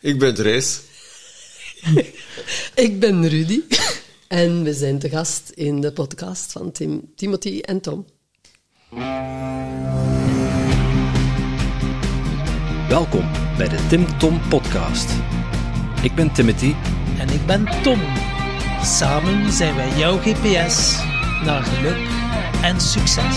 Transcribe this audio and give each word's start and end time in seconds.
Ik 0.00 0.18
ben 0.18 0.34
Drees. 0.34 0.80
Ik 2.74 3.00
ben 3.00 3.28
Rudy. 3.28 3.60
En 4.28 4.62
we 4.62 4.74
zijn 4.74 4.98
te 4.98 5.08
gast 5.08 5.50
in 5.54 5.80
de 5.80 5.92
podcast 5.92 6.52
van 6.52 6.72
Tim, 6.72 7.12
Timothy 7.16 7.60
en 7.60 7.80
Tom. 7.80 8.06
Welkom 12.88 13.30
bij 13.56 13.68
de 13.68 13.86
Tim 13.88 14.18
Tom 14.18 14.40
Podcast. 14.48 15.10
Ik 16.02 16.14
ben 16.14 16.32
Timothy. 16.32 16.74
En 17.18 17.28
ik 17.28 17.46
ben 17.46 17.82
Tom. 17.82 18.00
Samen 18.82 19.52
zijn 19.52 19.74
wij 19.74 19.98
jouw 19.98 20.18
GPS 20.18 20.96
naar 21.44 21.62
geluk 21.62 22.08
en 22.62 22.80
succes. 22.80 23.36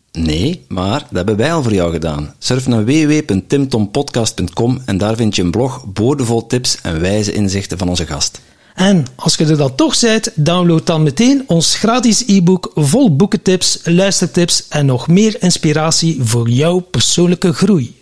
Nee, 0.11 0.65
maar 0.67 0.99
dat 0.99 1.09
hebben 1.11 1.37
wij 1.37 1.53
al 1.53 1.63
voor 1.63 1.73
jou 1.73 1.91
gedaan. 1.91 2.33
Surf 2.39 2.67
naar 2.67 2.85
www.timtompodcast.com 2.85 4.81
en 4.85 4.97
daar 4.97 5.15
vind 5.15 5.35
je 5.35 5.41
een 5.41 5.51
blog 5.51 5.85
boordevol 5.85 6.47
tips 6.47 6.81
en 6.81 7.01
wijze 7.01 7.31
inzichten 7.31 7.77
van 7.77 7.89
onze 7.89 8.05
gast. 8.05 8.41
En 8.75 9.05
als 9.15 9.35
je 9.35 9.45
er 9.45 9.57
dan 9.57 9.75
toch 9.75 9.99
bent, 9.99 10.31
download 10.35 10.85
dan 10.85 11.03
meteen 11.03 11.43
ons 11.47 11.75
gratis 11.75 12.23
e-book 12.27 12.71
vol 12.75 13.15
boekentips, 13.15 13.79
luistertips 13.83 14.67
en 14.67 14.85
nog 14.85 15.07
meer 15.07 15.35
inspiratie 15.39 16.17
voor 16.21 16.49
jouw 16.49 16.79
persoonlijke 16.79 17.53
groei. 17.53 17.95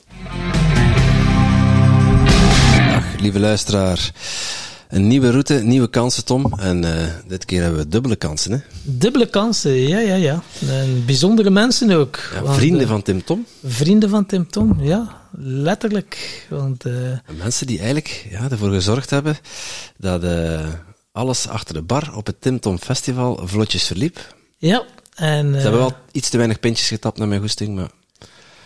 Dag, 2.76 3.04
lieve 3.20 3.40
luisteraar. 3.40 4.12
Een 4.90 5.08
nieuwe 5.08 5.32
route, 5.32 5.54
nieuwe 5.54 5.90
kansen, 5.90 6.26
Tom. 6.26 6.54
En 6.60 6.84
uh, 6.84 7.08
dit 7.28 7.46
keer 7.46 7.62
hebben 7.62 7.80
we 7.80 7.88
dubbele 7.88 8.16
kansen, 8.16 8.52
hè? 8.52 8.58
Dubbele 8.84 9.30
kansen, 9.30 9.72
ja, 9.72 10.00
ja, 10.00 10.16
ja. 10.16 10.44
En 10.68 11.06
bijzondere 11.06 11.50
mensen 11.50 11.92
ook. 11.92 12.20
Ja, 12.34 12.42
want, 12.42 12.56
vrienden 12.56 12.82
uh, 12.82 12.88
van 12.88 13.02
Tim 13.02 13.24
Tom. 13.24 13.46
Vrienden 13.66 14.10
van 14.10 14.26
Tim 14.26 14.50
Tom, 14.50 14.84
ja. 14.84 15.22
Letterlijk. 15.38 16.46
Want, 16.50 16.86
uh, 16.86 17.18
mensen 17.38 17.68
die 17.68 17.78
eigenlijk 17.78 18.28
ja, 18.30 18.50
ervoor 18.50 18.72
gezorgd 18.72 19.10
hebben 19.10 19.38
dat 19.98 20.24
alles 21.12 21.48
achter 21.48 21.74
de 21.74 21.82
bar 21.82 22.16
op 22.16 22.26
het 22.26 22.42
Tim 22.42 22.60
Tom 22.60 22.78
Festival 22.78 23.40
vlotjes 23.44 23.84
verliep. 23.84 24.36
Ja. 24.58 24.84
En, 25.16 25.54
Ze 25.54 25.60
hebben 25.60 25.80
wel 25.80 25.94
iets 26.12 26.30
te 26.30 26.38
weinig 26.38 26.60
pintjes 26.60 26.88
getapt 26.88 27.18
naar 27.18 27.28
mijn 27.28 27.42
goesting, 27.42 27.76
maar... 27.76 27.90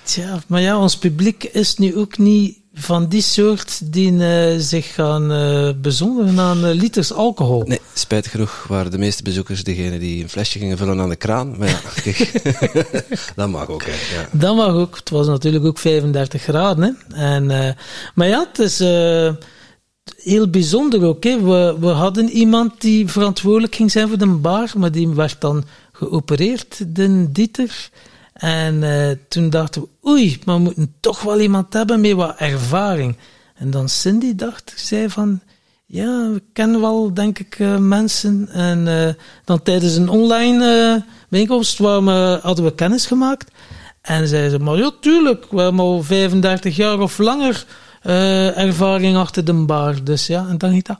Tja, 0.03 0.41
maar 0.47 0.61
ja, 0.61 0.79
ons 0.79 0.97
publiek 0.97 1.43
is 1.43 1.75
nu 1.75 1.95
ook 1.95 2.17
niet 2.17 2.57
van 2.73 3.07
die 3.07 3.21
soort 3.21 3.91
die 3.91 4.11
uh, 4.11 4.53
zich 4.57 4.93
gaan 4.93 5.31
uh, 5.31 5.69
bezondigen 5.81 6.39
aan 6.39 6.65
uh, 6.65 6.73
liters 6.73 7.13
alcohol. 7.13 7.63
Nee, 7.65 7.79
spijtig 7.93 8.31
genoeg 8.31 8.65
waren 8.67 8.91
de 8.91 8.97
meeste 8.97 9.23
bezoekers 9.23 9.63
degene 9.63 9.99
die 9.99 10.23
een 10.23 10.29
flesje 10.29 10.59
gingen 10.59 10.77
vullen 10.77 11.01
aan 11.01 11.09
de 11.09 11.15
kraan. 11.15 11.57
Maar 11.57 11.67
ja, 11.67 11.79
kijk, 12.03 12.31
dat 13.35 13.49
mag 13.49 13.67
ook. 13.67 13.83
Hè, 13.85 13.91
ja. 13.91 14.27
Dat 14.31 14.55
mag 14.55 14.73
ook. 14.73 14.95
Het 14.95 15.09
was 15.09 15.27
natuurlijk 15.27 15.65
ook 15.65 15.77
35 15.77 16.41
graden. 16.41 16.97
Hè. 17.07 17.15
En, 17.15 17.75
maar 18.15 18.27
ja, 18.27 18.47
het 18.51 18.59
is 18.59 18.77
heel 20.15 20.49
bijzonder 20.49 21.05
ook. 21.05 21.23
Hè. 21.23 21.41
We, 21.41 21.77
we 21.79 21.87
hadden 21.87 22.29
iemand 22.29 22.81
die 22.81 23.07
verantwoordelijk 23.07 23.75
ging 23.75 23.91
zijn 23.91 24.07
voor 24.07 24.17
de 24.17 24.27
bar, 24.27 24.71
maar 24.77 24.91
die 24.91 25.09
werd 25.09 25.41
dan 25.41 25.63
geopereerd, 25.91 26.95
de 26.95 27.31
Dieter. 27.31 27.89
En 28.43 28.81
uh, 28.81 29.09
toen 29.27 29.49
dachten 29.49 29.81
we, 29.81 30.09
oei, 30.09 30.39
maar 30.45 30.55
we 30.55 30.61
moeten 30.61 30.93
toch 30.99 31.21
wel 31.21 31.39
iemand 31.39 31.73
hebben 31.73 32.01
met 32.01 32.11
wat 32.11 32.35
ervaring. 32.37 33.15
En 33.55 33.71
dan 33.71 33.89
Cindy 33.89 34.35
dacht, 34.35 34.73
zei 34.75 35.09
van, 35.09 35.41
ja, 35.85 36.29
we 36.31 36.41
kennen 36.53 36.81
wel, 36.81 37.13
denk 37.13 37.39
ik, 37.39 37.59
uh, 37.59 37.77
mensen. 37.77 38.49
En 38.51 38.87
uh, 38.87 39.09
dan 39.45 39.61
tijdens 39.61 39.95
een 39.95 40.09
online 40.09 41.03
bijeenkomst 41.29 41.77
waar 41.77 42.03
we, 42.05 42.39
hadden 42.41 42.65
we 42.65 42.75
kennis 42.75 43.05
gemaakt. 43.05 43.51
En 44.01 44.27
zei 44.27 44.49
ze, 44.49 44.59
maar 44.59 44.77
ja, 44.77 44.91
tuurlijk, 44.99 45.45
we 45.49 45.61
hebben 45.61 45.79
al 45.79 46.03
35 46.03 46.75
jaar 46.75 46.99
of 46.99 47.17
langer 47.17 47.65
ervaring 48.55 49.17
achter 49.17 49.45
de 49.45 49.53
bar. 49.53 50.03
Dus 50.03 50.27
ja, 50.27 50.45
en 50.49 50.57
dan 50.57 50.69
ging 50.69 50.83
dat. 50.83 50.97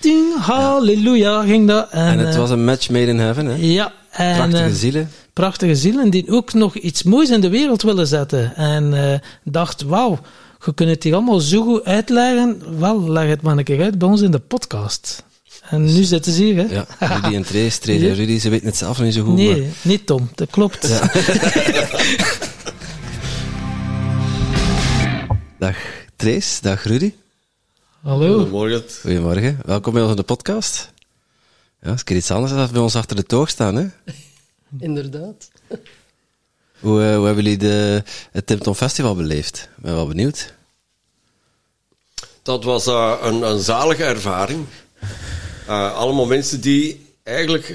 Ding, 0.00 0.36
halleluja, 0.38 1.42
ging 1.42 1.68
dat. 1.68 1.90
En, 1.90 2.06
en 2.06 2.18
het 2.18 2.36
was 2.36 2.50
een 2.50 2.64
match 2.64 2.90
made 2.90 3.06
in 3.06 3.18
heaven, 3.18 3.46
hè? 3.46 3.54
Ja. 3.54 3.92
En, 4.10 4.36
Prachtige 4.36 4.74
zielen 4.74 5.10
prachtige 5.38 5.74
zielen 5.74 6.10
die 6.10 6.30
ook 6.30 6.52
nog 6.52 6.74
iets 6.74 7.02
moois 7.02 7.30
in 7.30 7.40
de 7.40 7.48
wereld 7.48 7.82
willen 7.82 8.06
zetten. 8.06 8.56
En 8.56 8.92
uh, 8.92 9.14
dacht, 9.44 9.82
wauw, 9.82 10.18
je 10.64 10.74
kunt 10.74 10.90
het 10.90 11.02
hier 11.02 11.14
allemaal 11.14 11.40
zo 11.40 11.62
goed 11.62 11.84
uitleggen. 11.84 12.78
Wel, 12.78 13.10
leg 13.10 13.28
het 13.28 13.42
maar 13.42 13.58
een 13.58 13.64
keer 13.64 13.82
uit 13.82 13.98
bij 13.98 14.08
ons 14.08 14.20
in 14.20 14.30
de 14.30 14.38
podcast. 14.38 15.24
En 15.70 15.84
nu 15.84 16.02
zitten 16.02 16.32
ze 16.32 16.42
hier, 16.42 16.56
hè? 16.56 16.62
Ja, 16.74 16.86
Rudy 16.98 17.34
en 17.34 17.42
Trace, 17.42 17.78
Trace 17.78 18.08
en 18.08 18.14
Rudy, 18.14 18.38
ze 18.44 18.48
weten 18.48 18.66
het 18.66 18.76
zelf 18.76 19.00
niet 19.00 19.14
zo 19.14 19.24
goed. 19.24 19.34
Nee, 19.34 19.60
maar... 19.60 19.68
niet 19.82 20.06
Tom, 20.06 20.28
dat 20.34 20.50
klopt. 20.50 20.88
Ja. 20.88 21.10
dag 25.58 25.76
Trace, 26.16 26.62
dag 26.62 26.84
Rudy. 26.84 27.12
Hallo. 28.02 28.34
Goedemorgen. 28.34 28.82
Goedemorgen, 29.00 29.58
welkom 29.64 29.92
bij 29.92 30.02
ons 30.02 30.10
in 30.10 30.16
de 30.16 30.22
podcast. 30.22 30.92
Ja, 31.82 31.92
is 31.92 32.04
keer 32.04 32.16
iets 32.16 32.30
anders 32.30 32.52
dan 32.52 32.68
bij 32.72 32.80
ons 32.80 32.96
achter 32.96 33.16
de 33.16 33.24
toog 33.24 33.48
staan, 33.48 33.74
hè? 33.74 33.86
Inderdaad. 34.78 35.50
Hoe, 36.80 37.00
uh, 37.00 37.16
hoe 37.16 37.26
hebben 37.26 37.44
jullie 37.44 37.58
de, 37.58 38.02
het 38.30 38.46
Tim 38.46 38.58
Tom 38.58 38.74
Festival 38.74 39.14
beleefd? 39.14 39.68
Ik 39.76 39.82
ben 39.82 39.94
wel 39.94 40.06
benieuwd. 40.06 40.54
Dat 42.42 42.64
was 42.64 42.86
uh, 42.86 43.18
een, 43.22 43.42
een 43.42 43.60
zalige 43.60 44.04
ervaring. 44.04 44.66
Uh, 45.68 45.94
allemaal 45.94 46.26
mensen 46.26 46.60
die 46.60 47.06
eigenlijk 47.22 47.74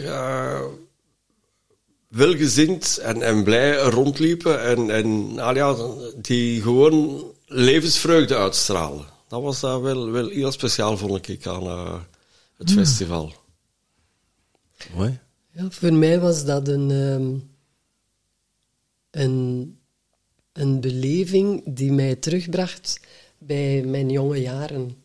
welgezind 2.08 2.98
en, 2.98 3.22
en 3.22 3.44
blij 3.44 3.78
rondliepen 3.78 4.64
en, 4.64 4.90
en 4.90 5.34
nou 5.34 5.56
ja, 5.56 5.75
die 6.16 6.62
gewoon 6.62 7.24
levensvreugde 7.46 8.36
uitstralen. 8.36 9.06
Dat 9.28 9.42
was 9.42 9.62
wel, 9.62 10.12
wel 10.12 10.28
heel 10.28 10.52
speciaal, 10.52 10.98
vond 10.98 11.28
ik, 11.28 11.48
aan 11.48 11.68
het 12.58 12.70
mm. 12.70 12.75
festival. 12.75 13.34
Mooi. 14.96 15.20
Voor 15.56 15.94
mij 15.94 16.19
was 16.19 16.46
dat 16.46 16.68
een, 16.68 16.90
um, 16.90 17.50
een, 19.12 19.78
een 20.53 20.81
beleving 20.81 21.75
die 21.75 21.91
mij 21.91 22.16
terugbracht 22.16 23.00
bij 23.38 23.84
mijn 23.84 24.09
jonge 24.09 24.42
jaren. 24.42 24.96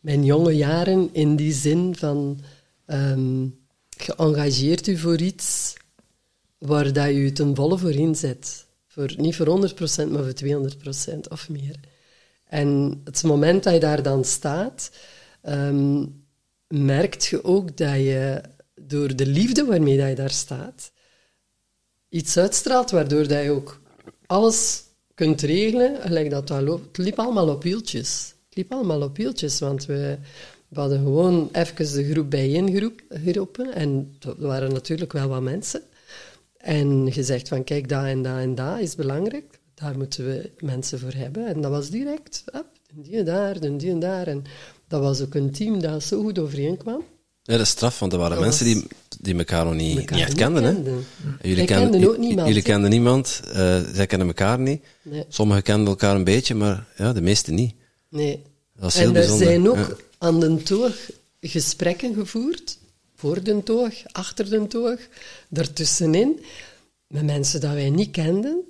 Mijn 0.00 0.24
jonge 0.24 0.56
jaren 0.56 1.08
in 1.12 1.36
die 1.36 1.52
zin 1.52 1.96
van 1.96 2.40
um, 2.86 3.58
geëngageerd 3.96 4.86
u 4.86 4.96
voor 4.96 5.20
iets 5.20 5.74
waar 6.58 6.92
dat 6.92 7.10
u 7.10 7.32
ten 7.32 7.54
volle 7.54 7.78
voor 7.78 7.94
inzet. 7.94 8.66
Voor, 8.86 9.14
niet 9.16 9.36
voor 9.36 9.70
100%, 9.70 10.08
maar 10.10 10.24
voor 10.24 10.34
200% 11.16 11.18
of 11.28 11.48
meer. 11.48 11.80
En 12.44 13.00
het 13.04 13.22
moment 13.22 13.62
dat 13.62 13.74
je 13.74 13.80
daar 13.80 14.02
dan 14.02 14.24
staat, 14.24 14.90
um, 15.48 16.24
merkt 16.66 17.26
je 17.26 17.44
ook 17.44 17.76
dat 17.76 17.94
je 17.94 18.42
door 18.88 19.16
de 19.16 19.26
liefde 19.26 19.64
waarmee 19.64 19.98
dat 19.98 20.08
je 20.08 20.14
daar 20.14 20.30
staat, 20.30 20.92
iets 22.08 22.36
uitstraalt 22.36 22.90
waardoor 22.90 23.28
dat 23.28 23.42
je 23.42 23.50
ook 23.50 23.80
alles 24.26 24.82
kunt 25.14 25.40
regelen. 25.40 26.00
Gelijk 26.00 26.30
dat, 26.30 26.50
loopt. 26.50 26.96
Het 26.96 27.06
liep 27.06 27.18
allemaal 27.18 27.48
op 27.48 27.62
wieltjes. 27.62 28.34
Het 28.48 28.56
liep 28.56 28.72
allemaal 28.72 29.02
op 29.02 29.16
wieltjes, 29.16 29.58
want 29.58 29.86
we, 29.86 30.18
hadden 30.72 30.98
gewoon 30.98 31.48
even 31.52 31.92
de 31.92 32.10
groep 32.10 32.30
bijeengeroepen 32.30 33.74
en 33.74 34.16
er 34.20 34.46
waren 34.46 34.72
natuurlijk 34.72 35.12
wel 35.12 35.28
wat 35.28 35.42
mensen. 35.42 35.82
En 36.56 37.12
gezegd 37.12 37.48
van 37.48 37.64
kijk, 37.64 37.88
dat 37.88 38.04
en 38.04 38.22
dat 38.22 38.38
en 38.38 38.54
dat 38.54 38.78
is 38.78 38.94
belangrijk. 38.94 39.58
Daar 39.74 39.96
moeten 39.96 40.26
we 40.26 40.50
mensen 40.58 40.98
voor 40.98 41.12
hebben. 41.12 41.46
En 41.46 41.60
dat 41.60 41.70
was 41.70 41.90
direct, 41.90 42.44
up, 42.54 42.66
die 42.94 43.16
en 43.16 43.24
daar, 43.24 43.60
die 43.60 43.90
en 43.90 43.98
daar. 43.98 44.26
En 44.26 44.44
dat 44.88 45.00
was 45.00 45.20
ook 45.20 45.34
een 45.34 45.50
team 45.50 45.80
dat 45.80 46.02
zo 46.02 46.22
goed 46.22 46.38
overeenkwam. 46.38 47.04
Ja, 47.48 47.56
dat 47.56 47.66
is 47.66 47.68
straf, 47.68 47.98
want 47.98 48.12
er 48.12 48.18
waren 48.18 48.36
dat 48.36 48.44
mensen 48.44 48.64
die, 48.64 48.86
die 49.20 49.38
elkaar 49.38 49.64
nog 49.64 49.74
niet, 49.74 49.98
elkaar 49.98 50.18
niet 50.18 50.26
echt 50.26 50.36
kenden. 50.36 50.64
Hè? 50.64 50.70
Jullie 51.48 51.64
kenden, 51.64 51.90
kenden 51.90 52.10
ook 52.10 52.18
niemand. 52.18 52.48
Jullie 52.48 52.62
kenden 52.62 52.90
niemand, 52.90 53.40
uh, 53.46 53.54
zij 53.92 54.06
kennen 54.06 54.26
elkaar 54.26 54.58
niet. 54.58 54.84
Nee. 55.02 55.24
Sommigen 55.28 55.62
kenden 55.62 55.86
elkaar 55.86 56.14
een 56.14 56.24
beetje, 56.24 56.54
maar 56.54 56.86
ja, 56.96 57.12
de 57.12 57.20
meesten 57.20 57.54
niet. 57.54 57.74
Nee. 58.08 58.42
Dat 58.76 58.88
is 58.88 58.94
heel 58.94 59.08
en 59.08 59.14
er 59.14 59.20
bijzonder. 59.20 59.46
zijn 59.46 59.68
ook 59.68 59.76
ja. 59.76 59.96
aan 60.18 60.40
de 60.40 60.62
toog 60.62 61.10
gesprekken 61.40 62.14
gevoerd, 62.14 62.78
voor 63.14 63.42
de 63.42 63.62
toog, 63.62 63.94
achter 64.12 64.50
de 64.50 64.66
toog, 64.66 64.98
daartussenin, 65.48 66.40
met 67.06 67.24
mensen 67.24 67.60
dat 67.60 67.72
wij 67.72 67.90
niet 67.90 68.10
kenden, 68.10 68.60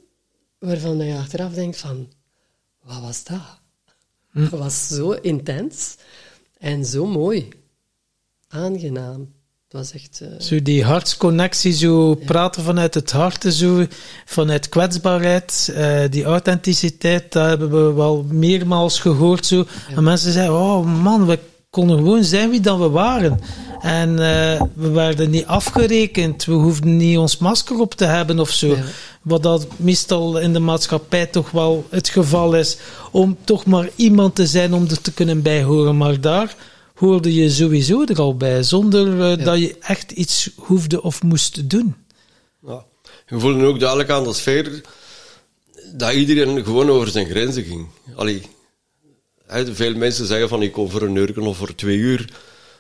waarvan 0.59 0.99
je 0.99 1.17
achteraf 1.17 1.53
denkt 1.53 1.77
van, 1.77 2.09
wat 2.83 3.01
was 3.01 3.25
dat? 3.25 3.59
Hm. 4.31 4.41
Dat 4.51 4.59
was 4.59 4.89
zo 4.89 5.11
intens 5.11 5.97
en 6.59 6.85
zo 6.85 7.07
mooi. 7.07 7.49
Aangenaam. 8.49 9.37
Het 9.69 9.81
was 9.81 9.93
echt... 9.93 10.21
eh, 10.21 10.41
Zo 10.41 10.63
die 10.63 10.85
hartsconnectie, 10.85 11.73
zo 11.73 12.15
praten 12.15 12.63
vanuit 12.63 12.95
het 12.95 13.11
hart, 13.13 13.45
zo, 13.55 13.87
vanuit 14.25 14.69
kwetsbaarheid, 14.69 15.73
eh, 15.75 16.01
die 16.11 16.25
authenticiteit, 16.25 17.33
dat 17.33 17.47
hebben 17.47 17.71
we 17.87 17.93
wel 17.93 18.25
meermaals 18.29 19.01
gehoord. 19.01 19.47
Zo. 19.47 19.65
En 19.97 20.03
mensen 20.05 20.33
zeiden, 20.33 20.55
oh 20.55 21.03
man, 21.03 21.27
we 21.27 21.39
konden 21.71 21.97
gewoon 21.97 22.25
zijn 22.25 22.51
wie 22.51 22.61
dat 22.61 22.79
we 22.79 22.89
waren. 22.89 23.41
En 23.81 24.11
eh, 24.11 24.63
we 24.75 24.89
werden 24.91 25.31
niet 25.31 25.47
afgerekend, 25.47 26.45
we 26.45 26.53
hoefden 26.53 26.97
niet 26.97 27.19
ons 27.19 27.39
masker 27.39 27.81
op 27.81 27.95
te 27.95 28.05
hebben 28.05 28.39
of 28.39 28.51
zo. 28.51 28.67
Ja. 28.67 28.83
Wat 29.23 29.43
dat 29.43 29.67
meestal 29.77 30.39
in 30.39 30.53
de 30.53 30.59
maatschappij 30.59 31.27
toch 31.27 31.51
wel 31.51 31.85
het 31.91 32.09
geval 32.09 32.55
is, 32.55 32.79
om 33.11 33.37
toch 33.45 33.65
maar 33.67 33.89
iemand 33.97 34.35
te 34.35 34.47
zijn 34.47 34.75
om 34.75 34.87
er 34.91 35.01
te 35.01 35.13
kunnen 35.13 35.43
bijhoren. 35.43 35.97
Maar 35.97 36.21
daar 36.21 36.57
hoorde 36.99 37.35
je 37.35 37.51
sowieso 37.51 38.05
er 38.05 38.19
al 38.19 38.37
bij, 38.37 38.63
zonder 38.63 39.21
eh, 39.21 39.39
Ja. 39.39 39.45
dat 39.45 39.59
je 39.59 39.77
echt 39.81 40.11
iets 40.11 40.51
hoefde 40.57 41.03
of 41.03 41.23
moest 41.23 41.71
doen. 41.71 41.95
Ja. 42.67 42.85
Je 43.27 43.39
voelde 43.41 43.65
ook 43.67 43.79
duidelijk 43.81 44.11
aan 44.11 44.25
de 44.25 44.33
sfeer 44.33 44.81
dat 45.95 46.13
iedereen 46.13 46.65
gewoon 46.65 46.91
over 46.91 47.09
zijn 47.09 47.27
grenzen 47.27 47.65
ging. 47.65 47.87
Allee, 48.15 48.43
veel 49.49 49.95
mensen 49.95 50.27
zeggen 50.27 50.49
van 50.49 50.63
ik 50.63 50.73
kom 50.73 50.91
voor 50.91 51.03
een 51.03 51.17
uur 51.17 51.41
of 51.41 51.57
voor 51.57 51.75
twee 51.75 51.97
uur. 51.97 52.29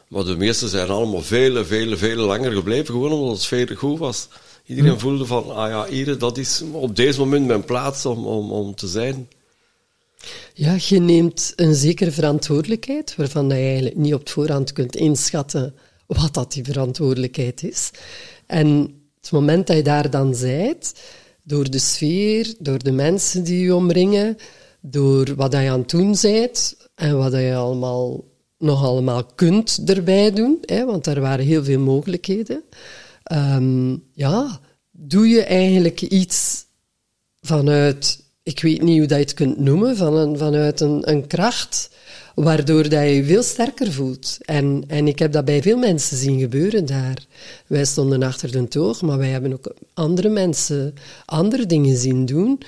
Maar 0.08 0.24
de 0.24 0.36
meesten 0.36 0.68
zijn 0.68 0.88
allemaal 0.88 1.22
vele, 1.22 1.64
vele, 1.64 1.96
vele 1.96 2.22
langer 2.22 2.52
gebleven. 2.52 2.86
Gewoon 2.86 3.12
omdat 3.12 3.36
de 3.36 3.42
sfeer 3.42 3.76
goed 3.76 3.98
was. 3.98 4.28
Iedereen 4.66 4.98
voelde 4.98 5.26
van, 5.26 5.50
ah 5.54 5.68
ja, 5.70 5.86
hier, 5.86 6.18
dat 6.18 6.38
is 6.38 6.62
op 6.72 6.96
deze 6.96 7.18
moment 7.18 7.46
mijn 7.46 7.64
plaats 7.64 8.06
om, 8.06 8.26
om, 8.26 8.52
om 8.52 8.74
te 8.74 8.86
zijn. 8.88 9.28
Ja, 10.54 10.76
je 10.78 10.98
neemt 10.98 11.52
een 11.56 11.74
zekere 11.74 12.10
verantwoordelijkheid, 12.10 13.16
waarvan 13.16 13.48
je 13.48 13.54
eigenlijk 13.54 13.96
niet 13.96 14.14
op 14.14 14.28
voorhand 14.28 14.72
kunt 14.72 14.96
inschatten 14.96 15.74
wat 16.06 16.34
dat 16.34 16.52
die 16.52 16.64
verantwoordelijkheid 16.64 17.62
is. 17.62 17.90
En 18.46 18.94
het 19.20 19.30
moment 19.30 19.66
dat 19.66 19.76
je 19.76 19.82
daar 19.82 20.10
dan 20.10 20.34
zijt, 20.34 21.00
door 21.42 21.70
de 21.70 21.78
sfeer, 21.78 22.54
door 22.58 22.78
de 22.78 22.92
mensen 22.92 23.44
die 23.44 23.60
je 23.60 23.74
omringen, 23.74 24.36
door 24.80 25.34
wat 25.34 25.52
je 25.52 25.58
aan 25.58 25.80
het 25.80 25.90
doen 25.90 26.16
bent 26.22 26.76
en 26.94 27.16
wat 27.16 27.32
je 27.32 27.54
allemaal, 27.54 28.24
nog 28.58 28.84
allemaal 28.84 29.24
kunt 29.24 29.82
erbij 29.84 30.32
doen, 30.32 30.58
hè, 30.60 30.84
want 30.84 31.06
er 31.06 31.20
waren 31.20 31.44
heel 31.44 31.64
veel 31.64 31.80
mogelijkheden. 31.80 32.62
Ehm, 33.22 33.96
ja, 34.12 34.60
doe 34.90 35.28
je 35.28 35.42
eigenlijk 35.42 36.00
iets 36.00 36.64
vanuit, 37.40 38.24
ik 38.48 38.60
weet 38.60 38.82
niet 38.82 38.98
hoe 38.98 39.06
dat 39.06 39.18
je 39.18 39.24
het 39.24 39.34
kunt 39.34 39.58
noemen, 39.58 39.96
van 39.96 40.16
een, 40.16 40.38
vanuit 40.38 40.80
een, 40.80 41.10
een 41.10 41.26
kracht, 41.26 41.90
waardoor 42.34 42.82
dat 42.82 43.02
je 43.02 43.14
je 43.14 43.24
veel 43.24 43.42
sterker 43.42 43.92
voelt. 43.92 44.38
En, 44.44 44.84
en 44.86 45.08
ik 45.08 45.18
heb 45.18 45.32
dat 45.32 45.44
bij 45.44 45.62
veel 45.62 45.76
mensen 45.76 46.16
zien 46.16 46.40
gebeuren 46.40 46.86
daar. 46.86 47.18
Wij 47.66 47.84
stonden 47.84 48.22
achter 48.22 48.52
de 48.52 48.68
toog, 48.68 49.02
maar 49.02 49.18
wij 49.18 49.28
hebben 49.28 49.52
ook 49.52 49.74
andere 49.94 50.28
mensen 50.28 50.94
andere 51.24 51.66
dingen 51.66 51.96
zien 51.96 52.26
doen, 52.26 52.60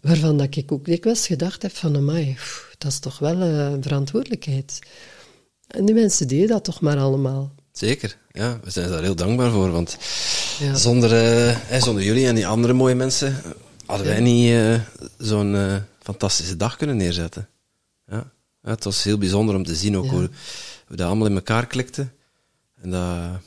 waarvan 0.00 0.36
dat 0.38 0.56
ik 0.56 0.72
ook 0.72 0.84
dikwijls 0.84 1.26
gedacht 1.26 1.62
heb 1.62 1.76
van, 1.76 1.96
amai, 1.96 2.32
pff, 2.34 2.74
dat 2.78 2.92
is 2.92 2.98
toch 2.98 3.18
wel 3.18 3.40
eh, 3.40 3.70
een 3.72 3.82
verantwoordelijkheid. 3.82 4.78
En 5.66 5.84
die 5.84 5.94
mensen 5.94 6.28
deden 6.28 6.48
dat 6.48 6.64
toch 6.64 6.80
maar 6.80 6.98
allemaal. 6.98 7.52
Zeker, 7.72 8.16
ja. 8.32 8.60
We 8.64 8.70
zijn 8.70 8.90
daar 8.90 9.02
heel 9.02 9.14
dankbaar 9.14 9.50
voor, 9.50 9.70
want 9.70 9.96
Ja. 10.58 10.74
zonder, 10.74 11.12
eh, 11.70 11.82
zonder 11.82 12.04
jullie 12.04 12.26
en 12.26 12.34
die 12.34 12.46
andere 12.46 12.72
mooie 12.72 12.94
mensen 12.94 13.36
hadden 13.86 14.06
wij 14.06 14.20
niet 14.20 14.50
eh, 14.50 14.80
zo'n 15.18 15.54
eh, 15.56 15.76
fantastische 16.02 16.56
dag 16.56 16.76
kunnen 16.76 16.96
neerzetten. 16.96 17.48
Ja. 18.06 18.30
Ja, 18.62 18.70
het 18.70 18.84
was 18.84 19.02
heel 19.02 19.18
bijzonder 19.18 19.54
om 19.54 19.64
te 19.64 19.74
zien 19.74 19.96
ook 19.96 20.04
Ja. 20.04 20.10
hoe, 20.10 20.30
hoe 20.86 20.96
dat 20.96 21.06
allemaal 21.06 21.26
in 21.26 21.34
elkaar 21.34 21.66
klikte. 21.66 22.08
En 22.82 22.90
dat, 22.90 23.40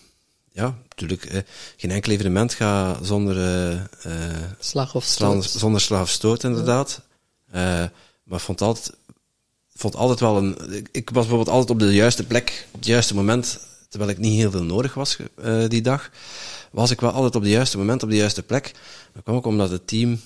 ja, 0.51 0.75
natuurlijk, 0.89 1.25
eh, 1.25 1.41
geen 1.77 1.91
enkel 1.91 2.11
evenement 2.11 2.53
gaat 2.53 3.05
zonder, 3.05 3.37
eh, 4.01 4.11
Slag 4.59 4.95
of 4.95 5.03
stoot. 5.03 5.43
zonder 5.49 5.81
slag 5.81 6.01
of 6.01 6.09
stoot, 6.09 6.43
inderdaad. 6.43 7.01
Maar 7.51 7.91
ik 8.39 8.39
vond 8.39 8.61
altijd, 8.61 8.91
vond 9.75 9.95
altijd 9.95 10.19
wel 10.19 10.37
een. 10.37 10.57
ik- 10.91 11.09
was 11.09 11.25
bijvoorbeeld 11.27 11.49
altijd 11.49 11.69
op 11.69 11.79
de 11.79 11.93
juiste 11.93 12.23
plek, 12.25 12.67
op 12.71 12.79
het 12.79 12.87
juiste 12.87 13.15
moment, 13.15 13.59
terwijl 13.89 14.11
ik 14.11 14.17
niet 14.17 14.39
heel 14.39 14.51
veel 14.51 14.63
nodig 14.63 14.93
was 14.93 15.17
die 15.67 15.81
dag. 15.81 16.09
Was 16.75 16.91
ik 16.91 17.01
wel 17.01 17.11
altijd 17.11 17.35
op 17.35 17.41
het 17.41 17.51
juiste 17.51 17.77
moment, 17.77 18.03
op 18.03 18.09
de 18.09 18.15
juiste 18.15 18.43
plek. 18.43 18.71
Dat 19.13 19.23
kwam 19.23 19.35
ook 19.35 19.45
omdat 19.45 19.69
het 19.69 19.87
team 19.87 20.19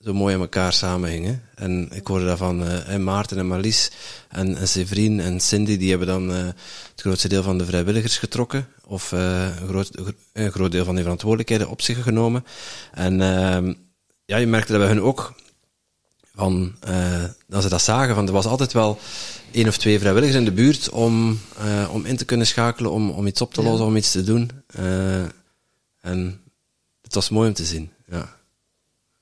zo 0.00 0.14
mooi 0.14 0.34
aan 0.34 0.40
elkaar 0.40 0.72
samenhing. 0.72 1.26
hè. 1.26 1.34
En 1.54 1.88
ik 1.92 2.06
hoorde 2.06 2.24
daarvan 2.24 2.64
eh, 2.64 2.94
eh, 2.94 3.00
Maarten 3.00 3.38
en 3.38 3.46
Marlies 3.46 3.90
en, 4.28 4.56
en 4.56 4.68
Severien 4.68 5.20
en 5.20 5.40
Cindy, 5.40 5.76
die 5.76 5.90
hebben 5.90 6.06
dan 6.08 6.32
eh, 6.32 6.44
het 6.44 7.00
grootste 7.00 7.28
deel 7.28 7.42
van 7.42 7.58
de 7.58 7.64
vrijwilligers 7.64 8.18
getrokken. 8.18 8.68
Of 8.84 9.12
eh, 9.12 9.46
een, 9.60 9.68
groot, 9.68 9.90
een 10.32 10.52
groot 10.52 10.72
deel 10.72 10.84
van 10.84 10.94
die 10.94 11.02
verantwoordelijkheden 11.02 11.68
op 11.68 11.82
zich 11.82 12.02
genomen. 12.02 12.44
En 12.92 13.20
ehm, 13.20 13.72
ja, 14.24 14.36
je 14.36 14.46
merkte 14.46 14.72
dat 14.72 14.80
bij 14.80 14.90
hun 14.90 15.02
ook 15.02 15.34
van, 16.34 16.74
dat 17.46 17.62
ze 17.62 17.68
dat 17.68 17.82
zagen, 17.82 18.14
van 18.14 18.26
er 18.26 18.32
was 18.32 18.46
altijd 18.46 18.72
wel 18.72 18.98
één 19.50 19.68
of 19.68 19.76
twee 19.76 19.98
vrijwilligers 19.98 20.38
in 20.38 20.44
de 20.44 20.52
buurt 20.52 20.88
om, 20.90 21.38
om 21.90 22.04
in 22.04 22.16
te 22.16 22.24
kunnen 22.24 22.46
schakelen, 22.46 22.90
om, 22.90 23.10
om 23.10 23.26
iets 23.26 23.40
op 23.40 23.54
te 23.54 23.62
Ja. 23.62 23.68
lossen, 23.68 23.86
om 23.86 23.96
iets 23.96 24.10
te 24.10 24.22
doen. 24.24 24.50
En 26.06 26.40
het 27.02 27.14
was 27.14 27.28
mooi 27.28 27.48
om 27.48 27.54
te 27.54 27.64
zien. 27.64 27.90
Ja, 28.10 28.36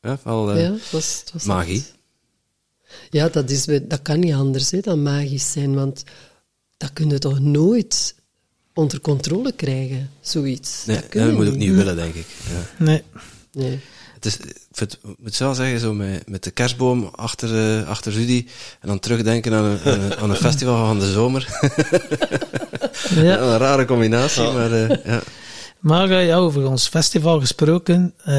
ja 0.00 0.18
wel 0.22 0.52
eh, 0.52 0.62
Ja, 0.62 0.72
het 0.72 0.90
was, 0.90 1.20
het 1.20 1.32
was 1.32 1.44
magie. 1.44 1.84
Ja, 3.10 3.28
dat, 3.28 3.50
is, 3.50 3.64
dat 3.64 4.02
kan 4.02 4.20
niet 4.20 4.34
anders 4.34 4.70
hè, 4.70 4.80
dan 4.80 5.02
magisch 5.02 5.52
zijn, 5.52 5.74
want 5.74 6.02
dat 6.76 6.92
kun 6.92 7.08
je 7.08 7.18
toch 7.18 7.38
nooit 7.38 8.14
onder 8.74 9.00
controle 9.00 9.52
krijgen, 9.52 10.10
zoiets. 10.20 10.84
Nee, 10.84 10.96
dat 10.96 11.08
kun 11.08 11.20
dat 11.20 11.30
je 11.30 11.36
moet 11.36 11.48
ook 11.48 11.56
niet 11.56 11.74
willen, 11.74 11.96
denk 11.96 12.14
ik. 12.14 12.26
Ja. 12.48 12.84
Nee. 12.84 13.02
Nee. 13.52 13.80
Het 14.14 14.24
is, 14.26 14.36
ik 14.36 14.56
vind, 14.72 14.98
ik 15.02 15.16
moet 15.18 15.36
wel 15.36 15.54
zeggen, 15.54 15.80
zo 15.80 15.94
met, 15.94 16.28
met 16.28 16.44
de 16.44 16.50
kerstboom 16.50 17.04
achter, 17.04 17.80
eh, 17.80 17.88
achter 17.88 18.12
Rudy 18.12 18.46
en 18.80 18.88
dan 18.88 18.98
terugdenken 18.98 19.54
aan 19.54 19.64
een, 19.64 19.80
aan 19.80 20.00
een, 20.00 20.16
aan 20.16 20.30
een 20.30 20.36
festival 20.36 20.86
van 20.86 20.98
de 20.98 21.12
zomer. 21.12 21.48
Ja. 23.14 23.38
een 23.38 23.58
rare 23.58 23.84
combinatie, 23.84 24.42
maar 24.42 24.72
eh, 24.72 25.04
ja. 25.04 25.22
Maar 25.84 26.10
eh, 26.10 26.38
over 26.38 26.68
ons 26.68 26.88
festival 26.88 27.40
gesproken. 27.40 28.14
eh, 28.18 28.34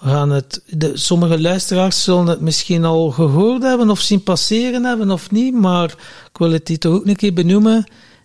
we 0.00 0.08
gaan 0.10 0.30
het, 0.30 0.62
de, 0.66 0.90
sommige 0.94 1.40
luisteraars 1.40 2.02
zullen 2.04 2.26
het 2.26 2.40
misschien 2.40 2.84
al 2.84 3.10
gehoord 3.10 3.62
hebben 3.62 3.90
of 3.90 4.00
zien 4.00 4.22
passeren 4.22 4.84
hebben 4.84 5.10
of 5.10 5.30
niet. 5.30 5.54
Maar 5.54 5.90
ik 6.32 6.38
wil 6.38 6.50
het 6.50 6.68
hier 6.68 6.78
toch 6.78 6.94
ook 6.94 7.06
een 7.06 7.16
keer 7.16 7.32
benoemen. 7.32 7.76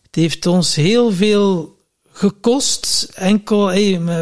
Het 0.01 0.15
heeft 0.15 0.45
ons 0.45 0.75
heel 0.75 1.11
veel 1.11 1.77
gekost. 2.11 3.11
Enkel 3.13 3.71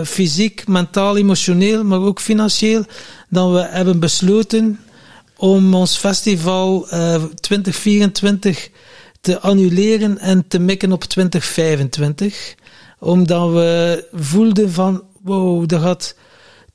fysiek, 0.06 0.67
mentaal, 0.67 1.17
emotioneel, 1.17 1.84
maar 1.84 2.01
ook 2.01 2.20
financieel. 2.20 2.86
Dat 3.29 3.51
we 3.51 3.62
hebben 3.62 4.00
besloten 4.00 4.79
om 5.38 5.74
ons 5.74 5.98
festival 5.98 6.89
eh 6.89 7.24
2024 7.24 8.70
te 9.22 9.39
annuleren 9.39 10.17
en 10.17 10.48
te 10.48 10.60
mikken 10.60 10.91
op 10.91 11.03
2025 11.03 12.56
omdat 13.00 13.51
we 13.51 14.06
voelden 14.13 14.72
van, 14.72 15.04
wow, 15.24 15.72
er 15.72 15.80
gaat 15.80 16.16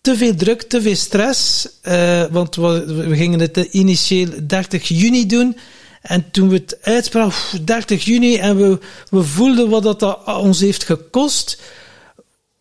te 0.01 0.17
veel 0.17 0.35
druk, 0.35 0.63
te 0.63 0.83
veel 0.83 0.97
stress. 0.97 1.69
eh, 1.83 2.25
want 2.31 2.57
we, 2.57 3.09
gingen 3.11 3.41
het 3.41 3.57
initieel 3.57 4.29
30 4.47 4.89
juni 4.89 5.27
doen. 5.27 5.57
En 6.03 6.31
toen 6.31 6.49
we 6.49 6.55
het 6.55 6.79
uitspraken, 6.83 7.31
pff, 7.31 7.59
30 7.65 8.05
juni, 8.05 8.37
en 8.37 8.57
we, 8.57 8.79
we 9.11 9.23
voelden 9.23 9.69
wat 9.69 9.83
dat, 9.83 10.01
dat 10.01 10.37
ons 10.37 10.61
heeft 10.61 10.85
gekost. 10.85 11.61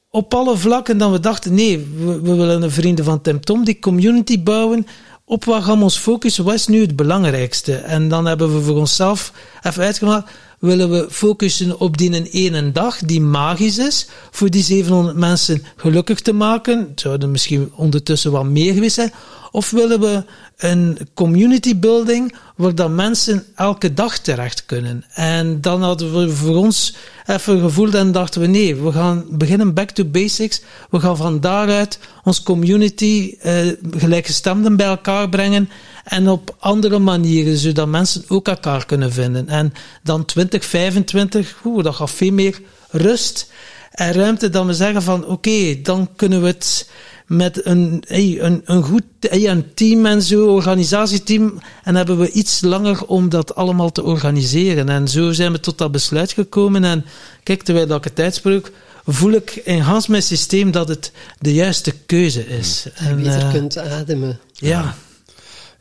Op 0.09 0.33
alle 0.33 0.57
vlakken, 0.57 0.97
dan 0.97 1.11
we 1.11 1.19
dachten, 1.19 1.53
nee, 1.53 1.87
we, 1.97 2.21
we 2.21 2.35
willen 2.35 2.61
een 2.61 2.71
vrienden 2.71 3.05
van 3.05 3.21
Tim 3.21 3.41
Tom, 3.41 3.63
die 3.63 3.79
community 3.79 4.43
bouwen. 4.43 4.87
Op 5.25 5.45
wat 5.45 5.63
gaan 5.63 5.77
we 5.77 5.83
ons 5.83 5.97
focussen? 5.97 6.43
Wat 6.43 6.53
is 6.53 6.67
nu 6.67 6.81
het 6.81 6.95
belangrijkste? 6.95 7.75
En 7.75 8.07
dan 8.07 8.25
hebben 8.25 8.55
we 8.55 8.61
voor 8.61 8.77
onszelf 8.77 9.33
even 9.61 9.83
uitgemaakt, 9.83 10.31
willen 10.61 10.89
we 10.89 11.07
focussen 11.09 11.79
op 11.79 11.97
die 11.97 12.29
ene 12.29 12.71
dag, 12.71 12.97
die 12.97 13.21
magisch 13.21 13.77
is, 13.77 14.07
voor 14.31 14.49
die 14.49 14.63
700 14.63 15.17
mensen 15.17 15.63
gelukkig 15.75 16.19
te 16.19 16.33
maken. 16.33 16.79
Het 16.79 16.99
zouden 16.99 17.31
misschien 17.31 17.71
ondertussen 17.75 18.31
wat 18.31 18.43
meer 18.43 18.73
geweest 18.73 18.95
zijn. 18.95 19.13
Of 19.51 19.71
willen 19.71 19.99
we 19.99 20.23
een 20.57 20.97
community 21.13 21.79
building 21.79 22.35
waar 22.55 22.75
dat 22.75 22.89
mensen 22.89 23.45
elke 23.55 23.93
dag 23.93 24.19
terecht 24.19 24.65
kunnen? 24.65 25.03
En 25.13 25.61
dan 25.61 25.83
hadden 25.83 26.13
we 26.13 26.29
voor 26.29 26.55
ons 26.55 26.95
even 27.25 27.59
gevoeld 27.59 27.95
en 27.95 28.11
dachten 28.11 28.41
we 28.41 28.47
nee, 28.47 28.75
we 28.75 28.91
gaan 28.91 29.25
beginnen 29.29 29.73
back 29.73 29.89
to 29.89 30.05
basics. 30.05 30.61
We 30.89 30.99
gaan 30.99 31.17
van 31.17 31.39
daaruit 31.39 31.99
ons 32.23 32.43
community 32.43 33.35
eh, 33.39 33.55
gelijkgestemden 33.91 34.75
bij 34.75 34.87
elkaar 34.87 35.29
brengen 35.29 35.69
en 36.03 36.29
op 36.29 36.55
andere 36.59 36.99
manieren, 36.99 37.57
zodat 37.57 37.87
mensen 37.87 38.23
ook 38.27 38.47
elkaar 38.47 38.85
kunnen 38.85 39.11
vinden. 39.11 39.47
En 39.47 39.73
dan 40.03 40.25
2025, 40.25 41.61
oeh, 41.65 41.83
dat 41.83 41.95
gaat 41.95 42.11
veel 42.11 42.31
meer 42.31 42.61
rust 42.89 43.51
en 43.91 44.13
ruimte 44.13 44.49
dan 44.49 44.67
we 44.67 44.73
zeggen 44.73 45.01
van 45.01 45.25
oké, 45.25 45.81
dan 45.81 46.09
kunnen 46.15 46.41
we 46.41 46.47
het 46.47 46.89
met 47.27 47.65
een, 47.65 48.03
hey, 48.07 48.41
een, 48.41 48.61
een 48.65 48.83
goed 48.83 49.03
hey, 49.19 49.49
een 49.49 49.73
team 49.73 50.05
en 50.05 50.21
zo, 50.21 50.47
organisatieteam. 50.47 51.61
En 51.83 51.95
hebben 51.95 52.17
we 52.17 52.31
iets 52.31 52.61
langer 52.61 53.05
om 53.05 53.29
dat 53.29 53.55
allemaal 53.55 53.91
te 53.91 54.03
organiseren. 54.03 54.89
En 54.89 55.07
zo 55.07 55.31
zijn 55.31 55.51
we 55.51 55.59
tot 55.59 55.77
dat 55.77 55.91
besluit 55.91 56.31
gekomen. 56.31 56.83
En 56.83 57.05
kijk, 57.43 57.63
terwijl 57.63 57.95
ik 57.95 58.03
het 58.03 58.19
uitspreek, 58.19 58.71
voel 59.05 59.31
ik 59.31 59.51
in 59.51 59.79
Hans 59.79 60.07
mijn 60.07 60.23
systeem 60.23 60.71
dat 60.71 60.87
het 60.87 61.11
de 61.39 61.53
juiste 61.53 61.91
keuze 62.05 62.47
is. 62.47 62.85
En 62.95 63.07
En, 63.07 63.15
beter 63.15 63.41
eh, 63.41 63.51
kunt 63.51 63.77
ademen. 63.77 64.39
ja. 64.53 64.95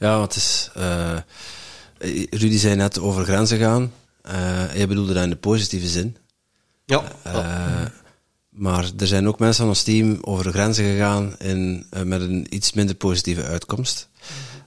Ja, 0.00 0.18
want 0.18 0.34
het 0.34 0.42
is... 0.42 0.70
eh, 0.74 1.16
Rudy 2.30 2.56
zei 2.58 2.74
net 2.76 2.98
over 2.98 3.24
grenzen 3.24 3.58
gaan. 3.58 3.92
Eh 4.22 4.74
jij 4.74 4.88
bedoelde 4.88 5.12
dat 5.12 5.22
in 5.24 5.30
de 5.30 5.36
positieve 5.36 5.88
zin. 5.88 6.16
Ja. 6.84 7.02
Eh, 7.22 7.86
Maar 8.50 8.90
er 8.98 9.06
zijn 9.06 9.28
ook 9.28 9.38
mensen 9.38 9.58
van 9.60 9.68
ons 9.68 9.82
team 9.82 10.18
over 10.20 10.52
grenzen 10.52 10.84
gegaan 10.84 11.34
in, 11.38 11.86
met 12.04 12.20
een 12.20 12.46
iets 12.50 12.72
minder 12.72 12.94
positieve 12.94 13.42
uitkomst. 13.44 14.08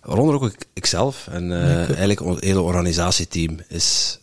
Waaronder 0.02 0.36
ook 0.36 0.46
ik, 0.46 0.66
ikzelf. 0.74 1.28
En 1.28 1.52
eigenlijk 1.88 2.22
ons 2.22 2.40
hele 2.40 2.62
organisatieteam 2.62 3.58
is, 3.68 4.20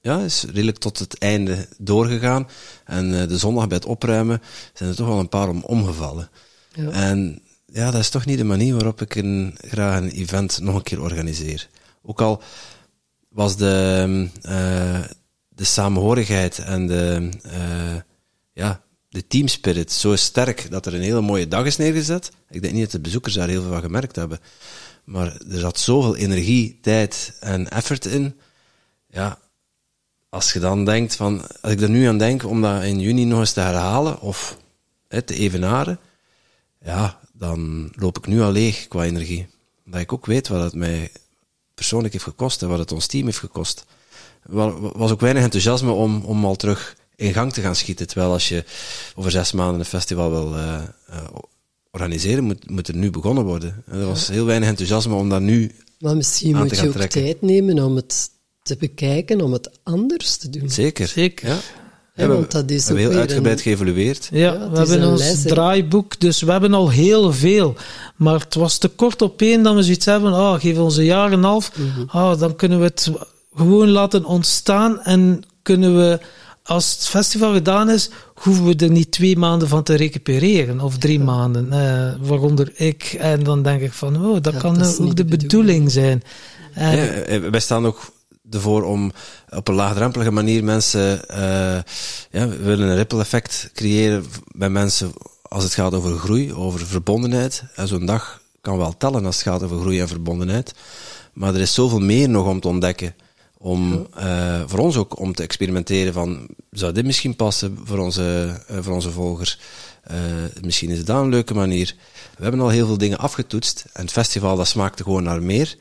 ja, 0.00 0.20
is 0.20 0.44
redelijk 0.44 0.78
tot 0.78 0.98
het 0.98 1.18
einde 1.18 1.68
doorgegaan. 1.78 2.48
En 2.84 3.10
de 3.28 3.38
zondag 3.38 3.66
bij 3.68 3.76
het 3.76 3.86
opruimen 3.86 4.42
zijn 4.74 4.90
er 4.90 4.96
toch 4.96 5.06
wel 5.06 5.18
een 5.18 5.28
paar 5.28 5.48
om 5.48 5.62
omgevallen. 5.64 6.30
Ja. 6.74 6.90
En 6.90 7.42
ja, 7.72 7.90
dat 7.90 8.00
is 8.00 8.10
toch 8.10 8.26
niet 8.26 8.38
de 8.38 8.44
manier 8.44 8.74
waarop 8.74 9.00
ik 9.00 9.14
een, 9.14 9.56
graag 9.60 10.00
een 10.00 10.10
event 10.10 10.60
nog 10.60 10.74
een 10.74 10.82
keer 10.82 11.00
organiseer. 11.00 11.68
Ook 12.02 12.20
al 12.20 12.42
was 13.28 13.56
de, 13.56 13.98
ehm, 13.98 14.26
eh, 14.54 15.04
de 15.48 15.64
samenhorigheid 15.64 16.58
en 16.58 16.86
de, 16.86 17.28
eh, 17.42 17.96
ja, 18.52 18.82
de 19.08 19.26
teamspirit 19.26 19.92
zo 19.92 20.16
sterk 20.16 20.70
dat 20.70 20.86
er 20.86 20.94
een 20.94 21.00
hele 21.00 21.20
mooie 21.20 21.48
dag 21.48 21.66
is 21.66 21.76
neergezet. 21.76 22.30
Ik 22.50 22.62
denk 22.62 22.74
niet 22.74 22.82
dat 22.82 22.92
de 22.92 23.00
bezoekers 23.00 23.34
daar 23.34 23.48
heel 23.48 23.62
veel 23.62 23.70
van 23.70 23.80
gemerkt 23.80 24.16
hebben. 24.16 24.40
Maar 25.04 25.26
er 25.26 25.58
zat 25.58 25.78
zoveel 25.78 26.16
energie, 26.16 26.78
tijd 26.82 27.36
en 27.40 27.70
effort 27.70 28.06
in. 28.06 28.38
Ja, 29.08 29.38
als 30.28 30.52
je 30.52 30.60
dan 30.60 30.84
denkt 30.84 31.16
van, 31.16 31.42
als 31.60 31.72
ik 31.72 31.80
er 31.80 31.90
nu 31.90 32.06
aan 32.06 32.18
denk 32.18 32.44
om 32.44 32.62
dat 32.62 32.82
in 32.82 33.00
juni 33.00 33.24
nog 33.24 33.40
eens 33.40 33.52
te 33.52 33.60
herhalen 33.60 34.20
of 34.20 34.58
hè, 35.08 35.22
te 35.22 35.34
evenaren, 35.34 35.98
ja, 36.80 37.20
dan 37.42 37.90
loop 37.94 38.18
ik 38.18 38.26
nu 38.26 38.40
al 38.40 38.52
leeg 38.52 38.88
qua 38.88 39.04
energie. 39.04 39.46
Dat 39.84 40.00
ik 40.00 40.12
ook 40.12 40.26
weet 40.26 40.48
wat 40.48 40.62
het 40.62 40.74
mij 40.74 41.10
persoonlijk 41.74 42.12
heeft 42.12 42.24
gekost 42.24 42.62
en 42.62 42.68
wat 42.68 42.78
het 42.78 42.92
ons 42.92 43.06
team 43.06 43.24
heeft 43.24 43.38
gekost. 43.38 43.84
Er 44.42 44.92
was 44.98 45.10
ook 45.10 45.20
weinig 45.20 45.42
enthousiasme 45.42 45.90
om, 45.90 46.24
om 46.24 46.44
al 46.44 46.56
terug 46.56 46.96
in 47.16 47.32
gang 47.32 47.52
te 47.52 47.60
gaan 47.60 47.76
schieten. 47.76 48.06
Terwijl 48.06 48.32
als 48.32 48.48
je 48.48 48.64
over 49.14 49.30
zes 49.30 49.52
maanden 49.52 49.78
een 49.78 49.84
festival 49.84 50.30
wil 50.30 50.56
eh, 50.56 50.82
eh, 51.06 51.24
organiseren, 51.90 52.44
moet, 52.44 52.70
moet 52.70 52.88
er 52.88 52.96
nu 52.96 53.10
begonnen 53.10 53.44
worden. 53.44 53.82
En 53.86 54.00
er 54.00 54.06
was 54.06 54.28
heel 54.28 54.44
weinig 54.44 54.68
enthousiasme 54.68 55.14
om 55.14 55.28
dat 55.28 55.40
nu 55.40 55.72
Maar 55.98 56.16
misschien 56.16 56.56
moet 56.56 56.78
je 56.78 56.86
ook 56.86 56.92
trekken. 56.92 57.22
tijd 57.22 57.42
nemen 57.42 57.84
om 57.84 57.96
het 57.96 58.30
te 58.62 58.76
bekijken, 58.76 59.40
om 59.40 59.52
het 59.52 59.70
anders 59.82 60.36
te 60.36 60.50
doen. 60.50 60.70
Zeker. 60.70 61.08
Zeker. 61.08 61.48
Ja. 61.48 61.60
Ja, 62.14 62.26
we 62.28 62.32
want 62.34 62.50
dat 62.50 62.70
is 62.70 62.82
we 62.86 62.92
hebben 62.92 63.10
heel 63.10 63.20
uitgebreid 63.20 63.56
een- 63.56 63.62
geëvalueerd. 63.62 64.28
Ja, 64.32 64.70
we 64.70 64.78
hebben 64.78 65.02
een 65.02 65.08
ons 65.08 65.20
les, 65.20 65.42
draaiboek, 65.42 66.20
dus 66.20 66.42
we 66.42 66.50
hebben 66.52 66.74
al 66.74 66.90
heel 66.90 67.32
veel. 67.32 67.74
Maar 68.16 68.40
het 68.40 68.54
was 68.54 68.78
te 68.78 68.88
kort 68.88 69.22
op 69.22 69.42
één 69.42 69.62
dat 69.62 69.74
we 69.74 69.82
zoiets 69.82 70.04
hebben, 70.06 70.32
ah, 70.32 70.60
geef 70.60 70.78
ons 70.78 70.96
een 70.96 71.04
jaar 71.04 71.26
en 71.26 71.32
een 71.38 71.44
half, 71.44 71.72
Mhm. 71.76 72.04
ah, 72.08 72.38
dan 72.38 72.56
kunnen 72.56 72.78
we 72.78 72.84
het 72.84 73.10
gewoon 73.56 73.88
laten 73.90 74.24
ontstaan 74.24 75.00
en 75.00 75.42
kunnen 75.62 75.96
we, 75.96 76.20
als 76.64 76.90
het 76.90 77.06
festival 77.08 77.52
gedaan 77.52 77.90
is, 77.90 78.10
hoeven 78.34 78.64
we 78.64 78.74
er 78.76 78.90
niet 78.90 79.10
twee 79.10 79.36
maanden 79.36 79.68
van 79.68 79.82
te 79.82 79.94
recupereren, 79.94 80.80
of 80.80 80.98
drie 80.98 81.20
maanden, 81.20 81.72
eh, 81.72 82.12
waaronder 82.20 82.70
ik. 82.74 83.16
En 83.18 83.42
dan 83.42 83.62
denk 83.62 83.80
ik 83.80 83.92
van, 83.92 84.24
oh, 84.26 84.36
dat 84.40 84.52
Ja, 84.52 84.58
kan 84.58 84.78
dat 84.78 85.00
ook 85.00 85.16
de 85.16 85.24
bedoeling 85.24 85.90
zijn. 85.90 86.22
En, 86.74 86.96
Ja, 86.96 87.04
eh, 87.06 87.40
wij 87.50 87.60
staan 87.60 87.86
ook 87.86 88.00
ervoor 88.54 88.82
om 88.82 89.12
op 89.48 89.68
een 89.68 89.74
laagdrempelige 89.74 90.30
manier 90.30 90.64
mensen, 90.64 91.28
eh, 91.28 91.82
ja, 92.30 92.48
we 92.48 92.56
willen 92.56 92.88
een 92.88 92.96
ripple 92.96 93.20
effect 93.20 93.70
creëren 93.74 94.24
bij 94.54 94.70
mensen 94.70 95.12
als 95.42 95.64
het 95.64 95.74
gaat 95.74 95.94
over 95.94 96.18
groei, 96.18 96.54
over 96.54 96.86
verbondenheid. 96.86 97.62
En 97.74 97.88
zo'n 97.88 98.06
dag 98.06 98.42
kan 98.60 98.78
wel 98.78 98.96
tellen 98.96 99.26
als 99.26 99.34
het 99.34 99.44
gaat 99.44 99.62
over 99.62 99.80
groei 99.80 100.00
en 100.00 100.08
verbondenheid. 100.08 100.74
Maar 101.32 101.54
er 101.54 101.60
is 101.60 101.74
zoveel 101.74 102.00
meer 102.00 102.28
nog 102.28 102.46
om 102.46 102.60
te 102.60 102.68
ontdekken. 102.68 103.14
Om, 103.58 104.06
eh, 104.14 104.62
voor 104.66 104.78
ons 104.78 104.96
ook 104.96 105.18
om 105.18 105.34
te 105.34 105.42
experimenteren 105.42 106.12
van, 106.12 106.46
zou 106.70 106.92
dit 106.92 107.04
misschien 107.04 107.36
passen 107.36 107.78
voor 107.84 107.98
onze, 107.98 108.56
eh, 108.66 108.76
voor 108.80 108.94
onze 108.94 109.10
volgers? 109.10 109.58
Misschien 110.60 110.90
is 110.90 111.04
dat 111.04 111.22
een 111.22 111.28
leuke 111.28 111.54
manier. 111.54 111.94
We 112.36 112.42
hebben 112.42 112.60
al 112.60 112.68
heel 112.68 112.86
veel 112.86 112.98
dingen 112.98 113.18
afgetoetst. 113.18 113.84
En 113.92 114.02
het 114.02 114.12
festival, 114.12 114.56
dat 114.56 114.68
smaakte 114.68 115.02
gewoon 115.02 115.22
naar 115.22 115.42
meer. 115.42 115.76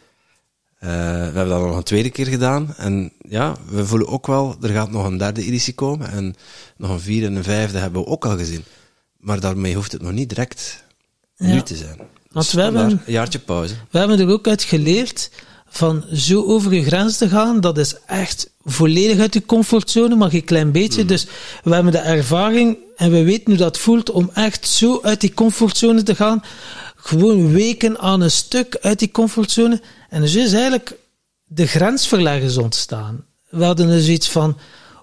Eh, 0.82 0.90
we 0.90 0.96
hebben 1.38 1.48
dat 1.50 1.62
nog 1.62 1.76
een 1.78 1.84
tweede 1.84 2.10
keer 2.10 2.26
gedaan. 2.28 2.74
En 2.78 3.12
ja, 3.30 3.56
we 3.70 3.86
voelen 3.86 4.08
ook 4.08 4.28
wel, 4.28 4.56
er 4.62 4.70
gaat 4.70 4.92
nog 4.92 5.06
een 5.06 5.18
derde 5.18 5.44
editie 5.46 5.74
komen. 5.74 6.12
En 6.12 6.36
nog 6.78 6.90
een 6.90 7.00
vierde 7.00 7.26
en 7.26 7.36
een 7.36 7.44
vijfde 7.44 7.78
hebben 7.78 8.02
we 8.02 8.08
ook 8.08 8.26
al 8.26 8.38
gezien. 8.38 8.64
Maar 9.18 9.40
daarmee 9.40 9.76
hoeft 9.76 9.92
het 9.92 10.02
nog 10.02 10.12
niet 10.12 10.30
direct 10.30 10.84
nu 11.38 11.62
te 11.62 11.76
zijn. 11.76 11.98
Want 12.32 12.46
Dus 12.46 12.54
we 12.54 12.62
hebben- 12.62 12.90
een 12.92 13.00
jaartje 13.06 13.40
pauze. 13.40 13.74
We 13.92 13.98
hebben 13.98 14.20
er 14.20 14.30
ook 14.30 14.48
uit 14.48 14.64
geleerd 14.64 15.30
van 15.70 16.04
zo 16.14 16.44
over 16.46 16.74
je 16.74 16.84
grens 16.84 17.18
te 17.18 17.30
gaan, 17.30 17.60
dat 17.62 17.78
is 17.78 17.96
echt 18.06 18.50
volledig 18.64 19.20
uit 19.20 19.34
je 19.34 19.46
comfortzone, 19.46 20.16
maar 20.16 20.30
geen 20.30 20.44
klein 20.44 20.72
beetje. 20.72 21.06
Dus 21.06 21.28
we 21.64 21.74
hebben 21.74 21.92
de 21.92 21.98
ervaring 21.98 22.78
en 22.96 23.12
we 23.12 23.24
weten 23.24 23.44
hoe 23.46 23.56
dat 23.56 23.78
voelt 23.78 24.10
om 24.12 24.30
echt 24.34 24.68
zo 24.68 25.00
uit 25.02 25.22
die 25.22 25.34
comfortzone 25.34 26.04
te 26.04 26.16
gaan. 26.16 26.44
Gewoon 26.96 27.52
weken 27.52 28.00
aan 28.00 28.22
een 28.22 28.32
stuk 28.32 28.78
uit 28.82 29.00
die 29.00 29.12
comfortzone. 29.12 29.82
En 30.12 30.22
dus 30.22 30.36
is 30.36 30.54
eigenlijk 30.54 30.98
de 31.44 31.68
grensverleggers 31.68 32.58
ontstaan. 32.58 33.26
We 33.50 33.64
hadden 33.64 33.88
dus 33.88 34.08
iets 34.08 34.30
van, 34.30 34.58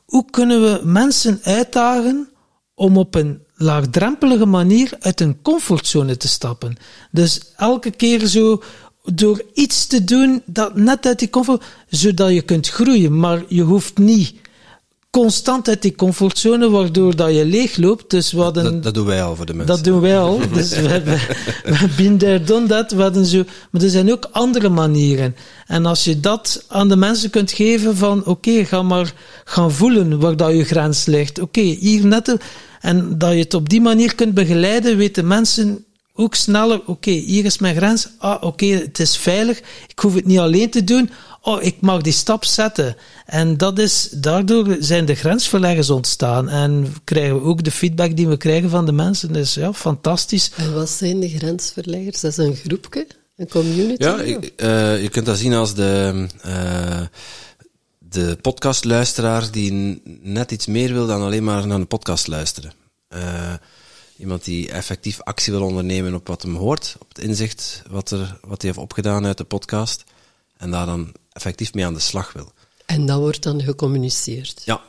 hoe 0.05 0.31
kunnen 0.31 0.63
we 0.63 0.81
mensen 0.85 1.41
uitdagen 1.43 2.29
om 2.75 2.97
op 2.97 3.15
een 3.15 3.43
laagdrempelige 3.55 4.47
manier 4.47 4.97
uit 5.01 5.21
een 5.21 5.43
comfortzone 5.43 6.17
te 6.17 6.29
stappen. 6.29 6.77
Dus 7.11 7.41
elke 7.57 7.91
keer 7.91 8.27
zo 8.27 8.63
door 9.05 9.43
iets 9.55 9.87
te 9.87 10.05
doen 10.05 10.43
dat 10.47 10.77
net 10.77 11.07
uit 11.07 11.19
die 11.19 11.31
comfort, 11.31 11.65
zodat 11.89 12.33
je 12.33 12.43
kunt 12.43 12.69
groeien, 12.69 13.19
maar 13.19 13.45
je 13.49 13.63
hoeft 13.63 13.99
niet 13.99 14.35
constant 15.11 15.69
uit 15.69 15.83
die 15.83 15.95
comfortzone, 15.95 16.71
waardoor 16.71 17.17
dat 17.17 17.35
je 17.35 17.45
leegloopt. 17.45 18.11
Dus 18.11 18.33
we 18.33 18.41
hadden, 18.41 18.65
Dat, 18.65 18.83
dat 18.83 18.95
doen 18.95 19.07
wij 19.07 19.23
al 19.23 19.37
voor 19.37 19.47
de 19.47 19.55
mensen. 19.55 19.75
dat 19.77 19.85
doen 19.85 20.01
wij 20.01 20.19
al. 20.19 20.41
Dus 20.53 20.71
we 20.71 20.89
hebben, 20.89 21.19
we 21.65 21.75
hebben 21.75 22.19
there, 22.19 22.43
done 22.45 22.67
that. 22.67 22.93
We 22.93 23.03
hadden 23.03 23.27
zo, 23.27 23.45
maar 23.71 23.83
er 23.83 23.91
zijn 23.91 24.13
ook 24.13 24.29
andere 24.31 24.69
manieren. 24.69 25.37
En 25.67 25.87
als 25.87 26.05
je 26.05 26.21
dat 26.21 26.65
aan 26.69 26.89
de 26.89 26.97
mensen 26.97 27.31
kunt 27.31 27.53
geven 27.53 27.97
van, 27.97 28.25
oké, 28.25 28.65
ga 28.65 28.83
maar 28.83 29.13
gaan 29.45 29.73
voelen 29.73 30.19
waar 30.21 30.37
dat 30.37 30.53
je 30.57 30.65
grens 30.65 31.07
ligt. 31.07 31.41
Oké, 31.41 31.61
hier 31.61 32.07
net. 32.07 32.37
En 32.81 33.19
dat 33.19 33.33
je 33.33 33.39
het 33.39 33.55
op 33.55 33.69
die 33.69 33.81
manier 33.81 34.15
kunt 34.15 34.35
begeleiden, 34.35 34.97
weten 34.97 35.27
mensen 35.27 35.85
ook 36.15 36.35
sneller, 36.35 36.81
oké, 36.87 37.11
hier 37.11 37.45
is 37.45 37.59
mijn 37.59 37.77
grens. 37.77 38.09
Ah, 38.19 38.43
oké, 38.43 38.67
het 38.67 38.99
is 38.99 39.17
veilig. 39.17 39.59
Ik 39.89 39.99
hoef 39.99 40.15
het 40.15 40.27
niet 40.27 40.39
alleen 40.39 40.71
te 40.71 40.85
doen. 40.85 41.11
Oh, 41.49 41.63
ik 41.63 41.81
mag 41.81 42.03
die 42.03 42.13
stap 42.13 42.45
zetten. 42.45 42.97
En 43.27 43.57
dat 43.57 43.79
is, 43.79 44.09
daardoor 44.11 44.77
zijn 44.81 45.05
de 45.05 45.15
grensverleggers 45.15 45.91
ontstaan. 45.91 46.49
En 46.49 46.95
krijgen 47.05 47.35
we 47.35 47.43
ook 47.43 47.65
de 47.65 47.71
feedback 47.71 48.17
die 48.17 48.29
we 48.29 48.37
krijgen 48.37 48.71
van 48.71 48.87
de 48.87 48.93
mensen. 48.93 49.33
Dus 49.33 49.55
ja, 49.55 49.73
fantastisch. 49.73 50.51
En 50.57 50.75
wat 50.75 50.91
zijn 50.91 51.21
de 51.21 51.29
grensverleggers? 51.29 52.21
Dat 52.21 52.31
is 52.31 52.37
een 52.37 52.55
groepje, 52.57 53.07
een 53.37 53.49
community? 53.49 54.03
Ja, 54.03 54.21
ik- 54.21 54.53
eh, 54.57 55.03
je 55.03 55.09
kunt 55.09 55.27
dat 55.27 55.39
zien 55.39 55.55
als 55.55 55.75
de, 55.75 56.27
eh, 56.43 57.01
de 57.99 58.39
podcastluisteraar 58.43 59.51
die 59.51 60.03
net 60.23 60.51
iets 60.51 60.67
meer 60.67 60.93
wil 60.93 61.07
dan 61.07 61.23
alleen 61.23 61.45
maar 61.45 61.67
naar 61.67 61.79
een 61.79 61.87
podcast 61.87 62.27
luisteren. 62.27 62.73
Eh, 63.09 63.53
iemand 64.19 64.45
die 64.45 64.71
effectief 64.71 65.21
actie 65.23 65.53
wil 65.53 65.63
ondernemen 65.63 66.15
op 66.15 66.27
wat 66.29 66.43
hem 66.43 66.55
hoort, 66.57 66.97
op 66.99 67.09
het 67.09 67.19
inzicht 67.25 67.83
wat, 67.91 68.11
er, 68.11 68.39
wat 68.41 68.63
hij 68.63 68.71
heeft 68.71 68.83
opgedaan 68.83 69.27
uit 69.27 69.37
de 69.39 69.45
podcast, 69.45 70.05
en 70.57 70.71
daar 70.71 70.87
dan 70.87 71.13
effectief 71.39 71.75
mee 71.75 71.87
aan 71.87 71.95
de 71.95 72.01
slag 72.01 72.33
wil. 72.33 72.53
En 72.87 73.07
dat 73.07 73.19
wordt 73.19 73.43
dan 73.43 73.63
gecommuniceerd. 73.63 74.63
Ja, 74.65 74.81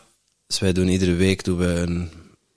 dus 0.47 0.59
wij 0.59 0.73
doen 0.73 0.87
iedere 0.87 1.13
week 1.13 1.43
doen 1.43 1.57
we 1.57 1.65
een, 1.65 2.11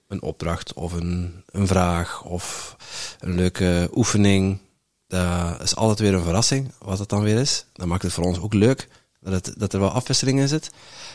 een 0.08 0.22
opdracht 0.22 0.72
of 0.72 0.92
een, 0.92 1.44
een 1.50 1.66
vraag 1.66 2.24
of 2.24 2.76
een 3.20 3.34
leuke 3.34 3.90
oefening. 3.94 4.58
Dat 5.06 5.62
is 5.62 5.76
altijd 5.76 5.98
weer 5.98 6.14
een 6.14 6.22
verrassing, 6.22 6.70
wat 6.78 6.98
het 6.98 7.08
dan 7.08 7.22
weer 7.22 7.38
is. 7.38 7.64
Dat 7.72 7.86
maakt 7.86 8.02
het 8.02 8.12
voor 8.12 8.24
ons 8.24 8.38
ook 8.38 8.54
leuk, 8.54 8.88
dat, 9.20 9.32
het, 9.32 9.54
dat 9.58 9.72
er 9.72 9.80
wel 9.80 9.90
afwisseling 9.90 10.40
in 10.40 10.48
zit. 10.48 10.70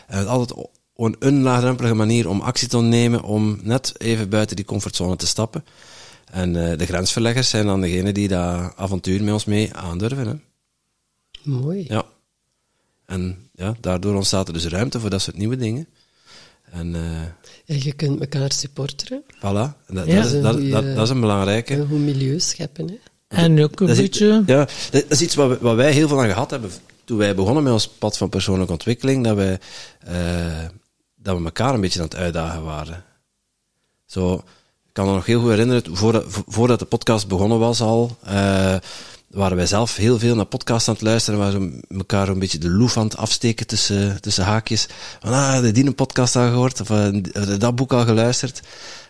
En 0.08 0.18
het 0.18 0.26
is 0.26 0.32
altijd 0.32 0.68
een, 0.96 1.16
een 1.20 1.42
laagdrempelige 1.42 1.96
manier 1.96 2.30
om 2.30 2.42
actie 2.42 2.68
te 2.68 2.78
ondernemen, 2.78 3.24
om 3.24 3.60
net 3.62 3.94
even 3.98 4.30
buiten 4.30 4.56
die 4.56 4.66
comfortzone 4.66 5.16
te 5.16 5.28
stappen. 5.28 5.66
En 6.32 6.72
eh, 6.72 6.78
de 6.78 6.86
grensverleggers 6.86 7.50
zijn 7.50 7.66
dan 7.66 7.82
degenen 7.82 8.14
die 8.14 8.28
dat 8.28 8.74
avontuur 8.76 9.24
met 9.24 9.34
ons 9.34 9.46
mee 9.46 9.74
aandurven. 9.74 10.28
Hè. 10.28 10.36
Mooi. 11.52 11.86
Ja. 11.88 12.06
En 13.08 13.50
ja, 13.54 13.76
daardoor 13.80 14.16
ontstaat 14.16 14.48
er 14.48 14.54
dus 14.54 14.66
ruimte 14.68 15.00
voor 15.00 15.10
dat 15.10 15.22
soort 15.22 15.38
nieuwe 15.38 15.56
dingen. 15.58 15.88
En 16.72 16.96
eh, 16.96 17.22
En 17.76 17.84
je 17.84 17.94
kunt 17.94 18.20
elkaar 18.20 18.52
supporteren. 18.52 19.24
voilà, 19.38 19.86
En 19.88 19.96
dat, 19.96 20.06
Ja. 20.06 20.16
dat, 20.16 20.26
is, 20.26 20.32
dat, 20.32 20.42
Dat 20.44 20.56
is 20.58 20.64
een 20.64 20.70
dat, 20.72 20.82
goeie- 20.82 20.96
dat 20.96 21.04
is 21.04 21.10
een 21.10 21.20
belangrijke. 21.20 21.74
Een 21.74 21.88
goed 21.88 22.00
milieu 22.00 22.40
scheppen. 22.40 22.88
Hè. 22.88 22.96
En 23.28 23.64
ook 23.64 23.80
een 23.80 23.88
Dat 23.88 23.96
is, 23.98 24.02
beetje... 24.02 24.44
ja, 24.46 24.68
dat 24.92 25.06
is 25.10 25.22
iets 25.22 25.36
wat, 25.36 25.60
wat 25.60 25.76
wij 25.76 25.92
heel 25.92 26.08
veel 26.08 26.22
aan 26.22 26.28
gehad 26.30 26.52
hebben 26.52 26.72
toen 27.04 27.18
wij 27.18 27.36
begonnen 27.36 27.64
met 27.64 27.74
ons 27.74 27.88
pad 27.88 28.18
van 28.18 28.30
persoonlijke 28.30 28.72
ontwikkeling, 28.72 29.24
dat, 29.24 29.36
wij, 29.36 29.60
eh, 30.00 30.66
dat 31.16 31.38
we 31.38 31.44
elkaar 31.44 31.74
een 31.74 31.82
beetje 31.82 32.00
aan 32.00 32.06
het 32.06 32.16
uitdagen 32.16 32.64
waren. 32.64 33.04
Zo, 34.06 34.34
ik 34.88 34.94
kan 34.94 35.06
me 35.08 35.14
nog 35.14 35.26
heel 35.26 35.40
goed 35.42 35.50
herinneren, 35.50 35.96
voordat, 35.98 36.24
vo- 36.28 36.44
voordat 36.48 36.80
de 36.80 36.86
podcast 36.86 37.28
begonnen 37.28 37.60
was 37.60 37.82
al, 37.82 38.18
eh, 38.24 38.76
waren 39.28 39.58
wij 39.58 39.66
zelf 39.66 39.96
heel 39.96 40.20
veel 40.20 40.36
naar 40.36 40.46
podcasts 40.46 40.88
aan 40.88 40.94
het 40.94 41.04
luisteren, 41.04 41.40
waren 41.40 41.72
we 41.72 41.96
elkaar 41.98 42.28
een 42.28 42.40
beetje 42.40 42.58
de 42.58 42.70
loef 42.70 42.98
aan 42.98 43.04
het 43.04 43.18
afsteken 43.18 43.68
tussen, 43.68 44.22
tussen 44.22 44.44
haakjes. 44.44 44.88
Van, 45.20 45.34
ah, 45.34 45.66
je 45.66 45.72
die 45.72 45.86
een 45.86 45.96
podcast 45.96 46.36
al 46.36 46.48
gehoord? 46.48 46.82
Of 46.82 46.90
eh, 46.90 47.60
dat 47.60 47.76
boek 47.76 47.94
al 47.94 48.06
geluisterd? 48.06 48.62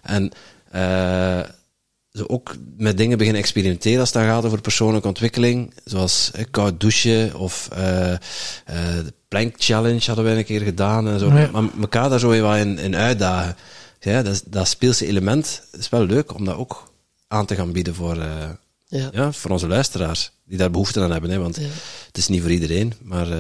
En 0.01 0.31
eh, 0.71 1.39
zo 2.12 2.24
ook 2.27 2.55
met 2.77 2.97
dingen 2.97 3.17
beginnen 3.17 3.41
experimenteren 3.41 4.00
als 4.00 4.13
het 4.13 4.21
dan 4.24 4.31
gaat 4.31 4.45
over 4.45 4.62
persoonlijke 4.62 5.07
ontwikkeling. 5.07 5.74
Zoals 5.86 6.31
eh, 6.33 6.45
koud 6.51 6.79
douchen 6.79 7.36
of 7.36 7.67
de 8.65 9.13
plank 9.27 9.55
challenge 9.57 10.05
hadden 10.05 10.25
wij 10.25 10.38
een 10.38 10.45
keer 10.45 10.62
gedaan. 10.62 11.07
En 11.07 11.19
zo. 11.19 11.29
Maar 11.29 11.63
elkaar 11.79 12.09
daar 12.09 12.19
zo 12.19 12.29
weer 12.29 12.41
wat 12.41 12.57
in, 12.57 12.77
in 12.77 12.95
uitdagen. 12.95 13.55
Ja, 14.00 14.21
dat, 14.21 14.43
dat 14.45 14.67
speelse 14.67 15.07
element 15.07 15.67
is 15.77 15.89
wel 15.89 16.05
leuk 16.05 16.33
om 16.33 16.45
dat 16.45 16.55
ook 16.55 16.91
aan 17.27 17.45
te 17.45 17.55
gaan 17.55 17.71
bieden 17.71 17.95
voor, 17.95 18.17
Ja. 18.88 19.10
ja, 19.13 19.32
voor 19.32 19.51
onze 19.51 19.67
luisteraars. 19.67 20.32
Die 20.46 20.58
daar 20.58 20.72
behoefte 20.72 21.01
aan 21.01 21.12
hebben. 21.12 21.29
Hè, 21.29 21.39
want 21.39 21.56
Ja. 21.56 21.67
het 22.08 22.17
is 22.17 22.27
niet 22.27 22.41
voor 22.41 22.51
iedereen. 22.51 22.94
Maar 23.01 23.32
eh 23.32 23.38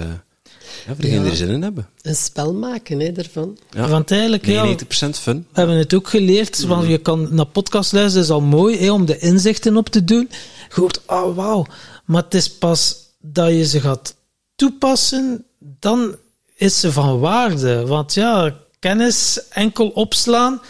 ja, 0.85 0.93
voor 0.93 1.01
degenen 1.03 1.21
die 1.21 1.31
er 1.31 1.37
zin 1.37 1.49
in 1.49 1.61
hebben. 1.61 1.89
Een 2.01 2.15
spel 2.15 2.53
maken 2.53 2.99
hè, 2.99 3.11
daarvan. 3.11 3.57
Ja. 3.69 3.87
Want 3.87 4.11
eigenlijk, 4.11 4.45
ja, 4.45 4.65
99% 4.65 5.19
fun. 5.19 5.37
We 5.51 5.59
hebben 5.59 5.77
het 5.77 5.93
ook 5.93 6.07
geleerd, 6.07 6.63
want 6.63 6.87
je 6.87 6.97
kan 6.97 7.27
naar 7.35 7.45
podcast 7.45 7.91
luisteren, 7.91 8.23
is 8.23 8.29
al 8.31 8.41
mooi 8.41 8.77
hè, 8.77 8.91
om 8.91 9.05
de 9.05 9.17
inzichten 9.17 9.77
op 9.77 9.89
te 9.89 10.03
doen. 10.03 10.29
Je 10.75 10.81
hoort, 10.81 11.01
oh 11.05 11.35
wauw, 11.35 11.65
maar 12.05 12.23
het 12.23 12.33
is 12.33 12.49
pas 12.51 12.95
dat 13.21 13.49
je 13.49 13.65
ze 13.65 13.79
gaat 13.79 14.15
toepassen, 14.55 15.45
dan 15.59 16.15
is 16.55 16.79
ze 16.79 16.91
van 16.91 17.19
waarde. 17.19 17.85
Want 17.85 18.13
ja, 18.13 18.55
kennis 18.79 19.39
enkel 19.49 19.87
opslaan, 19.87 20.61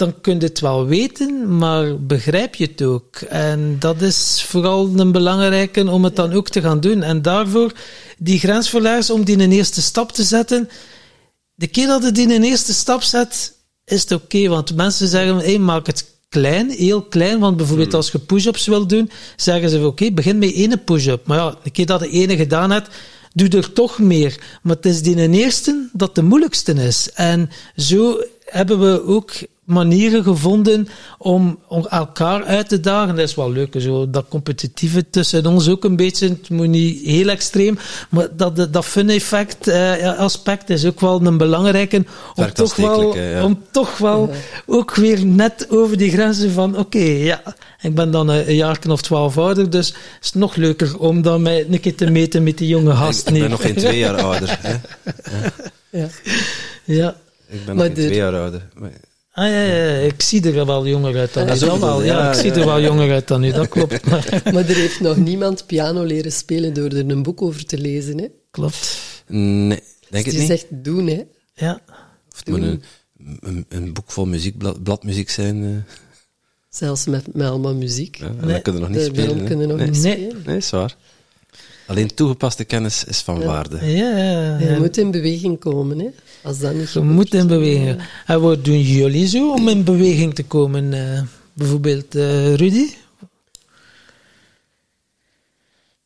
dan 0.00 0.20
kun 0.20 0.34
je 0.38 0.46
het 0.46 0.60
wel 0.60 0.86
weten, 0.86 1.56
maar 1.58 2.00
begrijp 2.00 2.54
je 2.54 2.66
het 2.66 2.82
ook? 2.82 3.16
En 3.28 3.76
dat 3.78 4.02
is 4.02 4.44
vooral 4.48 4.90
een 4.96 5.12
belangrijke 5.12 5.90
om 5.90 6.04
het 6.04 6.16
dan 6.16 6.32
ook 6.32 6.48
te 6.48 6.60
gaan 6.60 6.80
doen. 6.80 7.02
En 7.02 7.22
daarvoor, 7.22 7.72
die 8.18 8.38
grensverleggers, 8.38 9.10
om 9.10 9.24
die 9.24 9.38
een 9.38 9.52
eerste 9.52 9.82
stap 9.82 10.12
te 10.12 10.22
zetten, 10.22 10.68
de 11.54 11.66
keer 11.66 11.86
dat 11.86 12.02
je 12.02 12.12
die 12.12 12.34
een 12.34 12.44
eerste 12.44 12.72
stap 12.72 13.02
zet, 13.02 13.54
is 13.84 14.00
het 14.00 14.12
oké. 14.12 14.48
want 14.48 14.74
mensen 14.74 15.08
zeggen, 15.08 15.36
hey, 15.36 15.58
maak 15.58 15.86
het 15.86 16.04
klein, 16.28 16.70
heel 16.70 17.02
klein. 17.02 17.38
Want 17.38 17.56
bijvoorbeeld 17.56 17.94
als 17.94 18.10
je 18.10 18.18
push-ups 18.18 18.66
wil 18.66 18.86
doen, 18.86 19.10
zeggen 19.36 19.70
ze, 19.70 19.86
oké, 19.86 20.12
begin 20.12 20.38
met 20.38 20.52
één 20.52 20.84
push-up. 20.84 21.26
Maar 21.26 21.38
ja, 21.38 21.58
de 21.62 21.70
keer 21.70 21.86
dat 21.86 22.00
je 22.00 22.10
ene 22.10 22.36
gedaan 22.36 22.70
hebt, 22.70 22.88
doe 23.32 23.48
er 23.48 23.72
toch 23.72 23.98
meer. 23.98 24.40
Maar 24.62 24.76
het 24.76 24.86
is 24.86 25.02
die 25.02 25.16
een 25.16 25.34
eerste 25.34 25.88
dat 25.92 26.14
de 26.14 26.22
moeilijkste 26.22 26.72
is. 26.72 27.10
En 27.14 27.50
zo 27.76 28.24
hebben 28.44 28.80
we 28.80 29.06
ook 29.06 29.32
manieren 29.70 30.22
gevonden 30.24 30.88
om, 31.18 31.58
om 31.68 31.86
elkaar 31.86 32.44
uit 32.44 32.68
te 32.68 32.80
dagen. 32.80 33.14
Dat 33.16 33.28
is 33.28 33.34
wel 33.34 33.52
leuk, 33.52 33.74
zo 33.78 34.10
dat 34.10 34.24
competitieve 34.28 35.10
tussen 35.10 35.46
ons 35.46 35.68
ook 35.68 35.84
een 35.84 35.96
beetje. 35.96 36.28
Het 36.28 36.48
moet 36.50 36.68
niet 36.68 37.04
heel 37.04 37.28
extreem, 37.28 37.78
maar 38.10 38.28
dat, 38.36 38.56
dat, 38.56 38.72
dat 38.72 38.84
fun-effect 38.84 39.68
eh, 39.68 40.18
aspect 40.18 40.70
is 40.70 40.84
ook 40.86 41.00
wel 41.00 41.26
een 41.26 41.36
belangrijke. 41.38 42.04
Om 42.34 42.52
toch 42.52 42.76
wel, 42.76 43.16
ja. 43.16 43.44
om 43.44 43.62
toch 43.70 43.98
wel 43.98 44.30
ook 44.66 44.94
weer 44.94 45.26
net 45.26 45.66
over 45.70 45.96
die 45.96 46.10
grenzen 46.10 46.50
van, 46.52 46.78
oké, 46.78 46.98
ja, 46.98 47.42
ik 47.80 47.94
ben 47.94 48.10
dan 48.10 48.28
een, 48.28 48.48
een 48.48 48.54
jaar 48.56 48.78
of 48.88 49.02
twaalf 49.02 49.38
ouder, 49.38 49.70
dus 49.70 49.86
het 49.88 49.96
is 50.24 50.32
nog 50.32 50.54
leuker 50.56 50.98
om 50.98 51.22
dan 51.22 51.42
mij 51.42 51.66
een 51.70 51.80
keer 51.80 51.94
te 51.94 52.10
meten 52.10 52.42
met 52.42 52.58
die 52.58 52.68
jonge 52.68 52.90
Ik, 52.90 52.96
gast. 52.96 53.28
ik 53.28 53.40
ben 53.40 53.50
nog 53.50 53.62
geen 53.62 53.74
twee 53.74 53.98
jaar 53.98 54.22
ouder. 54.22 54.58
Hè. 54.62 54.74
Ja. 55.90 56.08
Ja. 56.84 57.16
Ik 57.48 57.64
ben 57.64 57.74
Maar 57.74 57.74
nog 57.74 57.84
geen 57.84 57.94
de- 57.94 58.00
twee 58.06 58.16
jaar 58.16 58.34
ouder. 58.36 58.68
Maar- 58.74 58.90
Ah 59.40 59.46
ja, 59.48 59.94
ik 59.98 60.22
zie 60.22 60.52
er 60.52 60.66
wel 60.66 60.86
jonger 60.86 61.16
uit 61.18 61.34
dan 61.34 61.48
u. 61.50 61.54
zo 61.56 61.66
Dat 61.66 61.78
wel, 61.78 62.02
ja, 62.02 62.18
ja, 62.22 62.28
ik 62.32 62.38
zie 62.38 62.50
er 62.50 62.64
wel 62.66 62.80
jonger 62.80 63.10
uit 63.12 63.28
dan 63.28 63.44
u, 63.44 63.50
dat 63.52 63.68
klopt. 63.68 64.04
Maar, 64.10 64.40
Maar 64.44 64.68
er 64.68 64.74
heeft 64.76 65.00
nog 65.00 65.16
niemand 65.16 65.66
piano 65.66 66.02
leren 66.02 66.32
spelen 66.32 66.74
door 66.74 66.88
er 66.90 67.10
een 67.10 67.22
boek 67.22 67.42
over 67.42 67.64
te 67.66 67.78
lezen. 67.78 68.18
Hè. 68.18 68.26
klopt. 68.50 68.98
Nee, 69.26 69.68
denk 69.68 69.80
Het 70.10 70.24
het 70.24 70.34
is 70.34 70.40
niet. 70.40 70.50
echt 70.50 70.66
doen, 70.70 71.06
hè. 71.06 71.22
Ja. 71.54 71.80
Of 72.32 72.38
het 72.38 72.48
moet 72.48 72.62
een, 72.62 72.82
een, 73.40 73.66
een 73.68 73.92
boek 73.92 74.10
vol 74.10 74.26
muziek, 74.26 74.58
blad- 74.58 74.82
bladmuziek 74.82 75.30
zijn. 75.30 75.64
eh. 75.64 75.94
Zelfs 76.68 77.06
met, 77.06 77.34
met 77.34 77.46
allemaal 77.48 77.74
muziek. 77.74 78.16
ja, 78.16 78.26
en 78.26 78.36
Nee, 78.40 78.52
dan 78.52 78.62
kunnen 78.62 78.80
we 78.82 78.88
nog 78.88 78.96
niet 78.96 79.06
spelen. 79.06 79.38
hè. 79.38 79.44
kunnen 79.44 79.68
nog 79.68 79.76
nee. 79.76 79.86
niet 79.86 79.96
spelen. 79.96 80.42
nee, 80.46 80.56
is 80.56 80.70
waar. 80.70 80.96
Alleen 81.90 82.14
toegepaste 82.14 82.64
kennis 82.64 83.04
is 83.04 83.18
van 83.18 83.42
waarde. 83.44 83.78
Ja, 83.86 84.16
ja, 84.16 84.58
Je 84.58 84.76
moet 84.78 84.96
in 84.96 85.10
beweging 85.10 85.58
komen, 85.58 85.98
hè. 85.98 86.08
Als 86.42 86.58
dat 86.58 86.74
niet 86.74 86.92
Je 86.92 87.00
moet 87.00 87.34
in 87.34 87.46
beweging. 87.46 88.02
En 88.26 88.40
wat 88.40 88.64
doen 88.64 88.80
jullie 88.80 89.28
zo 89.28 89.52
om 89.52 89.68
in 89.68 89.84
beweging 89.84 90.34
te 90.34 90.44
komen? 90.44 90.92
eh, 91.16 91.22
bijvoorbeeld 91.52 92.14
eh, 92.14 92.54
Rudy? 92.54 92.86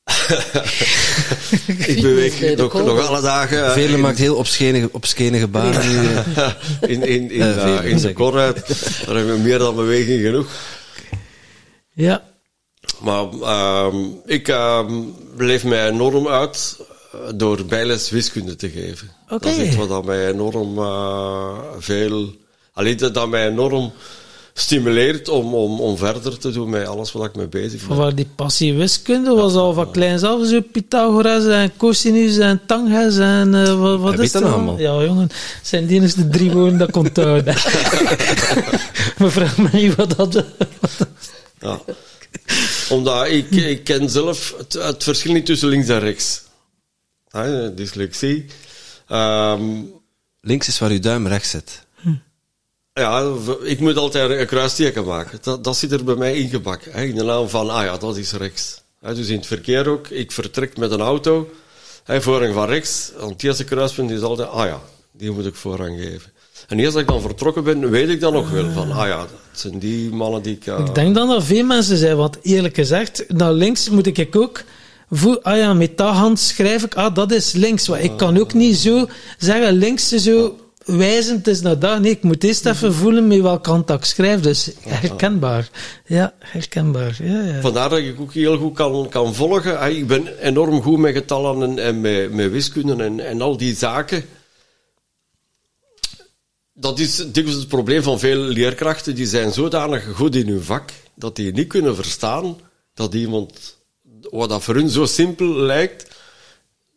Ik 1.87 2.03
beweeg 2.03 2.57
nog, 2.57 2.73
nog 2.73 3.09
alle 3.09 3.21
dagen 3.21 3.71
Velen 3.73 3.95
in, 3.95 4.01
maakt 4.01 4.19
heel 4.19 4.37
gebaren 5.39 5.89
nu. 5.93 6.09
eh. 6.09 6.53
in, 6.81 7.03
in, 7.09 7.31
in, 7.31 7.41
Velen, 7.41 7.85
in 7.85 7.99
de 7.99 8.13
korruit. 8.13 8.67
Daar 9.07 9.17
hebben 9.17 9.35
we 9.37 9.41
meer 9.43 9.59
dan 9.59 9.75
beweging 9.75 10.23
genoeg. 10.23 10.49
Ja. 11.93 12.33
Maar 13.01 13.27
ehm, 13.43 13.97
ik 14.27 14.49
ehm, 14.49 15.03
leef 15.37 15.65
mij 15.65 15.89
enorm 15.89 16.29
uit 16.29 16.77
eh, 17.13 17.19
door 17.35 17.65
bijles 17.65 18.11
wiskunde 18.11 18.57
te 18.57 18.71
geven. 18.71 19.11
Oké. 19.29 19.47
Dat 19.47 19.57
is 19.57 19.67
iets 19.67 19.77
wat 19.77 19.89
dat 19.89 20.05
mij 20.05 20.29
enorm 20.29 20.79
eh, 20.79 21.59
veel... 21.79 22.35
Alleen 22.73 22.97
dat 22.97 23.15
dat 23.15 23.29
mij 23.29 23.49
enorm 23.49 23.93
stimuleert 24.55 25.29
om, 25.29 25.55
om, 25.55 25.81
om 25.81 25.97
verder 25.97 26.39
te 26.39 26.51
doen 26.51 26.71
met 26.71 26.87
alles 26.87 27.13
wat 27.13 27.25
ik 27.25 27.37
mee 27.37 27.49
bezig 27.49 27.87
ben. 27.87 27.97
Waar 27.97 28.15
die 28.15 28.29
passie 28.37 28.75
wiskunde 28.75 29.35
was 29.35 29.55
al 29.55 29.73
van 29.73 29.91
kleins 29.91 30.23
af, 30.23 30.47
zo 30.47 30.61
Pythagoras 30.73 31.45
en 31.47 31.73
cosinus 31.77 32.39
en 32.39 32.61
tangens 32.67 33.19
en 33.19 33.55
eh, 33.55 33.81
wat, 33.81 34.01
wat 34.01 34.19
is 34.19 34.33
dat 34.33 34.43
nog 34.43 34.53
allemaal? 34.53 34.79
Ja, 34.79 35.05
jongen, 35.05 35.29
zijn 35.63 35.87
die 35.87 36.01
eerste 36.01 36.29
drie 36.29 36.51
woorden 36.51 36.79
dat 36.79 36.89
ik 36.89 36.97
onthoud. 36.97 37.45
maar 39.19 39.31
vraag 39.31 39.59
me 39.59 39.69
niet 39.73 39.95
wat 39.95 40.17
dat... 40.17 40.45
Ja. 41.61 41.81
Omdat 42.89 43.27
ik, 43.29 43.51
ik 43.51 43.85
ken 43.85 44.11
zelf 44.11 44.55
het, 44.59 44.73
het 44.73 45.03
verschil 45.03 45.33
niet 45.33 45.47
tussen 45.47 45.69
links 45.69 45.89
en 45.89 45.99
rechts. 45.99 46.43
Dyslexie. 47.75 48.47
Ehm, 49.09 49.63
Links 50.41 50.69
is 50.69 50.79
waar 50.79 50.91
uw 50.91 51.01
duim 51.01 51.27
rechts 51.27 51.51
zit. 51.51 51.87
ja, 52.93 53.33
ik 53.63 53.81
moet 53.81 53.97
altijd 53.97 54.31
een 54.31 54.47
kruisteken 54.47 55.05
maken. 55.05 55.39
Dat, 55.43 55.65
dat 55.65 55.77
zit 55.77 55.93
er 55.93 56.05
bij 56.05 56.15
mij 56.15 56.35
ingebakken. 56.35 56.93
Hè, 56.93 57.03
in 57.03 57.15
de 57.15 57.23
naam 57.23 57.49
van, 57.49 57.71
ah 57.71 57.85
ja, 57.85 57.97
dat 57.97 58.17
is 58.17 58.33
rechts. 58.33 58.83
Hè, 59.01 59.15
dus 59.15 59.29
in 59.29 59.37
het 59.37 59.47
verkeer 59.47 59.89
ook. 59.89 60.09
Ik 60.09 60.33
vertrek 60.33 60.77
met 60.77 60.91
een 60.91 61.01
auto. 61.01 61.51
Hè, 62.05 62.23
voorrang 62.23 62.55
van 62.55 62.69
rechts. 62.69 63.13
Want 63.19 63.33
het 63.33 63.43
eerste 63.43 63.65
kruispunt 63.65 64.11
is 64.11 64.21
altijd, 64.21 64.49
ah 64.49 64.67
ja, 64.67 64.81
die 65.13 65.31
moet 65.31 65.47
ik 65.47 65.55
voorrang 65.55 66.01
geven. 66.01 66.33
En 66.69 66.79
eerst 66.79 66.93
als 66.93 67.03
ik 67.03 67.09
dan 67.09 67.21
vertrokken 67.21 67.65
ben, 67.65 67.91
weet 67.91 68.09
ik 68.09 68.21
dan 68.21 68.33
nog 68.33 68.51
wel 68.51 68.71
van, 68.71 68.93
ah 68.93 69.07
ja, 69.07 69.17
dat 69.19 69.29
zijn 69.53 69.79
die 69.79 70.11
mannen 70.11 70.43
die 70.43 70.55
ik... 70.57 70.67
eh, 70.67 70.79
Ik 70.87 70.95
denk 70.95 71.15
dan 71.15 71.29
dat 71.29 71.45
veel 71.45 71.65
mensen 71.65 71.97
zijn, 71.97 72.17
want 72.17 72.39
eerlijk 72.43 72.75
gezegd, 72.75 73.25
naar 73.29 73.53
links 73.53 73.89
moet 73.91 74.07
ik 74.07 74.37
ook... 74.37 74.63
Voel, 75.11 75.43
ah 75.43 75.57
ja, 75.57 75.75
met 75.75 75.97
dat 75.97 76.15
hand 76.15 76.39
schrijf 76.39 76.83
ik, 76.85 76.95
ah, 76.95 77.15
dat 77.15 77.33
is 77.33 77.53
links. 77.53 77.87
Want 77.87 78.03
ik 78.03 78.17
kan 78.17 78.39
ook 78.39 78.53
niet 78.55 78.77
zo 78.77 79.07
zeggen, 79.39 79.73
links 79.73 80.09
zo 80.09 80.57
wijzend 80.85 81.47
is 81.47 81.61
naar 81.61 81.79
daar. 81.79 82.01
Nee, 82.01 82.11
ik 82.11 82.23
moet 82.23 82.45
eerst 82.45 82.67
even 82.67 82.95
voelen 82.95 83.27
met 83.27 83.41
welke 83.41 83.71
hand 83.71 83.87
dat 83.87 83.99
ik 83.99 84.05
schrijf. 84.05 84.41
Dus 84.41 84.71
herkenbaar. 84.89 85.69
Ja, 86.07 86.33
herkenbaar. 86.39 87.17
Ja, 87.23 87.41
ja. 87.43 87.61
Vandaar 87.61 87.89
dat 87.89 87.99
ik 87.99 88.21
ook 88.21 88.33
heel 88.33 88.57
goed 88.57 88.75
kan, 88.75 89.07
kan 89.11 89.35
volgen. 89.35 89.79
Ah, 89.81 89.97
Ik 89.97 90.07
ben 90.07 90.27
enorm 90.41 90.83
goed 90.83 90.99
met 90.99 91.15
getallen 91.15 91.63
en, 91.63 91.79
en 91.79 92.01
met, 92.01 92.33
met 92.33 92.51
wiskunde 92.51 93.05
en, 93.05 93.21
en 93.21 93.41
al 93.41 93.57
die 93.57 93.75
zaken. 93.77 94.25
Dat 96.75 96.99
is 96.99 97.17
dikwijls 97.17 97.55
het 97.55 97.69
probleem 97.69 98.03
van 98.03 98.19
veel 98.19 98.39
leerkrachten. 98.39 99.15
Die 99.15 99.27
zijn 99.27 99.53
zodanig 99.53 100.15
goed 100.15 100.35
in 100.35 100.49
hun 100.49 100.63
vak 100.63 100.91
dat 101.15 101.37
die 101.37 101.53
niet 101.53 101.69
kunnen 101.69 101.95
verstaan 101.95 102.59
dat 102.95 103.15
iemand, 103.15 103.77
wat 104.21 104.49
dat 104.49 104.63
voor 104.63 104.75
hun 104.75 104.89
zo 104.89 105.07
simpel 105.07 105.55
lijkt, 105.55 106.15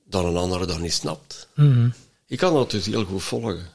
dat 0.10 0.24
een 0.24 0.38
ander 0.38 0.68
dat 0.68 0.80
niet 0.80 0.94
snapt. 0.94 1.48
Mhm. 1.56 1.90
Ik 2.28 2.38
kan 2.38 2.54
dat 2.54 2.72
dus 2.72 2.86
heel 2.86 3.06
goed 3.06 3.24
volgen. 3.24 3.68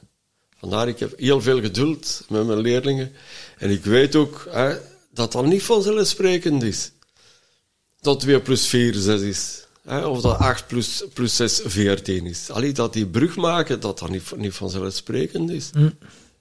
Vandaar, 0.58 0.88
ik 0.88 0.98
heb 0.98 1.18
heel 1.18 1.40
veel 1.40 1.60
geduld 1.60 2.24
met 2.28 2.46
mijn 2.46 2.60
leerlingen. 2.60 3.12
En 3.58 3.70
ik 3.70 3.84
weet 3.84 4.16
ook 4.16 4.46
hè, 4.50 4.76
dat 5.10 5.32
dat 5.32 5.46
niet 5.46 5.62
vanzelfsprekend 5.62 6.62
is. 6.62 6.90
Dat 8.00 8.20
2 8.20 8.40
plus 8.40 8.66
4 8.66 8.94
6 8.94 9.20
is. 9.20 9.61
Hè, 9.82 10.04
of 10.06 10.20
dat 10.20 10.38
8 10.38 10.66
plus, 10.66 11.04
plus 11.12 11.36
6 11.36 11.60
14 11.64 12.26
is. 12.26 12.50
Allee, 12.50 12.72
dat 12.72 12.92
die 12.92 13.06
brug 13.06 13.36
maken, 13.36 13.80
dat 13.80 13.98
dat 13.98 14.10
niet, 14.10 14.36
niet 14.36 14.54
vanzelfsprekend 14.54 15.50
is. 15.50 15.70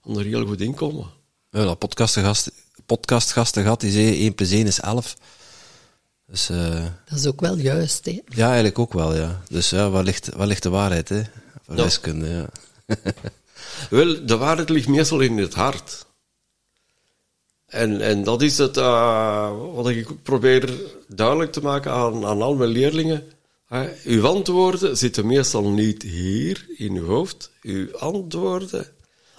Om 0.02 0.18
er 0.18 0.24
heel 0.24 0.46
goed 0.46 0.60
in 0.60 0.74
komen. 0.74 1.06
Hebben 1.50 1.70
al 1.70 1.76
podcastgast, 1.76 2.50
podcastgasten 2.86 3.62
gehad 3.62 3.80
die 3.80 3.90
zeiden 3.92 4.14
1 4.14 4.34
plus 4.34 4.50
1 4.50 4.66
is 4.66 4.80
11. 4.80 5.16
Dus 6.26 6.48
eh, 6.50 6.84
Dat 7.08 7.18
is 7.18 7.26
ook 7.26 7.40
wel 7.40 7.56
juist, 7.56 8.04
hè. 8.04 8.20
ja, 8.28 8.46
eigenlijk 8.46 8.78
ook 8.78 8.92
wel, 8.92 9.14
ja. 9.14 9.42
Dus 9.48 9.70
ja, 9.70 9.90
waar 9.90 10.02
ligt, 10.04 10.28
waar 10.34 10.46
ligt 10.46 10.62
de 10.62 10.68
waarheid, 10.70 11.08
hè? 11.08 11.22
Voor 11.62 11.76
Ja. 11.76 11.82
wiskunde, 11.82 12.28
ja. 12.28 12.48
Wel, 13.90 14.26
de 14.26 14.36
waarheid 14.36 14.68
ligt 14.68 14.88
meestal 14.88 15.20
in 15.20 15.38
het 15.38 15.54
hart. 15.54 16.06
En, 17.66 18.00
en 18.00 18.24
dat 18.24 18.42
is 18.42 18.58
het 18.58 18.76
eh, 18.76 19.50
wat 19.74 19.88
ik 19.88 20.22
probeer 20.22 20.70
duidelijk 21.08 21.52
te 21.52 21.60
maken 21.60 21.92
aan, 21.92 22.24
aan 22.26 22.42
al 22.42 22.54
mijn 22.54 22.70
leerlingen. 22.70 23.31
Uw 24.04 24.26
antwoorden 24.26 24.96
zitten 24.96 25.26
meestal 25.26 25.68
niet 25.68 26.02
hier 26.02 26.66
in 26.76 26.96
uw 26.96 27.06
hoofd. 27.06 27.50
Uw 27.62 27.96
antwoorden, 27.98 28.86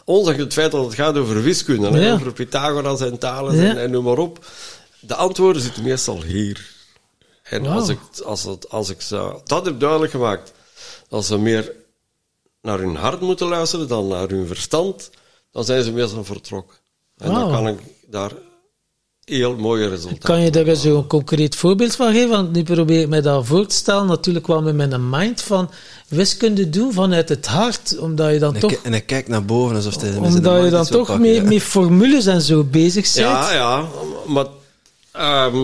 ondanks 0.05 0.39
het 0.39 0.53
feit 0.53 0.71
dat 0.71 0.85
het 0.85 0.93
gaat 0.93 1.17
over 1.17 1.43
wiskunde, 1.43 1.89
hè, 1.89 2.13
over 2.13 2.33
Pythagoras 2.33 3.01
en 3.01 3.17
talen 3.17 3.55
Ja. 3.55 3.69
en, 3.69 3.77
en 3.77 3.91
noem 3.91 4.03
maar 4.03 4.17
op. 4.17 4.45
De 4.99 5.15
antwoorden 5.15 5.61
zitten 5.61 5.83
meestal 5.83 6.21
hier. 6.23 6.71
En 7.43 7.65
als, 7.65 7.89
ik, 7.89 7.99
als, 8.23 8.43
het, 8.43 8.69
als 8.69 8.89
ik 8.89 9.01
ze 9.01 9.39
dat 9.43 9.65
heb 9.65 9.79
duidelijk 9.79 10.11
gemaakt, 10.11 10.53
dat 11.09 11.25
ze 11.25 11.37
meer 11.37 11.71
naar 12.61 12.79
hun 12.79 12.95
hart 12.95 13.21
moeten 13.21 13.47
luisteren 13.47 13.87
dan 13.87 14.07
naar 14.07 14.27
hun 14.29 14.47
verstand, 14.47 15.09
dan 15.51 15.63
zijn 15.65 15.83
ze 15.83 15.91
meestal 15.91 16.23
vertrokken. 16.23 16.77
En 17.17 17.33
dan 17.33 17.51
kan 17.51 17.67
ik 17.67 17.79
daar 18.07 18.31
heel 19.25 19.55
mooie 19.55 19.87
resultaten 19.87 20.19
Kan 20.23 20.41
je 20.41 20.51
daar 20.51 20.67
eens 20.67 20.83
een 20.83 21.07
concreet 21.07 21.55
voorbeeld 21.55 21.95
van 21.95 22.13
geven? 22.13 22.29
Want 22.29 22.51
nu 22.51 22.63
probeer 22.63 23.01
ik 23.01 23.07
mij 23.07 23.21
dat 23.21 23.45
voor 23.45 23.65
te 23.65 23.75
stellen, 23.75 24.05
natuurlijk 24.05 24.47
wel 24.47 24.61
met 24.61 24.75
mijn 24.75 25.09
mind 25.09 25.41
van 25.41 25.69
wiskunde 26.07 26.69
doen 26.69 26.93
vanuit 26.93 27.29
het 27.29 27.45
hart, 27.45 27.97
omdat 27.97 28.33
je 28.33 28.39
dan 28.39 28.53
En, 28.53 28.59
toch, 28.59 28.71
ik, 28.71 28.79
en 28.83 28.93
ik 28.93 29.05
kijk 29.05 29.27
naar 29.27 29.45
boven 29.45 29.75
alsof 29.75 29.95
zijn 29.99 30.17
omdat 30.17 30.63
je 30.63 30.69
dan 30.69 30.85
toch 30.85 31.07
pakken, 31.07 31.21
met, 31.21 31.35
ja. 31.35 31.43
met 31.43 31.61
formules 31.61 32.25
en 32.25 32.41
zo 32.41 32.63
bezig 32.63 33.03
bent. 33.03 33.15
Ja, 33.15 33.53
ja, 33.53 33.87
maar 34.27 34.45
ehm, 35.11 35.55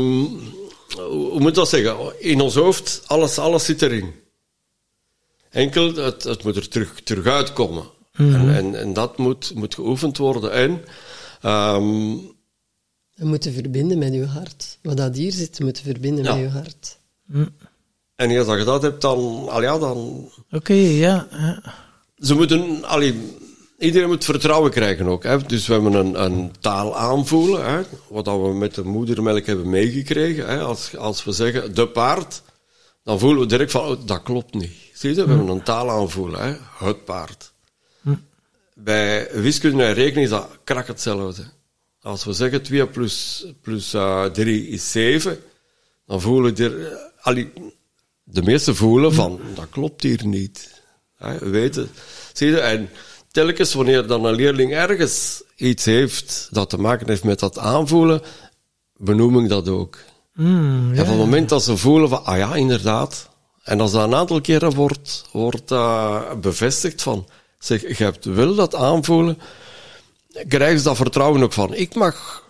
hoe 1.10 1.40
moet 1.40 1.48
ik 1.48 1.54
dat 1.54 1.70
zeggen? 1.70 1.96
In 2.20 2.42
ons 2.42 2.56
hoofd, 2.56 3.02
alles, 3.06 3.38
alles 3.38 3.66
zit 3.66 3.82
erin. 3.82 4.14
Enkel, 5.50 5.96
het, 5.96 6.24
het 6.24 6.44
moet 6.44 6.56
er 6.56 6.68
terug, 6.68 6.94
terug 7.04 7.26
uitkomen. 7.26 7.84
en, 8.18 8.56
en, 8.56 8.76
en 8.80 8.94
dat 8.94 9.18
moet, 9.18 9.52
moet 9.56 9.76
geoefend 9.76 10.18
worden. 10.18 10.52
En 10.52 10.84
ehm, 11.42 12.16
Je 13.20 13.26
moet 13.26 13.44
je 13.44 13.52
verbinden 13.52 13.98
met 13.98 14.14
je 14.14 14.26
hart. 14.26 14.78
Wat 14.82 14.98
dat 14.98 15.16
hier 15.16 15.32
zit, 15.32 15.58
je 15.58 15.64
moet 15.64 15.78
je 15.78 15.84
verbinden 15.84 16.24
Ja. 16.24 16.36
met 16.36 16.42
je 16.44 16.50
hart. 16.50 16.98
En 18.16 18.38
als 18.38 18.58
je 18.58 18.64
dat 18.64 18.82
hebt, 18.82 19.02
dan, 19.02 19.50
al 19.50 19.62
ja, 19.62 19.78
dan 19.78 20.30
Oké, 20.52 20.74
ja, 20.74 21.28
ja. 21.32 21.74
ze 22.18 22.34
moeten, 22.36 22.84
allee, 22.84 23.36
iedereen 23.78 24.08
moet 24.08 24.26
vertrouwen 24.26 24.72
krijgen 24.72 25.08
ook. 25.08 25.24
Hè. 25.24 25.38
Dus 25.38 25.68
we 25.68 25.74
hebben 25.74 25.94
een, 25.94 26.24
een 26.24 26.52
taal 26.60 26.98
aanvoelen, 26.98 27.66
hè, 27.66 27.82
wat 28.10 28.26
dat 28.26 28.42
we 28.42 28.54
met 28.54 28.76
de 28.76 28.84
moedermelk 28.84 29.46
hebben 29.46 29.70
meegekregen. 29.70 30.48
Hè. 30.48 30.60
Als, 30.62 30.98
als 30.98 31.24
we 31.24 31.32
zeggen 31.32 31.76
de 31.76 31.88
paard, 31.88 32.42
dan 33.04 33.20
voelen 33.20 33.40
we 33.40 33.46
direct 33.46 33.72
van, 33.72 33.82
oh, 33.82 33.98
dat 34.06 34.24
klopt 34.24 34.54
niet. 34.54 34.72
Zie 34.94 35.10
je, 35.16 35.24
we 35.24 35.30
hebben 35.30 35.48
een 35.48 35.64
taal 35.64 35.90
aanvoelen, 35.90 36.40
hè. 36.42 36.86
het 36.86 37.06
paard. 37.06 37.52
Bij 38.74 39.30
wiskunde 39.34 39.84
en 39.84 39.94
rekening 39.94 40.26
is 40.26 40.32
dat 40.32 40.50
krak 40.64 40.88
hetzelfde. 40.88 41.44
Als 42.02 42.24
we 42.24 42.34
zeggen 42.34 42.62
2 42.62 42.88
plus, 42.88 43.46
plus 43.62 43.94
eh, 43.94 44.26
3 44.26 44.68
is 44.68 44.92
7, 44.92 45.40
dan 46.06 46.22
voelen 46.22 46.58
er, 46.58 46.92
eh, 46.92 46.98
allee, 47.22 47.52
de 48.24 48.42
meesten 48.42 48.76
voelen 48.76 49.14
van, 49.14 49.40
dat 49.56 49.68
klopt 49.70 50.04
hier 50.04 50.26
niet. 50.26 50.82
Hè, 51.18 51.38
we 51.40 51.50
weten. 51.50 51.90
Zie 52.34 52.48
je, 52.48 52.60
en 52.60 52.90
telkens 53.32 53.74
wanneer 53.74 54.08
dan 54.08 54.26
een 54.26 54.36
leerling 54.36 54.74
ergens 54.74 55.44
iets 55.56 55.86
heeft 55.86 56.48
dat 56.52 56.70
te 56.70 56.78
maken 56.78 57.08
heeft 57.08 57.24
met 57.24 57.40
dat 57.40 57.58
aanvoelen, 57.58 58.22
benoem 58.98 59.40
ik 59.40 59.50
dat 59.50 59.68
ook. 59.68 59.98
Mm, 60.34 60.90
En 60.90 60.98
van 61.06 61.08
het 61.08 61.18
moment 61.18 61.50
dat 61.50 61.64
ze 61.64 61.78
voelen 61.78 62.10
van, 62.10 62.26
ah 62.26 62.38
ja, 62.38 62.56
inderdaad. 62.56 63.30
En 63.64 63.80
als 63.82 63.92
dat 63.92 64.04
een 64.04 64.16
aantal 64.16 64.42
keren 64.42 64.74
wordt, 64.74 65.26
wordt 65.32 65.72
eh, 65.72 66.34
bevestigd 66.42 67.02
van, 67.02 67.28
zeg, 67.60 67.98
je 67.98 68.04
hebt 68.04 68.26
wel 68.26 68.56
dat 68.56 68.76
aanvoelen, 68.76 69.38
krijgen 70.48 70.78
ze 70.78 70.84
dat 70.84 70.98
vertrouwen 70.98 71.44
ook 71.44 71.54
van, 71.54 71.74
ik 71.74 71.96
mag 71.96 72.48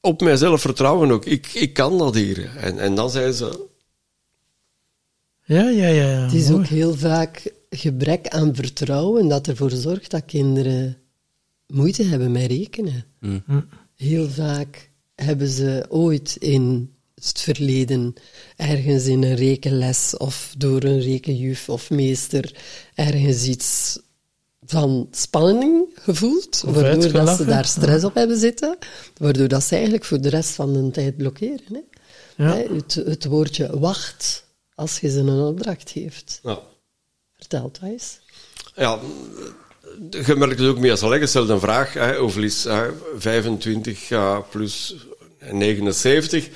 op 0.00 0.20
mijzelf 0.20 0.60
vertrouwen 0.60 1.10
ook, 1.10 1.24
ik, 1.24 1.46
ik 1.46 1.72
kan 1.72 1.98
dat 1.98 2.14
hier. 2.14 2.56
En, 2.56 2.78
en 2.78 2.94
dan 2.94 3.10
zijn 3.10 3.32
ze, 3.32 3.68
ja, 5.50 5.68
ja, 5.68 5.86
ja. 5.86 6.10
ja. 6.10 6.22
Het 6.22 6.32
is 6.32 6.48
mooi. 6.48 6.60
ook 6.60 6.66
heel 6.66 6.94
vaak 6.94 7.52
gebrek 7.70 8.28
aan 8.28 8.54
vertrouwen 8.54 9.28
dat 9.28 9.48
ervoor 9.48 9.70
zorgt 9.70 10.10
dat 10.10 10.24
kinderen 10.24 10.96
moeite 11.66 12.02
hebben 12.02 12.32
met 12.32 12.46
rekenen. 12.46 13.04
Heel 13.96 14.28
vaak 14.28 14.90
hebben 15.14 15.48
ze 15.48 15.86
ooit 15.88 16.36
in 16.38 16.94
het 17.14 17.40
verleden 17.40 18.14
ergens 18.56 19.06
in 19.06 19.22
een 19.22 19.34
rekenles 19.34 20.16
of 20.16 20.54
door 20.58 20.82
een 20.82 21.00
rekenjuf 21.00 21.68
of 21.68 21.90
meester 21.90 22.54
ergens 22.94 23.46
iets 23.46 23.98
van 24.70 25.08
spanning 25.10 25.88
gevoeld, 25.94 26.62
Of 26.66 26.74
waardoor 26.74 27.12
dat 27.12 27.36
ze 27.36 27.44
daar 27.44 27.64
stress 27.64 28.04
op 28.04 28.14
hebben 28.14 28.38
zitten, 28.38 28.78
waardoor 29.16 29.48
dat 29.48 29.62
ze 29.64 29.74
eigenlijk 29.74 30.04
voor 30.04 30.20
de 30.20 30.28
rest 30.28 30.50
van 30.50 30.72
de 30.72 30.90
tijd 30.90 31.16
blokkeren. 31.16 31.64
Hè? 31.72 31.80
Ja. 32.44 32.54
Hè, 32.54 32.74
Het, 32.74 32.94
het 32.94 33.24
woordje 33.24 33.78
wacht 33.78 34.44
als 34.74 34.98
je 35.00 35.10
ze 35.10 35.18
een 35.18 35.40
opdracht 35.40 35.90
geeft. 35.90 36.40
ja, 36.42 36.58
Vertel 37.36 37.62
het 37.64 37.78
eens. 37.82 38.18
Ja, 38.74 38.98
je 40.10 40.34
merkt 40.36 40.58
het 40.58 40.68
ook 40.68 40.78
meestal. 40.78 41.10
hè. 41.10 41.16
Je 41.16 41.26
stelt 41.26 41.48
een 41.48 41.60
vraag, 41.60 41.92
hè, 41.92 42.16
hoeveel 42.16 42.42
is 42.42 42.64
hè, 42.64 42.88
25 43.16 44.08
ja, 44.08 44.40
plus 44.40 44.94
79? 45.50 46.48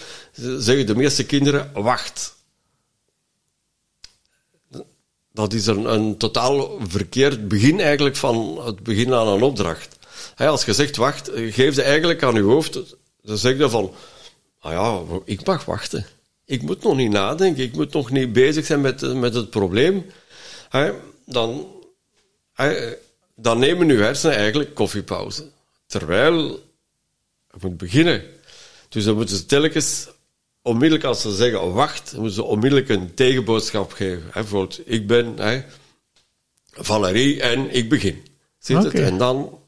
Zeggen 0.58 0.86
de 0.86 0.94
meeste 0.96 1.26
kinderen, 1.26 1.70
wacht. 1.74 2.33
Dat 5.34 5.52
is 5.52 5.66
een, 5.66 5.92
een 5.92 6.16
totaal 6.16 6.78
verkeerd 6.88 7.48
begin 7.48 7.80
eigenlijk 7.80 8.16
van 8.16 8.66
het 8.66 8.82
begin 8.82 9.14
aan 9.14 9.28
een 9.28 9.42
opdracht. 9.42 9.96
Als 10.36 10.64
je 10.64 10.72
zegt 10.72 10.96
wacht, 10.96 11.30
geef 11.34 11.74
je 11.74 11.82
eigenlijk 11.82 12.22
aan 12.22 12.34
je 12.34 12.42
hoofd, 12.42 12.80
dan 13.22 13.38
zeg 13.38 13.70
van, 13.70 13.92
ah 14.60 14.72
ja, 14.72 15.18
ik 15.24 15.46
mag 15.46 15.64
wachten. 15.64 16.06
Ik 16.44 16.62
moet 16.62 16.82
nog 16.82 16.96
niet 16.96 17.10
nadenken, 17.10 17.62
ik 17.62 17.74
moet 17.74 17.92
nog 17.92 18.10
niet 18.10 18.32
bezig 18.32 18.66
zijn 18.66 18.80
met, 18.80 19.14
met 19.14 19.34
het 19.34 19.50
probleem. 19.50 20.06
Dan, 21.26 21.66
dan 23.34 23.58
nemen 23.58 23.88
uw 23.88 23.98
hersenen 23.98 24.36
eigenlijk 24.36 24.74
koffiepauze. 24.74 25.50
Terwijl 25.86 26.48
je 27.50 27.58
moet 27.60 27.76
beginnen. 27.76 28.22
Dus 28.88 29.04
dan 29.04 29.16
moeten 29.16 29.36
ze 29.36 29.46
telkens, 29.46 30.08
onmiddellijk 30.64 31.04
als 31.04 31.20
ze 31.20 31.34
zeggen 31.34 31.72
wacht, 31.72 32.10
dan 32.10 32.20
moeten 32.20 32.34
ze 32.36 32.42
onmiddellijk 32.42 32.88
een 32.88 33.14
tegenboodschap 33.14 33.92
geven. 33.92 34.22
Hè, 34.24 34.40
bijvoorbeeld, 34.40 34.80
ik 34.84 35.06
ben 35.06 35.36
hè, 35.36 35.62
Valerie 36.72 37.42
en 37.42 37.74
ik 37.74 37.88
begin. 37.88 38.22
Ziet 38.58 38.82
het? 38.82 38.94
En 38.94 39.18
dan, 39.18 39.58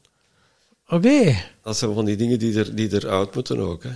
Oké. 0.87 1.35
dat 1.63 1.77
zijn 1.77 1.93
van 1.93 2.05
die 2.05 2.15
dingen 2.15 2.39
die, 2.39 2.59
er, 2.59 2.75
die 2.75 2.93
eruit 2.93 3.35
moeten 3.35 3.59
ook. 3.59 3.83
Hè. 3.83 3.89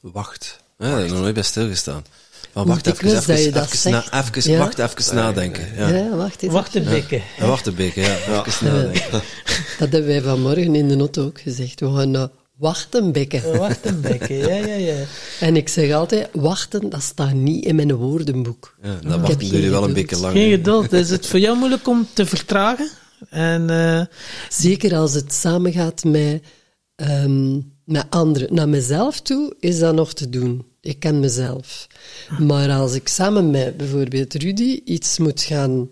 Wacht. 0.00 0.58
Ja, 0.78 0.86
daar 0.88 0.96
heb 0.96 1.06
ik 1.06 1.12
nog 1.12 1.20
nooit 1.20 1.34
bij 1.34 1.42
stilgestaan. 1.42 2.04
Maar 2.52 2.64
Hoe 2.64 2.72
wacht 2.72 2.86
even, 2.86 2.98
dikwijls 2.98 3.26
dat 3.26 3.36
je 3.36 3.42
even, 3.42 3.52
dat 3.54 3.64
even, 3.64 3.78
zegt. 3.78 4.10
na- 4.10 4.22
even, 4.24 4.50
Ja. 4.52 4.58
wacht 4.58 4.78
even 4.78 5.14
nadenken. 5.14 5.74
Ja. 5.76 5.88
Ja, 5.88 6.08
wacht 6.16 6.42
eens. 6.42 6.52
Wacht 6.52 6.74
een 6.74 6.84
beetje. 6.84 7.20
Ja, 7.38 7.46
wacht 7.46 7.66
een 7.66 7.74
beetje, 7.74 8.00
ja. 8.00 8.44
Even 8.46 8.66
nadenken. 8.66 9.10
Dat 9.78 9.90
hebben 9.92 10.06
wij 10.06 10.22
vanmorgen 10.22 10.74
in 10.74 10.88
de 10.88 10.96
auto 10.96 11.24
ook 11.24 11.40
gezegd. 11.40 11.80
We 11.80 11.94
gaan 11.94 12.30
wachten 12.56 13.12
bekken. 13.12 13.58
Wacht 13.58 13.86
een 13.86 14.00
beetje, 14.00 14.34
ja, 14.34 14.54
ja, 14.54 14.74
ja. 14.74 15.04
En 15.46 15.56
ik 15.56 15.68
zeg 15.68 15.92
altijd, 15.92 16.28
wachten, 16.32 16.90
dat 16.90 17.02
staat 17.02 17.34
niet 17.34 17.64
in 17.64 17.76
mijn 17.76 17.94
woordenboek. 17.94 18.76
Ja, 18.82 19.10
heb 19.10 19.20
wachten 19.20 19.46
jullie 19.46 19.70
wel 19.70 19.84
een 19.84 19.92
beetje 19.92 20.18
lang. 20.18 20.32
Geen 20.32 20.50
geduld. 20.50 20.92
Is 20.92 21.10
het 21.10 21.26
voor 21.26 21.38
jou 21.38 21.58
moeilijk 21.58 21.88
om 21.88 22.08
te 22.12 22.26
vertragen? 22.26 22.90
En 23.30 23.70
eh, 23.70 24.02
Zeker 24.48 24.96
als 24.96 25.14
het 25.14 25.32
samengaat 25.32 26.04
met, 26.04 26.42
ehm, 26.94 27.60
met 27.84 28.06
anderen. 28.08 28.54
Naar 28.54 28.68
mezelf 28.68 29.20
toe 29.20 29.54
is 29.60 29.78
dat 29.78 29.94
nog 29.94 30.12
te 30.12 30.28
doen. 30.28 30.64
Ik 30.80 31.00
ken 31.00 31.20
mezelf. 31.20 31.86
Maar 32.38 32.70
als 32.70 32.94
ik 32.94 33.08
samen 33.08 33.50
met 33.50 33.76
bijvoorbeeld 33.76 34.34
Rudy 34.34 34.80
iets 34.84 35.18
moet 35.18 35.42
gaan 35.42 35.90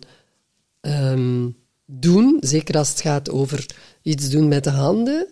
ehm, 0.80 1.48
doen, 1.86 2.36
zeker 2.40 2.76
als 2.76 2.88
het 2.88 3.00
gaat 3.00 3.30
over 3.30 3.66
iets 4.02 4.28
doen 4.30 4.48
met 4.48 4.64
de 4.64 4.70
handen, 4.70 5.26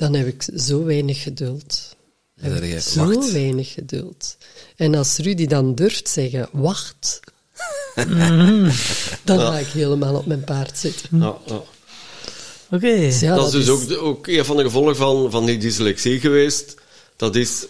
dan 0.00 0.14
heb 0.14 0.26
ik 0.26 0.44
zo 0.56 0.84
weinig 0.84 1.22
geduld. 1.22 1.96
Dan 2.36 2.50
Heb 2.50 2.58
zeg 2.58 2.68
ik 2.68 2.74
je, 2.74 2.80
zo 2.80 3.14
wacht. 3.14 3.32
weinig 3.32 3.72
geduld. 3.72 4.36
En 4.76 4.94
als 4.94 5.16
Rudy 5.16 5.46
dan 5.46 5.74
durft 5.74 6.08
zeggen, 6.08 6.48
wacht, 6.52 7.20
dan 9.24 9.38
ga 9.38 9.58
ik 9.58 9.66
helemaal 9.66 10.14
op 10.14 10.26
mijn 10.26 10.44
paard 10.44 10.78
zitten. 10.78 11.18
Ja, 11.18 11.36
ja. 11.46 11.62
oké. 12.70 12.96
Dus 12.96 13.20
ja, 13.20 13.34
dat, 13.34 13.54
is 13.54 13.64
dus 13.64 13.68
ook, 13.68 14.02
ook 14.02 14.26
een 14.26 14.44
van 14.44 14.56
de 14.56 14.62
gevolgen 14.62 14.96
van, 14.96 15.30
van 15.30 15.46
die 15.46 15.58
dyslexie 15.58 16.20
geweest. 16.20 16.74
Dat 17.16 17.36
is, 17.36 17.66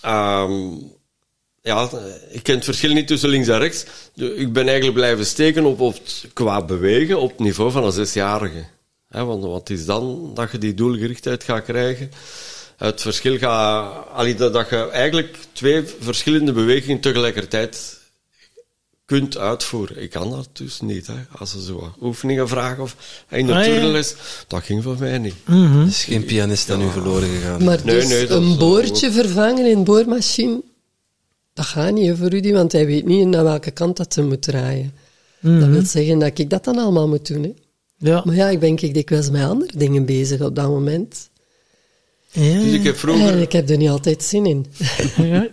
ehm, 0.00 0.70
ja, 1.62 1.90
ik 2.30 2.42
ken 2.42 2.54
het 2.54 2.64
verschil 2.64 2.92
niet 2.92 3.06
tussen 3.06 3.28
links 3.28 3.48
en 3.48 3.58
rechts. 3.58 3.84
Ik 4.14 4.52
ben 4.52 4.64
eigenlijk 4.66 4.94
blijven 4.96 5.26
steken 5.26 5.64
op, 5.64 5.80
op 5.80 5.94
het, 5.94 6.24
qua 6.32 6.64
bewegen 6.64 7.20
op 7.20 7.30
het 7.30 7.38
niveau 7.40 7.70
van 7.70 7.84
een 7.84 7.92
zesjarige. 7.92 8.64
Want 9.22 9.44
wat 9.44 9.70
is 9.70 9.84
dan 9.86 10.30
dat 10.34 10.50
je 10.50 10.58
die 10.58 10.74
doelgerichtheid 10.74 11.44
gaat 11.44 11.64
krijgen? 11.64 12.10
Het 12.76 13.00
verschil 13.00 13.38
gaat, 13.38 14.06
allee, 14.12 14.34
dat, 14.34 14.52
dat 14.52 14.68
je 14.70 14.88
eigenlijk 14.90 15.36
twee 15.52 15.82
verschillende 16.00 16.52
bewegingen 16.52 17.00
tegelijkertijd 17.00 17.98
kunt 19.04 19.36
uitvoeren. 19.38 20.02
Ik 20.02 20.10
kan 20.10 20.30
dat 20.30 20.48
dus 20.52 20.80
niet. 20.80 21.06
Hè. 21.06 21.14
Als 21.38 21.50
ze 21.50 21.62
zo 21.62 21.94
oefeningen 22.02 22.48
vragen 22.48 22.82
of 22.82 22.96
in 23.28 23.46
de 23.46 23.54
Ah, 23.54 23.64
ja. 23.66 23.72
turnles, 23.72 24.14
dat 24.46 24.62
ging 24.62 24.82
voor 24.82 24.96
mij 24.98 25.18
niet. 25.18 25.34
Er 25.46 25.86
is 25.86 26.04
geen 26.04 26.24
pianist 26.24 26.70
aan 26.70 26.82
u 26.82 26.90
verloren 26.90 27.28
gegaan. 27.28 27.64
Maar 27.64 27.80
Nee, 27.84 27.94
dus 28.00 28.08
nee, 28.08 28.26
dat 28.26 28.42
een 28.42 28.48
is, 28.50 28.56
boordje 28.56 29.12
vervangen 29.12 29.66
in 29.66 29.76
een 29.76 29.84
boormachine, 29.84 30.62
dat 31.54 31.64
gaat 31.66 31.92
niet 31.92 32.16
voor 32.18 32.28
Rudy, 32.28 32.52
want 32.52 32.72
hij 32.72 32.86
weet 32.86 33.04
niet 33.06 33.26
naar 33.26 33.44
welke 33.44 33.70
kant 33.70 33.96
dat 33.96 34.12
ze 34.12 34.22
moet 34.22 34.42
draaien. 34.42 34.92
Dat 35.40 35.68
wil 35.68 35.84
zeggen 35.84 36.18
dat 36.18 36.38
ik 36.38 36.50
dat 36.50 36.64
dan 36.64 36.78
allemaal 36.78 37.08
moet 37.08 37.26
doen. 37.26 37.42
Hè. 37.42 37.54
Ja. 38.04 38.22
Maar 38.24 38.34
ja, 38.34 38.48
ik 38.48 38.60
ben 38.60 38.76
ik 38.76 38.94
dikwijls 38.94 39.30
met 39.30 39.42
andere 39.42 39.72
dingen 39.76 40.04
bezig 40.04 40.40
op 40.40 40.56
dat 40.56 40.68
moment. 40.68 41.30
Ja. 42.30 42.58
Dus 42.58 42.72
ik 42.72 42.84
heb 42.84 42.96
vroeger... 42.96 43.28
En 43.28 43.40
ik 43.40 43.52
heb 43.52 43.70
er 43.70 43.76
niet 43.76 43.88
altijd 43.88 44.22
zin 44.22 44.46
in. 44.46 44.66
Ja. 45.16 45.48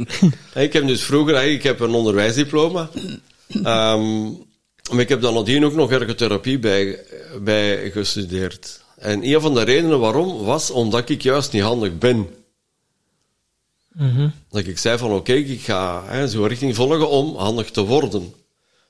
Ik 0.62 0.74
heb 0.74 0.88
dus 0.88 1.04
vroeger, 1.04 1.44
ik 1.44 1.64
heb 1.64 1.80
een 1.80 1.94
onderwijsdiploma. 1.94 2.90
Ehm, 3.48 4.24
maar 4.92 5.00
ik 5.00 5.10
heb 5.10 5.22
dan 5.22 5.34
nadien 5.34 5.66
ook 5.66 5.74
nog 5.74 5.92
ergotherapie 5.92 6.60
bij, 6.60 7.00
bij 7.42 7.92
gestudeerd. 7.92 8.82
En 8.98 9.26
een 9.28 9.42
van 9.42 9.54
de 9.54 9.64
redenen 9.64 10.00
waarom 10.00 10.44
was 10.44 10.72
omdat 10.72 11.10
ik 11.10 11.22
juist 11.22 11.52
niet 11.52 11.62
handig 11.62 11.98
ben. 11.98 12.28
Mhm. 13.94 14.30
Dat 14.50 14.68
ik 14.68 14.78
zei 14.78 14.98
van 14.98 15.12
oké, 15.12 15.34
ik 15.34 15.62
ga 15.62 16.04
hè, 16.06 16.28
zo'n 16.28 16.48
richting 16.48 16.76
volgen 16.76 17.10
om 17.10 17.36
handig 17.36 17.72
te 17.72 17.82
worden. 17.82 18.34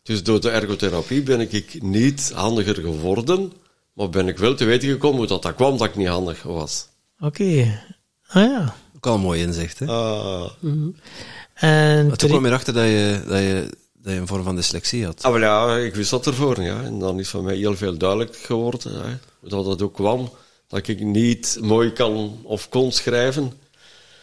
Dus 0.04 0.24
door 0.24 0.42
de 0.42 0.50
ergotherapie 0.50 1.22
ben 1.24 1.40
ik 1.40 1.82
niet 1.82 2.32
handiger 2.36 2.76
geworden, 2.76 3.54
maar 3.94 4.10
ben 4.10 4.28
ik 4.28 4.38
wel 4.38 4.56
te 4.56 4.66
weten 4.66 4.90
gekomen 4.90 5.18
hoe 5.18 5.28
dat, 5.28 5.42
dat 5.42 5.56
kwam 5.56 5.78
dat 5.78 5.88
ik 5.88 5.96
niet 5.96 6.08
handig 6.08 6.44
was. 6.44 6.88
Oké. 7.20 7.82
Ah 8.28 8.44
ja. 8.44 8.76
Ook 8.96 9.06
al 9.06 9.16
een 9.16 9.22
mooi 9.22 9.42
inzicht, 9.42 9.80
hè? 9.80 9.86
Ah, 9.86 10.50
En 11.54 12.08
Maar 12.08 12.18
toen 12.18 12.30
kwam 12.30 12.44
je 12.44 12.48
erachter 12.50 12.74
dat 12.74 12.86
je, 12.86 13.22
dat, 13.28 13.38
je, 13.38 13.70
dat 13.94 14.14
je 14.14 14.20
een 14.20 14.28
vorm 14.28 14.44
van 14.44 14.56
dyslexie 14.56 15.06
had. 15.06 15.24
Ah, 15.24 15.32
wel 15.32 15.42
ja, 15.42 15.78
ik 15.78 15.96
wist 15.96 16.10
dat 16.10 16.26
ervoor. 16.26 16.62
Ja. 16.62 16.84
En 16.84 17.00
dan 17.00 17.20
is 17.20 17.30
van 17.30 17.44
mij 17.44 17.56
heel 17.56 17.76
veel 17.76 17.98
duidelijk 17.98 18.36
geworden 18.36 18.94
hè, 19.04 19.18
dat 19.50 19.66
dat 19.66 19.82
ook 19.82 19.94
kwam. 19.94 20.32
Dat 20.68 20.88
ik 20.88 21.00
niet 21.00 21.58
mooi 21.62 21.94
kan 21.94 22.40
of 22.44 22.70
kon 22.70 22.92
schrijven. 22.92 23.54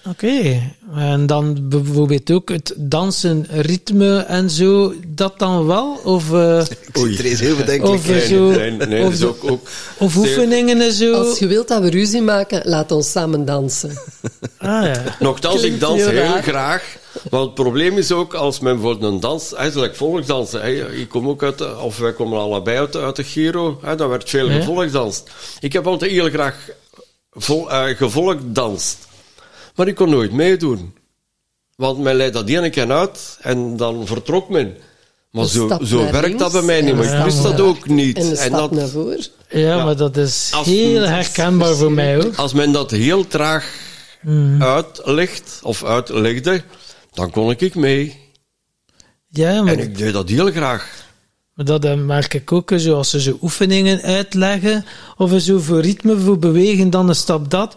Oké. 0.06 0.61
En 0.96 1.26
dan 1.26 1.68
bijvoorbeeld 1.68 2.30
ook 2.30 2.48
het 2.48 2.74
dansen, 2.76 3.46
ritme 3.50 4.18
en 4.18 4.50
zo, 4.50 4.94
dat 5.08 5.38
dan 5.38 5.66
wel? 5.66 6.00
Of, 6.04 6.32
eh, 6.32 6.61
Ik 6.61 6.96
zit 6.96 7.18
er 7.18 7.24
eens 7.24 7.40
heel 7.40 7.56
bedenkelijk. 7.56 7.98
Of, 8.00 8.08
Nee, 8.08 8.26
zo- 8.26 8.50
nee, 8.50 8.70
nee, 8.70 8.87
nee, 8.87 9.04
of 9.04 9.11
dus 9.11 9.22
ook, 9.24 9.50
ook 9.50 9.68
of 9.98 10.16
oefeningen 10.16 10.80
en 10.80 10.92
zo? 10.92 11.12
Als 11.12 11.38
je 11.38 11.46
wilt 11.46 11.68
dat 11.68 11.82
we 11.82 11.90
ruzie 11.90 12.22
maken, 12.22 12.61
laat 12.64 12.92
ons 12.92 13.11
samen 13.11 13.44
dansen. 13.44 13.90
Ah 14.58 14.84
ja. 14.84 15.02
Nochtans, 15.18 15.62
ik 15.62 15.80
dans 15.80 16.04
heel 16.06 16.42
graag. 16.42 16.96
Want 17.30 17.44
het 17.44 17.54
probleem 17.54 17.98
is 17.98 18.12
ook, 18.12 18.34
als 18.34 18.61
men 18.61 18.74
bijvoorbeeld 18.74 19.12
een 19.12 19.20
dans, 19.20 19.54
eigenlijk 19.54 19.96
volksdansen, 19.96 20.61
hè, 20.61 20.92
ik 20.92 21.08
kom 21.08 21.28
ook 21.28 21.42
uit, 21.42 21.58
de- 21.58 21.76
of 21.78 21.98
wij 21.98 22.12
komen 22.12 22.38
allebei 22.40 22.78
uit, 22.78 22.92
de- 22.92 22.98
uit 23.00 23.16
de 23.16 23.24
Giro, 23.24 23.78
hè, 23.82 23.94
daar 23.96 24.08
werd 24.08 24.30
veel 24.30 24.50
Ja. 24.50 24.58
gevolkdanst. 24.58 25.30
Ik 25.61 25.72
heb 25.72 25.87
altijd 25.87 26.11
heel 26.11 26.28
graag 26.30 26.68
vol, 27.32 27.70
eh, 27.70 27.96
gevolkdanst. 27.96 29.06
Maar 29.78 29.88
ik 29.88 29.94
kon 29.94 30.10
nooit 30.10 30.32
meedoen. 30.32 30.94
Want 31.76 31.98
men 31.98 32.14
leidt 32.14 32.34
dat 32.34 32.48
ene 32.48 32.70
keer 32.70 32.92
uit 32.92 33.38
en 33.40 33.76
dan 33.76 34.06
vertrok 34.06 34.48
men. 34.48 34.76
Maar 35.30 35.46
zo, 35.46 35.78
zo 35.84 35.98
werkt 36.10 36.26
links 36.26 36.38
dat 36.42 36.52
bij 36.52 36.62
mij 36.62 36.80
niet, 36.80 36.94
maar 36.94 37.18
ik 37.18 37.24
wist 37.24 37.42
dat 37.42 37.60
ook 37.60 37.88
niet. 37.88 38.36
En 38.38 38.52
dat, 38.52 38.70
naar 38.70 38.88
voren. 38.88 39.24
Ja, 39.48 39.84
maar 39.84 39.96
dat 39.96 40.16
is 40.16 40.50
Als- 40.54 40.66
heel 40.66 41.02
herkenbaar 41.02 41.74
voor 41.74 41.92
mij 41.92 42.14
hoor. 42.14 42.30
als 42.36 42.52
men 42.52 42.72
dat 42.72 42.90
heel 42.90 43.26
traag 43.26 43.74
Mhm. 44.22 44.62
uitlegt, 44.62 45.60
of 45.62 45.84
uitlegde, 45.84 46.62
dan 47.12 47.30
kon 47.30 47.50
ik 47.50 47.74
mee. 47.74 48.16
Ja, 49.28 49.62
maar, 49.62 49.72
En 49.72 49.78
ik 49.78 49.98
deed 49.98 50.12
dat 50.12 50.28
heel 50.28 50.50
graag. 50.50 51.06
maar 51.54 51.64
dat 51.66 51.96
merk 51.96 52.34
ik 52.34 52.52
ook 52.52 52.72
zo, 52.76 52.94
als 52.94 53.10
ze 53.10 53.20
zo 53.20 53.38
oefeningen 53.42 54.00
uitleggen, 54.02 54.84
of 55.16 55.32
zo 55.40 55.58
voor 55.58 55.80
ritme, 55.80 56.18
voor 56.18 56.38
bewegen, 56.38 56.90
dan 56.90 57.08
een 57.08 57.14
stap 57.14 57.50
dat. 57.50 57.76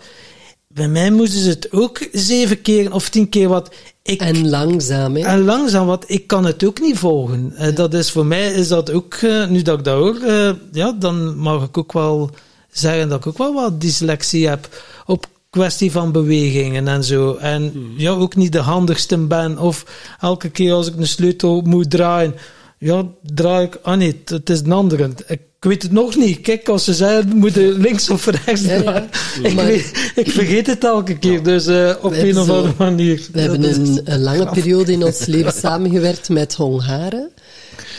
Bij 0.74 0.88
mij 0.88 1.12
moesten 1.12 1.40
ze 1.40 1.50
het 1.50 1.72
ook 1.72 2.08
zeven 2.12 2.62
keer 2.62 2.94
of 2.94 3.10
tien 3.10 3.30
keer 3.30 3.48
wat. 3.48 3.74
Ik, 4.04 4.22
En 4.22 4.50
langzaam, 4.50 5.16
hè. 5.16 5.22
En 5.22 5.44
langzaam, 5.44 5.86
want 5.88 6.04
ik 6.08 6.28
kan 6.28 6.46
het 6.46 6.64
ook 6.64 6.80
niet 6.80 6.98
volgen. 6.98 7.54
Eh, 7.56 7.76
dat 7.76 7.94
is 7.94 8.12
voor 8.12 8.26
mij 8.26 8.52
is 8.52 8.68
dat 8.68 8.92
ook, 8.92 9.14
eh, 9.14 9.48
nu 9.48 9.62
dat 9.62 9.78
ik 9.78 9.86
dat 9.86 9.98
hoor, 9.98 10.16
eh, 10.16 10.52
ja, 10.72 10.92
dan 10.92 11.38
mag 11.38 11.64
ik 11.64 11.78
ook 11.78 11.94
wel 11.94 12.30
zeggen 12.72 13.10
dat 13.10 13.20
ik 13.20 13.28
ook 13.28 13.38
wel 13.38 13.54
wat 13.54 13.82
dyslexie 13.82 14.48
heb 14.48 14.70
op 15.06 15.28
kwestie 15.50 15.92
van 15.92 16.12
bewegingen 16.12 16.88
en 16.88 17.04
zo. 17.04 17.36
En 17.36 17.94
ja, 17.98 18.12
ook 18.12 18.36
niet 18.36 18.52
de 18.52 18.60
handigste 18.60 19.18
ben. 19.18 19.58
Of 19.58 19.86
elke 20.20 20.50
keer 20.50 20.74
als 20.74 20.88
ik 20.88 20.98
een 20.98 21.08
sleutel 21.08 21.62
moet 21.62 21.90
draaien, 21.90 22.36
ja, 22.78 23.06
draai 23.22 23.66
ik, 23.66 23.80
ah 23.82 23.98
nee, 23.98 24.22
het 24.26 24.50
is 24.50 24.60
een 24.60 24.72
andere. 24.72 25.10
Ik 25.28 25.42
weet 25.66 25.84
het 25.84 25.92
nog 25.92 26.16
niet. 26.16 26.42
Kijk, 26.42 26.70
als 26.70 26.84
ze 26.84 26.94
zeggen, 26.94 27.30
we 27.30 27.36
moeten 27.36 27.72
links 27.72 28.10
of 28.10 28.26
rechts 28.26 28.62
Ja. 28.62 29.08
Ik, 29.44 29.54
Maar- 29.54 29.66
weet- 29.66 30.12
ik 30.16 30.32
vergeet 30.32 30.68
het 30.68 30.84
elke 30.84 31.18
keer, 31.18 31.44
dus 31.44 31.66
eh, 31.66 31.96
op 32.02 32.12
een 32.12 32.38
of 32.38 32.50
andere 32.50 32.74
manier. 32.78 33.28
We 33.32 33.42
hebben 33.42 33.64
een, 33.64 34.02
een 34.04 34.20
lange 34.22 34.50
periode 34.50 34.92
in 34.92 35.04
ons 35.04 35.26
leven 35.36 35.54
samengewerkt 35.54 36.30
met 36.30 36.54
Hongaren. 36.54 37.32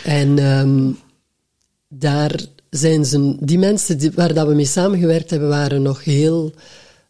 En 0.04 0.38
ehm, 0.38 0.90
daar 1.88 2.40
zijn 2.70 3.04
ze, 3.04 3.36
die 3.40 3.58
mensen 3.58 3.98
die, 3.98 4.10
waar 4.14 4.34
dat 4.34 4.46
we 4.46 4.54
mee 4.54 4.64
samengewerkt 4.66 5.30
hebben, 5.30 5.48
waren 5.48 5.82
nog 5.82 6.04
heel, 6.04 6.52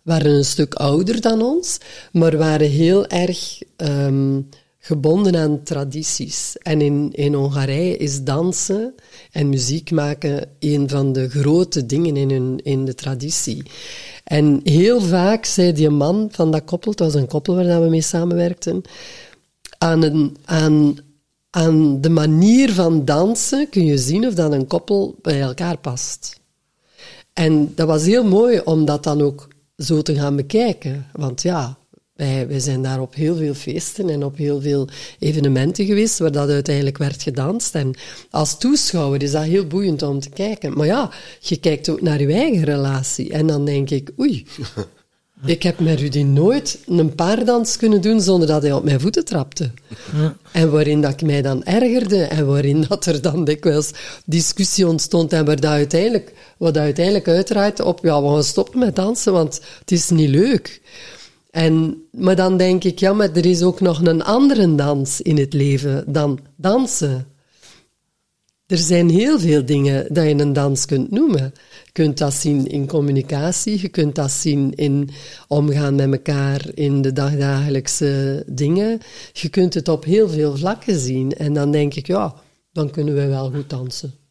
waren 0.02 0.30
een 0.32 0.44
stuk 0.44 0.74
ouder 0.74 1.20
dan 1.20 1.42
ons, 1.42 1.78
maar 2.12 2.36
waren 2.36 2.68
heel 2.70 3.06
erg 3.06 3.58
ehm, 3.76 4.40
gebonden 4.84 5.36
aan 5.36 5.62
tradities. 5.62 6.56
En 6.58 6.80
in, 6.80 7.10
in 7.12 7.34
Hongarije 7.34 7.96
is 7.96 8.22
dansen 8.22 8.94
en 9.30 9.48
muziek 9.48 9.90
maken 9.90 10.48
een 10.58 10.88
van 10.88 11.12
de 11.12 11.28
grote 11.28 11.86
dingen 11.86 12.16
in, 12.16 12.30
hun, 12.30 12.60
in 12.62 12.84
de 12.84 12.94
traditie. 12.94 13.62
En 14.24 14.60
heel 14.64 15.00
vaak 15.00 15.44
zei 15.44 15.72
die 15.72 15.90
man 15.90 16.28
van 16.30 16.50
dat 16.50 16.64
koppel, 16.64 16.90
het 16.90 17.00
was 17.00 17.14
een 17.14 17.26
koppel 17.26 17.54
waar 17.54 17.82
we 17.82 17.88
mee 17.88 18.02
samenwerkten, 18.02 18.82
aan, 19.78 20.02
een, 20.02 20.36
aan, 20.44 20.96
aan 21.50 22.00
de 22.00 22.10
manier 22.10 22.72
van 22.72 23.04
dansen 23.04 23.68
kun 23.68 23.84
je 23.84 23.98
zien 23.98 24.26
of 24.26 24.34
dat 24.34 24.52
een 24.52 24.66
koppel 24.66 25.14
bij 25.20 25.40
elkaar 25.40 25.78
past. 25.78 26.40
En 27.32 27.72
dat 27.74 27.86
was 27.86 28.04
heel 28.04 28.24
mooi 28.24 28.60
om 28.64 28.84
dat 28.84 29.04
dan 29.04 29.20
ook 29.20 29.48
zo 29.76 30.02
te 30.02 30.14
gaan 30.14 30.36
bekijken. 30.36 31.06
Want 31.12 31.42
ja, 31.42 31.76
wij, 32.14 32.48
wij 32.48 32.60
zijn 32.60 32.82
daar 32.82 33.00
op 33.00 33.14
heel 33.14 33.36
veel 33.36 33.54
feesten 33.54 34.08
en 34.08 34.24
op 34.24 34.36
heel 34.36 34.60
veel 34.60 34.88
evenementen 35.18 35.86
geweest 35.86 36.18
waar 36.18 36.32
dat 36.32 36.48
uiteindelijk 36.48 36.98
werd 36.98 37.22
gedanst. 37.22 37.74
En 37.74 37.94
als 38.30 38.58
toeschouwer 38.58 39.22
is 39.22 39.30
dat 39.30 39.42
heel 39.42 39.66
boeiend 39.66 40.02
om 40.02 40.20
te 40.20 40.30
kijken. 40.30 40.76
Maar 40.76 40.86
ja, 40.86 41.10
je 41.40 41.56
kijkt 41.56 41.88
ook 41.88 42.00
naar 42.00 42.20
je 42.20 42.32
eigen 42.32 42.64
relatie. 42.64 43.32
En 43.32 43.46
dan 43.46 43.64
denk 43.64 43.90
ik, 43.90 44.10
oei, 44.18 44.46
ik 45.44 45.62
heb 45.62 45.80
met 45.80 46.00
Rudy 46.00 46.22
nooit 46.22 46.78
een 46.86 47.14
paardans 47.14 47.76
kunnen 47.76 48.00
doen 48.00 48.20
zonder 48.20 48.48
dat 48.48 48.62
hij 48.62 48.72
op 48.72 48.84
mijn 48.84 49.00
voeten 49.00 49.24
trapte. 49.24 49.70
En 50.52 50.70
waarin 50.70 51.00
dat 51.00 51.12
ik 51.12 51.22
mij 51.22 51.42
dan 51.42 51.64
ergerde 51.64 52.22
en 52.22 52.46
waarin 52.46 52.84
dat 52.88 53.06
er 53.06 53.22
dan 53.22 53.44
dikwijls 53.44 53.90
discussie 54.24 54.88
ontstond 54.88 55.32
en 55.32 55.44
waar 55.44 55.60
dat 55.60 55.70
uiteindelijk, 55.70 56.32
wat 56.56 56.74
dat 56.74 56.82
uiteindelijk 56.82 57.28
uitdraait 57.28 57.80
op, 57.80 57.98
ja, 58.02 58.22
we 58.22 58.28
gaan 58.28 58.44
stoppen 58.44 58.78
met 58.78 58.96
dansen, 58.96 59.32
want 59.32 59.60
het 59.78 59.92
is 59.92 60.10
niet 60.10 60.28
leuk. 60.28 60.80
En, 61.52 62.02
maar 62.10 62.36
dan 62.36 62.56
denk 62.56 62.84
ik, 62.84 62.98
ja, 62.98 63.12
maar 63.12 63.30
er 63.32 63.46
is 63.46 63.62
ook 63.62 63.80
nog 63.80 64.00
een 64.00 64.22
andere 64.22 64.74
dans 64.74 65.20
in 65.20 65.38
het 65.38 65.52
leven 65.52 66.04
dan 66.12 66.38
dansen. 66.56 67.26
Er 68.66 68.78
zijn 68.78 69.10
heel 69.10 69.38
veel 69.38 69.64
dingen 69.64 70.14
dat 70.14 70.24
je 70.24 70.38
een 70.38 70.52
dans 70.52 70.86
kunt 70.86 71.10
noemen. 71.10 71.52
Je 71.84 71.92
kunt 71.92 72.18
dat 72.18 72.34
zien 72.34 72.66
in 72.66 72.86
communicatie, 72.86 73.80
je 73.80 73.88
kunt 73.88 74.14
dat 74.14 74.30
zien 74.30 74.74
in 74.74 75.10
omgaan 75.48 75.94
met 75.94 76.12
elkaar 76.12 76.66
in 76.74 77.02
de 77.02 77.12
dagdagelijkse 77.12 78.44
dingen. 78.46 78.98
Je 79.32 79.48
kunt 79.48 79.74
het 79.74 79.88
op 79.88 80.04
heel 80.04 80.28
veel 80.28 80.56
vlakken 80.56 80.98
zien. 80.98 81.32
En 81.32 81.54
dan 81.54 81.70
denk 81.70 81.94
ik, 81.94 82.06
ja, 82.06 82.34
dan 82.72 82.90
kunnen 82.90 83.14
we 83.14 83.26
wel 83.26 83.50
goed 83.50 83.70
dansen. 83.70 84.21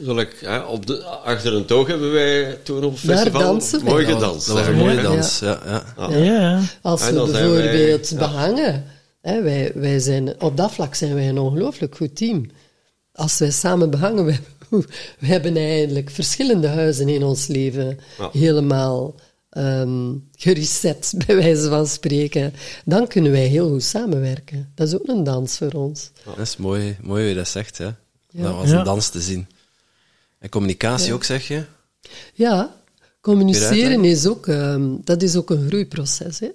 Zal 0.00 0.20
ik, 0.20 0.36
hè, 0.40 0.58
op 0.58 0.86
de, 0.86 1.04
achter 1.04 1.54
een 1.54 1.64
toog 1.64 1.86
hebben 1.86 2.12
wij 2.12 2.58
toen 2.62 2.84
op 2.84 2.92
het 2.94 3.06
Daar 3.06 3.16
festival 3.16 3.40
dansen 3.40 3.84
wij. 3.84 3.92
mooi 3.92 4.06
Dat 4.06 4.14
gedanst. 4.14 4.46
Dat 4.46 4.56
was 4.56 4.66
een 4.66 4.74
mooie 4.76 4.94
Ja. 4.94 5.02
dans. 5.02 5.38
Ja, 5.38 5.60
ja. 5.66 6.08
Ja. 6.18 6.60
Als 6.82 7.00
En 7.08 7.14
we 7.14 7.20
wij- 7.30 7.30
bijvoorbeeld 7.48 8.08
ja. 8.08 8.16
behangen, 8.16 8.84
hè, 9.20 9.42
wij, 9.42 9.72
wij 9.74 9.98
zijn, 9.98 10.40
op 10.42 10.56
dat 10.56 10.72
vlak 10.72 10.94
zijn 10.94 11.14
wij 11.14 11.28
een 11.28 11.38
ongelooflijk 11.38 11.96
goed 11.96 12.16
team. 12.16 12.46
Als 13.12 13.38
wij 13.38 13.50
samen 13.50 13.90
behangen, 13.90 14.24
we, 14.26 14.36
we 15.18 15.26
hebben 15.26 15.56
eigenlijk 15.56 16.10
verschillende 16.10 16.68
huizen 16.68 17.08
in 17.08 17.22
ons 17.22 17.46
leven 17.46 17.98
Ja. 18.18 18.28
helemaal 18.32 19.14
ehm, 19.50 20.12
gereset, 20.36 21.12
bij 21.26 21.36
wijze 21.36 21.68
van 21.68 21.86
spreken, 21.86 22.52
dan 22.84 23.06
kunnen 23.06 23.32
wij 23.32 23.46
heel 23.46 23.68
goed 23.68 23.82
samenwerken. 23.82 24.72
Dat 24.74 24.86
is 24.88 24.94
ook 24.94 25.06
een 25.08 25.24
dans 25.24 25.56
voor 25.56 25.72
ons. 25.72 26.10
Dat 26.24 26.38
is 26.38 26.56
mooi, 26.56 26.96
mooi 27.02 27.20
hoe 27.20 27.28
je 27.30 27.34
dat 27.36 27.48
zegt, 27.48 27.78
hè. 27.78 27.84
Ja. 27.84 28.42
Dat 28.42 28.54
was 28.54 28.70
Ja. 28.70 28.78
een 28.78 28.84
dans 28.84 29.08
te 29.08 29.20
zien. 29.20 29.46
En 30.44 30.50
communicatie 30.50 31.12
ook, 31.12 31.24
zeg 31.24 31.48
je? 31.48 31.62
Ja, 32.34 32.74
communiceren 33.20 34.04
is 34.04 34.26
ook, 34.26 34.46
ehm, 34.46 34.96
dat 35.04 35.22
is 35.22 35.36
ook 35.36 35.50
een 35.50 35.66
groeiproces. 35.66 36.40
Hè? 36.40 36.48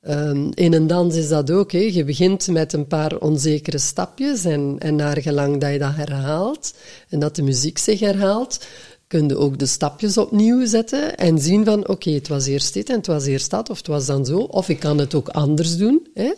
Ehm, 0.00 0.50
in 0.54 0.72
een 0.72 0.86
dans 0.86 1.16
is 1.16 1.28
dat 1.28 1.50
ook. 1.50 1.72
Hè? 1.72 1.78
Je 1.78 2.04
begint 2.04 2.48
met 2.48 2.72
een 2.72 2.86
paar 2.86 3.16
onzekere 3.16 3.78
stapjes 3.78 4.44
en, 4.44 4.76
en 4.78 4.96
naar 4.96 5.20
gelang 5.20 5.60
dat 5.60 5.72
je 5.72 5.78
dat 5.78 5.94
herhaalt 5.94 6.74
en 7.08 7.18
dat 7.18 7.36
de 7.36 7.42
muziek 7.42 7.78
zich 7.78 8.00
herhaalt, 8.00 8.66
kun 9.06 9.28
je 9.28 9.36
ook 9.36 9.58
de 9.58 9.66
stapjes 9.66 10.18
opnieuw 10.18 10.66
zetten 10.66 11.16
en 11.16 11.38
zien 11.38 11.64
van 11.64 11.88
oké, 11.88 12.10
het 12.10 12.28
was 12.28 12.46
eerst 12.46 12.74
dit 12.74 12.88
en 12.88 12.96
het 12.96 13.06
was 13.06 13.26
eerst 13.26 13.50
dat, 13.50 13.70
of 13.70 13.76
het 13.76 13.86
was 13.86 14.06
dan 14.06 14.26
zo, 14.26 14.38
of 14.38 14.68
ik 14.68 14.78
kan 14.78 14.98
het 14.98 15.14
ook 15.14 15.28
anders 15.28 15.76
doen. 15.76 16.06
Hè? 16.14 16.32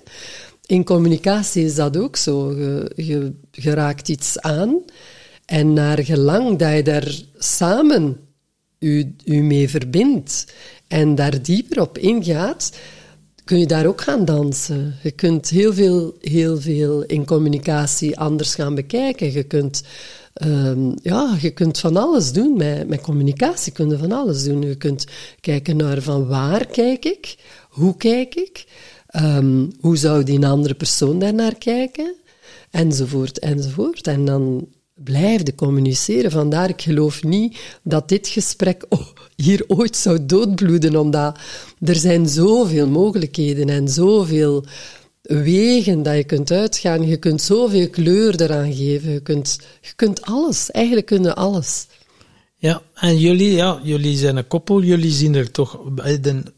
In 0.67 0.85
communicatie 0.85 1.65
is 1.65 1.75
dat 1.75 1.97
ook 1.97 2.17
zo. 2.17 2.53
Je, 2.53 2.93
je, 2.97 3.33
je 3.51 3.75
raakt 3.75 4.09
iets 4.09 4.39
aan 4.39 4.83
en 5.51 5.73
naar 5.73 6.05
gelang 6.05 6.59
dat 6.59 6.75
je 6.75 6.83
daar 6.83 7.21
samen 7.39 8.17
u, 8.79 9.15
u 9.25 9.43
mee 9.43 9.69
verbindt 9.69 10.53
en 10.89 11.15
daar 11.15 11.43
dieper 11.43 11.81
op 11.81 11.99
ingaat, 11.99 12.79
kun 13.45 13.59
je 13.59 13.67
daar 13.67 13.87
ook 13.87 14.01
gaan 14.01 14.25
dansen. 14.25 14.95
Je 15.03 15.11
kunt 15.11 15.49
heel 15.49 15.75
veel, 15.75 16.15
heel 16.21 16.61
veel 16.61 17.03
in 17.03 17.25
communicatie 17.25 18.19
anders 18.19 18.55
gaan 18.55 18.75
bekijken. 18.75 19.33
Je 19.33 19.43
kunt, 19.43 19.83
ehm, 20.33 20.91
ja, 21.03 21.37
je 21.41 21.51
kunt 21.51 21.79
van 21.79 21.97
alles 21.97 22.33
doen. 22.33 22.57
Met, 22.57 22.89
met 22.89 23.01
communicatie 23.01 23.73
kun 23.73 23.89
je 23.89 23.99
van 23.99 24.13
alles 24.13 24.45
doen. 24.45 24.63
Je 24.63 24.77
kunt 24.77 25.07
kijken 25.41 25.77
naar 25.77 26.03
van 26.03 26.27
waar 26.27 26.67
kijk 26.67 27.05
ik, 27.05 27.37
hoe 27.69 27.97
kijk 27.97 28.35
ik, 28.35 28.65
ehm, 29.07 29.67
hoe 29.81 29.97
zou 29.97 30.23
die 30.25 30.47
andere 30.47 30.75
persoon 30.75 31.19
daarnaar 31.19 31.55
kijken, 31.55 32.15
enzovoort, 32.71 33.39
enzovoort. 33.39 34.07
En 34.07 34.25
dan 34.25 34.69
blijf 35.05 35.41
je 35.45 35.55
communiceren. 35.55 36.31
Vandaar, 36.31 36.69
ik 36.69 36.83
geloof 36.83 37.23
niet 37.23 37.59
dat 37.83 38.09
dit 38.09 38.29
gesprek 38.29 38.85
oh, 38.89 39.07
hier 39.37 39.65
ooit 39.67 39.97
zou 39.97 40.27
doodbloeden, 40.27 40.97
omdat 40.97 41.39
er 41.81 41.97
zijn 41.97 42.29
zoveel 42.29 42.89
mogelijkheden 42.89 43.69
en 43.69 43.89
zoveel 43.89 44.65
wegen 45.23 46.03
dat 46.03 46.17
je 46.17 46.25
kunt 46.25 46.51
uitgaan. 46.51 47.07
Je 47.07 47.17
kunt 47.17 47.43
zoveel 47.43 47.91
kleur 47.91 48.41
eraan 48.41 48.73
geven. 48.73 49.13
Je 49.13 49.21
kunt, 49.21 49.59
je 49.81 49.93
kunt 49.97 50.23
alles. 50.23 50.71
Eigenlijk 50.71 51.07
kunnen 51.07 51.37
alles. 51.37 51.87
Ja, 52.57 52.83
en 52.95 53.19
jullie, 53.19 53.53
ja, 53.53 53.81
jullie 53.83 54.17
zijn 54.17 54.37
een 54.37 54.47
koppel, 54.47 54.83
jullie 54.83 55.11
zien 55.11 55.35
er 55.35 55.51
toch 55.51 55.81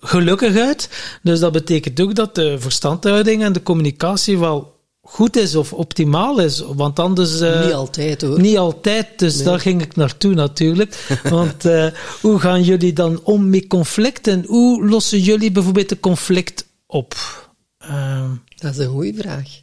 gelukkig 0.01 0.57
uit. 0.57 0.89
Dus 1.23 1.41
dat 1.41 1.53
betekent 1.53 2.01
ook 2.01 2.15
dat 2.15 2.35
de 2.35 2.59
verstandhouding 2.59 3.43
en 3.43 3.53
de 3.53 3.63
communicatie 3.63 4.39
wel 4.39 4.73
goed 5.03 5.37
is 5.37 5.55
of 5.57 5.73
optimaal 5.73 6.41
is. 6.41 6.59
Want 6.61 6.99
anders... 6.99 7.41
eh, 7.41 7.65
niet 7.65 7.73
altijd 7.73 8.21
hoor. 8.21 8.41
Niet 8.41 8.59
altijd, 8.59 9.19
dus 9.19 9.43
daar 9.43 9.61
ging 9.61 9.83
ik 9.83 9.97
naartoe 9.97 10.35
natuurlijk. 10.35 11.07
Want 11.23 11.65
eh, 11.65 11.87
hoe 12.21 12.39
gaan 12.39 12.63
jullie 12.63 12.93
dan 12.93 13.21
om 13.23 13.51
met 13.51 13.67
conflicten? 13.67 14.45
Hoe 14.47 14.89
lossen 14.89 15.21
jullie 15.21 15.53
bijvoorbeeld 15.53 15.91
een 15.91 16.01
conflict 16.01 16.67
op? 16.87 17.15
Ehm, 17.79 18.31
Dat 18.57 18.73
is 18.73 18.79
een 18.79 18.91
goede 18.91 19.15
vraag. 19.15 19.61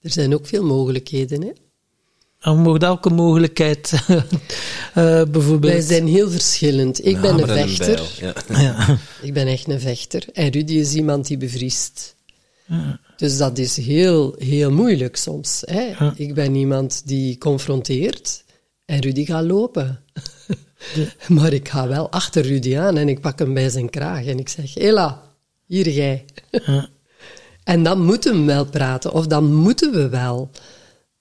Er 0.00 0.10
zijn 0.10 0.34
ook 0.34 0.46
veel 0.46 0.64
mogelijkheden. 0.64 1.42
Hè? 1.42 1.52
mocht 2.54 2.82
elke 2.82 3.10
mogelijkheid, 3.10 3.92
eh, 4.08 5.22
bijvoorbeeld... 5.22 5.72
Wij 5.72 5.80
zijn 5.80 6.06
heel 6.06 6.30
verschillend. 6.30 7.06
Ik 7.06 7.20
ben 7.20 7.34
een 7.34 7.48
en 7.48 7.68
vechter. 7.68 7.94
bijl, 8.20 8.32
Ja. 8.46 8.62
Ja. 8.62 8.98
Ik 9.22 9.32
ben 9.32 9.46
echt 9.46 9.68
een 9.68 9.80
vechter. 9.80 10.24
En 10.32 10.50
Rudy 10.50 10.74
is 10.74 10.94
iemand 10.94 11.26
die 11.26 11.36
bevriest. 11.36 12.16
Dus 13.18 13.36
dat 13.36 13.58
is 13.58 13.76
heel, 13.76 14.34
heel 14.38 14.72
moeilijk 14.72 15.16
soms. 15.16 15.62
Hè? 15.66 16.12
Ik 16.14 16.34
ben 16.34 16.54
iemand 16.54 17.02
die 17.04 17.38
confronteert 17.38 18.44
en 18.84 19.00
Rudy 19.00 19.24
gaat 19.24 19.44
lopen. 19.44 20.00
maar 21.38 21.52
ik 21.52 21.68
ga 21.68 21.88
wel 21.88 22.10
achter 22.10 22.42
Rudy 22.42 22.78
aan 22.78 22.96
en 22.96 23.08
ik 23.08 23.20
pak 23.20 23.38
hem 23.38 23.54
bij 23.54 23.68
zijn 23.68 23.90
kraag 23.90 24.24
en 24.24 24.38
ik 24.38 24.48
zeg, 24.48 24.76
Ella, 24.76 25.22
hier 25.66 25.88
jij. 25.88 26.24
en 27.64 27.82
dan 27.82 28.04
moeten 28.04 28.38
we 28.38 28.44
wel 28.44 28.66
praten, 28.66 29.12
of 29.12 29.26
dan 29.26 29.54
moeten 29.54 29.92
we 29.92 30.08
wel 30.08 30.50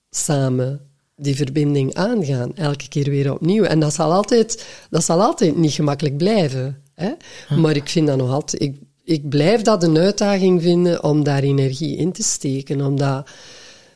samen 0.10 0.82
die 1.16 1.36
verbinding 1.36 1.94
aangaan, 1.94 2.56
elke 2.56 2.88
keer 2.88 3.10
weer 3.10 3.34
opnieuw. 3.34 3.64
En 3.64 3.80
dat 3.80 3.94
zal 3.94 4.14
altijd, 4.14 4.66
dat 4.90 5.04
zal 5.04 5.22
altijd 5.22 5.58
niet 5.58 5.74
gemakkelijk 5.74 6.18
blijven. 6.18 6.82
Hè? 6.94 7.12
Maar 7.56 7.76
ik 7.76 7.90
vind 7.90 8.08
dat 8.08 8.18
nog 8.18 8.32
altijd... 8.32 8.62
Ik, 8.62 8.76
ik 9.08 9.30
blijf 9.30 9.62
dat 9.62 9.84
een 9.84 9.98
uitdaging 9.98 10.62
vinden 10.62 11.04
om 11.04 11.24
daar 11.24 11.44
energie 11.44 11.98
in 11.98 12.12
te 12.12 12.24
steken, 12.24 12.82
omdat 12.82 13.30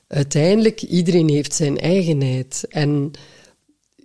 uiteindelijk 0.08 0.82
iedereen 0.82 1.30
heeft 1.30 1.54
zijn 1.54 1.80
eigenheid. 1.80 2.66
En 2.70 3.12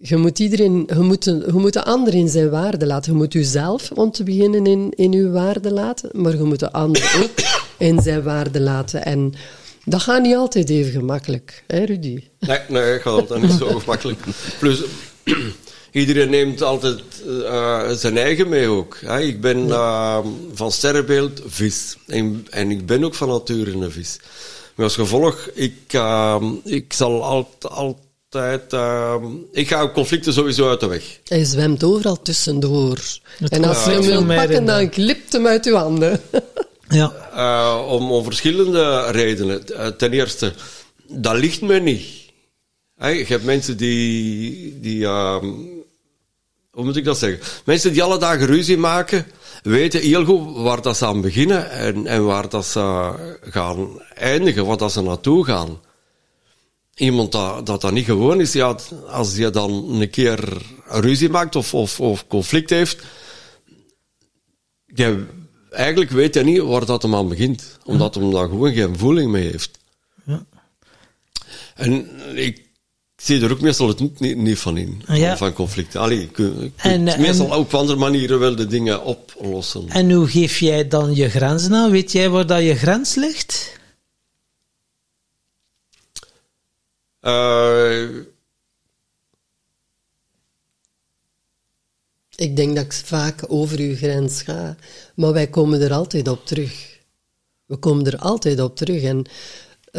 je 0.01 0.17
moet, 0.17 0.39
iedereen, 0.39 0.85
je 0.95 1.01
moet, 1.01 1.25
de- 1.25 1.43
je 1.47 1.53
moet 1.53 1.73
de 1.73 1.85
ander 1.85 2.15
in 2.15 2.29
zijn 2.29 2.51
waarde 2.51 2.87
laten. 2.87 3.13
Je 3.13 3.19
moet 3.19 3.33
jezelf, 3.33 3.91
om 3.93 4.11
te 4.11 4.23
beginnen, 4.23 4.67
in, 4.67 4.93
in 4.97 5.13
uw 5.13 5.31
waarde 5.31 5.73
laten, 5.73 6.11
maar 6.13 6.33
je 6.37 6.43
moet 6.43 6.61
de 6.61 6.73
ander 6.73 7.21
ook 7.23 7.45
in 7.89 8.01
zijn 8.03 8.23
waarde 8.23 8.61
laten. 8.61 9.05
En 9.05 9.33
dat 9.85 10.01
gaat 10.03 10.23
niet 10.23 10.35
altijd 10.37 10.71
even 10.71 10.93
gemakkelijk, 10.93 11.65
hè 11.67 11.85
Rudy? 11.85 12.23
Nee, 12.39 12.59
nee, 12.69 12.83
het 12.83 13.03
gaat 13.03 13.13
altijd 13.13 13.43
niet 13.43 13.53
zo 13.53 13.67
gemakkelijk. 13.79 14.21
Plus, 14.59 14.83
iedereen 15.97 16.31
neemt 16.31 16.63
altijd 16.63 17.01
eh, 17.45 17.91
zijn 17.91 18.17
eigen 18.19 18.49
mee 18.49 18.69
ook. 18.69 18.97
Hè. 19.01 19.21
Ik 19.21 19.41
ben 19.41 19.71
eh, 19.71 20.19
van 20.55 20.73
sterrenbeeld 20.73 21.41
vis. 21.47 21.97
En, 22.07 22.47
en 22.51 22.71
ik 22.71 22.87
ben 22.87 23.05
ook 23.05 23.15
van 23.15 23.29
nature 23.29 23.73
een 23.73 23.91
vis. 23.93 24.19
Maar 24.75 24.85
als 24.85 24.95
gevolg, 24.95 25.49
ik, 25.55 25.77
eh, 25.89 26.43
ik 26.65 26.93
zal 26.93 27.25
alt- 27.25 27.69
altijd... 27.69 28.73
eh, 28.73 29.15
ik 29.53 29.69
ga 29.69 29.91
conflicten 29.91 30.33
sowieso 30.33 30.69
uit 30.69 30.81
de 30.81 30.87
weg. 30.87 31.21
Hij 31.25 31.45
zwemt 31.45 31.85
overal 31.85 32.23
tussendoor. 32.23 32.99
Het 33.39 33.53
en 33.53 33.65
als 33.65 33.85
je 33.85 33.91
hem 33.91 33.95
conflict 33.95 34.07
wil 34.07 34.17
vermijden, 34.17 34.47
pakken, 34.47 34.67
dan 34.67 34.93
glipt 34.93 35.33
hem 35.33 35.47
uit 35.47 35.67
uw 35.67 35.75
handen. 35.75 36.21
Ja. 36.89 37.13
Eh, 37.35 37.93
om, 37.93 38.13
om 38.13 38.25
verschillende 38.25 39.11
redenen. 39.11 39.67
Eh, 39.69 39.87
ten 39.87 40.13
eerste, 40.13 40.53
dat 41.09 41.37
ligt 41.37 41.61
me 41.61 41.81
niet. 41.81 42.05
Hè, 42.97 43.09
je 43.09 43.25
hebt 43.25 43.45
mensen 43.45 43.77
die... 43.77 44.81
die 44.81 45.05
ehm, 45.05 45.47
hoe 46.77 46.85
moet 46.85 46.97
ik 46.97 47.05
dat 47.05 47.19
zeggen? 47.19 47.41
Mensen 47.65 47.93
die 47.93 48.03
alle 48.03 48.19
dagen 48.19 48.47
ruzie 48.47 48.77
maken, 48.77 49.27
weten 49.63 50.01
heel 50.01 50.25
goed 50.25 50.57
waar 50.57 50.83
dat 50.83 50.97
ze 50.97 51.07
aan 51.07 51.21
beginnen 51.21 51.71
en, 51.71 52.07
en 52.07 52.25
waar 52.25 52.49
dat 52.49 52.67
ze 52.67 53.13
gaan 53.41 54.03
eindigen, 54.15 54.67
waar 54.67 54.77
dat 54.77 54.93
ze 54.93 55.03
naartoe 55.03 55.45
gaan. 55.45 55.81
Iemand 56.95 57.33
dat, 57.33 57.67
dat 57.67 57.81
dat 57.81 57.93
niet 57.93 58.05
gewoon 58.05 58.41
is, 58.41 58.53
ja, 58.53 58.77
als 59.07 59.37
je 59.37 59.51
dan 59.51 59.71
een 60.01 60.11
keer 60.11 60.63
ruzie 60.85 61.29
maakt 61.29 61.57
of, 61.57 61.75
of, 61.75 62.01
of 62.01 62.27
conflict 62.27 62.71
heeft, 62.71 63.05
je, 64.87 65.27
eigenlijk 65.71 66.11
weet 66.11 66.35
hij 66.35 66.43
niet 66.43 66.61
waar 66.61 66.87
dat 66.87 67.03
hem 67.03 67.15
aan 67.15 67.29
begint. 67.29 67.79
Omdat 67.85 68.15
hem 68.15 68.31
daar 68.31 68.49
gewoon 68.49 68.73
geen 68.73 68.99
voeling 68.99 69.31
mee 69.31 69.51
heeft. 69.51 69.79
Ja. 70.25 70.47
En 71.75 72.09
ik 72.35 72.66
zie 73.27 73.41
er 73.43 73.51
ook 73.53 73.61
meestal 73.61 73.89
het 73.89 74.01
niet, 74.21 74.37
niet 74.37 74.59
van 74.59 74.77
in. 74.77 75.03
Ja. 75.07 75.37
Van, 75.37 75.53
conflicten. 75.53 76.01
Allee, 76.01 76.21
je 76.21 76.29
kunt, 76.29 76.61
je 76.61 76.71
En, 76.77 77.09
eh, 77.09 77.19
meestal 77.19 77.47
en- 77.53 77.57
op 77.59 77.75
andere 77.75 77.99
manieren 77.99 78.39
wel 78.39 78.57
de 78.57 78.67
dingen 78.67 79.05
oplossen. 79.05 79.89
En 79.89 80.11
hoe 80.13 80.29
geef 80.29 80.59
jij 80.59 80.89
dan 80.89 81.15
je 81.15 81.29
grenzen 81.31 81.75
aan? 81.75 81.91
Weet 81.91 82.13
jij 82.13 82.29
waar 82.31 82.47
dat 82.47 82.63
je 82.63 82.75
grens 82.75 83.15
ligt? 83.15 83.75
Eh, 87.21 88.05
Ik 92.37 92.57
denk 92.57 92.77
dat 92.77 92.85
ik 92.85 92.93
vaak 92.93 93.45
over 93.49 93.79
uw 93.79 93.97
grens 93.97 94.43
ga, 94.43 94.77
maar 95.15 95.33
wij 95.33 95.47
komen 95.47 95.81
er 95.81 95.93
altijd 95.93 96.29
op 96.29 96.47
terug. 96.47 96.99
We 97.67 97.77
komen 97.77 98.07
er 98.07 98.19
altijd 98.19 98.61
op 98.61 98.77
terug. 98.77 99.03
En 99.03 99.25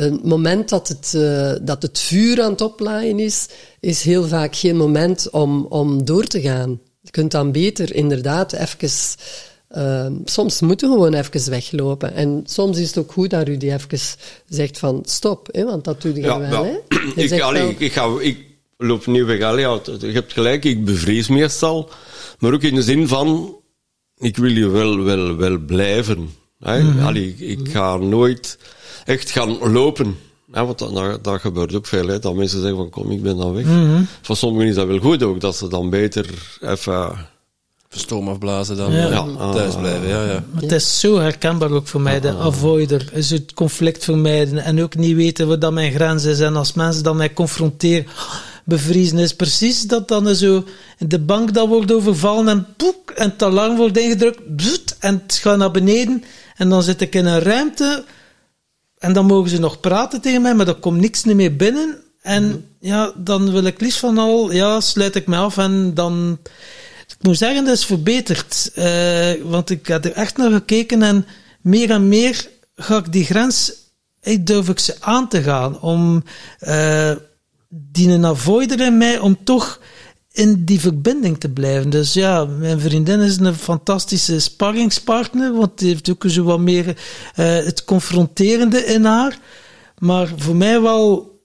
het 0.03 0.23
moment 0.23 0.69
dat 0.69 0.87
het, 0.87 1.13
eh, 1.15 1.53
dat 1.61 1.81
het 1.81 1.99
vuur 1.99 2.41
aan 2.41 2.51
het 2.51 2.61
oplaaien 2.61 3.19
is, 3.19 3.47
is 3.79 4.03
heel 4.03 4.27
vaak 4.27 4.55
geen 4.55 4.77
moment 4.77 5.29
om, 5.29 5.65
om 5.69 6.05
door 6.05 6.23
te 6.25 6.41
gaan. 6.41 6.79
Je 7.01 7.11
kunt 7.11 7.31
dan 7.31 7.51
beter 7.51 7.95
inderdaad 7.95 8.53
even... 8.53 8.89
eh, 9.67 10.05
soms 10.25 10.61
moeten 10.61 10.89
we 10.89 10.93
gewoon 10.95 11.13
even 11.13 11.49
weglopen. 11.49 12.13
En 12.13 12.43
soms 12.45 12.77
is 12.77 12.87
het 12.87 12.97
ook 12.97 13.11
goed 13.11 13.29
dat 13.29 13.47
Rudy 13.47 13.71
even 13.71 13.99
zegt 14.49 14.79
van 14.79 15.01
stop, 15.05 15.47
hè, 15.51 15.63
want 15.65 15.83
dat 15.83 16.01
doe 16.01 16.13
je 16.13 16.21
ja, 16.21 16.39
wel. 16.39 16.65
ja. 16.65 16.71
Hè? 16.71 16.97
Je 17.15 17.21
Ik, 17.21 17.27
zegt 17.29 17.41
allee, 17.41 17.61
wel- 17.61 17.71
ik, 17.71 17.79
ik, 17.79 17.91
ga, 17.93 18.09
ik 18.19 18.45
loop 18.77 19.05
niet 19.05 19.25
weg. 19.25 19.41
Allee, 19.41 19.65
je 19.99 20.11
hebt 20.11 20.33
gelijk, 20.33 20.65
ik 20.65 20.85
bevries 20.85 21.27
meestal. 21.27 21.89
Maar 22.39 22.53
ook 22.53 22.63
in 22.63 22.75
de 22.75 22.81
zin 22.81 23.07
van, 23.07 23.55
ik 24.17 24.37
wil 24.37 24.51
je 24.51 24.67
wel, 24.67 25.03
wel, 25.03 25.35
wel 25.35 25.57
blijven. 25.57 26.29
Hè? 26.59 26.83
Mhm. 26.83 27.05
Allee, 27.05 27.27
ik, 27.27 27.39
ik 27.59 27.69
ga 27.71 27.95
nooit 27.97 28.57
echt 29.07 29.29
gaan 29.31 29.71
lopen. 29.71 30.17
Hè? 30.51 30.65
Want 30.65 30.79
dat, 30.79 30.93
dat, 30.93 31.23
dat 31.23 31.41
gebeurt 31.41 31.75
ook 31.75 31.85
veel, 31.87 32.07
hè? 32.07 32.19
dat 32.19 32.35
mensen 32.35 32.59
zeggen 32.59 32.77
van 32.77 32.89
kom, 32.89 33.11
ik 33.11 33.21
ben 33.23 33.37
dan 33.37 33.53
weg. 33.53 33.65
Mhm. 33.65 34.01
Voor 34.21 34.35
sommigen 34.35 34.69
is 34.69 34.75
dat 34.75 34.87
wel 34.87 34.99
goed 34.99 35.23
ook, 35.23 35.41
dat 35.41 35.55
ze 35.55 35.67
dan 35.67 35.89
beter 35.89 36.25
even... 36.61 37.15
stoom 37.89 38.27
afblazen 38.29 38.77
dan 38.77 38.91
Ja. 38.91 39.07
eh, 39.09 39.11
Ja. 39.37 39.51
thuis 39.51 39.75
blijven. 39.75 40.07
Ja, 40.07 40.23
ja. 40.25 40.43
Het 40.59 40.71
is 40.71 40.99
zo 40.99 41.19
herkenbaar 41.19 41.71
ook 41.71 41.87
voor 41.87 42.01
mij, 42.01 42.19
de 42.19 42.35
avoider. 42.37 43.09
Is 43.13 43.29
het 43.29 43.53
conflict 43.53 44.03
vermijden 44.03 44.57
en 44.63 44.81
ook 44.83 44.95
niet 44.95 45.15
weten 45.15 45.47
wat 45.47 45.61
dat 45.61 45.71
mijn 45.73 45.91
grens 45.91 46.23
is. 46.23 46.39
En 46.39 46.55
als 46.55 46.73
mensen 46.73 47.03
dan 47.03 47.17
mij 47.17 47.33
confronteren, 47.33 48.07
bevriezen 48.65 49.17
is 49.17 49.35
precies 49.35 49.81
dat 49.81 50.07
dan 50.07 50.35
zo 50.35 50.63
de 50.97 51.19
bank 51.19 51.53
dat 51.53 51.67
wordt 51.67 51.91
overvallen 51.91 52.47
en 52.47 52.65
poek, 52.77 53.11
en 53.11 53.29
het 53.29 53.43
alarm 53.43 53.75
wordt 53.77 53.97
ingedrukt, 53.97 54.55
bzoet, 54.55 54.95
en 54.99 55.21
het 55.25 55.35
gaat 55.41 55.57
naar 55.57 55.71
beneden. 55.71 56.23
En 56.55 56.69
dan 56.69 56.83
zit 56.83 57.01
ik 57.01 57.15
in 57.15 57.25
een 57.25 57.39
ruimte 57.41 58.03
en 58.97 59.13
dan 59.13 59.25
mogen 59.25 59.49
ze 59.49 59.59
nog 59.59 59.79
praten 59.79 60.21
tegen 60.21 60.41
mij, 60.41 60.55
maar 60.55 60.67
er 60.67 60.75
komt 60.75 60.99
niks 60.99 61.23
meer 61.23 61.55
binnen. 61.55 61.97
En 62.21 62.65
ja, 62.79 63.13
dan 63.15 63.51
wil 63.51 63.63
ik 63.63 63.81
liefst 63.81 63.99
van 63.99 64.17
al, 64.17 64.51
ja, 64.51 64.81
sluit 64.81 65.15
ik 65.15 65.27
me 65.27 65.35
af 65.35 65.57
en 65.57 65.93
dan... 65.93 66.39
Ik 67.07 67.23
moet 67.23 67.37
zeggen, 67.37 67.65
dat 67.65 67.77
is 67.77 67.85
verbeterd. 67.85 68.71
Eh, 68.75 69.33
want 69.43 69.69
ik 69.69 69.87
heb 69.87 70.05
er 70.05 70.11
echt 70.11 70.37
naar 70.37 70.51
gekeken 70.51 71.03
en 71.03 71.25
meer 71.61 71.89
en 71.89 72.07
meer 72.07 72.49
ga 72.75 72.97
ik 72.97 73.11
die 73.11 73.25
grens, 73.25 73.73
ik 74.21 74.47
durf 74.47 74.69
ik 74.69 74.79
ze 74.79 74.95
aan 74.99 75.29
te 75.29 75.41
gaan. 75.41 75.81
Om 75.81 76.23
eh 76.59 77.11
die 77.69 78.09
een 78.09 78.25
avoider 78.25 78.79
in 78.79 78.97
mij, 78.97 79.19
om 79.19 79.37
toch 79.43 79.79
in 80.37 80.65
die 80.65 80.79
verbinding 80.79 81.39
te 81.39 81.49
blijven. 81.49 81.89
Dus 81.89 82.13
ja, 82.13 82.45
mijn 82.45 82.79
vriendin 82.79 83.19
is 83.19 83.37
een 83.37 83.55
fantastische 83.55 84.39
sparringspartner, 84.39 85.53
want 85.53 85.77
die 85.77 85.87
heeft 85.87 86.09
ook 86.09 86.23
zo 86.27 86.43
wat 86.43 86.59
meer 86.59 86.87
eh, 87.35 87.45
het 87.45 87.83
confronterende 87.83 88.85
in 88.85 89.05
haar. 89.05 89.39
Maar 89.97 90.33
voor 90.37 90.55
mij 90.55 90.81
wel 90.81 91.35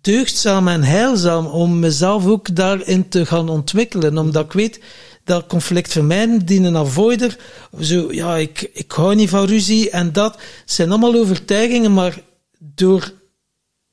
deugdzaam 0.00 0.68
en 0.68 0.82
heilzaam 0.82 1.46
om 1.46 1.78
mezelf 1.78 2.26
ook 2.26 2.56
daarin 2.56 3.08
te 3.08 3.26
gaan 3.26 3.48
ontwikkelen. 3.48 4.18
Omdat 4.18 4.44
ik 4.44 4.52
weet 4.52 4.80
dat 5.24 5.46
conflict 5.46 5.92
vermijden, 5.92 6.46
die 6.46 6.60
een 6.60 6.76
avoider, 6.76 7.36
zo, 7.80 8.12
ja, 8.12 8.36
ik, 8.36 8.70
ik 8.72 8.92
hou 8.92 9.14
niet 9.14 9.30
van 9.30 9.44
ruzie 9.44 9.90
en 9.90 10.12
dat 10.12 10.38
zijn 10.64 10.90
allemaal 10.90 11.14
overtuigingen, 11.14 11.92
maar 11.92 12.22
door 12.58 13.12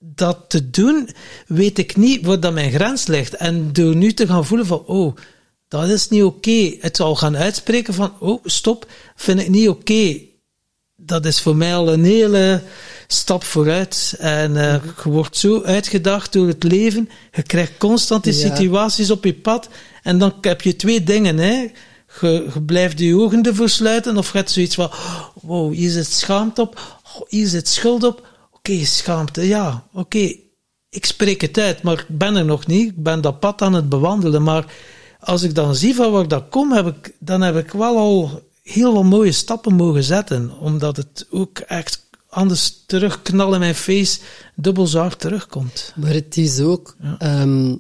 dat 0.03 0.37
te 0.47 0.69
doen, 0.69 1.09
weet 1.47 1.77
ik 1.77 1.95
niet 1.97 2.25
waar 2.25 2.39
dat 2.39 2.53
mijn 2.53 2.71
grens 2.71 3.07
ligt. 3.07 3.35
En 3.35 3.73
door 3.73 3.95
nu 3.95 4.13
te 4.13 4.27
gaan 4.27 4.45
voelen 4.45 4.67
van, 4.67 4.83
oh, 4.85 5.15
dat 5.67 5.89
is 5.89 6.09
niet 6.09 6.23
oké. 6.23 6.75
Het 6.79 6.95
zal 6.95 7.15
gaan 7.15 7.37
uitspreken 7.37 7.93
van, 7.93 8.13
oh, 8.19 8.45
stop, 8.45 8.87
vind 9.15 9.39
ik 9.39 9.49
niet 9.49 9.69
oké. 9.69 10.17
Dat 10.95 11.25
is 11.25 11.41
voor 11.41 11.55
mij 11.55 11.75
al 11.75 11.93
een 11.93 12.03
hele 12.03 12.61
stap 13.07 13.43
vooruit. 13.43 14.15
En 14.19 14.57
eh, 14.57 14.83
je 15.03 15.09
wordt 15.09 15.37
zo 15.37 15.61
uitgedaagd 15.61 16.33
door 16.33 16.47
het 16.47 16.63
leven. 16.63 17.09
Je 17.31 17.43
krijgt 17.43 17.77
constant 17.77 18.23
die 18.23 18.33
Ja. 18.37 18.55
situaties 18.55 19.11
op 19.11 19.23
je 19.23 19.33
pad. 19.33 19.69
En 20.03 20.17
dan 20.17 20.33
heb 20.41 20.61
je 20.61 20.75
twee 20.75 21.03
dingen, 21.03 21.37
hè. 21.37 21.71
Je, 22.21 22.49
je 22.53 22.61
blijft 22.61 22.99
je 22.99 23.15
ogen 23.17 23.43
ervoor 23.43 23.69
sluiten, 23.69 24.17
of 24.17 24.31
je 24.31 24.37
hebt 24.37 24.51
zoiets 24.51 24.75
van, 24.75 24.91
wow, 25.41 25.73
hier 25.73 25.89
zit 25.89 26.07
schaamte 26.11 26.61
op, 26.61 26.99
oh, 27.15 27.21
hier 27.29 27.47
zit 27.47 27.67
schuld 27.67 28.03
op. 28.03 28.27
Oké, 28.63 28.85
schaamte, 28.85 29.47
ja, 29.47 29.87
oké. 29.93 30.35
Ik 30.89 31.05
spreek 31.05 31.41
het 31.41 31.57
uit, 31.57 31.81
maar 31.81 31.99
ik 31.99 32.17
ben 32.17 32.35
er 32.35 32.45
nog 32.45 32.67
niet. 32.67 32.89
Ik 32.89 33.03
ben 33.03 33.21
dat 33.21 33.39
pad 33.39 33.61
aan 33.61 33.73
het 33.73 33.89
bewandelen. 33.89 34.43
Maar 34.43 34.73
als 35.19 35.43
ik 35.43 35.55
dan 35.55 35.75
zie 35.75 35.95
van 35.95 36.11
waar 36.11 36.27
dat 36.27 36.49
kom, 36.49 36.71
heb 36.71 36.87
ik, 36.87 37.15
dan 37.19 37.41
heb 37.41 37.55
ik 37.55 37.71
wel 37.71 37.97
al 37.97 38.41
heel 38.63 38.93
wat 38.93 39.03
mooie 39.03 39.31
stappen 39.31 39.73
mogen 39.73 40.03
zetten. 40.03 40.59
Omdat 40.59 40.97
het 40.97 41.27
ook 41.29 41.59
echt 41.59 42.09
anders 42.29 42.83
terugknallen 42.85 43.53
in 43.53 43.59
mijn 43.59 43.75
face 43.75 44.19
dubbel 44.55 44.87
zo 44.87 44.99
hard 44.99 45.19
terugkomt. 45.19 45.93
Maar 45.95 46.13
het 46.13 46.37
is 46.37 46.59
ook, 46.59 46.95
ehm, 47.19 47.75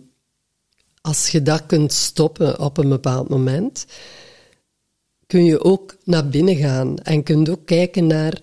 als 1.01 1.27
je 1.27 1.41
dat 1.41 1.65
kunt 1.65 1.93
stoppen 1.93 2.59
op 2.59 2.77
een 2.77 2.89
bepaald 2.89 3.29
moment, 3.29 3.85
kun 5.27 5.45
je 5.45 5.63
ook 5.63 5.95
naar 6.03 6.27
binnen 6.27 6.55
gaan 6.55 6.97
en 6.97 7.23
kunt 7.23 7.49
ook 7.49 7.65
kijken 7.65 8.07
naar, 8.07 8.41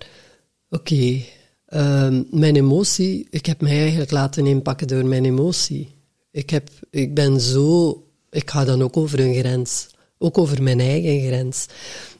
oké, 0.70 1.22
ehm, 1.68 2.22
mijn 2.30 2.56
emotie, 2.56 3.26
ik 3.30 3.46
heb 3.46 3.60
mij 3.60 3.80
eigenlijk 3.80 4.10
laten 4.10 4.46
inpakken 4.46 4.86
door 4.86 5.06
mijn 5.06 5.24
emotie. 5.24 5.88
Ik, 6.30 6.50
heb, 6.50 6.70
ik 6.90 7.14
ben 7.14 7.40
zo, 7.40 8.02
ik 8.30 8.50
ga 8.50 8.64
dan 8.64 8.82
ook 8.82 8.96
over 8.96 9.20
een 9.20 9.34
grens, 9.34 9.88
ook 10.18 10.38
over 10.38 10.62
mijn 10.62 10.80
eigen 10.80 11.26
grens. 11.26 11.66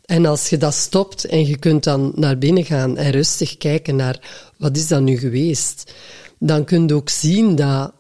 En 0.05 0.27
als 0.27 0.49
je 0.49 0.57
dat 0.57 0.75
stopt 0.75 1.25
en 1.25 1.47
je 1.47 1.59
kunt 1.59 1.85
dan 1.85 2.13
naar 2.15 2.39
binnen 2.39 2.65
gaan 2.65 2.97
en 2.97 3.11
rustig 3.11 3.57
kijken 3.57 3.97
naar 3.97 4.51
wat 4.57 4.77
is 4.77 4.89
dat 4.89 5.03
nu 5.03 5.19
geweest, 5.19 5.93
dan 6.39 6.65
kun 6.65 6.87
je 6.87 6.95
ook 6.95 7.09
zien 7.09 7.55
dat 7.55 7.93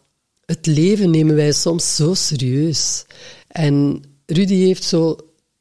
het 0.44 0.66
leven 0.66 1.10
nemen 1.10 1.34
wij 1.34 1.52
soms 1.52 1.96
zo 1.96 2.14
serieus. 2.14 3.04
En 3.48 4.02
Rudy 4.26 4.54
heeft 4.54 4.84
zo 4.84 5.16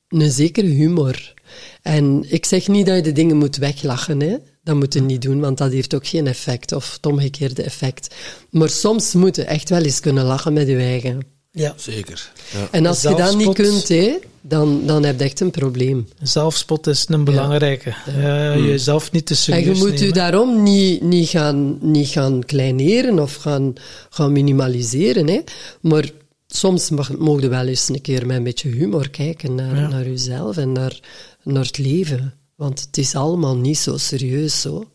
een 0.07 0.31
zekere 0.31 0.67
humor. 0.67 1.33
En 1.81 2.25
ik 2.27 2.45
zeg 2.45 2.67
niet 2.67 2.85
dat 2.85 2.95
je 2.95 3.01
de 3.01 3.11
dingen 3.11 3.37
moet 3.37 3.55
weglachen, 3.55 4.19
hè. 4.21 4.37
Dat 4.67 4.75
moet 4.75 4.93
je 4.93 5.01
niet 5.01 5.21
doen, 5.21 5.39
want 5.39 5.57
dat 5.57 5.71
heeft 5.71 5.95
ook 5.95 6.07
geen 6.07 6.27
effect, 6.27 6.71
of 6.71 6.93
het 6.93 7.05
omgekeerde 7.05 7.63
effect. 7.63 8.15
Maar 8.49 8.69
soms 8.69 9.13
moet 9.13 9.35
je 9.35 9.43
echt 9.43 9.69
wel 9.69 9.81
eens 9.81 9.99
kunnen 9.99 10.25
lachen 10.25 10.53
met 10.53 10.67
je 10.67 10.75
eigen. 10.77 11.19
Ja. 11.51 11.73
Zeker. 11.77 12.31
Ja. 12.53 12.67
En 12.71 12.85
als 12.85 13.01
je 13.01 13.15
dat 13.15 13.35
niet 13.37 13.53
kunt, 13.53 13.87
hè, 13.87 14.17
dan, 14.41 14.81
dan 14.85 15.03
heb 15.03 15.19
je 15.19 15.25
echt 15.25 15.39
een 15.39 15.51
probleem. 15.51 16.07
Zelfspot 16.21 16.87
is 16.87 17.05
een 17.09 17.23
belangrijke. 17.23 17.93
Ja. 18.19 18.57
jezelf 18.57 19.11
niet 19.11 19.25
te 19.25 19.33
En 19.33 19.39
serieus 19.39 19.65
je 19.77 19.83
moet 19.83 19.91
nemen. 19.91 20.05
je 20.05 20.13
daarom 20.13 20.63
niet, 20.63 21.01
niet, 21.01 21.29
gaan, 21.29 21.77
niet 21.81 22.07
gaan 22.07 22.43
kleineren 22.45 23.19
of 23.19 23.35
gaan, 23.35 23.73
gaan 24.09 24.31
minimaliseren. 24.31 25.27
Hè. 25.27 25.39
Maar 25.81 26.09
soms 26.47 26.89
mag, 26.89 27.17
mogen 27.17 27.41
je 27.41 27.47
wel 27.49 27.67
eens 27.67 27.89
een 27.89 28.01
keer 28.01 28.25
met 28.25 28.37
een 28.37 28.43
beetje 28.43 28.69
humor 28.69 29.09
kijken 29.09 29.55
naar, 29.55 29.75
Ja. 29.75 29.87
naar 29.87 30.05
jezelf 30.07 30.57
en 30.57 30.71
naar, 30.71 30.99
naar 31.43 31.63
het 31.65 31.77
leven. 31.77 32.33
Want 32.57 32.79
het 32.81 32.97
is 32.97 33.15
allemaal 33.15 33.55
niet 33.57 33.77
zo 33.77 33.97
serieus 33.97 34.61
zo. 34.61 34.89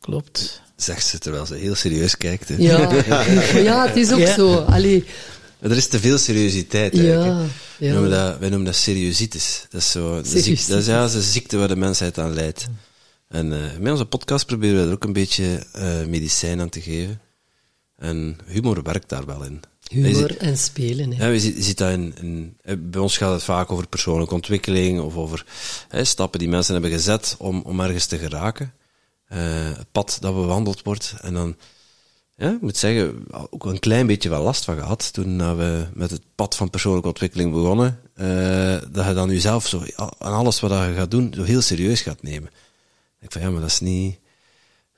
Klopt. 0.00 0.62
Zegt 0.76 1.06
ze 1.06 1.18
terwijl 1.18 1.46
ze 1.46 1.54
heel 1.54 1.74
serieus 1.74 2.16
kijkt. 2.16 2.48
hè. 2.48 2.54
Ja, 2.58 2.92
ja 3.70 3.86
het 3.86 3.96
is 3.96 4.12
ook 4.12 4.18
Ja. 4.18 4.34
zo. 4.34 4.54
Allee, 4.58 5.04
Maar 5.58 5.70
er 5.70 5.76
is 5.76 5.86
te 5.88 5.98
veel 6.00 6.18
seriositeit 6.18 6.96
Ja, 6.96 7.02
eigenlijk. 7.02 7.40
ja. 7.40 7.46
Wij, 7.78 7.90
noemen 7.90 8.10
dat, 8.10 8.38
wij 8.38 8.48
noemen 8.48 8.66
dat 8.66 8.76
seriositis. 8.76 9.66
Dat 9.70 9.80
is, 9.80 9.90
zo, 9.90 10.22
de 10.22 10.40
ziek- 10.40 10.66
dat 10.68 10.78
is, 10.80 10.86
ja, 10.86 11.02
een 11.02 11.22
ziekte 11.22 11.56
waar 11.56 11.68
de 11.68 11.76
mensheid 11.76 12.18
aan 12.18 12.34
leidt. 12.34 12.66
En 13.28 13.52
eh, 13.52 13.78
met 13.78 13.92
onze 13.92 14.04
podcast 14.04 14.46
proberen 14.46 14.80
we 14.80 14.86
er 14.86 14.92
ook 14.92 15.04
een 15.04 15.12
beetje 15.12 15.66
eh, 15.72 16.04
medicijn 16.06 16.60
aan 16.60 16.68
te 16.68 16.80
geven. 16.80 17.20
En 17.96 18.38
humor 18.46 18.82
werkt 18.82 19.08
daar 19.08 19.26
wel 19.26 19.44
in. 19.44 19.60
Humor 19.88 20.36
en 20.36 20.58
spelen. 20.58 21.12
Hè. 21.12 21.26
Ja, 21.28 21.38
ziet 21.38 21.78
dat 21.78 21.90
in, 21.90 22.14
in, 22.20 22.56
eh, 22.62 22.76
bij 22.78 23.00
ons 23.00 23.16
gaat 23.16 23.32
het 23.32 23.42
vaak 23.42 23.72
over 23.72 23.86
persoonlijke 23.86 24.34
ontwikkeling 24.34 25.00
of 25.00 25.16
over 25.16 25.44
hè, 25.88 26.04
stappen 26.04 26.38
die 26.38 26.48
mensen 26.48 26.72
hebben 26.72 26.90
gezet 26.90 27.34
om, 27.38 27.62
om 27.64 27.80
ergens 27.80 28.06
te 28.06 28.18
geraken. 28.18 28.72
Eh, 29.28 29.38
het 29.76 29.92
pad 29.92 30.18
dat 30.20 30.34
bewandeld 30.34 30.82
wordt. 30.82 31.14
En 31.20 31.34
dan, 31.34 31.56
ja, 32.36 32.50
ik 32.50 32.60
moet 32.60 32.76
zeggen, 32.76 33.24
ook 33.50 33.64
een 33.64 33.78
klein 33.78 34.06
beetje 34.06 34.28
wel 34.28 34.42
last 34.42 34.64
van 34.64 34.76
gehad 34.76 35.12
toen 35.12 35.56
we 35.56 35.86
met 35.94 36.10
het 36.10 36.22
pad 36.34 36.56
van 36.56 36.70
persoonlijke 36.70 37.08
ontwikkeling 37.08 37.52
begonnen. 37.52 38.00
eh, 38.14 38.76
dat 38.90 39.06
je 39.06 39.14
dan 39.14 39.30
jezelf 39.30 39.66
zo, 39.66 39.82
aan 39.96 40.32
alles 40.32 40.60
wat 40.60 40.70
je 40.70 40.94
gaat 40.96 41.10
doen, 41.10 41.32
zo 41.34 41.42
heel 41.42 41.60
serieus 41.60 42.00
gaat 42.00 42.22
nemen. 42.22 42.50
Ik 43.20 43.32
van 43.32 43.40
ja, 43.42 43.50
maar 43.50 43.60
dat 43.60 43.70
is 43.70 43.80
niet, 43.80 44.18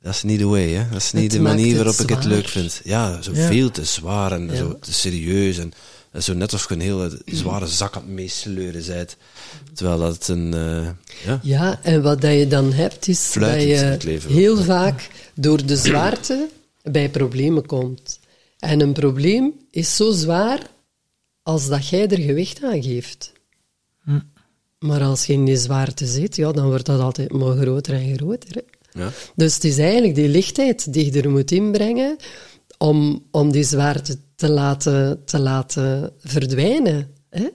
dat 0.03 0.15
is 0.15 0.23
niet 0.23 0.39
de 0.39 0.45
way, 0.47 0.69
hè. 0.69 0.89
Dat 0.89 0.99
is 0.99 1.13
niet 1.13 1.23
Het 1.23 1.33
de 1.33 1.41
manier 1.41 1.67
het 1.67 1.77
waarop 1.77 2.01
ik 2.01 2.09
het 2.09 2.25
leuk 2.25 2.49
vind. 2.49 2.81
Ja, 2.85 3.23
zo 3.23 3.33
Ja. 3.35 3.47
veel 3.47 3.71
te 3.71 3.85
zwaar 3.85 4.33
en 4.33 4.47
Ja. 4.51 4.57
zo 4.57 4.79
te 4.79 4.93
serieus 4.93 5.59
en, 5.59 5.73
en 6.13 6.23
zo 6.23 6.35
net 6.35 6.53
alsof 6.53 6.69
je 6.69 6.75
een 6.75 6.81
hele 6.81 7.21
zware 7.25 7.67
zak 7.67 7.97
aan 7.97 8.03
het 8.03 8.11
meesleuren 8.11 8.85
bent. 8.87 9.17
Terwijl 9.75 9.99
dat 9.99 10.29
een, 10.29 10.55
eh, 10.55 10.89
ja, 11.25 11.41
Ja, 11.43 11.81
en 11.83 12.03
wat 12.03 12.21
dat 12.21 12.33
je 12.33 12.47
dan 12.47 12.73
hebt, 12.73 13.09
is 13.09 13.33
dat 13.33 13.61
je 13.63 13.67
het 13.75 14.05
leven. 14.05 14.33
heel 14.33 14.57
vaak 14.57 15.09
door 15.35 15.67
de 15.67 15.77
zwaarte 15.77 16.49
bij 16.83 17.09
problemen 17.11 17.67
komt. 17.67 18.19
En 18.59 18.81
een 18.81 18.93
probleem 18.93 19.53
is 19.71 19.97
zo 19.97 20.13
zwaar 20.13 20.71
als 21.43 21.69
dat 21.69 21.89
jij 21.89 22.09
er 22.09 22.21
gewicht 22.21 22.63
aan 22.63 22.83
geeft. 22.83 23.33
Maar 24.79 25.03
als 25.03 25.27
je 25.27 25.33
in 25.33 25.45
die 25.45 25.57
zwaarte 25.57 26.07
zit, 26.07 26.37
ja, 26.37 26.53
dan 26.53 26.67
wordt 26.67 26.87
dat 26.87 27.01
altijd 27.01 27.33
maar 27.33 27.57
groter 27.57 27.95
en 27.95 28.17
groter. 28.17 28.55
Hè. 28.55 28.61
Ja. 28.93 29.11
Dus 29.35 29.55
het 29.55 29.65
is 29.65 29.79
eigenlijk 29.79 30.15
die 30.15 30.29
lichtheid 30.29 30.93
die 30.93 31.13
je 31.13 31.23
er 31.23 31.31
moet 31.31 31.51
inbrengen 31.51 32.17
om, 32.79 33.27
om 33.31 33.53
die 33.53 33.65
zwaarte 33.65 34.17
te 34.37 34.49
laten, 34.51 35.25
te 35.25 35.39
laten 35.39 36.13
verdwijnen. 36.19 37.09
Hè? 37.31 37.49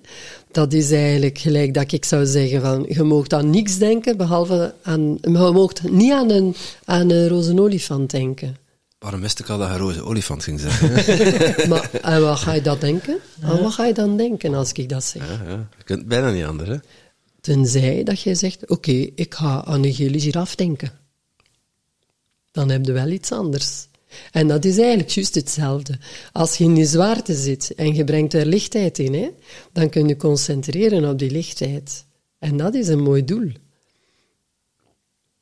Dat 0.51 0.73
is 0.73 0.91
eigenlijk 0.91 1.37
gelijk 1.37 1.73
dat 1.73 1.91
ik 1.91 2.05
zou 2.05 2.25
zeggen 2.25 2.61
van, 2.61 2.85
je 2.87 3.03
mag 3.03 3.27
aan 3.27 3.49
niks 3.49 3.77
denken, 3.77 4.17
behalve 4.17 4.73
aan... 4.81 5.17
Je 5.21 5.29
mag 5.29 5.83
niet 5.83 6.11
aan 6.11 6.29
een, 6.29 6.55
aan 6.85 7.09
een 7.09 7.27
roze 7.27 7.61
olifant 7.61 8.11
denken. 8.11 8.57
Waarom 8.99 9.21
wist 9.21 9.39
ik 9.39 9.49
al 9.49 9.57
dat 9.57 9.71
je 9.71 9.77
roze 9.77 10.03
olifant 10.03 10.43
ging 10.43 10.59
zeggen? 10.59 10.89
Maar 11.69 11.89
aan 12.01 12.21
wat 12.21 12.39
ga 12.39 12.53
je 12.53 12.61
dat 12.61 12.81
denken? 12.81 13.17
Aan 13.41 13.61
wat 13.61 13.73
ga 13.73 13.85
je 13.85 13.93
dan 13.93 14.17
denken 14.17 14.53
als 14.53 14.71
ik 14.71 14.89
dat 14.89 15.03
zeg? 15.03 15.29
ja, 15.29 15.49
ja. 15.49 15.67
Je 15.77 15.83
kunt 15.83 16.07
bijna 16.07 16.31
niet 16.31 16.45
anders, 16.45 16.69
hè. 16.69 16.77
Tenzij 17.41 18.03
dat 18.03 18.21
jij 18.21 18.35
zegt, 18.35 18.69
oké, 18.69 19.09
ik 19.15 19.33
ga 19.33 19.65
aan 19.65 19.83
een 19.83 19.93
gele 19.93 20.19
giraf 20.19 20.55
denken. 20.55 20.91
Dan 22.55 22.69
heb 22.69 22.85
je 22.85 22.91
wel 22.91 23.09
iets 23.09 23.31
anders. 23.31 23.87
En 24.31 24.47
dat 24.47 24.65
is 24.65 24.77
eigenlijk 24.77 25.09
juist 25.09 25.35
hetzelfde. 25.35 25.99
Als 26.31 26.57
je 26.57 26.63
in 26.63 26.73
die 26.73 26.85
zwaarte 26.85 27.33
zit 27.33 27.73
en 27.75 27.95
je 27.95 28.03
brengt 28.03 28.33
er 28.33 28.45
lichtheid 28.45 28.99
in, 28.99 29.13
hè, 29.13 29.29
dan 29.71 29.89
kun 29.89 30.07
je 30.07 30.15
concentreren 30.15 31.09
op 31.09 31.19
die 31.19 31.31
lichtheid. 31.31 32.05
En 32.39 32.57
dat 32.57 32.73
is 32.73 32.87
een 32.87 33.03
mooi 33.03 33.25
doel. 33.25 33.51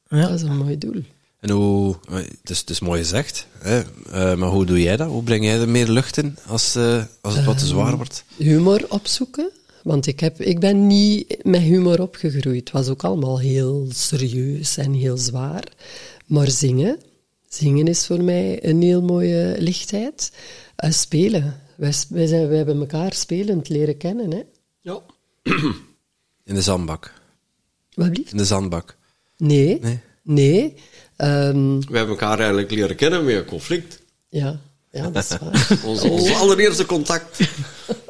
Ja. 0.07 0.21
Dat 0.21 0.31
is 0.31 0.41
een 0.41 0.57
mooi 0.57 0.77
doel. 0.77 1.01
En 1.39 1.49
hoe, 1.49 1.95
het 2.09 2.49
is, 2.49 2.59
het 2.59 2.69
is 2.69 2.79
mooi 2.79 3.01
gezegd, 3.01 3.47
hè? 3.59 3.79
eh, 4.11 4.35
maar 4.35 4.49
hoe 4.49 4.65
doe 4.65 4.81
jij 4.81 4.97
dat? 4.97 5.07
Hoe 5.07 5.23
breng 5.23 5.43
jij 5.43 5.59
er 5.59 5.69
meer 5.69 5.87
lucht 5.87 6.17
in 6.17 6.37
als, 6.47 6.75
eh, 6.75 7.03
als 7.21 7.35
het 7.35 7.45
wat 7.45 7.57
te 7.57 7.65
zwaar 7.65 7.95
wordt? 7.97 8.23
Humor 8.37 8.85
opzoeken. 8.89 9.51
Want 9.83 10.07
ik, 10.07 10.19
heb, 10.19 10.41
ik 10.41 10.59
ben 10.59 10.87
niet 10.87 11.37
met 11.41 11.61
humor 11.61 12.01
opgegroeid. 12.01 12.59
Het 12.59 12.71
was 12.71 12.87
ook 12.87 13.03
allemaal 13.03 13.39
heel 13.39 13.87
serieus 13.93 14.77
en 14.77 14.93
heel 14.93 15.17
zwaar. 15.17 15.63
Maar 16.25 16.49
zingen, 16.51 16.99
zingen 17.47 17.87
is 17.87 18.05
voor 18.05 18.23
mij 18.23 18.65
een 18.65 18.81
heel 18.81 19.01
mooie 19.01 19.55
lichtheid. 19.59 20.31
Eh, 20.75 20.91
spelen. 20.91 21.61
Wij, 21.75 21.93
wij, 22.09 22.27
zijn, 22.27 22.47
wij 22.47 22.57
hebben 22.57 22.79
elkaar 22.79 23.13
spelend 23.13 23.69
leren 23.69 23.97
kennen. 23.97 24.31
Hè? 24.31 24.41
Ja. 24.81 24.99
In 26.45 26.55
de 26.55 26.61
zandbak. 26.61 27.13
Wat 27.93 28.09
blieft? 28.11 28.31
In 28.31 28.37
de 28.37 28.45
zandbak. 28.45 28.97
Nee. 29.37 29.79
Nee? 29.81 29.99
Nee. 30.23 30.73
Ehm, 31.15 31.79
We 31.79 31.97
hebben 31.97 32.07
elkaar 32.07 32.37
eigenlijk 32.39 32.71
leren 32.71 32.95
kennen 32.95 33.25
met 33.25 33.35
een 33.35 33.45
conflict. 33.45 34.01
ja. 34.29 34.59
ja, 34.91 35.09
dat 35.09 35.23
is 35.23 35.37
waar. 35.39 35.79
Ons, 35.85 36.01
ons 36.01 36.33
allereerste 36.33 36.85
contact 36.85 37.39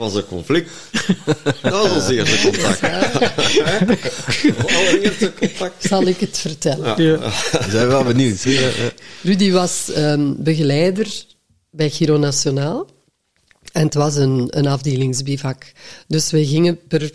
was 0.00 0.14
een 0.14 0.26
conflict. 0.26 0.70
Dat 1.62 1.72
was 1.72 1.90
ons 1.90 2.08
eerste 2.08 2.48
contact. 2.48 2.82
Allereerste 4.76 5.32
contact. 5.38 5.84
Zal 5.84 6.02
ik 6.02 6.20
het 6.20 6.38
vertellen? 6.38 7.02
Ja. 7.02 7.18
We 7.18 7.70
zijn 7.70 7.88
wel 7.88 8.04
benieuwd. 8.04 8.46
Rudy 9.22 9.50
was 9.50 9.90
ehm, 9.92 10.32
begeleider 10.36 11.24
bij 11.70 11.90
Giro 11.90 12.16
Nationaal. 12.16 12.86
En 13.72 13.84
het 13.84 13.94
was 13.94 14.16
een, 14.16 14.46
een 14.50 14.66
afdelingsbivak. 14.66 15.72
Dus 16.06 16.30
we 16.30 16.46
gingen 16.46 16.78
per, 16.88 17.10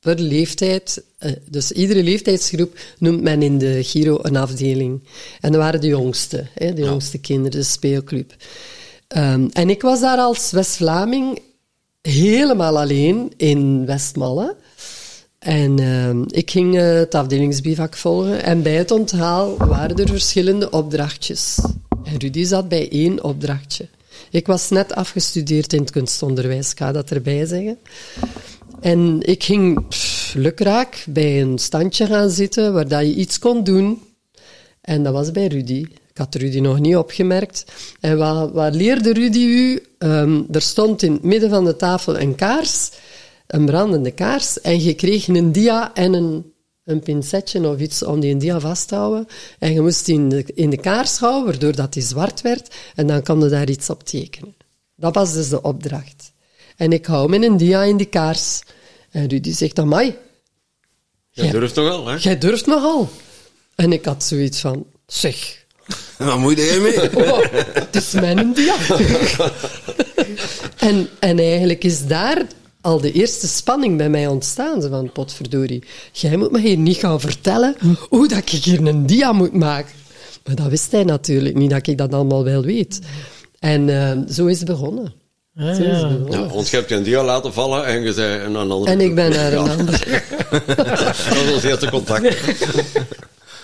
per 0.00 0.18
leeftijd, 0.18 1.02
eh, 1.18 1.32
dus 1.48 1.72
iedere 1.72 2.02
leeftijdsgroep 2.02 2.78
noemt 2.98 3.22
men 3.22 3.42
in 3.42 3.58
de 3.58 3.84
Giro 3.84 4.18
een 4.22 4.36
afdeling. 4.36 5.02
En 5.40 5.52
dat 5.52 5.60
waren 5.60 5.80
de 5.80 5.86
jongste, 5.86 6.46
hè, 6.54 6.72
de 6.72 6.82
jongste 6.82 7.18
kinderen, 7.18 7.60
de 7.60 7.66
speelclub. 7.66 8.34
Ehm, 9.08 9.48
en 9.52 9.70
ik 9.70 9.82
was 9.82 10.00
daar 10.00 10.18
als 10.18 10.50
West-Vlaming 10.50 11.40
helemaal 12.02 12.78
alleen 12.78 13.32
in 13.36 13.86
Westmalle. 13.86 14.56
En 15.38 15.78
ehm, 15.78 16.22
ik 16.26 16.50
ging 16.50 16.76
eh, 16.76 16.94
het 16.94 17.14
afdelingsbivak 17.14 17.96
volgen. 17.96 18.42
En 18.42 18.62
bij 18.62 18.74
het 18.74 18.90
onthaal 18.90 19.56
waren 19.56 19.96
er 19.96 20.08
verschillende 20.08 20.70
opdrachtjes. 20.70 21.58
En 22.04 22.18
Rudy 22.18 22.44
zat 22.44 22.68
bij 22.68 22.90
één 22.90 23.24
opdrachtje. 23.24 23.88
Ik 24.30 24.46
was 24.46 24.70
net 24.70 24.94
afgestudeerd 24.94 25.72
in 25.72 25.80
het 25.80 25.90
kunstonderwijs, 25.90 26.72
ga 26.76 26.92
dat 26.92 27.10
erbij 27.10 27.46
zeggen. 27.46 27.78
En 28.80 29.18
ik 29.20 29.44
ging 29.44 29.86
lukraak 30.34 31.04
bij 31.08 31.40
een 31.40 31.58
standje 31.58 32.06
gaan 32.06 32.30
zitten 32.30 32.72
waar 32.72 32.88
dat 32.88 33.00
je 33.00 33.14
iets 33.14 33.38
kon 33.38 33.64
doen. 33.64 34.02
En 34.80 35.02
dat 35.02 35.12
was 35.12 35.30
bij 35.30 35.46
Rudy. 35.46 35.84
Had 36.20 36.34
Rudy 36.34 36.58
nog 36.60 36.78
niet 36.80 36.96
opgemerkt. 36.96 37.64
En 38.00 38.18
wat, 38.18 38.52
wat 38.52 38.74
leerde 38.74 39.12
Rudy 39.12 39.38
u? 39.38 39.82
Ehm, 39.98 40.42
er 40.50 40.62
stond 40.62 41.02
in 41.02 41.12
het 41.12 41.22
midden 41.22 41.50
van 41.50 41.64
de 41.64 41.76
tafel 41.76 42.18
een 42.20 42.34
kaars, 42.34 42.90
een 43.46 43.64
brandende 43.66 44.10
kaars, 44.10 44.60
en 44.60 44.82
je 44.82 44.94
kreeg 44.94 45.28
een 45.28 45.52
dia 45.52 45.94
en 45.94 46.12
een, 46.12 46.52
een 46.84 47.00
pincetje 47.00 47.68
of 47.68 47.78
iets 47.78 48.04
om 48.04 48.20
die 48.20 48.36
dia 48.36 48.60
vast 48.60 48.88
te 48.88 48.94
houden. 48.94 49.26
En 49.58 49.72
je 49.72 49.80
moest 49.80 50.04
die 50.04 50.14
in 50.14 50.28
de, 50.28 50.44
in 50.54 50.70
de 50.70 50.76
kaars 50.76 51.18
houden, 51.18 51.44
waardoor 51.44 51.74
dat 51.74 51.92
die 51.92 52.02
zwart 52.02 52.40
werd, 52.40 52.74
en 52.94 53.06
dan 53.06 53.22
kon 53.22 53.40
je 53.40 53.48
daar 53.48 53.68
iets 53.70 53.90
op 53.90 54.04
tekenen. 54.04 54.54
Dat 54.96 55.14
was 55.14 55.32
dus 55.32 55.48
de 55.48 55.62
opdracht. 55.62 56.32
En 56.76 56.92
ik 56.92 57.06
hou 57.06 57.44
een 57.44 57.56
dia 57.56 57.82
in 57.82 57.96
die 57.96 58.06
kaars. 58.06 58.62
En 59.10 59.28
Rudy 59.28 59.52
zegt, 59.52 59.78
amai, 59.78 60.14
Je 61.30 61.44
Ja. 61.44 61.50
durft 61.50 61.76
wel, 61.76 62.06
hè? 62.06 62.16
jij 62.20 62.38
durft 62.38 62.66
nogal. 62.66 63.08
En 63.74 63.92
ik 63.92 64.04
had 64.04 64.24
zoiets 64.24 64.60
van, 64.60 64.86
zeg, 65.06 65.59
Wat 66.24 66.38
moet 66.38 66.56
jij 66.56 66.78
mee? 66.78 67.16
oh, 67.32 67.40
het 67.72 67.96
is 67.96 68.12
mijn 68.12 68.52
dia. 68.52 68.74
en, 70.76 71.08
en 71.18 71.38
eigenlijk 71.38 71.84
is 71.84 72.06
daar 72.06 72.42
al 72.80 73.00
de 73.00 73.12
eerste 73.12 73.48
spanning 73.48 73.96
bij 73.96 74.08
mij 74.08 74.26
ontstaan. 74.26 74.82
Van, 74.82 75.12
potverdorie, 75.12 75.82
jij 76.12 76.36
moet 76.36 76.50
me 76.50 76.60
hier 76.60 76.76
niet 76.76 76.96
gaan 76.96 77.20
vertellen 77.20 77.76
hoe 78.08 78.28
dat 78.28 78.38
ik 78.38 78.48
hier 78.48 78.86
een 78.86 79.06
dia 79.06 79.32
moet 79.32 79.54
maken. 79.54 79.92
Maar 80.44 80.54
dat 80.54 80.66
wist 80.66 80.92
hij 80.92 81.04
natuurlijk 81.04 81.56
niet, 81.56 81.70
dat 81.70 81.86
ik 81.86 81.98
dat 81.98 82.14
allemaal 82.14 82.44
wel 82.44 82.62
weet. 82.62 82.98
En 83.58 83.88
eh, 83.88 84.18
zo 84.34 84.46
is 84.46 84.58
het 84.58 84.68
begonnen. 84.68 85.12
Ja, 85.54 85.74
Zo 85.74 85.82
is 85.82 85.88
het 85.88 86.00
ja. 86.00 86.08
begonnen. 86.08 86.40
Ja, 86.40 86.46
want 86.54 86.68
je 86.68 86.76
hebt 86.76 86.88
je 86.88 86.94
een 86.94 87.02
dia 87.02 87.24
laten 87.24 87.52
vallen 87.52 87.86
en 87.86 88.02
je 88.02 88.12
zei 88.12 88.44
een 88.44 88.56
ander. 88.56 88.88
En 88.88 89.00
ik 89.00 89.14
ben 89.14 89.30
naar 89.30 89.52
een 89.52 89.64
Ja, 89.64 89.70
ander. 89.72 90.22
Dat 90.76 91.28
was 91.28 91.52
ons 91.52 91.62
eerste 91.62 91.90
contact. 91.90 92.36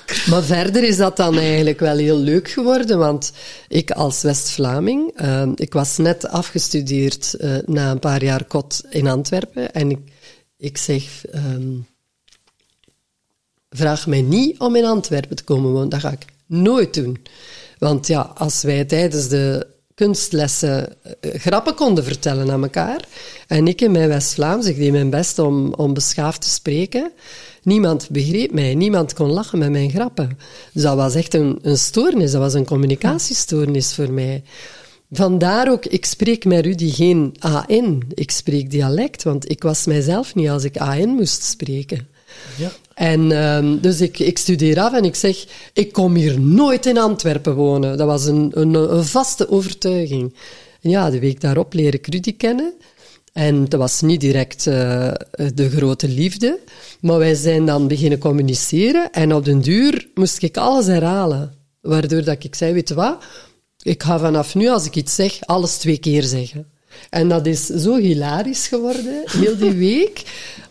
Maar 0.07 0.43
verder 0.43 0.83
is 0.83 0.97
dat 0.97 1.17
dan 1.17 1.39
eigenlijk 1.39 1.81
wel 1.81 1.97
heel 1.97 2.19
leuk 2.19 2.51
geworden, 2.51 2.99
want 2.99 3.33
ik 3.69 3.91
als 3.91 4.23
West-Vlaming, 4.23 5.13
eh, 5.15 5.49
ik 5.55 5.73
was 5.73 5.97
net 5.97 6.29
afgestudeerd 6.29 7.35
eh, 7.35 7.57
na 7.67 7.91
een 7.91 7.99
paar 7.99 8.25
jaar 8.25 8.45
kot 8.45 8.83
in 8.91 9.09
Antwerpen 9.09 9.73
en 9.73 9.91
ik, 9.91 9.99
ik 10.57 10.79
zeg, 10.79 11.27
ehm, 11.27 11.73
vraag 13.71 14.07
mij 14.07 14.23
niet 14.23 14.59
om 14.59 14.77
in 14.77 14.85
Antwerpen 14.85 15.37
te 15.37 15.45
komen 15.45 15.73
wonen, 15.73 15.89
dat 15.89 16.01
ga 16.01 16.11
ik 16.11 16.25
nooit 16.47 16.95
doen. 16.95 17.19
Want 17.79 18.07
ja, 18.07 18.21
als 18.21 18.63
wij 18.63 18.85
tijdens 18.85 19.29
de 19.29 19.67
kunstlessen 19.95 20.97
eh, 21.03 21.41
grappen 21.41 21.75
konden 21.75 22.05
vertellen 22.05 22.51
aan 22.51 22.63
elkaar, 22.63 23.05
en 23.47 23.69
ik 23.69 23.81
in 23.81 23.91
mijn 23.91 24.09
West-Vlaams, 24.09 24.67
ik 24.67 24.77
deed 24.77 24.93
mijn 24.93 25.11
best 25.11 25.39
om, 25.39 25.75
om 25.75 25.95
beschaafd 25.95 26.41
te 26.41 26.49
spreken, 26.49 27.13
niemand 27.67 28.09
begreep 28.11 28.53
mij, 28.53 28.75
niemand 28.75 29.13
kon 29.13 29.31
lachen 29.31 29.59
met 29.59 29.71
mijn 29.71 29.91
grappen. 29.91 30.39
Dus 30.73 30.83
dat 30.83 30.97
was 30.97 31.15
echt 31.15 31.35
een, 31.35 31.59
een 31.63 31.79
stoornis, 31.79 32.31
dat 32.31 32.41
was 32.41 32.55
een 32.55 32.65
communicatiestoornis 32.65 33.95
voor 33.95 34.13
mij. 34.13 34.43
Vandaar 35.11 35.71
ook, 35.71 35.87
ik 35.87 36.05
spreek 36.05 36.45
met 36.45 36.65
Rudy 36.65 36.91
geen 36.91 37.35
AN, 37.39 38.03
ik 38.15 38.31
spreek 38.31 38.71
dialect, 38.71 39.23
want 39.23 39.51
ik 39.51 39.63
was 39.63 39.87
mijzelf 39.87 40.35
niet 40.35 40.49
als 40.49 40.65
ik 40.65 40.77
AN 40.77 41.09
moest 41.09 41.43
spreken. 41.43 42.09
Ja. 42.57 42.71
En 42.95 43.33
ehm, 43.33 43.81
dus 43.81 44.01
ik, 44.01 44.19
ik 44.19 44.39
studeer 44.39 44.81
af 44.81 44.93
en 44.93 45.05
ik 45.05 45.15
zeg, 45.15 45.45
ik 45.73 45.93
kom 45.93 46.15
hier 46.15 46.41
nooit 46.41 46.87
in 46.87 46.99
Antwerpen 46.99 47.55
wonen. 47.55 47.99
Dat 47.99 48.07
was 48.07 48.27
een, 48.27 48.51
een, 48.55 48.75
een 48.75 49.05
vaste 49.05 49.51
overtuiging. 49.51 50.35
Ja, 50.81 51.11
de 51.11 51.19
week 51.19 51.41
daarop 51.41 51.73
leer 51.73 51.95
ik 51.95 52.07
Rudy 52.07 52.37
kennen. 52.37 52.75
En 53.37 53.65
dat 53.65 53.81
was 53.81 54.01
niet 54.01 54.21
direct 54.21 54.67
eh, 54.67 55.13
de 55.55 55.71
grote 55.71 56.09
liefde, 56.09 56.59
maar 57.01 57.19
wij 57.19 57.35
zijn 57.35 57.67
dan 57.67 57.89
beginnen 57.89 58.19
communiceren 58.19 59.11
en 59.13 59.35
op 59.35 59.45
den 59.45 59.61
duur 59.61 60.09
moest 60.15 60.43
ik 60.43 60.57
alles 60.57 60.87
herhalen. 60.87 61.55
Waardoor 61.81 62.25
dat 62.25 62.45
ik 62.45 62.55
zei, 62.55 62.73
weet 62.73 62.89
je 62.89 62.95
wat, 62.95 63.25
ik 63.83 64.03
ga 64.03 64.19
vanaf 64.19 64.55
nu, 64.55 64.69
als 64.69 64.87
ik 64.87 64.97
iets 64.97 65.15
zeg, 65.15 65.39
alles 65.41 65.77
twee 65.77 65.99
keer 65.99 66.23
zeggen. 66.23 66.67
En 67.11 67.29
dat 67.29 67.47
is 67.47 67.67
zo 67.67 67.97
hilarisch 67.97 68.67
geworden, 68.67 69.23
heel 69.25 69.57
die 69.57 69.71
week. 69.91 70.23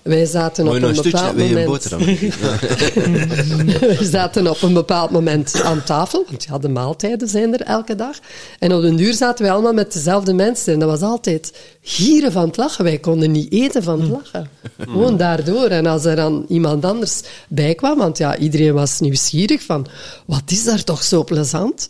Wij 0.06 0.26
zaten 0.26 0.68
op 0.68 0.74
een 0.74 0.84
een 0.84 1.02
bepaald 1.02 1.38
een 1.38 1.48
moment... 1.48 1.66
boterham? 1.66 2.06
We 4.00 4.08
zaten 4.12 4.48
op 4.48 4.62
een 4.62 4.74
bepaald 4.74 5.12
moment 5.12 5.62
aan 5.62 5.84
tafel, 5.84 6.26
want 6.28 6.44
ja, 6.44 6.58
de 6.58 6.70
maaltijden 6.70 7.28
zijn 7.28 7.54
er 7.54 7.62
elke 7.62 7.96
dag. 7.96 8.20
En 8.60 8.74
op 8.74 8.82
den 8.82 8.96
duur 8.96 9.14
zaten 9.14 9.44
wij 9.44 9.54
allemaal 9.54 9.74
met 9.74 9.94
dezelfde 9.94 10.34
mensen. 10.34 10.74
En 10.74 10.80
dat 10.80 10.90
was 10.90 11.02
altijd 11.02 11.54
gieren 11.82 12.32
van 12.32 12.48
het 12.48 12.58
lachen. 12.58 12.84
Wij 12.84 12.98
konden 12.98 13.32
niet 13.32 13.52
eten 13.52 13.84
van 13.84 14.02
het 14.02 14.10
lachen. 14.10 14.50
Gewoon 14.80 15.18
daardoor. 15.18 15.68
En 15.68 15.86
als 15.86 16.06
er 16.06 16.16
dan 16.16 16.46
iemand 16.48 16.86
anders 16.86 17.22
bij 17.48 17.76
kwam, 17.76 17.98
want 17.98 18.18
ja, 18.18 18.38
iedereen 18.38 18.74
was 18.74 19.00
nieuwsgierig 19.00 19.64
van, 19.64 19.88
wat 20.26 20.44
is 20.46 20.64
daar 20.64 20.84
toch 20.84 21.04
zo 21.04 21.24
plezant? 21.24 21.88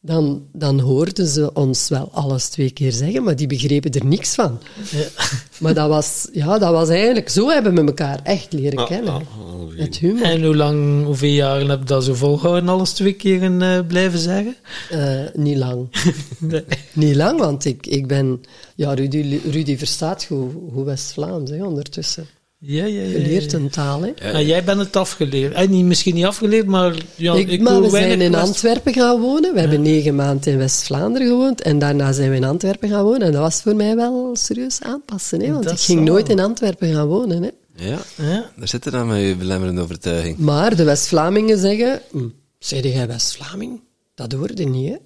Dan, 0.00 0.42
dan 0.52 0.80
hoorden 0.80 1.26
ze 1.26 1.54
ons 1.54 1.88
wel 1.88 2.08
alles 2.12 2.48
twee 2.48 2.70
keer 2.70 2.92
zeggen, 2.92 3.22
maar 3.22 3.36
die 3.36 3.46
begrepen 3.46 3.92
er 3.92 4.06
niks 4.06 4.34
van. 4.34 4.58
Maar 5.60 5.74
dat 5.74 5.88
was, 5.88 6.28
ja, 6.32 6.58
dat 6.58 6.70
was 6.70 6.88
eigenlijk... 6.88 7.28
Zo 7.28 7.48
hebben 7.48 7.74
we 7.74 7.84
elkaar 7.84 8.20
echt 8.22 8.52
leren 8.52 8.86
kennen. 8.86 9.12
ah, 9.12 9.20
ah, 9.78 9.92
humor. 10.00 10.22
En 10.22 10.44
hoe 10.44 10.56
lang, 10.56 11.04
hoeveel 11.04 11.32
jaren 11.32 11.68
heb 11.68 11.78
je 11.78 11.84
dat 11.84 12.04
zo 12.04 12.14
volgehouden, 12.14 12.68
alles 12.68 12.92
twee 12.92 13.12
keer 13.12 13.60
eh, 13.62 13.86
blijven 13.86 14.18
zeggen? 14.18 14.56
Eh, 14.90 15.20
niet 15.34 15.56
lang. 15.56 15.88
niet 16.92 17.14
lang, 17.14 17.38
want 17.38 17.64
ik, 17.64 17.86
ik 17.86 18.06
ben... 18.06 18.40
Ja, 18.74 18.94
Rudy, 18.94 19.40
Rudy 19.50 19.76
verstaat 19.76 20.24
goed, 20.24 20.52
goed 20.72 20.84
West-Vlaams 20.84 21.50
hè, 21.50 21.64
ondertussen. 21.64 22.26
Ja, 22.60 22.84
ja, 22.84 23.02
ja. 23.02 23.08
Je 23.08 23.18
leert 23.18 23.50
ja. 23.50 23.58
een 23.58 23.68
taal, 23.68 24.02
hè. 24.02 24.32
Ah, 24.32 24.46
jij 24.46 24.64
bent 24.64 24.78
het 24.78 24.96
afgeleerd. 24.96 25.52
Eh, 25.54 25.68
niet, 25.68 25.84
misschien 25.84 26.14
niet 26.14 26.24
afgeleerd, 26.24 26.66
maar... 26.66 26.94
Ja, 27.14 27.34
ik, 27.34 27.48
ik 27.48 27.60
maar 27.60 27.82
we 27.82 27.88
zijn 27.90 28.20
in 28.20 28.32
West- 28.32 28.44
Antwerpen 28.44 28.92
gaan 28.92 29.20
wonen. 29.20 29.54
We 29.54 29.60
hebben 29.60 29.82
negen 29.82 30.14
maanden 30.14 30.52
in 30.52 30.58
West-Vlaanderen 30.58 31.28
gewoond. 31.28 31.60
En 31.62 31.78
daarna 31.78 32.12
zijn 32.12 32.30
we 32.30 32.36
in 32.36 32.44
Antwerpen 32.44 32.88
gaan 32.88 33.04
wonen. 33.04 33.20
En 33.22 33.32
dat 33.32 33.40
was 33.40 33.62
voor 33.62 33.76
mij 33.76 33.96
wel 33.96 34.36
serieus 34.36 34.82
aanpassen. 34.82 35.40
Hè? 35.40 35.52
Want 35.52 35.64
Dat 35.64 35.72
ik 35.72 35.78
ging 35.78 35.98
zal. 35.98 36.06
nooit 36.06 36.28
in 36.28 36.40
Antwerpen 36.40 36.92
gaan 36.92 37.06
wonen. 37.06 37.42
Hè? 37.42 37.50
Ja, 37.74 37.98
Ja. 38.16 38.50
daar 38.56 38.68
zit 38.68 38.84
er 38.84 38.92
dan 38.92 39.06
met 39.06 39.20
je 39.20 39.36
belemmerende 39.36 39.80
overtuiging. 39.80 40.38
Maar 40.38 40.76
de 40.76 40.84
West-Vlamingen 40.84 41.58
zeggen... 41.58 42.00
Hm, 42.10 42.28
zei 42.58 42.88
jij 42.92 43.06
West-Vlaming? 43.06 43.80
dat 44.14 44.32
hoorde 44.32 44.64
niet, 44.64 44.88
hè. 44.88 44.96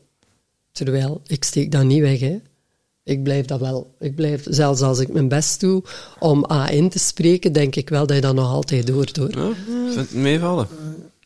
Terwijl, 0.73 1.21
ik 1.27 1.45
steek 1.45 1.73
dat 1.73 1.85
niet 1.85 2.01
weg, 2.01 2.21
hè. 2.21 2.37
Ik 3.05 3.23
blijf 3.23 3.47
dat 3.47 3.61
wel. 3.61 3.95
Ik 3.99 4.15
blijf, 4.15 4.47
zelfs 4.49 4.81
als 4.81 4.99
ik 4.99 5.13
mijn 5.13 5.29
best 5.29 5.61
doe 5.61 5.83
om 6.19 6.47
A 6.51 6.71
in 6.71 6.89
te 6.89 6.99
spreken, 6.99 7.53
denk 7.53 7.77
ik 7.77 7.89
wel 7.89 8.07
dat 8.07 8.17
je 8.17 8.23
dat 8.23 8.35
nog 8.35 8.51
altijd 8.51 8.89
hoort, 8.89 9.17
hoor. 9.17 9.31
Ja, 9.31 9.53
vind 9.67 9.95
het 9.95 10.15
meevallen. 10.15 10.69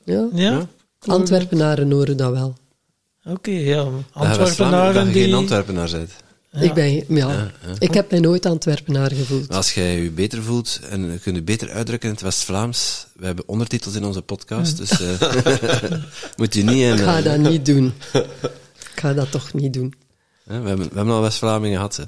Ja. 0.05 0.29
Ja? 0.33 0.68
Antwerpenaren 0.99 1.93
horen 1.93 2.16
dat 2.16 2.33
wel. 2.33 2.55
Oké, 3.24 3.51
ja. 3.51 3.85
Dat 3.85 3.93
je 4.12 4.20
Antwerpenaren 4.20 5.12
die... 5.12 5.22
geen 5.22 5.35
Antwerpenaar 5.35 5.91
bent. 5.91 6.11
Ik, 6.61 6.74
ben, 6.74 7.05
ja, 7.09 7.51
ik 7.79 7.95
heb 7.95 8.11
mij 8.11 8.20
nooit 8.20 8.47
Antwerpenaar 8.47 9.12
gevoeld. 9.12 9.49
Maar 9.49 9.57
als 9.57 9.74
jij 9.74 10.03
je 10.03 10.11
beter 10.11 10.43
voelt 10.43 10.81
en 10.91 11.12
je 11.12 11.18
kunt 11.18 11.37
je 11.37 11.43
beter 11.43 11.70
uitdrukken 11.70 12.09
in 12.09 12.14
het 12.14 12.24
West-Vlaams, 12.24 13.07
we 13.16 13.27
hebben 13.27 13.49
ondertitels 13.49 13.95
in 13.95 14.05
onze 14.05 14.22
podcast, 14.22 14.77
dus 14.77 14.91
eh, 15.01 15.91
moet 16.37 16.55
je 16.55 16.62
niet 16.62 16.83
in... 16.83 16.93
Ik 16.93 16.99
ga 16.99 17.18
eh, 17.18 17.24
dat 17.24 17.39
niet 17.39 17.66
doen. 17.66 17.93
Ik 18.12 19.03
ga 19.03 19.12
dat 19.12 19.31
toch 19.31 19.55
niet 19.55 19.72
doen. 19.72 19.95
Hè, 20.47 20.61
we, 20.61 20.69
hebben, 20.69 20.89
we 20.89 20.97
hebben 20.97 21.15
al 21.15 21.21
West-Vlamingen 21.23 21.77
gehad. 21.77 21.97
hè. 21.97 22.05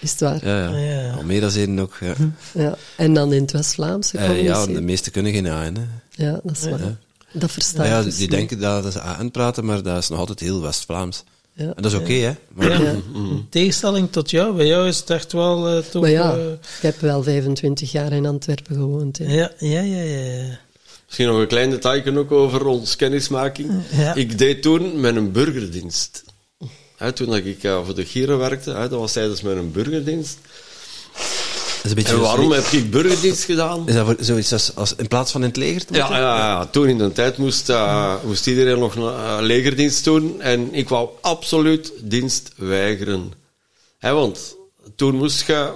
Is 0.00 0.10
het 0.10 0.20
waar? 0.20 0.46
Ja, 0.46 0.68
ja. 0.70 0.76
Ja. 0.78 1.12
Al 1.12 1.22
meer 1.22 1.40
dan 1.40 1.52
één 1.54 1.78
ook. 1.78 1.96
Ja, 2.00 2.14
Ja. 2.54 2.76
En 2.96 3.14
dan 3.14 3.32
in 3.32 3.42
het 3.42 3.52
West-Vlaamse 3.52 4.18
Eh, 4.18 4.42
ja 4.42 4.66
de 4.66 4.80
meeste 4.80 5.10
kunnen 5.10 5.32
geen 5.32 5.46
AN. 5.46 5.74
Hè. 5.76 5.82
Ja, 6.24 6.40
dat 6.42 6.56
is 6.56 6.64
waar. 6.68 6.96
Dat 7.32 7.50
versta 7.50 7.76
Maar 7.78 7.86
ik 7.86 7.92
ja, 7.92 8.02
dus 8.02 8.12
die 8.16 8.20
niet. 8.28 8.30
denken 8.30 8.58
dat 8.58 8.92
ze 8.92 9.00
AN 9.00 9.30
praten, 9.30 9.64
maar 9.64 9.82
dat 9.82 9.98
is 9.98 10.08
nog 10.08 10.18
altijd 10.18 10.40
heel 10.40 10.62
West-Vlaams. 10.62 11.24
Ja. 11.52 11.64
En 11.64 11.82
dat 11.82 11.92
is 11.92 11.98
oké, 11.98 12.12
hè. 12.12 12.32
Maar, 12.54 12.70
Ja. 12.70 12.80
Ja. 12.80 12.90
In 13.14 13.46
tegenstelling 13.50 14.12
tot 14.12 14.30
jou, 14.30 14.56
bij 14.56 14.66
jou 14.66 14.88
is 14.88 14.98
het 14.98 15.10
echt 15.10 15.32
wel 15.32 15.68
eh, 15.68 15.82
toch... 15.84 16.02
Maar 16.02 16.10
ja, 16.10 16.34
eh, 16.36 16.50
ik 16.52 16.58
heb 16.80 17.00
wel 17.00 17.22
25 17.22 17.92
jaar 17.92 18.12
in 18.12 18.26
Antwerpen 18.26 18.76
gewoond. 18.76 19.18
Hè. 19.18 19.24
ja, 19.34 19.50
ja, 19.58 19.80
ja, 19.80 20.00
ja. 20.02 20.58
Misschien 21.06 21.26
nog 21.26 21.38
een 21.38 21.46
klein 21.46 21.70
detail 21.70 22.16
ook 22.16 22.30
over 22.32 22.66
ons 22.66 22.96
kennismaking. 22.96 23.70
Ja. 23.90 24.14
Ik 24.14 24.38
deed 24.38 24.62
toen 24.62 25.00
met 25.00 25.16
een 25.16 25.32
burgerdienst. 25.32 26.24
Hè, 26.96 27.12
toen 27.12 27.26
dat 27.26 27.36
ik 27.36 27.64
eh, 27.64 27.84
voor 27.84 27.94
de 27.94 28.04
Gieren 28.04 28.38
werkte, 28.38 28.70
hè, 28.70 28.88
dat 28.88 28.98
was 28.98 29.12
tijdens 29.12 29.42
mijn 29.42 29.72
burgerdienst. 29.72 30.38
een 31.82 31.94
beetje 31.94 32.12
En 32.12 32.20
waarom 32.20 32.52
heb 32.52 32.64
ik 32.64 32.90
burgerdienst 32.90 33.44
gedaan? 33.44 33.88
Is 33.88 33.94
dat 33.94 34.06
voor 34.06 34.16
zoiets 34.18 34.52
als, 34.52 34.74
als 34.74 34.94
in 34.94 35.08
plaats 35.08 35.32
van 35.32 35.40
in 35.40 35.48
het 35.48 35.56
leger 35.56 35.84
te 35.84 35.94
Ja, 35.94 36.08
ja, 36.10 36.18
ja, 36.18 36.66
toen 36.66 36.88
in 36.88 36.98
de 36.98 37.12
tijd 37.12 37.36
moest, 37.36 37.68
eh, 37.68 38.14
moest 38.24 38.46
iedereen 38.46 38.78
nog 38.78 38.96
eh, 38.96 39.36
legerdienst 39.40 40.04
doen. 40.04 40.40
En 40.40 40.74
ik 40.74 40.88
wou 40.88 41.08
absoluut 41.20 41.92
dienst 42.02 42.52
weigeren. 42.56 43.32
Hè, 43.98 44.12
want 44.12 44.56
toen 44.96 45.14
moest 45.14 45.46
je 45.46 45.72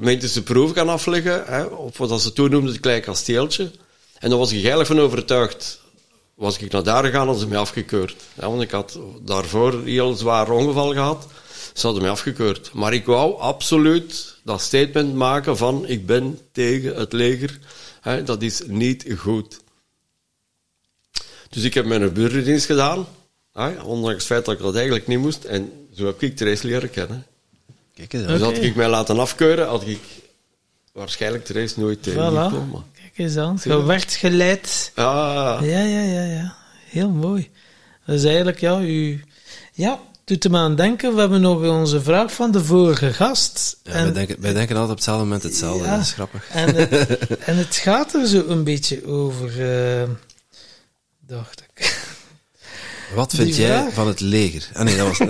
medische 0.00 0.42
proef 0.42 0.72
gaan 0.72 0.88
afleggen. 0.88 1.44
Hè, 1.46 1.62
op 1.64 1.96
wat 1.96 2.22
ze 2.22 2.32
toen 2.32 2.50
noemden 2.50 2.72
het 2.72 2.80
klein 2.80 3.02
kasteeltje. 3.02 3.70
En 4.18 4.28
daar 4.28 4.38
was 4.38 4.50
ik 4.50 4.56
eigenlijk 4.56 4.88
van 4.88 5.00
overtuigd. 5.00 5.80
Was 6.42 6.58
ik 6.58 6.72
naar 6.72 6.82
daar 6.82 7.04
gegaan, 7.04 7.26
hadden 7.26 7.42
ze 7.42 7.48
mij 7.48 7.58
afgekeurd. 7.58 8.16
Ja, 8.34 8.48
want 8.48 8.62
ik 8.62 8.70
had 8.70 8.98
daarvoor 9.20 9.72
een 9.72 9.86
heel 9.86 10.14
zwaar 10.14 10.50
ongeval 10.50 10.92
gehad. 10.92 11.26
Ze 11.72 11.84
hadden 11.86 12.02
mij 12.02 12.10
afgekeurd. 12.10 12.72
Maar 12.72 12.92
ik 12.92 13.06
wou 13.06 13.38
absoluut 13.38 14.36
dat 14.44 14.60
statement 14.60 15.14
maken 15.14 15.56
van 15.56 15.86
ik 15.86 16.06
ben 16.06 16.38
tegen 16.52 16.96
het 16.96 17.12
leger. 17.12 17.58
Hè, 18.00 18.22
dat 18.22 18.42
is 18.42 18.62
niet 18.66 19.04
goed. 19.16 19.60
Dus 21.48 21.62
ik 21.62 21.74
heb 21.74 21.84
mijn 21.84 22.12
burgerdienst 22.12 22.66
gedaan. 22.66 23.06
Ondanks 23.84 24.16
het 24.16 24.24
feit 24.24 24.44
dat 24.44 24.54
ik 24.54 24.60
dat 24.60 24.74
eigenlijk 24.74 25.06
niet 25.06 25.18
moest. 25.18 25.44
En 25.44 25.72
zo 25.94 26.06
heb 26.06 26.22
ik 26.22 26.36
Therese 26.36 26.66
leren 26.66 26.90
kennen. 26.90 27.26
Kijk 27.94 28.12
eens, 28.12 28.26
Dus 28.26 28.40
had 28.40 28.56
ik 28.56 28.74
mij 28.74 28.88
laten 28.88 29.18
afkeuren, 29.18 29.66
had 29.66 29.86
ik 29.86 30.00
waarschijnlijk 30.92 31.44
Therese 31.44 31.80
nooit 31.80 32.02
tegengekomen. 32.02 32.84
Voilà. 32.84 32.91
Kijk 33.14 33.28
eens 33.28 33.36
aan. 33.36 33.58
Je 33.64 33.82
werd 33.82 34.12
geleid. 34.12 34.92
Ah, 34.94 35.58
Ja, 35.62 35.78
ja, 35.80 36.00
ja, 36.02 36.22
ja. 36.24 36.54
Heel 36.90 37.10
mooi. 37.10 37.50
Dat 38.06 38.14
is 38.16 38.24
eigenlijk, 38.24 38.60
ja, 38.60 38.80
u... 38.80 39.24
Ja, 39.72 40.00
doet 40.24 40.48
me 40.50 40.58
aan 40.58 40.76
denken. 40.76 41.14
We 41.14 41.20
hebben 41.20 41.40
nog 41.40 41.62
onze 41.62 42.02
vraag 42.02 42.32
van 42.32 42.50
de 42.50 42.64
vorige 42.64 43.12
gast. 43.12 43.80
Ja, 43.82 43.92
wij, 43.92 44.12
denken, 44.12 44.36
wij 44.40 44.52
denken 44.52 44.74
altijd 44.76 44.90
op 44.90 44.96
hetzelfde 44.96 45.24
moment 45.24 45.42
hetzelfde, 45.42 45.84
Ja. 45.84 45.90
dat 45.96 46.00
is 46.00 46.12
grappig. 46.12 46.48
En 46.50 46.74
het, 46.74 47.18
en 47.48 47.56
het 47.56 47.76
gaat 47.76 48.14
er 48.14 48.26
zo 48.26 48.44
een 48.48 48.64
beetje 48.64 49.06
over, 49.06 49.48
eh, 50.00 50.08
dacht 51.26 51.60
ik. 51.74 52.00
Wat 53.14 53.34
vind 53.34 53.56
jij 53.56 53.66
vraag? 53.80 53.94
van 53.94 54.06
het 54.08 54.20
leger? 54.20 54.68
Ah 54.74 54.84
nee, 54.84 54.96
dat 54.96 55.18
was... 55.18 55.18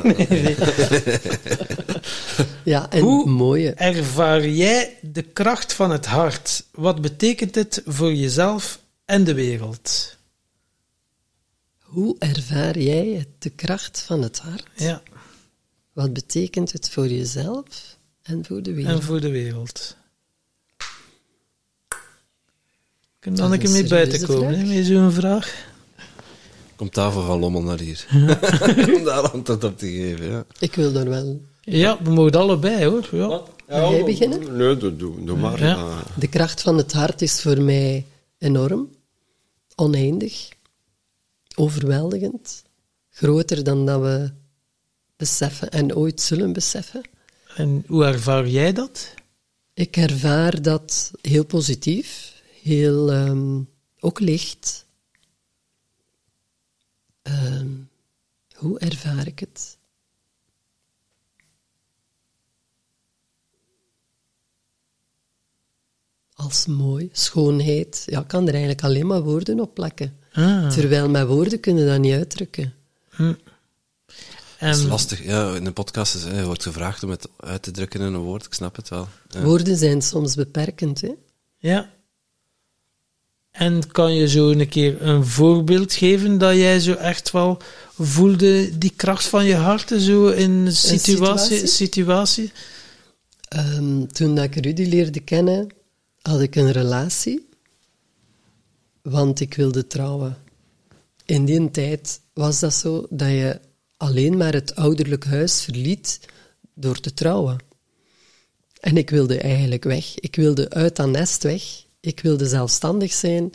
Ja, 2.65 2.91
en 2.91 3.01
Hoe- 3.01 3.29
mooie. 3.29 3.71
Ervaar 3.71 4.49
jij 4.49 4.99
de 5.03 5.23
kracht 5.23 5.73
van 5.73 5.91
het 5.91 6.07
hart? 6.07 6.65
Wat 6.73 7.01
betekent 7.01 7.55
het 7.55 7.83
voor 7.87 8.15
jezelf 8.15 8.81
en 9.05 9.25
de 9.25 9.35
wereld? 9.35 10.17
Hoe 11.81 12.17
ervaar 12.19 12.79
jij 12.79 13.27
de 13.39 13.51
kracht 13.51 14.01
van 14.03 14.23
het 14.23 14.39
hart? 14.39 14.67
Ja, 14.77 15.03
Wat 15.93 16.13
betekent 16.13 16.73
het 16.73 16.91
voor 16.91 17.09
jezelf 17.09 17.97
en 18.23 18.45
voor 18.45 18.63
de 18.63 18.73
wereld? 18.73 18.95
en 19.01 19.03
voor 19.07 19.21
de 19.21 19.31
wereld. 19.31 19.97
Kun 23.19 23.35
dan 23.35 23.53
een 23.53 23.61
ermee 23.63 23.83
serieuze 23.83 23.89
buiten 23.95 24.27
komen, 24.27 24.69
met 24.75 24.87
zo'n 24.87 25.13
vraag? 25.13 25.71
Komt 26.83 26.95
tafel 26.95 27.23
van 27.23 27.39
Lommel 27.39 27.63
naar 27.63 27.79
hier. 27.79 28.07
Om 28.97 29.05
daar 29.05 29.31
antwoord 29.31 29.65
op 29.65 29.79
te 29.79 29.87
geven, 29.87 30.31
ja. 30.31 30.45
Ik 30.59 30.75
wil 30.75 30.95
er 30.95 31.09
wel 31.09 31.41
Ja, 31.61 32.03
we 32.03 32.11
mogen 32.11 32.35
allebei, 32.35 32.85
hoor. 32.85 33.09
Ja. 33.13 33.43
Wil 33.67 33.91
jij 33.91 34.05
beginnen? 34.05 34.57
Nee, 34.57 34.77
doe, 34.77 34.97
doe, 34.97 35.25
doe 35.25 35.37
maar. 35.37 35.61
Ja. 35.61 36.03
De 36.19 36.29
kracht 36.29 36.63
van 36.63 36.77
het 36.77 36.93
hart 36.93 37.23
is 37.23 37.41
voor 37.41 37.61
mij 37.61 38.07
enorm, 38.39 38.91
oneindig, 39.75 40.49
overweldigend, 41.55 42.63
groter 43.11 43.65
dan 43.65 43.87
dat 43.87 44.01
we 44.01 44.31
beseffen 45.17 45.71
en 45.71 45.97
ooit 45.97 46.21
zullen 46.21 46.53
beseffen. 46.53 47.01
En 47.57 47.85
hoe 47.87 48.05
ervaar 48.05 48.49
jij 48.49 48.73
dat? 48.73 49.15
Ik 49.75 49.97
ervaar 49.97 50.63
dat 50.63 51.11
heel 51.21 51.45
positief, 51.45 52.33
heel 52.63 53.13
ehm, 53.13 53.61
ook 54.01 54.21
licht. 54.21 54.87
Ehm, 57.23 57.69
hoe 58.55 58.79
ervaar 58.79 59.27
ik 59.27 59.39
het? 59.39 59.79
Als 66.35 66.67
mooi, 66.67 67.09
schoonheid. 67.13 68.03
Ja, 68.07 68.21
ik 68.21 68.29
kan 68.29 68.43
er 68.43 68.53
eigenlijk 68.53 68.83
alleen 68.83 69.07
maar 69.07 69.23
woorden 69.23 69.61
op 69.61 69.75
plakken. 69.75 70.17
Ah. 70.33 70.71
Terwijl 70.71 71.09
met 71.09 71.27
woorden 71.27 71.61
kunnen 71.61 71.87
dat 71.87 71.99
niet 72.01 72.15
uitdrukken. 72.15 72.75
Dat 73.17 73.37
is 74.75 74.81
En, 74.83 74.87
lastig. 74.87 75.25
Ja, 75.25 75.55
in 75.55 75.67
een 75.67 75.73
podcast 75.73 76.15
is, 76.15 76.25
hè, 76.25 76.45
wordt 76.45 76.63
gevraagd 76.63 77.03
om 77.03 77.11
het 77.11 77.29
uit 77.37 77.63
te 77.63 77.71
drukken 77.71 78.01
in 78.01 78.07
een 78.07 78.21
woord. 78.21 78.47
Ik 78.47 78.55
snap 78.55 78.77
het 78.77 78.89
wel. 78.89 79.09
Ja. 79.29 79.43
Woorden 79.43 79.77
zijn 79.77 80.03
soms 80.03 80.35
beperkend, 80.35 81.01
hè? 81.01 81.15
ja. 81.59 81.91
En 83.53 83.91
kan 83.91 84.15
je 84.15 84.29
zo 84.29 84.51
een 84.51 84.69
keer 84.69 85.03
een 85.03 85.27
voorbeeld 85.27 85.93
geven 85.93 86.39
dat 86.39 86.55
jij 86.55 86.81
zo 86.81 86.93
echt 86.93 87.31
wel 87.31 87.59
voelde 87.99 88.79
die 88.79 88.93
kracht 88.97 89.27
van 89.27 89.45
je 89.45 89.55
hart 89.55 89.93
zo 89.99 90.29
in 90.29 90.51
een 90.51 90.73
situatie? 90.73 91.57
situatie? 91.57 91.67
situatie? 91.67 92.53
Ehm, 93.49 94.07
toen 94.07 94.35
dat 94.35 94.45
ik 94.45 94.55
Rudy 94.55 94.83
leerde 94.83 95.21
kennen, 95.21 95.69
had 96.23 96.41
ik 96.41 96.55
een 96.55 96.73
relatie, 96.73 97.49
want 99.03 99.41
ik 99.41 99.55
wilde 99.55 99.87
trouwen. 99.87 100.37
In 101.25 101.45
die 101.45 101.71
tijd 101.71 102.21
was 102.33 102.61
dat 102.61 102.75
zo 102.75 103.07
dat 103.11 103.29
je 103.29 103.61
alleen 103.97 104.37
maar 104.37 104.53
het 104.53 104.75
ouderlijk 104.75 105.25
huis 105.25 105.63
verliet 105.63 106.21
door 106.75 107.01
te 107.01 107.15
trouwen. 107.15 107.59
En 108.81 108.97
ik 108.97 109.11
wilde 109.11 109.39
eigenlijk 109.39 109.85
weg. 109.85 110.19
Ik 110.19 110.37
wilde 110.37 110.71
uit 110.71 110.97
dat 110.97 111.09
nest 111.09 111.43
weg. 111.43 111.63
Ik 112.05 112.21
wilde 112.21 112.47
zelfstandig 112.47 113.13
zijn. 113.13 113.53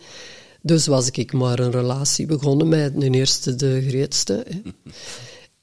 Dus 0.61 0.87
was 0.87 1.11
ik 1.11 1.33
maar 1.33 1.59
een 1.59 1.71
relatie 1.71 2.25
begonnen 2.25 2.67
met 2.67 2.93
een 2.95 3.13
eerste, 3.13 3.55
de 3.55 3.85
grootste. 3.89 4.45
hè. 4.47 4.61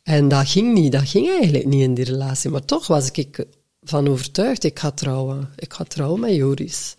En 0.03 0.28
dat 0.28 0.49
ging 0.49 0.74
niet, 0.74 0.93
dat 0.93 1.09
ging 1.09 1.28
eigenlijk 1.28 1.66
niet 1.66 1.82
in 1.82 1.95
die 1.95 2.05
relatie. 2.05 2.51
Maar 2.51 2.64
toch 2.64 2.87
was 2.87 3.11
ik 3.11 3.47
van 3.82 4.09
overtuigd, 4.09 4.64
ik 4.64 4.78
ga 4.78 4.91
trouwen. 4.91 5.49
Ik 5.57 5.72
ga 5.72 5.85
trouwen 5.85 6.20
met 6.20 6.35
Joris. 6.35 6.95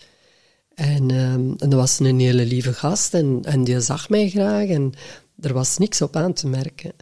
En, 0.76 1.12
ehm, 1.12 1.54
en 1.58 1.70
dat 1.70 1.74
was 1.74 2.00
een 2.00 2.20
hele 2.20 2.46
lieve 2.46 2.74
gast 2.74 3.14
en, 3.14 3.40
en 3.44 3.64
die 3.64 3.82
zag 3.82 4.10
mij 4.10 4.30
graag 4.30 4.68
en 4.68 4.94
er 5.40 5.54
was 5.54 5.78
niks 5.78 6.02
op 6.02 6.16
aan 6.16 6.34
te 6.34 6.48
merken. 6.48 6.94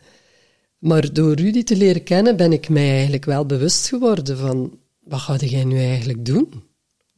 Maar 0.77 1.13
door 1.13 1.33
Rudy 1.33 1.63
te 1.63 1.75
leren 1.75 2.03
kennen 2.03 2.37
ben 2.37 2.51
ik 2.53 2.69
mij 2.69 2.91
eigenlijk 2.91 3.25
wel 3.25 3.45
bewust 3.45 3.87
geworden 3.87 4.37
van, 4.37 4.79
wat 5.03 5.19
ga 5.19 5.35
jij 5.35 5.63
nu 5.63 5.77
eigenlijk 5.77 6.25
doen? 6.25 6.63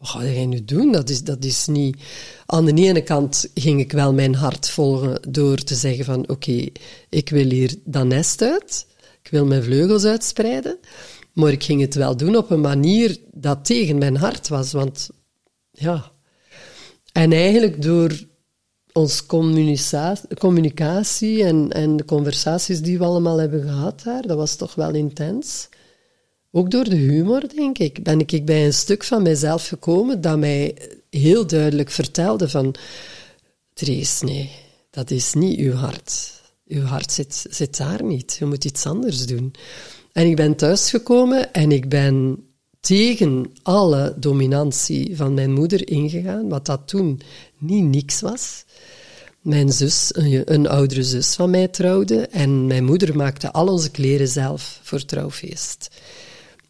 Wat 0.06 0.14
ga 0.14 0.30
jij 0.30 0.46
nu 0.46 0.66
doen? 0.66 0.92
Dat 0.92 1.10
is, 1.10 1.24
dat 1.24 1.44
is 1.44 1.68
niet... 1.68 1.98
Aan 2.46 2.66
de 2.66 2.74
ene 2.74 3.02
kant 3.02 3.50
ging 3.54 3.80
ik 3.80 3.92
wel 3.92 4.14
mijn 4.14 4.36
hart 4.36 4.70
volgen 4.70 5.22
door 5.30 5.58
te 5.58 5.76
zeggen 5.76 6.06
van, 6.06 6.30
oké, 6.30 6.68
ik 7.10 7.30
wil 7.30 7.50
hier 7.50 7.76
dat 7.84 8.06
nest 8.06 8.42
uit. 8.42 8.88
Ik 9.24 9.32
wil 9.32 9.46
mijn 9.46 9.64
vleugels 9.64 10.06
uitspreiden. 10.06 10.78
Maar 11.34 11.52
ik 11.52 11.64
ging 11.64 11.82
het 11.82 11.96
wel 11.96 12.18
doen 12.18 12.36
op 12.36 12.50
een 12.50 12.62
manier 12.62 13.18
dat 13.32 13.66
tegen 13.66 13.98
mijn 13.98 14.18
hart 14.18 14.48
was, 14.48 14.72
want 14.72 15.10
ja... 15.72 16.12
En 17.12 17.32
eigenlijk 17.32 17.82
door 17.82 18.24
communicatie, 19.28 20.36
communicatie 20.38 21.44
en, 21.44 21.72
en 21.72 21.98
de 21.98 22.06
conversaties 22.06 22.82
die 22.82 22.98
we 22.98 23.04
allemaal 23.04 23.38
hebben 23.38 23.62
gehad 23.62 24.02
daar, 24.04 24.22
dat 24.22 24.38
was 24.38 24.56
toch 24.56 24.76
wel 24.76 24.94
intens. 24.94 25.70
Ook 26.58 26.72
door 26.72 26.84
de 26.84 26.96
humor, 26.96 27.44
denk 27.56 27.78
ik, 27.78 28.04
ben 28.04 28.20
ik 28.20 28.46
bij 28.46 28.66
een 28.66 28.74
stuk 28.74 29.04
van 29.04 29.22
mijzelf 29.22 29.68
gekomen 29.68 30.22
dat 30.22 30.38
mij 30.38 30.78
heel 31.10 31.48
duidelijk 31.48 31.90
vertelde 31.92 32.50
van... 32.50 32.76
Therese, 33.74 34.26
nee, 34.26 34.52
dat 34.90 35.12
is 35.12 35.34
niet 35.34 35.60
uw 35.60 35.74
hart. 35.74 36.42
Uw 36.68 36.82
hart 36.82 37.12
zit, 37.12 37.46
zit 37.50 37.78
daar 37.78 38.04
niet. 38.04 38.36
Je 38.40 38.46
moet 38.46 38.66
iets 38.66 38.86
anders 38.86 39.26
doen. 39.26 39.54
En 40.12 40.26
ik 40.26 40.36
ben 40.36 40.56
thuisgekomen 40.56 41.54
en 41.54 41.72
ik 41.72 41.90
ben 41.90 42.46
tegen 42.80 43.52
alle 43.62 44.14
dominantie 44.18 45.16
van 45.16 45.34
mijn 45.34 45.52
moeder 45.52 45.90
ingegaan, 45.90 46.50
wat 46.50 46.66
dat 46.66 46.88
toen 46.88 47.22
niet 47.58 47.84
niks 47.84 48.22
was. 48.22 48.66
Mijn 49.42 49.72
zus, 49.72 50.12
een 50.46 50.68
oudere 50.68 51.04
zus 51.04 51.34
van 51.34 51.50
mij 51.50 51.68
trouwde 51.68 52.28
en 52.28 52.68
mijn 52.68 52.84
moeder 52.84 53.16
maakte 53.16 53.52
al 53.52 53.68
onze 53.68 53.92
kleren 53.92 54.28
zelf 54.28 54.80
voor 54.84 55.06
trouwfeest. 55.06 55.90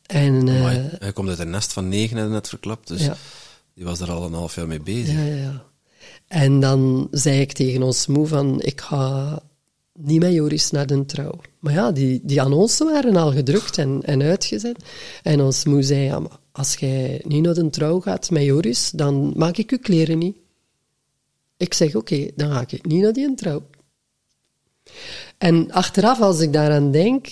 En, 0.06 0.48
uh, 0.48 0.74
Hij 1.00 1.14
komt 1.14 1.30
uit 1.30 1.40
een 1.40 1.50
nest 1.50 1.74
van 1.74 1.90
negen, 1.90 2.18
en 2.18 2.30
net 2.32 2.50
verklapt, 2.50 2.88
dus 2.88 3.02
Ja. 3.06 3.16
die 3.74 3.86
was 3.86 4.00
er 4.00 4.12
al 4.12 4.26
een 4.26 4.34
half 4.34 4.56
jaar 4.56 4.68
mee 4.68 4.82
bezig. 4.82 5.14
ja, 5.14 5.24
ja. 5.24 5.64
En 6.28 6.60
dan 6.60 7.08
zei 7.12 7.40
ik 7.40 7.52
tegen 7.52 7.84
ons 7.84 8.08
moe 8.08 8.28
van, 8.28 8.62
ik 8.62 8.82
ga 8.82 9.40
niet 9.94 10.20
met 10.20 10.34
Joris 10.34 10.72
naar 10.72 10.88
de 10.88 11.06
trouw. 11.06 11.42
Maar 11.60 11.74
ja, 11.74 11.92
die, 11.92 12.20
die 12.24 12.42
annonces 12.42 12.88
waren 12.92 13.16
al 13.16 13.32
gedrukt 13.32 13.78
en, 13.78 14.02
en 14.04 14.22
uitgezet. 14.22 14.84
En 15.24 15.42
ons 15.42 15.66
moe 15.66 15.84
zei, 15.84 16.02
ja, 16.02 16.20
maar 16.20 16.38
als 16.52 16.76
jij 16.76 17.22
niet 17.28 17.44
naar 17.44 17.54
de 17.54 17.70
trouw 17.70 18.00
gaat 18.00 18.30
met 18.30 18.44
Joris, 18.44 18.92
dan 18.92 19.34
maak 19.36 19.58
ik 19.58 19.72
uw 19.72 19.80
kleren 19.80 20.18
niet. 20.18 20.38
Ik 21.58 21.74
zeg, 21.74 21.96
oké, 21.96 22.28
dan 22.36 22.52
ga 22.52 22.66
ik 22.68 22.86
niet 22.86 23.02
naar 23.02 23.14
die 23.14 23.34
trouw. 23.36 23.64
En 25.38 25.72
achteraf, 25.72 26.22
als 26.22 26.40
ik 26.40 26.54
daaraan 26.54 26.92
denk, 26.92 27.28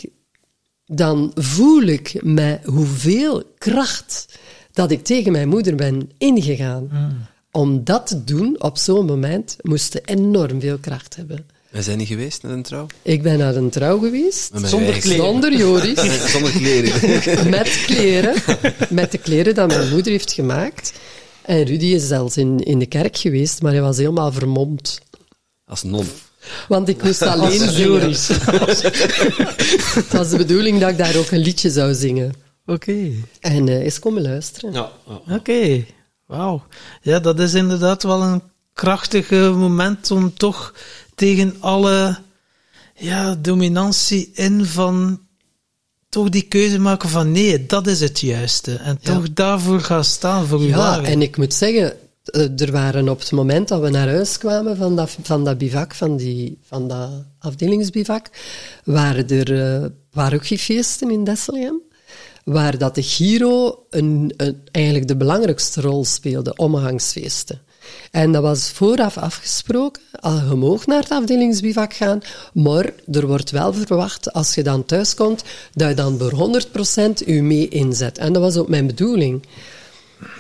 dan 0.86 1.31
voel 1.36 1.81
ik 1.81 2.23
met 2.23 2.65
hoeveel 2.65 3.43
kracht 3.57 4.39
dat 4.71 4.91
ik 4.91 5.03
tegen 5.03 5.31
mijn 5.31 5.49
moeder 5.49 5.75
ben 5.75 6.09
ingegaan. 6.17 6.89
Om 7.51 7.84
dat 7.84 8.07
te 8.07 8.23
doen 8.23 8.61
op 8.61 8.77
zo'n 8.77 9.05
moment 9.05 9.57
moest 9.61 9.99
enorm 10.05 10.61
veel 10.61 10.77
kracht 10.77 11.15
hebben. 11.15 11.45
We 11.73 11.81
zijn 11.81 11.97
niet 11.97 12.07
geweest 12.07 12.43
naar 12.43 12.51
een 12.51 12.61
trouw? 12.61 12.88
Ik 13.01 13.21
ben 13.21 13.38
naar 13.38 13.55
een 13.55 13.69
trouw 13.69 13.99
geweest. 13.99 14.51
Zonder 14.63 14.99
kleren. 14.99 15.25
Zonder 15.25 15.57
Joris. 15.57 15.99
Zonder 16.31 16.51
kleren. 16.51 17.49
met 17.49 17.84
kleren. 17.86 18.36
Met 18.89 19.11
de 19.11 19.17
kleren 19.17 19.53
die 19.53 19.65
mijn 19.65 19.89
moeder 19.89 20.11
heeft 20.11 20.31
gemaakt. 20.31 20.93
En 21.41 21.63
Rudy 21.63 21.86
is 21.86 22.07
zelfs 22.07 22.38
in, 22.38 22.59
in 22.59 22.79
de 22.79 22.86
kerk 22.86 23.17
geweest, 23.17 23.61
maar 23.61 23.71
hij 23.71 23.81
was 23.81 23.97
helemaal 23.97 24.31
vermomd. 24.31 25.01
Als 25.65 25.84
non. 25.84 26.05
Want 26.67 26.89
ik 26.89 27.03
moest 27.03 27.21
alleen 27.33 27.71
Joris. 27.71 28.27
Het 29.99 30.11
was 30.11 30.29
de 30.29 30.37
bedoeling 30.37 30.79
dat 30.79 30.89
ik 30.89 30.97
daar 30.97 31.15
ook 31.15 31.31
een 31.31 31.39
liedje 31.39 31.69
zou 31.69 31.93
zingen. 31.93 32.33
Oké. 32.65 33.11
En 33.39 33.67
eh 33.69 33.85
is 33.85 33.99
komen 33.99 34.21
luisteren. 34.21 34.73
Ja. 34.73 34.91
Oké, 35.29 35.85
wauw. 36.25 36.63
Ja, 37.01 37.19
dat 37.19 37.39
is 37.39 37.53
inderdaad 37.53 38.03
wel 38.03 38.21
een 38.21 38.41
krachtig 38.73 39.31
eh, 39.31 39.57
moment 39.57 40.11
om 40.11 40.33
toch 40.33 40.73
tegen 41.15 41.55
alle 41.59 42.17
ja, 42.95 43.35
dominantie 43.35 44.31
in 44.33 44.65
van 44.65 45.19
toch 46.09 46.29
die 46.29 46.41
keuze 46.41 46.79
maken 46.79 47.09
van 47.09 47.31
nee, 47.31 47.65
dat 47.65 47.87
is 47.87 47.99
het 47.99 48.19
juiste. 48.19 48.75
En 48.75 48.97
Ja. 49.01 49.13
toch 49.13 49.33
daarvoor 49.33 49.79
gaan 49.81 50.03
staan 50.03 50.45
voor 50.47 50.59
uw 50.59 50.67
Ja, 50.67 50.77
waarheid. 50.77 51.07
en 51.13 51.21
ik 51.21 51.37
moet 51.37 51.53
zeggen, 51.53 51.93
er 52.32 52.71
waren 52.71 53.09
op 53.09 53.19
het 53.19 53.32
moment 53.32 53.67
dat 53.67 53.82
we 53.82 53.89
naar 53.89 54.09
huis 54.09 54.38
kwamen 54.38 54.78
van 54.78 54.95
dat, 54.95 55.17
van 55.21 55.43
dat 55.43 55.57
bivak, 55.57 55.95
van, 55.95 56.17
die, 56.17 56.57
van 56.61 56.88
dat 56.88 57.09
afdelingsbivak, 57.39 58.30
waren 58.84 59.28
er 59.28 59.82
eh, 59.82 59.89
waren 60.11 60.38
ook 60.38 60.45
feesten 60.45 61.11
in 61.11 61.24
Desselheim, 61.24 61.82
waar 62.43 62.78
dat 62.78 62.95
de 62.95 63.03
Giro 63.03 63.86
een, 63.89 64.34
een, 64.38 64.61
eigenlijk 64.71 65.07
de 65.07 65.15
belangrijkste 65.15 65.82
rol 65.82 66.05
speelde, 66.05 66.55
omgangsfeesten. 66.55 67.61
En 68.11 68.32
dat 68.32 68.41
was 68.41 68.69
vooraf 68.69 69.17
afgesproken, 69.17 70.01
al 70.19 70.36
je 70.36 70.55
mag 70.55 70.86
naar 70.86 71.01
het 71.01 71.11
afdelingsbivak 71.11 71.93
gaan, 71.93 72.21
maar 72.53 72.93
er 73.11 73.28
wordt 73.28 73.51
wel 73.51 73.74
verwacht, 73.74 74.34
als 74.34 74.55
je 74.55 74.63
dan 74.63 74.86
thuis 74.86 75.13
komt, 75.13 75.43
dat 75.74 75.89
je 75.89 75.95
dan 75.95 76.19
voor 76.19 76.61
100% 77.21 77.26
je 77.26 77.41
mee 77.41 77.67
inzet. 77.67 78.17
En 78.17 78.34
dat 78.34 78.41
was 78.41 78.57
ook 78.57 78.69
mijn 78.69 78.88
bedoeling. 78.88 79.45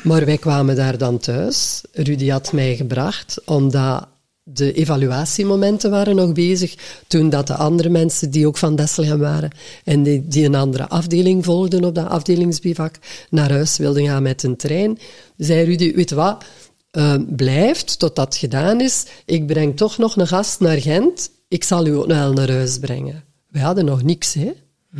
Maar 0.03 0.25
wij 0.25 0.37
kwamen 0.37 0.75
daar 0.75 0.97
dan 0.97 1.17
thuis. 1.17 1.81
Rudy 1.91 2.29
had 2.29 2.51
mij 2.51 2.75
gebracht, 2.75 3.41
omdat 3.45 4.07
de 4.43 4.73
evaluatiemomenten 4.73 5.91
waren 5.91 6.15
nog 6.15 6.31
bezig. 6.31 6.75
Toen 7.07 7.29
dat 7.29 7.47
de 7.47 7.55
andere 7.55 7.89
mensen 7.89 8.31
die 8.31 8.47
ook 8.47 8.57
van 8.57 8.75
Desselheim 8.75 9.19
waren 9.19 9.51
en 9.83 10.03
die, 10.03 10.27
die 10.27 10.45
een 10.45 10.55
andere 10.55 10.87
afdeling 10.89 11.45
volgden 11.45 11.83
op 11.83 11.95
dat 11.95 12.07
afdelingsbivak, 12.07 12.95
naar 13.29 13.51
huis 13.51 13.77
wilden 13.77 14.05
gaan 14.05 14.23
met 14.23 14.43
een 14.43 14.55
trein, 14.55 14.99
zei 15.37 15.65
Rudy, 15.65 15.95
weet 15.95 16.11
wat, 16.11 16.43
eh, 16.91 17.15
blijft 17.27 17.99
tot 17.99 18.15
dat 18.15 18.35
gedaan 18.35 18.81
is. 18.81 19.05
Ik 19.25 19.47
breng 19.47 19.77
toch 19.77 19.97
nog 19.97 20.17
een 20.17 20.27
gast 20.27 20.59
naar 20.59 20.81
Gent. 20.81 21.31
Ik 21.47 21.63
zal 21.63 21.87
u 21.87 21.95
ook 21.95 22.05
wel 22.05 22.33
naar 22.33 22.51
huis 22.51 22.79
brengen. 22.79 23.23
We 23.49 23.59
hadden 23.59 23.85
nog 23.85 24.03
niks, 24.03 24.33
hè. 24.33 24.51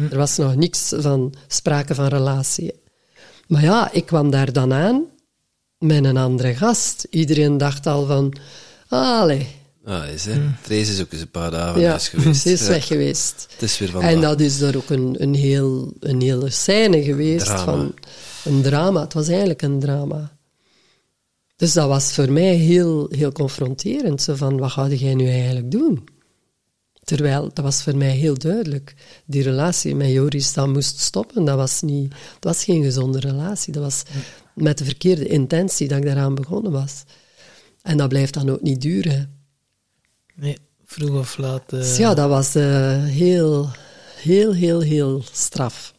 Er 0.10 0.18
was 0.18 0.38
nog 0.38 0.56
niks 0.56 0.94
van 0.98 1.34
sprake 1.48 1.96
van 1.96 2.08
relatie. 2.08 2.72
Maar 3.54 3.64
ja, 3.64 3.92
ik 3.92 4.06
kwam 4.06 4.30
daar 4.30 4.52
dan 4.54 4.74
aan 4.74 5.06
met 5.78 6.06
een 6.06 6.18
andere 6.18 6.56
gast. 6.56 7.08
Iedereen 7.10 7.58
dacht 7.58 7.86
al 7.86 8.06
van, 8.06 8.34
allee, 8.88 9.48
Ah, 9.86 10.08
is 10.08 10.26
hè. 10.26 10.42
Trace 10.62 10.92
is 10.92 11.02
ook 11.02 11.12
eens 11.12 11.22
een 11.22 11.32
paar 11.32 11.52
dagen 11.52 11.82
ja, 11.82 11.98
geweest. 11.98 12.42
ze 12.42 12.52
is 12.52 12.68
weg 12.68 12.88
geweest. 12.88 13.48
Het 13.52 13.62
is 13.62 13.78
weer 13.78 13.90
vandaag. 13.90 14.12
En 14.12 14.22
dat 14.22 14.40
is 14.40 14.60
daar 14.60 14.76
ook 14.76 14.90
een, 14.90 15.16
een, 15.20 15.34
heel, 15.34 15.94
een 16.00 16.22
hele 16.22 16.50
scène 16.50 17.04
geweest 17.04 17.46
Drama. 17.46 17.64
van 17.64 17.94
een 18.44 18.62
drama. 18.62 19.02
Het 19.02 19.14
was 19.14 19.28
eigenlijk 19.28 19.62
een 19.62 19.80
drama. 19.80 20.38
Dus 21.56 21.74
dat 21.74 21.88
was 21.88 22.14
voor 22.14 22.32
mij 22.32 22.56
heel, 22.56 23.08
heel 23.10 23.32
confronterend. 23.32 24.22
Zo 24.22 24.36
van, 24.36 24.58
wat 24.58 24.72
ga 24.72 24.88
jij 24.88 25.14
nu 25.14 25.30
eigenlijk 25.30 25.72
doen? 25.72 26.04
Terwijl, 27.04 27.50
dat 27.54 27.64
was 27.66 27.84
voor 27.84 27.96
mij 27.96 28.12
heel 28.12 28.38
duidelijk. 28.38 28.96
Die 29.26 29.44
relatie 29.44 29.96
met 29.96 30.10
Joris, 30.10 30.54
dat 30.54 30.68
moest 30.68 31.00
stoppen. 31.00 31.46
Dat 31.46 31.56
was, 31.58 31.82
niet, 31.82 32.10
dat 32.40 32.54
was 32.56 32.64
geen 32.64 32.84
gezonde 32.84 33.20
relatie. 33.20 33.74
Dat 33.74 33.84
was 33.84 34.04
met 34.56 34.78
de 34.78 34.86
verkeerde 34.86 35.28
intentie 35.28 35.88
dat 35.88 35.98
ik 35.98 36.06
daaraan 36.06 36.36
begonnen 36.36 36.72
was. 36.72 37.04
En 37.82 37.98
dat 37.98 38.10
blijft 38.10 38.34
dan 38.34 38.50
ook 38.50 38.62
niet 38.62 38.82
duren. 38.82 39.38
Nee, 40.36 40.58
vroeg 40.86 41.20
of 41.20 41.38
laat. 41.38 41.62
eh, 41.66 41.80
Dus 41.80 41.98
ja, 41.98 42.14
dat 42.14 42.30
was 42.30 42.56
eh, 42.56 43.04
heel, 43.04 43.70
heel, 44.22 44.54
heel, 44.54 44.80
heel 44.82 45.24
straf. 45.32 45.94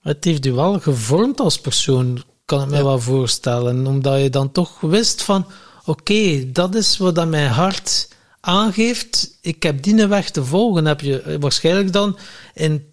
Het 0.00 0.24
heeft 0.24 0.46
u 0.46 0.52
wel 0.52 0.80
gevormd 0.80 1.40
als 1.40 1.60
persoon, 1.60 2.22
kan 2.44 2.62
ik 2.62 2.68
me 2.68 2.82
wel 2.82 3.00
voorstellen. 3.00 3.86
Omdat 3.86 4.20
je 4.22 4.30
dan 4.30 4.52
toch 4.52 4.80
wist 4.80 5.22
van, 5.22 5.46
oké, 5.84 6.52
dat 6.52 6.74
is 6.74 6.96
wat 6.98 7.14
dat 7.14 7.28
mijn 7.28 7.50
hart 7.50 8.08
aangeeft. 8.40 9.38
Ik 9.40 9.62
heb 9.62 9.82
die 9.82 10.06
weg 10.06 10.30
te 10.30 10.44
volgen. 10.44 10.84
Heb 10.84 11.00
je 11.00 11.36
waarschijnlijk 11.40 11.92
dan 11.92 12.18
in, 12.54 12.84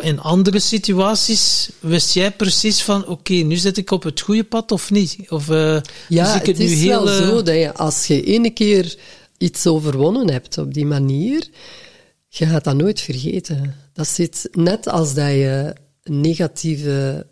in 0.00 0.20
andere 0.20 0.58
situaties, 0.58 1.70
wist 1.80 2.14
jij 2.14 2.32
precies 2.32 2.82
van, 2.82 3.06
oké, 3.06 3.32
nu 3.32 3.56
zit 3.56 3.76
ik 3.76 3.90
op 3.90 4.02
het 4.02 4.20
goede 4.20 4.44
pad 4.44 4.72
of 4.72 4.90
niet? 4.90 5.16
Of 5.28 5.48
eh, 5.48 5.80
Ja, 6.08 6.34
ik 6.34 6.46
het, 6.46 6.46
het, 6.46 6.58
nu 6.58 6.64
is 6.64 6.80
heel... 6.80 7.04
wel 7.04 7.20
eh, 7.20 7.28
zo 7.28 7.42
dat 7.42 7.54
je, 7.54 7.74
als 7.74 8.06
je 8.06 8.24
ene 8.24 8.50
keer 8.50 8.96
iets 9.38 9.66
overwonnen 9.66 10.30
hebt 10.30 10.58
op 10.58 10.74
die 10.74 10.86
manier, 10.86 11.48
je 12.28 12.46
gaat 12.46 12.64
dat 12.64 12.76
nooit 12.76 13.00
vergeten. 13.00 13.74
Dat 13.92 14.08
zit 14.08 14.48
net 14.52 14.88
als 14.88 15.14
dat 15.14 15.30
je 15.30 15.74
negatieve 16.02 17.26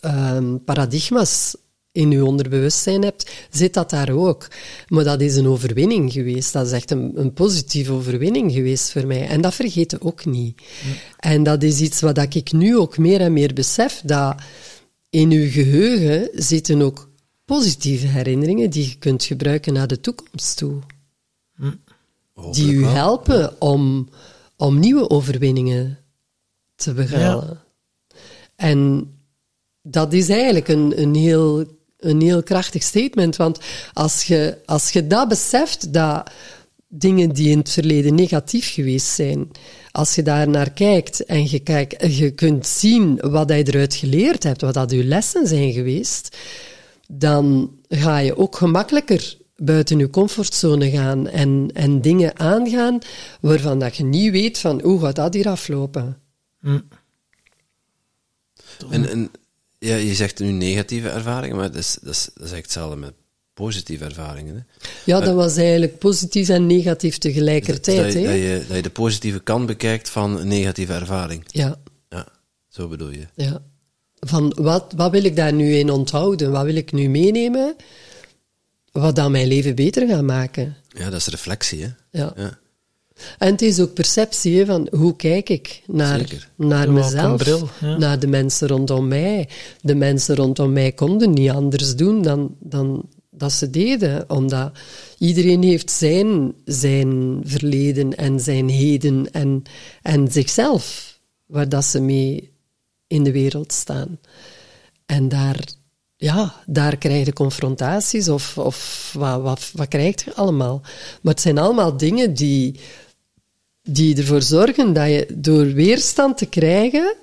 ehm, 0.00 0.56
paradigma's 0.64 1.56
in 1.92 2.10
je 2.10 2.24
onderbewustzijn 2.24 3.02
hebt, 3.02 3.30
zit 3.50 3.74
dat 3.74 3.90
daar 3.90 4.10
ook. 4.10 4.48
Maar 4.88 5.04
dat 5.04 5.20
is 5.20 5.36
een 5.36 5.46
overwinning 5.46 6.12
geweest. 6.12 6.52
Dat 6.52 6.66
is 6.66 6.72
echt 6.72 6.90
een, 6.90 7.12
een 7.14 7.32
positieve 7.32 7.92
overwinning 7.92 8.52
geweest 8.52 8.92
voor 8.92 9.06
mij. 9.06 9.28
En 9.28 9.40
dat 9.40 9.54
vergeten 9.54 10.02
ook 10.02 10.24
niet. 10.24 10.62
En 11.18 11.42
dat 11.42 11.62
is 11.62 11.80
iets 11.80 12.00
wat 12.00 12.34
ik 12.34 12.52
nu 12.52 12.76
ook 12.76 12.98
meer 12.98 13.20
en 13.20 13.32
meer 13.32 13.54
besef, 13.54 14.02
dat 14.04 14.34
in 15.10 15.30
je 15.30 15.50
geheugen 15.50 16.28
zitten 16.32 16.82
ook 16.82 17.10
positieve 17.44 18.06
herinneringen 18.06 18.70
die 18.70 18.88
je 18.88 18.98
kunt 18.98 19.24
gebruiken 19.24 19.72
naar 19.72 19.86
de 19.86 20.00
toekomst 20.00 20.56
toe. 20.56 20.78
Die 22.50 22.72
u 22.72 22.84
helpen 22.84 23.60
om, 23.60 24.08
om 24.56 24.78
nieuwe 24.78 25.10
overwinningen 25.10 25.98
te 26.74 26.92
behalen. 26.92 27.60
En 28.56 29.10
dat 29.82 30.12
is 30.12 30.28
eigenlijk 30.28 30.68
een, 30.68 31.00
een, 31.00 31.14
heel, 31.14 31.66
een 32.00 32.20
heel 32.20 32.42
krachtig 32.42 32.82
statement, 32.82 33.36
want 33.36 33.58
als 33.92 34.22
je, 34.22 34.58
als 34.64 34.90
je 34.90 35.06
dat 35.06 35.28
beseft, 35.28 35.92
dat 35.92 36.30
dingen 36.88 37.32
die 37.32 37.50
in 37.50 37.58
het 37.58 37.70
verleden 37.70 38.14
negatief 38.14 38.72
geweest 38.72 39.06
zijn, 39.06 39.50
als 39.92 40.14
je 40.14 40.22
daar 40.22 40.48
naar 40.48 40.70
kijkt 40.70 41.24
en 41.24 41.50
je, 41.50 41.58
kijkt, 41.58 42.16
je 42.16 42.30
kunt 42.30 42.66
zien 42.66 43.16
wat 43.16 43.48
je 43.48 43.66
eruit 43.66 43.94
geleerd 43.94 44.42
hebt, 44.42 44.60
wat 44.60 44.74
dat 44.74 44.90
je 44.90 45.04
lessen 45.04 45.46
zijn 45.46 45.72
geweest, 45.72 46.36
dan 47.08 47.70
ga 47.88 48.18
je 48.18 48.36
ook 48.36 48.56
gemakkelijker 48.56 49.38
buiten 49.56 49.98
je 49.98 50.10
comfortzone 50.10 50.90
gaan 50.90 51.28
en, 51.28 51.70
en 51.74 52.00
dingen 52.00 52.38
aangaan 52.38 52.98
waarvan 53.40 53.78
dat 53.78 53.96
je 53.96 54.04
niet 54.04 54.30
weet 54.30 54.58
van 54.58 54.80
hoe 54.80 55.00
gaat 55.00 55.16
dat 55.16 55.34
hier 55.34 55.48
aflopen. 55.48 56.18
En, 58.90 59.08
en 59.08 59.30
ja, 59.80 59.96
je 59.96 60.14
zegt 60.14 60.38
nu 60.38 60.50
negatieve 60.50 61.08
ervaringen, 61.08 61.56
maar 61.56 61.70
dat 61.70 61.80
is, 61.80 61.98
dat 62.02 62.12
is, 62.12 62.18
dat 62.24 62.28
is 62.34 62.34
eigenlijk 62.36 62.64
hetzelfde 62.64 62.96
met 62.96 63.12
positieve 63.54 64.04
ervaringen. 64.04 64.54
Hè? 64.54 64.88
Ja, 65.04 65.20
dat 65.20 65.34
was 65.34 65.56
eigenlijk 65.56 65.98
positief 65.98 66.48
en 66.48 66.66
negatief 66.66 67.18
tegelijkertijd. 67.18 68.02
dat, 68.04 68.12
je, 68.12 68.22
dat, 68.22 68.34
je, 68.34 68.64
dat 68.68 68.76
je 68.76 68.82
de 68.82 68.90
positieve 68.90 69.40
kant 69.40 69.66
bekijkt 69.66 70.08
van 70.08 70.38
een 70.38 70.48
negatieve 70.48 70.92
ervaring. 70.92 71.44
Ja, 71.46 71.76
Ja, 72.08 72.26
zo 72.68 72.88
bedoel 72.88 73.10
je. 73.10 73.26
ja. 73.34 73.62
Van 74.26 74.52
wat, 74.56 74.92
wat 74.96 75.10
wil 75.10 75.24
ik 75.24 75.36
daar 75.36 75.52
nu 75.52 75.74
in 75.74 75.90
onthouden? 75.90 76.50
Wat 76.50 76.64
wil 76.64 76.74
ik 76.74 76.92
nu 76.92 77.08
meenemen? 77.08 77.76
Wat 78.92 79.16
dan 79.16 79.30
mijn 79.32 79.46
leven 79.46 79.74
beter 79.74 80.08
gaat 80.08 80.22
maken. 80.22 80.76
Ja, 80.88 81.04
dat 81.10 81.20
is 81.20 81.26
reflectie, 81.26 81.82
hè. 81.82 81.88
Ja. 82.10 82.32
Ja. 82.36 82.58
En 83.38 83.50
het 83.50 83.62
is 83.62 83.80
ook 83.80 83.94
perceptie 83.94 84.58
hè, 84.58 84.66
van 84.66 84.88
hoe 84.90 85.16
kijk 85.16 85.48
ik 85.48 85.82
naar, 85.86 86.18
Zeker. 86.18 86.48
naar 86.56 86.92
mezelf, 86.92 87.42
bril, 87.42 87.68
ja. 87.80 87.96
naar 87.96 88.18
de 88.18 88.26
mensen 88.26 88.68
rondom 88.68 89.08
mij. 89.08 89.48
De 89.80 89.94
mensen 89.94 90.36
rondom 90.36 90.72
mij 90.72 90.92
konden 90.92 91.30
niet 91.32 91.50
anders 91.50 91.96
doen 91.96 92.22
dan, 92.22 92.56
dan 92.58 93.08
dat 93.30 93.52
ze 93.52 93.70
deden, 93.70 94.30
omdat 94.30 94.72
iedereen 95.18 95.62
heeft 95.62 95.90
zijn, 95.90 96.54
zijn 96.64 97.40
verleden 97.44 98.16
en 98.16 98.40
zijn 98.40 98.68
heden 98.68 99.32
en, 99.32 99.62
en 100.02 100.32
zichzelf, 100.32 101.18
waar 101.46 101.68
dat 101.68 101.84
ze 101.84 102.00
mee 102.00 102.52
in 103.06 103.24
de 103.24 103.32
wereld 103.32 103.72
staan. 103.72 104.18
En 105.06 105.28
daar, 105.28 105.64
ja, 106.16 106.54
daar 106.66 106.96
krijg 106.96 107.26
je 107.26 107.32
confrontaties 107.32 108.28
of, 108.28 108.58
of 108.58 109.10
wat, 109.18 109.42
wat, 109.42 109.70
wat 109.74 109.88
krijg 109.88 110.24
je 110.24 110.34
allemaal. 110.34 110.80
Maar 111.22 111.32
het 111.32 111.42
zijn 111.42 111.58
allemaal 111.58 111.96
dingen 111.96 112.34
die, 112.34 112.80
die 113.82 114.16
ervoor 114.16 114.42
zorgen 114.42 114.92
dat 114.92 115.08
je 115.08 115.26
door 115.34 115.72
weerstand 115.72 116.38
te 116.38 116.46
krijgen, 116.46 117.14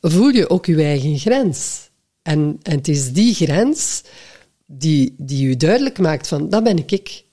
voel 0.00 0.28
je 0.28 0.50
ook 0.50 0.66
je 0.66 0.82
eigen 0.82 1.18
grens. 1.18 1.90
En, 2.22 2.58
en 2.62 2.76
het 2.76 2.88
is 2.88 3.12
die 3.12 3.34
grens 3.34 4.02
die, 4.66 5.14
die 5.18 5.48
je 5.48 5.56
duidelijk 5.56 5.98
maakt 5.98 6.28
van, 6.28 6.48
dat 6.48 6.62
ben 6.62 6.86
ik. 6.86 7.24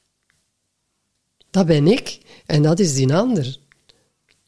Dat 1.49 1.65
ben 1.65 1.87
ik 1.87 2.19
en 2.45 2.61
dat 2.61 2.79
is 2.79 2.93
die 2.93 3.13
ander. 3.13 3.57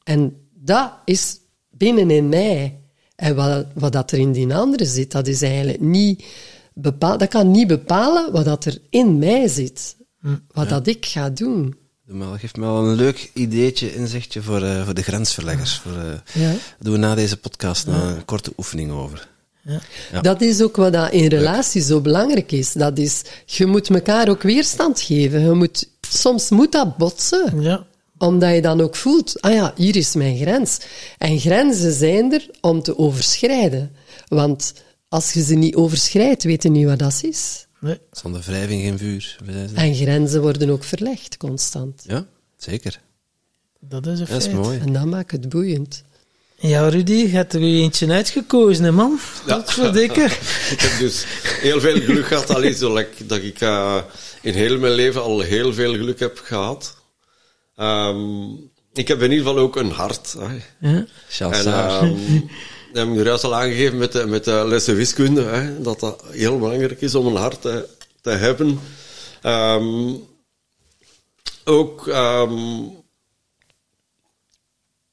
En 0.03 0.47
dat 0.53 0.91
is 1.05 1.39
binnenin 1.69 2.29
mij. 2.29 2.77
En 3.15 3.35
wat, 3.35 3.65
wat 3.73 3.91
dat 3.91 4.11
er 4.11 4.19
in 4.19 4.31
die 4.31 4.55
andere 4.55 4.85
zit, 4.85 5.11
dat 5.11 5.27
is 5.27 5.41
eigenlijk 5.41 5.81
niet 5.81 6.25
bepaal, 6.73 7.17
dat 7.17 7.29
kan 7.29 7.51
niet 7.51 7.67
bepalen 7.67 8.31
wat 8.31 8.45
dat 8.45 8.65
er 8.65 8.81
in 8.89 9.17
mij 9.17 9.47
zit. 9.47 9.95
Wat 10.47 10.69
dat 10.69 10.87
ik 10.87 11.05
ga 11.05 11.29
doen. 11.29 11.75
Doe 12.05 12.17
maar, 12.17 12.39
geef 12.39 12.55
me 12.55 12.61
wel 12.65 12.85
een 12.85 12.95
leuk 12.95 13.31
ideetje, 13.33 13.95
inzichtje 13.95 14.41
voor, 14.41 14.63
eh, 14.63 14.85
voor 14.85 14.93
de 14.93 15.01
grensverleggers. 15.03 15.75
Voor, 15.77 15.97
eh, 15.97 16.41
Ja. 16.43 16.53
Doen 16.79 16.93
we 16.93 16.99
na 16.99 17.15
deze 17.15 17.37
podcast 17.37 17.87
nog 17.87 18.03
een 18.03 18.25
korte 18.25 18.53
oefening 18.57 18.91
over. 18.91 19.27
Ja. 20.11 20.21
Dat 20.21 20.41
is 20.41 20.61
ook 20.61 20.75
wat 20.75 20.93
dat 20.93 21.11
in 21.11 21.27
relaties 21.27 21.85
zo 21.85 22.01
belangrijk 22.01 22.51
is. 22.51 22.73
Dat 22.73 22.97
is, 22.97 23.21
je 23.45 23.65
moet 23.65 23.89
elkaar 23.89 24.29
ook 24.29 24.41
weerstand 24.41 25.01
geven. 25.01 25.39
Je 25.41 25.51
moet, 25.51 25.89
soms 26.09 26.49
moet 26.49 26.71
dat 26.71 26.97
botsen. 26.97 27.61
Ja. 27.61 27.85
Omdat 28.17 28.53
je 28.55 28.61
dan 28.61 28.81
ook 28.81 28.95
voelt, 28.95 29.41
ah 29.41 29.53
ja, 29.53 29.73
hier 29.75 29.95
is 29.95 30.15
mijn 30.15 30.37
grens. 30.37 30.79
En 31.17 31.39
grenzen 31.39 31.93
zijn 31.93 32.33
er 32.33 32.49
om 32.61 32.81
te 32.81 32.97
overschrijden. 32.97 33.91
Want 34.27 34.73
als 35.09 35.33
je 35.33 35.43
ze 35.43 35.55
niet 35.55 35.75
overschrijdt, 35.75 36.43
weet 36.43 36.63
je 36.63 36.69
niet 36.69 36.85
wat 36.85 36.99
dat 36.99 37.19
is. 37.23 37.67
Nee. 37.83 37.99
Zonder 38.11 38.41
wrijving 38.41 38.81
geen 38.81 38.97
vuur. 38.97 39.37
En 39.73 39.95
grenzen 39.95 40.41
worden 40.41 40.69
ook 40.69 40.83
verlegd, 40.83 41.37
constant. 41.37 42.03
Ja, 42.07 42.25
zeker. 42.57 42.99
Dat 43.79 44.07
is 44.07 44.19
een 44.19 44.25
Dat 44.25 44.37
is 44.37 44.43
feit. 44.43 44.55
mooi. 44.55 44.79
En 44.79 44.93
dat 44.93 45.05
maakt 45.05 45.31
het 45.31 45.49
boeiend. 45.49 46.03
Ja, 46.55 46.89
Rudy, 46.89 47.13
je 47.13 47.27
hebt 47.27 47.53
er 47.53 47.59
weer 47.59 47.81
eentje 47.81 48.11
uitgekozen, 48.11 48.83
hè, 48.83 48.91
man. 48.91 49.19
Ja. 49.45 49.55
Dat 49.55 49.73
voor 49.73 49.91
dikke. 49.91 50.23
Ik 50.73 50.79
heb 50.79 50.99
dus 50.99 51.25
heel 51.61 51.79
veel 51.79 52.01
geluk 52.01 52.25
gehad. 52.25 52.49
Alleen 52.49 52.75
zo 52.75 52.93
like, 52.93 53.25
dat 53.25 53.37
ik 53.43 53.61
eh, 53.61 54.01
in 54.41 54.53
heel 54.53 54.79
mijn 54.79 54.93
leven 54.93 55.21
al 55.21 55.39
heel 55.39 55.73
veel 55.73 55.91
geluk 55.93 56.19
heb 56.19 56.37
gehad. 56.43 56.97
Ehm, 57.75 58.43
ik 58.93 59.07
heb 59.07 59.21
in 59.21 59.31
ieder 59.31 59.45
geval 59.45 59.61
ook 59.61 59.75
een 59.75 59.91
hart. 59.91 60.35
Hè. 60.39 60.57
Ja. 60.89 61.05
En. 61.51 62.17
dat 62.93 63.07
heb 63.07 63.17
ik 63.17 63.25
juist 63.25 63.43
al 63.43 63.55
aangegeven 63.55 63.97
met 63.97 64.11
de, 64.11 64.25
met 64.25 64.43
de 64.43 64.63
lessen 64.67 64.95
wiskunde. 64.95 65.41
Hè, 65.41 65.81
dat 65.81 65.99
dat 65.99 66.23
heel 66.31 66.59
belangrijk 66.59 67.01
is 67.01 67.15
om 67.15 67.27
een 67.27 67.35
hart 67.35 67.61
te, 67.61 68.29
hebben. 68.29 68.79
Ehm, 69.41 70.13
ook, 71.63 72.07
ehm, 72.07 72.83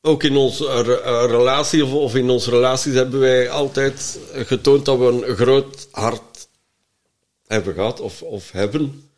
ook 0.00 0.22
in 0.22 0.36
onze 0.36 0.68
eh, 0.68 1.24
relatie 1.26 1.84
of, 1.84 2.14
in 2.14 2.30
onze 2.30 2.50
relaties 2.50 2.94
hebben 2.94 3.20
wij 3.20 3.50
altijd 3.50 4.18
getoond 4.32 4.84
dat 4.84 4.98
we 4.98 5.04
een 5.04 5.36
groot 5.36 5.88
hart 5.90 6.48
hebben 7.46 7.74
gehad 7.74 8.00
of, 8.00 8.22
of 8.22 8.50
hebben. 8.50 9.10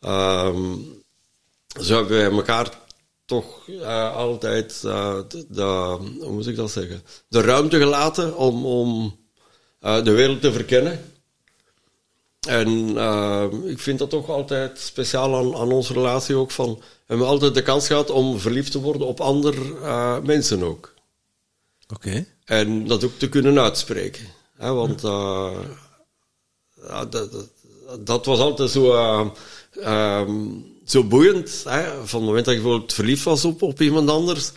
Ehm, 0.00 0.74
zo 1.80 1.94
hebben 1.96 2.16
wij 2.16 2.30
elkaar 2.30 2.85
toch 3.26 3.68
eh, 3.68 4.16
altijd 4.16 4.82
eh, 4.84 5.18
de, 5.28 5.46
de- 5.48 5.98
hoe 6.20 6.32
moet 6.32 6.46
ik 6.46 6.56
dat 6.56 6.70
zeggen, 6.70 7.02
de 7.28 7.40
ruimte 7.40 7.78
gelaten 7.78 8.36
om, 8.36 8.66
om 8.66 9.18
eh, 9.80 10.04
de 10.04 10.10
wereld 10.10 10.40
te 10.40 10.52
verkennen. 10.52 11.10
En 12.48 12.88
ik 13.68 13.78
vind 13.78 13.98
dat 13.98 14.10
toch 14.10 14.28
altijd 14.30 14.78
speciaal 14.78 15.36
aan, 15.36 15.56
aan 15.56 15.72
onze 15.72 15.92
relatie 15.92 16.36
ook 16.36 16.50
van, 16.50 16.74
we 16.74 16.82
hebben 17.06 17.26
altijd 17.26 17.54
de 17.54 17.62
kans 17.62 17.86
gehad 17.86 18.10
om 18.10 18.38
verliefd 18.38 18.72
te 18.72 18.80
worden 18.80 19.06
op 19.06 19.20
andere 19.20 20.20
mensen 20.22 20.62
ook. 20.62 20.94
Oké. 21.94 22.26
En 22.44 22.86
dat 22.86 23.04
ook 23.04 23.18
te 23.18 23.28
kunnen 23.28 23.58
uitspreken. 23.58 24.26
Hè, 24.56 24.72
want 24.72 25.00
dat, 25.00 25.54
dat, 27.12 27.48
dat 28.00 28.26
was 28.26 28.38
altijd 28.38 28.70
zo, 28.70 28.92
eh, 28.92 29.26
ehm, 29.82 30.46
zo 30.86 31.04
boeiend. 31.04 31.62
Hè, 31.64 31.82
van 32.04 32.20
het 32.20 32.28
moment 32.28 32.44
dat 32.44 32.54
ik 32.54 32.62
bijvoorbeeld 32.62 32.92
verliefd 32.92 33.24
was 33.24 33.44
op, 33.44 33.62
op 33.62 33.80
iemand 33.80 34.10
anders. 34.10 34.50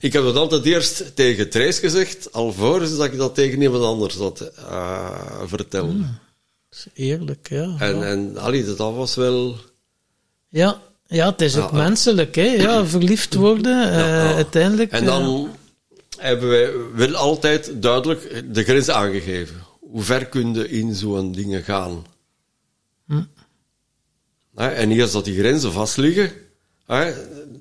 Ik 0.00 0.12
heb 0.12 0.22
dat 0.22 0.36
altijd 0.36 0.64
eerst 0.64 1.16
tegen 1.16 1.50
Trace 1.50 1.80
gezegd, 1.80 2.32
alvorens 2.32 2.96
dat 2.96 3.06
ik 3.06 3.16
dat 3.16 3.34
tegen 3.34 3.62
iemand 3.62 3.84
anders 3.84 4.14
had 4.14 4.40
eh, 4.40 5.42
verteld. 5.44 5.98
Dat 5.98 6.06
is 6.70 6.86
eerlijk, 6.94 7.48
ja. 7.48 7.74
En, 7.78 7.96
ja. 7.96 8.04
en 8.04 8.36
allee, 8.36 8.64
dat 8.64 8.78
was 8.78 9.14
wel... 9.14 9.56
Ja, 10.48 10.80
ja, 11.06 11.30
het 11.30 11.40
is 11.40 11.56
ook 11.56 11.70
ja. 11.70 11.76
menselijk, 11.76 12.34
hè. 12.34 12.42
Ja, 12.42 12.86
verliefd 12.96 13.34
worden, 13.34 13.92
eh, 13.92 14.34
uiteindelijk. 14.34 14.92
En 14.92 15.00
eh, 15.00 15.06
dan 15.06 15.50
hebben 16.18 16.48
wij 16.48 16.72
wel 16.94 17.14
altijd 17.14 17.82
duidelijk 17.82 18.44
de 18.54 18.62
grens 18.64 18.88
aangegeven. 18.90 19.56
Hoe 19.80 20.02
ver 20.02 20.26
kun 20.26 20.54
je 20.54 20.68
in 20.68 20.94
zo'n 20.94 21.32
dingen 21.32 21.62
gaan? 21.62 22.06
Hè, 23.06 23.18
En 24.56 24.90
eerst 24.90 25.12
dat 25.12 25.24
die 25.24 25.38
grenzen 25.38 25.72
vast 25.72 25.96
liggen, 25.96 26.32
hè, 26.86 27.12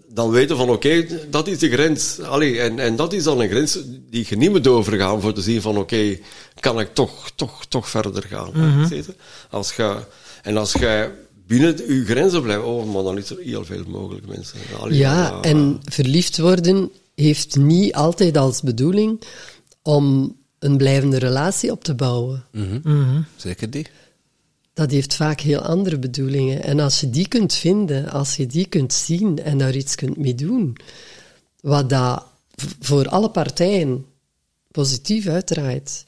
dan 0.08 0.30
weten 0.30 0.58
van 0.58 0.70
oké, 0.70 1.06
dat 1.30 1.48
is 1.48 1.60
de 1.60 1.70
grens. 1.70 2.20
Allee, 2.20 2.60
en, 2.60 2.80
en 2.80 2.96
dat 2.96 3.14
is 3.14 3.24
dan 3.24 3.40
een 3.40 3.50
grens 3.50 3.80
die 4.10 4.26
je 4.30 4.38
niet 4.38 4.50
moet 4.50 4.68
overgaan 4.68 5.22
voor 5.22 5.34
te 5.34 5.42
zien 5.42 5.62
van 5.62 5.78
oké, 5.78 6.18
kan 6.60 6.80
ik 6.80 6.94
toch, 6.94 7.32
toch, 7.36 7.66
toch 7.66 7.90
verder 7.90 8.24
gaan. 8.24 8.52
je? 8.90 9.04
Als 9.50 9.76
je, 9.76 9.96
en 10.44 10.58
als 10.58 10.74
je 10.74 11.12
binnen 11.48 11.96
je 11.96 12.06
grenzen 12.06 12.42
blijft, 12.42 12.64
oh 12.64 12.92
man, 12.92 13.04
dan 13.04 13.18
is 13.18 13.30
er 13.30 13.38
heel 13.44 13.66
veel 13.66 13.84
mogelijk 13.88 14.28
mensen. 14.28 14.60
Allee, 14.80 14.98
Ja, 14.98 15.42
en 15.42 15.80
verliefd 15.84 16.38
worden 16.38 16.92
heeft 17.16 17.56
niet 17.56 17.94
altijd 17.94 18.38
als 18.38 18.62
bedoeling 18.62 19.22
om 19.82 20.36
een 20.60 20.78
blijvende 20.78 21.18
relatie 21.18 21.72
op 21.72 21.84
te 21.84 21.96
bouwen. 21.96 22.46
Mhm. 22.52 23.22
Zeker 23.36 23.70
die. 23.70 23.88
Dat 24.76 24.92
heeft 24.92 25.16
vaak 25.16 25.40
heel 25.40 25.60
andere 25.60 26.00
bedoelingen. 26.00 26.64
En 26.64 26.80
als 26.80 27.00
je 27.00 27.10
die 27.10 27.28
kunt 27.28 27.54
vinden, 27.54 28.10
als 28.12 28.36
je 28.36 28.46
die 28.46 28.66
kunt 28.66 28.94
zien 28.94 29.44
en 29.44 29.58
daar 29.58 29.76
iets 29.76 29.96
kunt 29.96 30.18
mee 30.18 30.36
doen, 30.36 30.78
wat 31.62 31.90
dat 31.90 32.26
voor 32.80 33.08
alle 33.10 33.30
partijen 33.30 34.06
positief 34.72 35.28
uitdraait, 35.28 36.06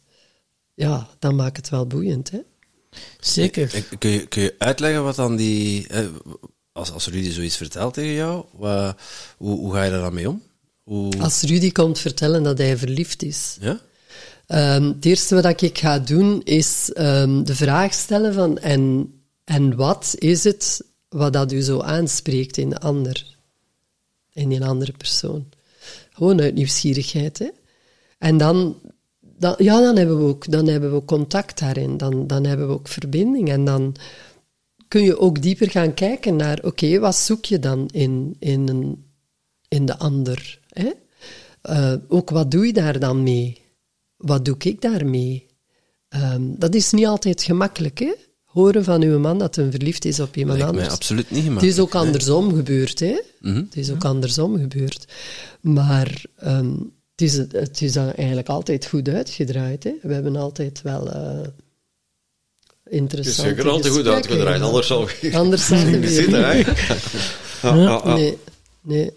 ja, 0.73 1.07
dan 1.19 1.35
maakt 1.35 1.57
het 1.57 1.69
wel 1.69 1.87
boeiend. 1.87 2.31
Hè? 2.31 2.39
Zeker. 3.19 3.83
Kun 3.99 4.09
je, 4.09 4.27
kun 4.27 4.41
je 4.41 4.55
uitleggen 4.57 5.03
wat 5.03 5.15
dan 5.15 5.35
die... 5.35 5.87
eh, 5.87 6.05
als, 6.71 6.91
als 6.91 7.07
Rudy 7.07 7.29
zoiets 7.31 7.57
vertelt 7.57 7.93
tegen 7.93 8.13
jou, 8.13 8.45
wa- 8.51 8.95
hoe, 9.37 9.57
hoe 9.57 9.73
ga 9.73 9.83
je 9.83 9.91
daar 9.91 10.01
dan 10.01 10.13
mee 10.13 10.29
om? 10.29 10.41
Hoe, 10.83 11.13
Als 11.19 11.41
Rudy 11.41 11.71
komt 11.71 11.99
vertellen 11.99 12.43
dat 12.43 12.57
hij 12.57 12.77
verliefd 12.77 13.23
is, 13.23 13.57
ja? 13.59 13.79
Ehm, 14.47 14.83
het 14.83 15.05
eerste 15.05 15.41
wat 15.41 15.61
ik 15.61 15.77
ga 15.77 15.99
doen 15.99 16.41
is 16.43 16.91
ehm, 16.93 17.43
de 17.43 17.55
vraag 17.55 17.93
stellen 17.93 18.33
van 18.33 18.57
en, 18.57 19.13
en 19.43 19.75
wat 19.75 20.15
is 20.17 20.43
het 20.43 20.85
wat 21.09 21.33
dat 21.33 21.51
u 21.51 21.61
zo 21.61 21.81
aanspreekt 21.81 22.57
in 22.57 22.69
de 22.69 22.79
ander, 22.79 23.35
in 24.33 24.51
een 24.51 24.63
andere 24.63 24.91
persoon. 24.91 25.49
Gewoon 26.11 26.41
uit 26.41 26.53
nieuwsgierigheid. 26.53 27.39
Hè? 27.39 27.47
En 28.17 28.37
dan, 28.37 28.79
dan, 29.19 29.55
ja, 29.57 29.79
dan 29.79 29.95
hebben 29.97 30.17
we 30.17 30.23
ook, 30.23 30.51
dan 30.51 30.67
hebben 30.67 30.93
we 30.93 31.05
contact 31.05 31.59
daarin, 31.59 31.97
dan, 31.97 32.27
dan 32.27 32.43
hebben 32.43 32.67
we 32.67 32.73
ook 32.73 32.87
verbinding 32.87 33.49
en 33.49 33.65
dan 33.65 33.95
kun 34.87 35.01
je 35.01 35.19
ook 35.19 35.41
dieper 35.41 35.69
gaan 35.69 35.93
kijken 35.93 36.35
naar, 36.35 36.59
oké, 36.63 36.99
wat 36.99 37.15
zoek 37.15 37.45
je 37.45 37.59
dan 37.59 37.87
in, 37.91 38.35
in, 38.39 38.67
een, 38.67 39.05
in 39.67 39.85
de 39.85 39.97
ander? 39.97 40.59
Hè? 40.69 40.91
Eh, 41.61 41.93
ook 42.07 42.29
wat 42.29 42.51
doe 42.51 42.65
je 42.65 42.73
daar 42.73 42.99
dan 42.99 43.23
mee? 43.23 43.61
Wat 44.17 44.45
doe 44.45 44.55
ik 44.57 44.81
daarmee? 44.81 45.45
Ehm, 46.09 46.41
dat 46.57 46.75
is 46.75 46.91
niet 46.91 47.05
altijd 47.05 47.43
gemakkelijk, 47.43 47.99
hè? 47.99 48.13
Horen 48.43 48.83
van 48.83 49.01
uw 49.01 49.19
man 49.19 49.37
dat 49.39 49.55
hij 49.55 49.71
verliefd 49.71 50.05
is 50.05 50.19
op 50.19 50.35
iemand 50.35 50.57
Lijkt 50.57 50.73
mij 50.73 50.81
anders. 50.83 50.99
absoluut 50.99 51.31
niet 51.31 51.53
Het 51.53 51.63
is 51.63 51.79
ook 51.79 51.95
andersom 51.95 52.55
gebeurd, 52.55 52.99
hè? 52.99 53.21
Mhm. 53.39 53.55
Het 53.55 53.75
is 53.75 53.91
ook 53.91 54.05
andersom 54.05 54.57
gebeurd. 54.57 55.05
Maar 55.61 56.25
ehm, 56.37 56.71
het, 57.11 57.21
is, 57.21 57.33
het 57.33 57.81
is 57.81 57.95
eigenlijk 57.95 58.49
altijd 58.49 58.85
goed 58.85 59.09
uitgedraaid. 59.09 59.83
Hè? 59.83 59.93
We 60.01 60.13
hebben 60.13 60.35
altijd 60.35 60.81
wel 60.81 61.11
eh 61.11 61.47
Het 62.89 63.25
is 63.25 63.35
zeker 63.35 63.69
altijd 63.69 63.93
goed 63.93 64.07
uitgedraaid, 64.07 64.61
anders 64.61 64.87
zou 64.87 65.09
ik 65.21 65.33
Anders 65.33 65.67
we 65.99 66.07
zitten. 66.09 66.49
Hè? 66.49 66.53
Ja, 67.61 67.75
ja, 67.75 68.01
ja. 68.05 68.15
Nee, 68.15 68.37
nee. 68.81 69.11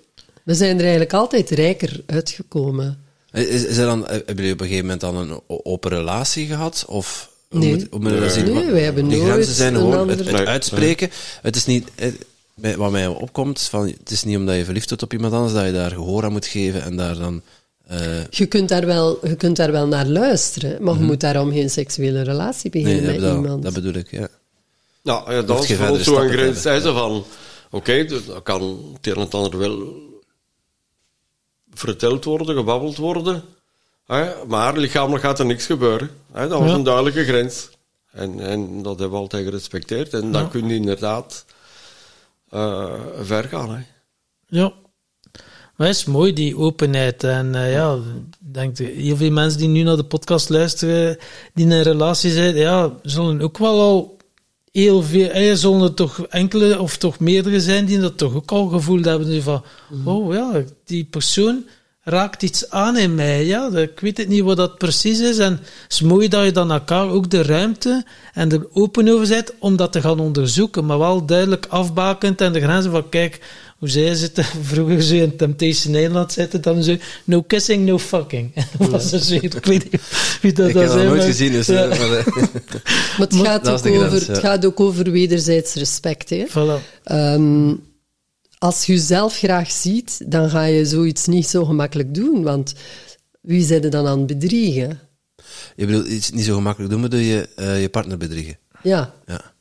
We 0.44 0.54
zijn 0.54 0.74
er 0.74 0.80
eigenlijk 0.80 1.12
altijd 1.12 1.50
rijker 1.50 2.02
uitgekomen. 2.06 3.04
Is, 3.32 3.64
is 3.64 3.76
er 3.76 3.86
dan, 3.86 4.06
hebben 4.06 4.34
jullie 4.36 4.52
op 4.52 4.60
een 4.60 4.66
gegeven 4.66 4.84
moment 4.84 5.00
dan 5.00 5.16
een 5.16 5.40
open 5.46 5.90
relatie 5.90 6.46
gehad? 6.46 6.84
Of 6.88 7.30
hoe 7.48 7.58
Nee. 7.60 7.70
moet, 7.74 7.86
hoe 7.90 8.00
moet 8.00 8.12
je 8.12 8.20
dat 8.20 8.32
zien? 8.32 8.52
Nee, 8.52 8.70
wij 8.70 8.82
hebben 8.82 9.06
nooit 9.06 9.22
grenzen 9.30 9.54
zijn 9.54 9.74
gewoon 9.74 9.90
het, 9.92 10.00
andere- 10.00 10.22
het 10.28 10.36
Nee, 10.38 10.46
uitspreken. 10.46 11.10
Het 11.42 11.56
is 11.56 11.66
niet, 11.66 11.88
eh, 11.94 12.74
wat 12.76 12.90
mij 12.90 13.06
opkomt, 13.06 13.60
van, 13.60 13.86
het 13.86 14.10
is 14.10 14.24
niet 14.24 14.36
omdat 14.36 14.56
je 14.56 14.64
verliefd 14.64 14.88
wordt 14.88 15.02
op 15.04 15.12
iemand 15.12 15.32
anders, 15.32 15.52
dat 15.52 15.64
je 15.64 15.72
daar 15.72 15.90
gehoor 15.90 16.24
aan 16.24 16.32
moet 16.32 16.46
geven 16.46 16.82
en 16.82 16.96
daar 16.96 17.18
dan... 17.18 17.42
eh, 17.86 17.98
Je 18.30 18.46
kunt 18.46 18.68
daar 18.68 18.86
wel, 18.86 19.26
je 19.28 19.34
kunt 19.36 19.56
daar 19.56 19.72
wel 19.72 19.86
naar 19.86 20.06
luisteren, 20.06 20.82
maar 20.82 20.94
je 20.94 21.00
moet 21.00 21.20
daarom 21.20 21.52
geen 21.52 21.70
seksuele 21.70 22.22
relatie 22.22 22.70
beginnen 22.70 23.04
met 23.04 23.32
iemand. 23.32 23.62
dat 23.62 23.72
bedoel 23.72 23.94
ik, 23.94 24.10
ja. 24.10 24.28
Nou, 25.02 25.32
ja, 25.32 25.42
dat 25.42 25.66
verdere 25.66 25.86
zo 25.88 25.94
een 25.94 26.00
stappen 26.00 26.62
grens. 26.62 26.82
Van, 26.82 27.24
oké, 27.70 28.04
dus 28.04 28.26
dat 28.26 28.42
kan 28.42 28.62
het 28.94 29.06
een 29.06 29.14
en 29.22 29.30
ander 29.30 29.58
wel 29.58 29.92
verteld 31.74 32.24
worden, 32.24 32.56
gebabbeld 32.56 32.96
worden. 32.96 33.42
Hè, 34.06 34.30
maar 34.48 34.76
lichamelijk 34.76 35.24
gaat 35.24 35.38
er 35.38 35.46
niks 35.46 35.66
gebeuren. 35.66 36.10
Hè, 36.32 36.48
dat 36.48 36.58
was 36.58 36.68
Ja. 36.68 36.74
een 36.74 36.82
duidelijke 36.82 37.24
grens. 37.24 37.68
En, 38.12 38.40
en 38.40 38.82
dat 38.82 38.98
hebben 38.98 39.16
we 39.16 39.22
altijd 39.22 39.44
gerespecteerd. 39.44 40.12
En 40.14 40.32
dan 40.32 40.42
Ja. 40.42 40.48
kun 40.48 40.68
je 40.68 40.74
inderdaad 40.74 41.44
eh, 42.50 42.94
ver 43.20 43.44
gaan. 43.44 43.70
Hè. 43.74 43.80
Ja. 44.46 44.72
Maar 45.76 45.86
het 45.88 45.96
is 45.96 46.04
mooi, 46.04 46.32
die 46.32 46.56
openheid. 46.56 47.24
En 47.24 47.54
eh, 47.54 47.72
ja, 47.72 47.98
denk 48.38 48.78
heel 48.78 49.16
veel 49.16 49.30
mensen 49.30 49.58
die 49.58 49.68
nu 49.68 49.82
naar 49.82 49.96
de 49.96 50.04
podcast 50.04 50.48
luisteren, 50.48 51.18
die 51.54 51.64
in 51.64 51.70
een 51.70 51.82
relatie 51.82 52.30
zijn, 52.30 52.56
ja, 52.56 52.92
zullen 53.02 53.40
ook 53.42 53.58
wel 53.58 53.80
al 53.80 54.16
heel 54.72 55.02
veel, 55.02 55.28
eh, 55.28 55.54
zullen 55.54 55.82
er 55.82 55.94
toch 55.94 56.26
enkele 56.28 56.80
of 56.80 56.96
toch 56.96 57.18
meerdere 57.18 57.60
zijn 57.60 57.84
die 57.84 57.98
dat 57.98 58.18
toch 58.18 58.34
ook 58.34 58.50
al 58.50 58.66
gevoeld 58.66 59.04
hebben 59.04 59.42
van, 59.42 59.64
oh 60.04 60.34
ja, 60.34 60.62
die 60.84 61.04
persoon 61.04 61.64
raakt 62.02 62.42
iets 62.42 62.70
aan 62.70 62.96
in 62.96 63.14
mij. 63.14 63.46
Ja, 63.46 63.68
ik 63.68 64.00
weet 64.00 64.16
het 64.16 64.28
niet 64.28 64.42
wat 64.42 64.56
dat 64.56 64.78
precies 64.78 65.20
is. 65.20 65.38
En 65.38 65.52
het 65.52 65.92
is 65.92 66.00
mooi 66.00 66.28
dat 66.28 66.44
je 66.44 66.52
dan 66.52 66.70
elkaar 66.70 67.08
ook 67.08 67.30
de 67.30 67.42
ruimte 67.42 68.04
en 68.32 68.52
er 68.52 68.66
open 68.72 69.08
over 69.08 69.28
bent 69.28 69.52
om 69.58 69.76
dat 69.76 69.92
te 69.92 70.00
gaan 70.00 70.20
onderzoeken, 70.20 70.86
maar 70.86 70.98
wel 70.98 71.26
duidelijk 71.26 71.66
afbakend 71.66 72.40
en 72.40 72.52
de 72.52 72.60
grenzen 72.60 72.90
van, 72.90 73.08
kijk, 73.08 73.40
hoe 73.80 73.88
zij 73.88 74.14
zitten, 74.14 74.44
vroeger 74.72 75.02
zo 75.02 75.14
in 75.14 75.36
Temptation 75.36 75.94
Island 75.94 76.32
zitten, 76.32 76.62
dan 76.62 76.82
zo, 76.82 76.96
no 77.24 77.42
kissing, 77.42 77.86
no 77.86 77.98
fucking. 77.98 78.54
Dat 78.78 78.88
was 78.88 79.12
er 79.12 79.20
zo, 79.20 79.34
ik 79.34 79.64
weet 79.64 79.92
niet 79.92 80.02
wie 80.40 80.52
dat 80.52 80.68
ik 80.68 80.74
dat 80.74 80.82
heb 80.82 80.92
dat 80.92 81.04
nooit 81.04 81.24
gezien, 81.24 81.52
dus... 81.52 81.66
ja. 81.66 81.88
eh, 81.88 81.98
maar, 81.98 82.08
Maar 83.18 83.28
het, 83.28 83.34
gaat 83.34 83.68
ook 83.68 83.78
grens, 83.78 84.04
over, 84.04 84.20
ja. 84.20 84.26
het 84.26 84.38
gaat 84.38 84.66
ook 84.66 84.80
over 84.80 85.10
wederzijds 85.10 85.74
respect. 85.74 86.30
Hè? 86.30 86.46
Voilà. 86.48 87.02
Ehm, 87.04 87.74
als 88.58 88.86
je 88.86 88.92
jezelf 88.92 89.36
graag 89.36 89.70
ziet, 89.70 90.22
dan 90.26 90.50
ga 90.50 90.64
je 90.64 90.84
zoiets 90.84 91.26
niet 91.26 91.46
zo 91.46 91.64
gemakkelijk 91.64 92.14
doen, 92.14 92.42
want 92.42 92.74
wie 93.40 93.64
zijn 93.64 93.82
er 93.82 93.90
dan 93.90 94.06
aan 94.06 94.18
het 94.18 94.26
bedriegen? 94.26 95.00
je 95.76 95.86
bedoelt 95.86 96.06
iets 96.06 96.30
niet 96.30 96.44
zo 96.44 96.54
gemakkelijk 96.54 96.90
doen, 96.90 97.00
maar 97.00 97.10
doe 97.10 97.26
je 97.26 97.48
eh, 97.56 97.80
je 97.80 97.88
partner 97.88 98.18
bedriegen. 98.18 98.58
Ja, 98.82 99.14
Ja. 99.26 99.52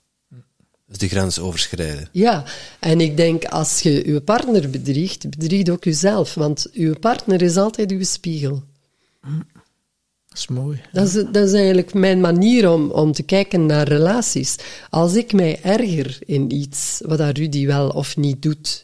Dus 0.90 0.98
die 0.98 1.10
grens 1.10 1.40
overschrijden. 1.40 2.10
ja. 2.12 2.44
En 2.80 3.02
ik 3.02 3.18
denk, 3.18 3.46
als 3.46 3.80
je 3.80 4.12
je 4.12 4.22
partner 4.22 4.70
bedriegt, 4.70 5.30
bedriegt 5.30 5.70
ook 5.70 5.84
jezelf, 5.84 6.34
want 6.34 6.68
je 6.72 7.00
partner 7.00 7.42
is 7.42 7.58
altijd 7.58 7.92
uw 7.92 8.04
spiegel. 8.04 8.64
Dat 10.28 10.38
is 10.38 10.48
mooi. 10.48 10.82
Dat 10.92 11.08
is, 11.08 11.14
dat 11.14 11.48
is 11.48 11.54
eigenlijk 11.54 11.94
mijn 11.94 12.20
manier 12.20 12.72
om, 12.72 12.92
om 12.92 13.12
te 13.12 13.24
kijken 13.24 13.66
naar 13.66 13.88
relaties. 13.88 14.56
Als 14.90 15.16
ik 15.16 15.34
mij 15.34 15.60
erger 15.62 16.18
in 16.26 16.52
iets, 16.52 17.02
wat 17.06 17.18
dat 17.18 17.38
Rudy 17.38 17.66
wel 17.66 17.90
of 17.90 18.18
niet 18.18 18.42
doet, 18.42 18.84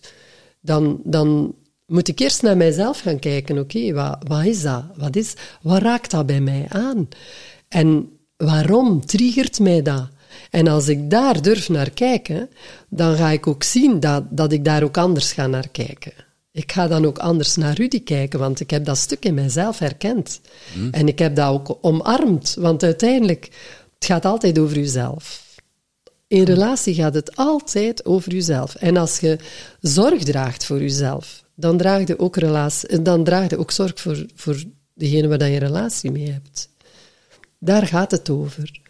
dan, 0.61 1.01
dan 1.03 1.55
moet 1.85 2.07
ik 2.07 2.19
eerst 2.19 2.41
naar 2.41 2.57
mijzelf 2.57 2.99
gaan 2.99 3.19
kijken. 3.19 3.59
Oké, 3.59 3.93
wat, 3.93 4.17
wat 4.27 4.45
is 4.45 4.61
dat? 4.61 4.83
Wat, 4.95 5.15
is, 5.15 5.33
wat 5.61 5.81
raakt 5.81 6.11
dat 6.11 6.25
bij 6.25 6.41
mij 6.41 6.65
aan? 6.69 7.07
En 7.67 8.09
waarom 8.37 9.05
triggert 9.05 9.59
mij 9.59 9.81
dat? 9.81 10.09
En 10.55 10.67
als 10.67 10.87
ik 10.87 11.09
daar 11.09 11.41
durf 11.41 11.69
naar 11.69 11.89
kijken, 11.89 12.49
dan 12.89 13.15
ga 13.15 13.29
ik 13.29 13.47
ook 13.47 13.63
zien 13.63 13.99
dat, 13.99 14.23
dat 14.29 14.51
ik 14.51 14.63
daar 14.65 14.83
ook 14.83 14.97
anders 14.97 15.31
ga 15.31 15.47
naar 15.47 15.67
kijken. 15.69 16.11
Ik 16.51 16.71
ga 16.71 16.87
dan 16.87 17.05
ook 17.05 17.17
anders 17.17 17.55
naar 17.55 17.73
Rudy 17.73 18.03
kijken, 18.03 18.39
want 18.39 18.59
ik 18.59 18.69
heb 18.69 18.85
dat 18.85 18.97
stuk 18.97 19.25
in 19.25 19.33
mijzelf 19.33 19.79
herkend. 19.79 20.41
En 20.91 21.07
ik 21.07 21.19
heb 21.19 21.35
dat 21.35 21.49
ook 21.49 21.77
omarmd, 21.81 22.55
want 22.59 22.83
uiteindelijk, 22.83 23.43
het 23.93 24.05
gaat 24.05 24.25
altijd 24.25 24.59
over 24.59 24.77
jezelf. 24.77 25.43
In 26.27 26.43
relatie 26.43 26.93
gaat 26.93 27.13
het 27.13 27.35
altijd 27.35 28.05
over 28.05 28.31
jezelf. 28.31 28.75
En 28.75 28.97
als 28.97 29.19
je 29.19 29.37
zorg 29.81 30.23
draagt 30.23 30.65
voor 30.65 30.79
jezelf, 30.79 31.43
dan 31.55 31.77
draag 31.77 32.07
je 32.07 32.19
ook, 32.19 32.35
relatie, 32.35 33.01
dan 33.01 33.23
draag 33.23 33.49
je 33.49 33.57
ook 33.57 33.71
zorg 33.71 34.01
voor, 34.01 34.25
voor 34.35 34.63
degene 34.93 35.27
waar 35.27 35.37
je 35.37 35.53
een 35.53 35.57
relatie 35.57 36.11
mee 36.11 36.31
hebt. 36.31 36.69
Daar 37.59 37.87
gaat 37.87 38.11
het 38.11 38.29
over. 38.29 38.83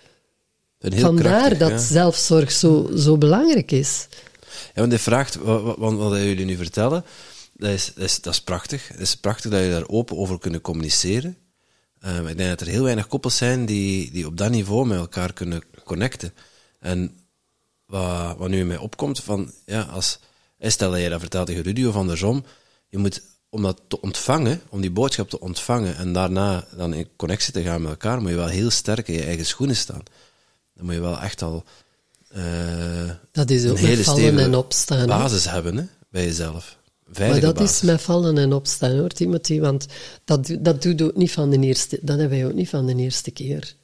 Vandaar 0.79 1.39
krachtig, 1.39 1.57
dat 1.57 1.69
ja. 1.69 1.77
zelfzorg 1.77 2.51
zo, 2.51 2.89
zo 2.95 3.17
belangrijk 3.17 3.71
is. 3.71 4.07
Ja, 4.49 4.71
want 4.73 4.89
die 4.89 4.99
vraagt, 4.99 5.35
wat, 5.35 5.77
wat, 5.77 5.93
wat 5.93 6.17
jullie 6.17 6.45
nu 6.45 6.55
vertellen, 6.55 7.05
dat 7.53 7.69
is, 7.69 7.91
dat, 7.95 8.03
is, 8.03 8.21
dat 8.21 8.33
is 8.33 8.41
prachtig. 8.41 8.87
Het 8.87 8.99
is 8.99 9.15
prachtig 9.15 9.51
dat 9.51 9.61
je 9.61 9.69
daar 9.69 9.87
open 9.87 10.17
over 10.17 10.39
kunnen 10.39 10.61
communiceren. 10.61 11.37
Eh, 11.99 12.21
maar 12.21 12.31
ik 12.31 12.37
denk 12.37 12.49
dat 12.49 12.61
er 12.61 12.73
heel 12.73 12.83
weinig 12.83 13.07
koppels 13.07 13.37
zijn 13.37 13.65
die, 13.65 14.11
die 14.11 14.25
op 14.25 14.37
dat 14.37 14.51
niveau 14.51 14.87
met 14.87 14.97
elkaar 14.97 15.33
kunnen 15.33 15.61
connecten. 15.83 16.33
En 16.79 17.17
wat, 17.85 18.37
wat 18.37 18.49
nu 18.49 18.59
in 18.59 18.67
mij 18.67 18.77
opkomt, 18.77 19.19
van, 19.19 19.51
ja, 19.65 19.81
als, 19.81 20.19
eh, 20.57 20.69
stel 20.69 20.91
dat 20.91 21.01
je 21.01 21.09
dat 21.09 21.19
vertelt 21.19 21.47
tegen 21.47 21.63
Rudy 21.63 21.85
of 21.85 21.95
andersom, 21.95 22.45
je 22.89 22.97
moet, 22.97 23.21
om 23.49 23.61
dat 23.61 23.81
te 23.87 24.01
ontvangen, 24.01 24.61
om 24.69 24.81
die 24.81 24.91
boodschap 24.91 25.29
te 25.29 25.39
ontvangen 25.39 25.97
en 25.97 26.13
daarna 26.13 26.67
dan 26.75 26.93
in 26.93 27.07
connectie 27.15 27.53
te 27.53 27.61
gaan 27.61 27.81
met 27.81 27.91
elkaar, 27.91 28.21
moet 28.21 28.29
je 28.29 28.35
wel 28.35 28.47
heel 28.47 28.69
sterk 28.69 29.07
in 29.07 29.13
je 29.13 29.23
eigen 29.23 29.45
schoenen 29.45 29.75
staan. 29.75 30.03
Dan 30.75 30.85
moet 30.85 30.93
je 30.93 30.99
wel 31.01 31.19
echt 31.19 31.41
al 31.41 31.63
eh, 32.29 33.09
Dat 33.31 33.49
is 33.49 33.65
ook 33.65 33.77
een 33.77 33.85
hele 33.85 34.03
vallen 34.03 34.39
en 34.39 34.55
opstaan. 34.55 35.07
basis 35.07 35.49
hebben 35.49 35.77
hè, 35.77 35.83
bij 36.09 36.23
jezelf. 36.25 36.77
Een 36.77 37.03
Maar 37.05 37.15
Veilige 37.15 37.45
dat 37.45 37.55
basis. 37.55 37.75
is 37.75 37.81
met 37.81 38.01
vallen 38.01 38.37
en 38.37 38.53
opstaan 38.53 38.97
hoor, 38.97 39.09
Timothy. 39.09 39.59
Want 39.59 39.85
dat, 40.25 40.55
dat 40.59 40.81
doet 40.81 41.01
ook 41.01 41.15
niet 41.15 41.31
van 41.31 41.49
de 41.49 41.59
eerste, 41.59 41.99
dat 42.01 42.19
hebben 42.19 42.37
wij 42.37 42.47
ook 42.47 42.53
niet 42.53 42.69
van 42.69 42.85
de 42.85 42.95
eerste 42.95 43.31
keer. 43.31 43.75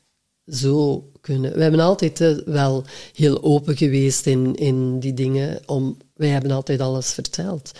Zo 0.45 1.09
kunnen. 1.21 1.53
We 1.53 1.61
hebben 1.61 1.79
altijd 1.79 2.21
eh, 2.21 2.37
wel 2.45 2.83
heel 3.13 3.43
open 3.43 3.77
geweest 3.77 4.25
in, 4.25 4.55
in 4.55 4.99
die 4.99 5.13
dingen. 5.13 5.59
Om, 5.65 5.97
wij 6.15 6.29
hebben 6.29 6.51
altijd 6.51 6.79
alles 6.79 7.11
verteld. 7.13 7.71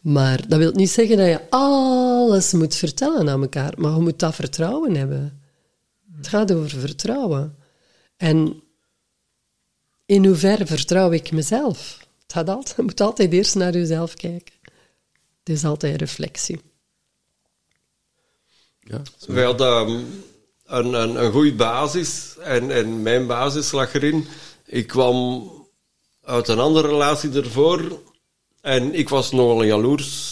Maar 0.00 0.48
dat 0.48 0.58
wil 0.58 0.72
niet 0.72 0.90
zeggen 0.90 1.16
dat 1.16 1.26
je 1.26 1.40
alles 1.50 2.52
moet 2.52 2.74
vertellen 2.74 3.28
aan 3.28 3.42
elkaar. 3.42 3.72
Maar 3.76 3.94
je 3.94 4.00
moet 4.00 4.18
dat 4.18 4.34
vertrouwen 4.34 4.94
hebben. 4.94 5.40
Het 6.16 6.28
gaat 6.28 6.52
over 6.52 6.70
vertrouwen. 6.70 7.54
En 8.22 8.62
in 10.06 10.24
hoeverre 10.24 10.66
vertrouw 10.66 11.10
ik 11.10 11.32
mezelf? 11.32 11.98
Het 12.22 12.32
gaat 12.32 12.48
altijd, 12.48 12.76
je 12.76 12.82
moet 12.82 13.00
altijd 13.00 13.32
eerst 13.32 13.54
naar 13.54 13.72
jezelf 13.72 14.14
kijken. 14.14 14.54
Het 15.38 15.56
is 15.56 15.64
altijd 15.64 16.00
reflectie. 16.00 16.60
Ja, 18.80 19.02
Wij 19.26 19.44
hadden 19.44 19.88
um, 19.88 20.24
een, 20.64 20.92
een, 20.94 21.24
een 21.24 21.32
goede 21.32 21.54
basis 21.54 22.36
en, 22.38 22.70
en 22.70 23.02
mijn 23.02 23.26
basis 23.26 23.72
lag 23.72 23.94
erin. 23.94 24.26
Ik 24.66 24.86
kwam 24.86 25.50
uit 26.22 26.48
een 26.48 26.58
andere 26.58 26.88
relatie 26.88 27.32
ervoor 27.32 28.00
en 28.60 28.94
ik 28.94 29.08
was 29.08 29.30
nogal 29.30 29.64
jaloers. 29.64 30.30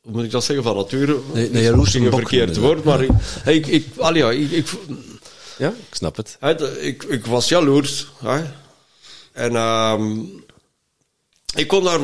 Hoe 0.00 0.12
moet 0.12 0.24
ik 0.24 0.30
dat 0.30 0.44
zeggen? 0.44 0.64
Van 0.64 0.76
nature. 0.76 1.20
Nee, 1.32 1.50
nee, 1.50 1.60
is 1.60 1.66
jaloers 1.66 1.80
misschien 1.80 2.04
een 2.04 2.12
verkeerd 2.12 2.56
woord, 2.56 2.84
maar 2.84 3.02
ik, 3.02 3.10
ik, 3.44 3.66
ik, 3.66 3.86
allee, 3.96 4.22
ja, 4.22 4.30
ik, 4.30 4.50
ik, 4.50 4.68
ja, 5.58 5.68
ik 5.68 5.94
snap 5.94 6.16
het. 6.16 6.38
ik, 6.80 7.02
ik 7.02 7.26
was 7.26 7.48
jaloers. 7.48 8.06
En 9.32 9.56
ehm, 9.56 10.20
ik 11.54 11.68
kon 11.68 11.84
daar 11.84 12.00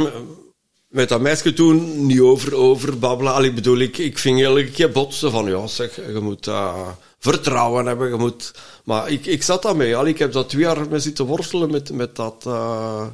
met 0.93 1.09
dat 1.09 1.21
meisje 1.21 1.53
toen 1.53 2.07
niet 2.07 2.21
over, 2.21 2.55
over 2.55 2.99
babbelen. 2.99 3.33
Allee, 3.33 3.53
bedoel, 3.53 3.79
ik, 3.79 3.99
ik 3.99 4.19
ving 4.19 4.43
elke 4.43 4.71
keer 4.71 4.91
botsen 4.91 5.31
van, 5.31 5.47
ja 5.47 5.67
zeg, 5.67 5.97
je 5.97 6.21
moet 6.21 6.47
uh, 6.47 6.89
vertrouwen 7.19 7.87
hebben, 7.87 8.09
je 8.09 8.17
moet... 8.17 8.53
Maar 8.85 9.11
ik, 9.11 9.27
ik 9.27 9.43
zat 9.43 9.63
daarmee, 9.63 9.97
allee, 9.97 10.13
ik 10.13 10.19
heb 10.19 10.33
dat 10.33 10.49
twee 10.49 10.63
jaar 10.63 10.89
mee 10.89 11.01
zitten 11.01 11.25
worstelen 11.25 11.71
met, 11.71 11.93
met 11.93 12.17
dat... 12.17 12.45
Uh, 12.47 13.07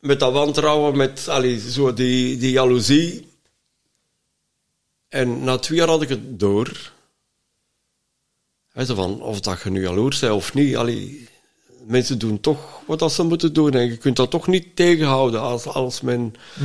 met 0.00 0.20
dat 0.20 0.32
wantrouwen, 0.32 0.96
met 0.96 1.28
allee, 1.28 1.70
zo 1.70 1.94
die, 1.94 2.36
die 2.36 2.50
jaloezie. 2.50 3.28
En 5.08 5.44
na 5.44 5.58
twee 5.58 5.78
jaar 5.78 5.88
had 5.88 6.02
ik 6.02 6.08
het 6.08 6.40
door. 6.40 6.92
He, 8.76 8.86
van, 8.86 9.22
of 9.22 9.40
dat 9.40 9.62
je 9.62 9.70
nu 9.70 9.82
jaloers 9.82 10.18
bent 10.18 10.32
of 10.32 10.54
niet. 10.54 10.76
Allee, 10.76 11.28
mensen 11.86 12.18
doen 12.18 12.40
toch 12.40 12.80
wat 12.86 13.12
ze 13.12 13.22
moeten 13.22 13.52
doen. 13.52 13.72
En 13.72 13.86
je 13.86 13.96
kunt 13.96 14.16
dat 14.16 14.30
toch 14.30 14.46
niet 14.46 14.76
tegenhouden. 14.76 15.40
Als, 15.40 15.66
als 15.66 16.00
men 16.00 16.34
hm. 16.54 16.64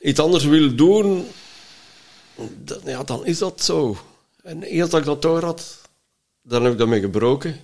iets 0.00 0.20
anders 0.20 0.44
wil 0.44 0.74
doen, 0.74 1.26
dan, 2.64 2.78
ja, 2.84 3.02
dan 3.02 3.26
is 3.26 3.38
dat 3.38 3.62
zo. 3.62 3.98
En 4.42 4.62
eerst 4.62 4.90
dat 4.90 5.00
ik 5.00 5.06
dat 5.06 5.22
door 5.22 5.44
had, 5.44 5.78
dan 6.42 6.62
heb 6.62 6.72
ik 6.72 6.78
daarmee 6.78 7.00
gebroken. 7.00 7.60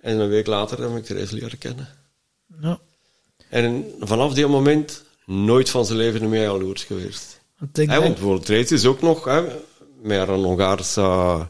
En 0.00 0.18
een 0.18 0.28
week 0.28 0.46
later 0.46 0.82
heb 0.82 0.96
ik 0.96 1.04
Therese 1.04 1.34
leren 1.34 1.58
kennen. 1.58 1.88
Ja. 2.60 2.78
En 3.48 3.94
vanaf 4.00 4.34
die 4.34 4.46
moment 4.46 5.02
nooit 5.24 5.70
van 5.70 5.86
zijn 5.86 5.98
leven 5.98 6.28
meer 6.28 6.42
jaloers 6.42 6.84
geweest. 6.84 7.40
Want, 7.58 7.78
ik 7.78 7.88
want 7.88 8.02
bijvoorbeeld 8.02 8.46
Therese 8.46 8.74
is 8.74 8.86
ook 8.86 9.00
nog 9.00 9.24
hè, 9.24 9.44
met 10.02 10.28
Hongaarse 10.28 11.48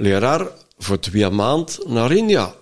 leraar 0.00 0.46
voor 0.78 0.98
twee 0.98 1.30
maanden 1.30 1.74
naar 1.86 2.12
India. 2.12 2.54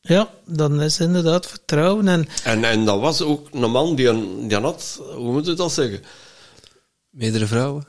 Ja, 0.00 0.28
dan 0.44 0.82
is 0.82 1.00
inderdaad 1.00 1.46
vertrouwen. 1.46 2.08
En, 2.08 2.28
en, 2.44 2.64
en 2.64 2.84
dat 2.84 3.00
was 3.00 3.22
ook 3.22 3.48
een 3.52 3.70
man 3.70 3.94
die, 3.94 4.08
een, 4.08 4.48
die 4.48 4.58
had, 4.58 5.00
hoe 5.14 5.32
moet 5.32 5.46
je 5.46 5.54
dat 5.54 5.72
zeggen? 5.72 6.02
Meerdere 7.10 7.46
vrouwen? 7.46 7.86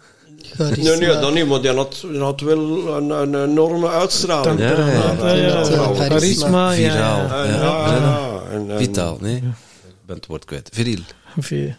Nee, 0.58 0.97
nee, 0.97 1.08
dat 1.08 1.34
niet, 1.34 1.47
maar 1.47 1.62
die 1.62 1.72
had, 1.72 2.00
die 2.02 2.20
had 2.20 2.41
wel 2.41 2.95
een, 2.95 3.10
een 3.10 3.50
enorme 3.50 3.89
uitstraling. 3.89 4.60
Ja, 4.60 4.88
ja, 4.88 5.34
ja, 5.34 5.93
Charisma, 5.93 6.74
Viraal. 6.74 7.28
Ja, 7.28 7.43
ja. 7.45 8.43
En, 8.52 8.72
en, 8.72 8.78
Vitaal, 8.78 9.18
nee? 9.22 9.36
Ik 9.36 10.06
ben 10.06 10.16
het 10.16 10.26
woord 10.26 10.45
kwijt. 10.45 10.70
Viriel. 10.74 11.02
Viril. 11.38 11.74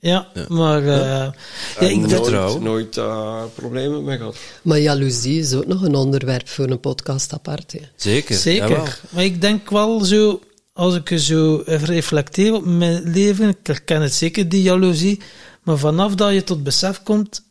Ja, 0.00 0.28
maar... 0.48 0.82
Uh, 0.82 0.88
ja. 0.88 1.32
ik 1.78 1.96
nooit, 1.96 2.60
nooit 2.60 2.96
uh, 2.96 3.42
problemen 3.54 4.04
mee 4.04 4.16
gehad. 4.16 4.36
Maar 4.62 4.78
jaloezie 4.78 5.40
is 5.40 5.54
ook 5.54 5.66
nog 5.66 5.82
een 5.82 5.94
onderwerp 5.94 6.48
voor 6.48 6.70
een 6.70 6.80
podcast 6.80 7.32
apart. 7.32 7.72
Hè. 7.72 7.80
Zeker. 7.96 8.36
Zeker. 8.36 9.00
Maar 9.10 9.24
ik 9.24 9.40
denk 9.40 9.70
wel 9.70 10.04
zo, 10.04 10.40
als 10.72 10.94
ik 10.94 11.18
zo 11.18 11.62
reflecteer 11.66 12.54
op 12.54 12.64
mijn 12.64 13.02
leven, 13.02 13.48
ik 13.48 13.66
herken 13.66 14.02
het 14.02 14.14
zeker, 14.14 14.48
die 14.48 14.62
jaloezie, 14.62 15.20
maar 15.62 15.78
vanaf 15.78 16.14
dat 16.14 16.32
je 16.32 16.44
tot 16.44 16.62
besef 16.62 17.02
komt 17.02 17.42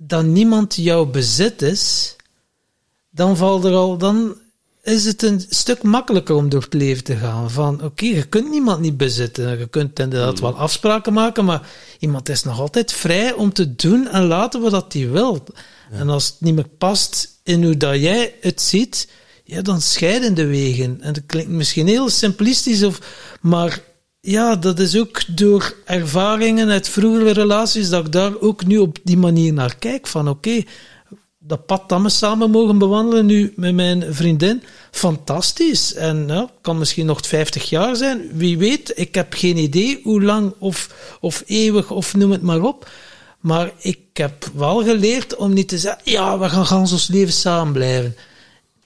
dat 0.00 0.24
niemand 0.24 0.74
jouw 0.74 1.06
bezit 1.06 1.62
is, 1.62 2.16
dan 3.10 3.36
valt 3.36 3.64
er 3.64 3.74
al, 3.74 3.98
dan 3.98 4.36
is 4.82 5.04
het 5.04 5.22
een 5.22 5.44
stuk 5.48 5.82
makkelijker 5.82 6.34
om 6.34 6.48
door 6.48 6.62
het 6.62 6.74
leven 6.74 7.04
te 7.04 7.16
gaan. 7.16 7.50
Van 7.50 7.82
oké, 7.82 8.04
je 8.04 8.24
kunt 8.24 8.50
niemand 8.50 8.80
niet 8.80 8.96
bezitten. 8.96 9.58
Je 9.58 9.68
kunt 9.68 9.98
inderdaad 9.98 10.38
hmm. 10.38 10.48
wel 10.48 10.58
afspraken 10.58 11.12
maken, 11.12 11.44
maar 11.44 11.68
iemand 11.98 12.28
is 12.28 12.42
nog 12.42 12.60
altijd 12.60 12.92
vrij 12.92 13.32
om 13.32 13.52
te 13.52 13.74
doen 13.74 14.08
en 14.08 14.24
laten 14.24 14.60
wat 14.60 14.92
hij 14.92 15.10
wil. 15.10 15.44
En 15.90 16.08
als 16.08 16.26
het 16.26 16.40
niet 16.40 16.54
meer 16.54 16.68
past 16.78 17.40
in 17.42 17.64
hoe 17.64 17.76
dat 17.76 18.00
jij 18.00 18.34
het 18.40 18.60
ziet, 18.60 19.08
ja, 19.44 19.62
dan 19.62 19.80
scheiden 19.80 20.34
de 20.34 20.46
wegen. 20.46 21.00
En 21.00 21.12
dat 21.12 21.22
klinkt 21.26 21.50
misschien 21.50 21.86
heel 21.86 22.08
simplistisch, 22.08 22.82
of, 22.82 23.00
maar 23.40 23.82
ja, 24.20 24.56
dat 24.56 24.78
is 24.78 24.96
ook 24.96 25.36
door 25.36 25.76
ervaringen 25.84 26.68
uit 26.68 26.88
vroegere 26.88 27.30
relaties 27.30 27.88
dat 27.88 28.06
ik 28.06 28.12
daar 28.12 28.40
ook 28.40 28.66
nu 28.66 28.78
op 28.78 28.98
die 29.02 29.16
manier 29.16 29.52
naar 29.52 29.76
kijk. 29.78 30.06
Van 30.06 30.28
oké, 30.28 30.62
dat 31.48 31.66
pad 31.66 31.88
dat 31.88 32.02
we 32.02 32.08
samen 32.08 32.50
mogen 32.50 32.78
bewandelen 32.78 33.26
nu 33.26 33.52
met 33.56 33.74
mijn 33.74 34.14
vriendin, 34.14 34.62
fantastisch. 34.90 35.94
En 35.94 36.24
ja, 36.26 36.50
kan 36.60 36.78
misschien 36.78 37.06
nog 37.06 37.26
50 37.26 37.68
jaar 37.68 37.96
zijn, 37.96 38.30
wie 38.32 38.58
weet. 38.58 38.92
Ik 38.94 39.14
heb 39.14 39.32
geen 39.32 39.56
idee 39.56 40.00
hoe 40.02 40.22
lang 40.22 40.52
of, 40.58 40.94
of 41.20 41.42
eeuwig 41.46 41.90
of 41.90 42.14
noem 42.14 42.30
het 42.30 42.42
maar 42.42 42.62
op. 42.62 42.90
Maar 43.40 43.72
ik 43.78 43.98
heb 44.12 44.50
wel 44.54 44.82
geleerd 44.82 45.36
om 45.36 45.52
niet 45.52 45.68
te 45.68 45.78
zeggen, 45.78 46.00
ja, 46.04 46.38
we 46.38 46.48
gaan 46.48 46.66
gans 46.66 46.92
ons 46.92 47.08
leven 47.08 47.32
samen 47.32 47.72
blijven. 47.72 48.16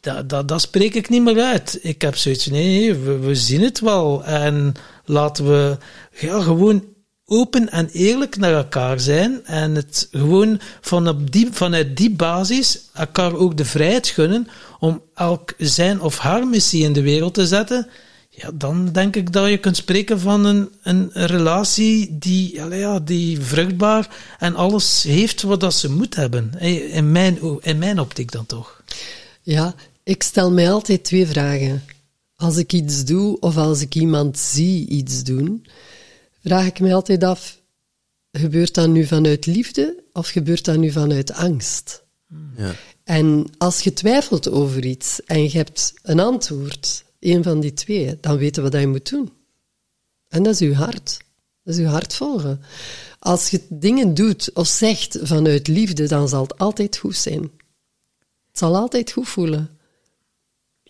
Dat, 0.00 0.28
dat, 0.28 0.48
dat 0.48 0.60
spreek 0.60 0.94
ik 0.94 1.08
niet 1.08 1.22
meer 1.22 1.40
uit. 1.40 1.78
Ik 1.82 2.02
heb 2.02 2.16
zoiets 2.16 2.46
nee, 2.46 2.66
nee 2.66 2.94
we, 2.94 3.18
we 3.18 3.34
zien 3.34 3.62
het 3.62 3.80
wel. 3.80 4.24
En 4.24 4.74
laten 5.04 5.48
we 5.48 5.76
ja, 6.18 6.40
gewoon 6.40 6.84
open 7.24 7.70
en 7.70 7.88
eerlijk 7.88 8.36
naar 8.36 8.52
elkaar 8.52 9.00
zijn 9.00 9.44
en 9.44 9.74
het 9.74 10.08
gewoon 10.10 10.60
van 10.80 11.26
die, 11.30 11.48
vanuit 11.52 11.96
die 11.96 12.10
basis 12.10 12.80
elkaar 12.92 13.34
ook 13.34 13.56
de 13.56 13.64
vrijheid 13.64 14.08
gunnen 14.08 14.48
om 14.78 15.02
elk 15.14 15.54
zijn 15.58 16.00
of 16.00 16.18
haar 16.18 16.46
missie 16.46 16.82
in 16.82 16.92
de 16.92 17.02
wereld 17.02 17.34
te 17.34 17.46
zetten, 17.46 17.88
ja, 18.34 18.50
dan 18.54 18.92
denk 18.92 19.16
ik 19.16 19.32
dat 19.32 19.48
je 19.48 19.58
kunt 19.58 19.76
spreken 19.76 20.20
van 20.20 20.44
een, 20.44 20.70
een 20.82 21.10
relatie 21.12 22.18
die, 22.18 22.54
ja, 22.70 23.00
die 23.00 23.40
vruchtbaar 23.40 24.08
en 24.38 24.54
alles 24.54 25.02
heeft 25.02 25.42
wat 25.42 25.60
dat 25.60 25.74
ze 25.74 25.90
moet 25.90 26.14
hebben. 26.14 26.58
In 26.90 27.12
mijn, 27.12 27.38
in 27.60 27.78
mijn 27.78 28.00
optiek 28.00 28.30
dan 28.30 28.46
toch. 28.46 28.82
Ja, 29.42 29.74
ik 30.02 30.22
stel 30.22 30.52
mij 30.52 30.72
altijd 30.72 31.04
twee 31.04 31.26
vragen. 31.26 31.82
Als 32.36 32.56
ik 32.56 32.72
iets 32.72 33.04
doe 33.04 33.40
of 33.40 33.56
als 33.56 33.80
ik 33.80 33.94
iemand 33.94 34.38
zie 34.38 34.88
iets 34.88 35.22
doen, 35.22 35.66
vraag 36.42 36.66
ik 36.66 36.80
me 36.80 36.94
altijd 36.94 37.24
af, 37.24 37.60
gebeurt 38.32 38.74
dat 38.74 38.88
nu 38.88 39.06
vanuit 39.06 39.46
liefde 39.46 40.04
of 40.12 40.28
gebeurt 40.28 40.64
dat 40.64 40.76
nu 40.76 40.90
vanuit 40.90 41.32
angst? 41.32 42.02
Ja. 42.56 42.74
En 43.04 43.46
als 43.58 43.80
je 43.80 43.92
twijfelt 43.92 44.50
over 44.50 44.84
iets 44.84 45.24
en 45.24 45.42
je 45.42 45.50
hebt 45.50 45.94
een 46.02 46.20
antwoord, 46.20 47.04
een 47.20 47.42
van 47.42 47.60
die 47.60 47.72
twee, 47.72 48.18
dan 48.20 48.36
weten 48.36 48.62
we 48.62 48.70
wat 48.70 48.80
je 48.80 48.86
moet 48.86 49.10
doen. 49.10 49.32
En 50.28 50.42
dat 50.42 50.54
is 50.54 50.60
uw 50.60 50.74
hart. 50.74 51.18
Dat 51.64 51.74
is 51.74 51.80
uw 51.80 51.86
hart 51.86 52.14
volgen. 52.14 52.60
Als 53.18 53.48
je 53.48 53.60
dingen 53.68 54.14
doet 54.14 54.50
of 54.54 54.66
zegt 54.66 55.18
vanuit 55.22 55.68
liefde, 55.68 56.08
dan 56.08 56.28
zal 56.28 56.42
het 56.42 56.58
altijd 56.58 56.96
goed 56.96 57.16
zijn. 57.16 57.42
Het 58.46 58.58
zal 58.58 58.76
altijd 58.76 59.12
goed 59.12 59.28
voelen. 59.28 59.78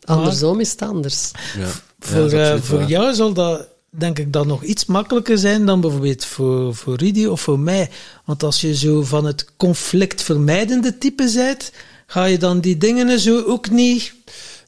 Andersom 0.04 0.60
is 0.60 0.70
het 0.70 0.82
anders. 0.82 1.30
Ja. 1.56 1.68
Voor, 1.98 2.32
uh, 2.32 2.60
voor 2.60 2.82
jou 2.82 3.14
zal 3.14 3.32
dat 3.32 3.68
denk 3.98 4.18
ik 4.18 4.32
dat 4.32 4.46
nog 4.46 4.62
iets 4.62 4.84
makkelijker 4.84 5.38
zijn 5.38 5.66
dan 5.66 5.80
bijvoorbeeld 5.80 6.24
voor, 6.24 6.74
voor 6.74 6.96
Ridi 6.96 7.28
of 7.28 7.40
voor 7.40 7.58
mij. 7.58 7.90
Want 8.24 8.42
als 8.42 8.60
je 8.60 8.76
zo 8.76 9.02
van 9.02 9.24
het 9.24 9.46
conflictvermijdende 9.56 10.98
type 10.98 11.30
bent, 11.34 11.72
ga 12.06 12.24
je 12.24 12.38
dan 12.38 12.60
die 12.60 12.76
dingen 12.76 13.20
zo 13.20 13.42
ook 13.42 13.70
niet 13.70 14.14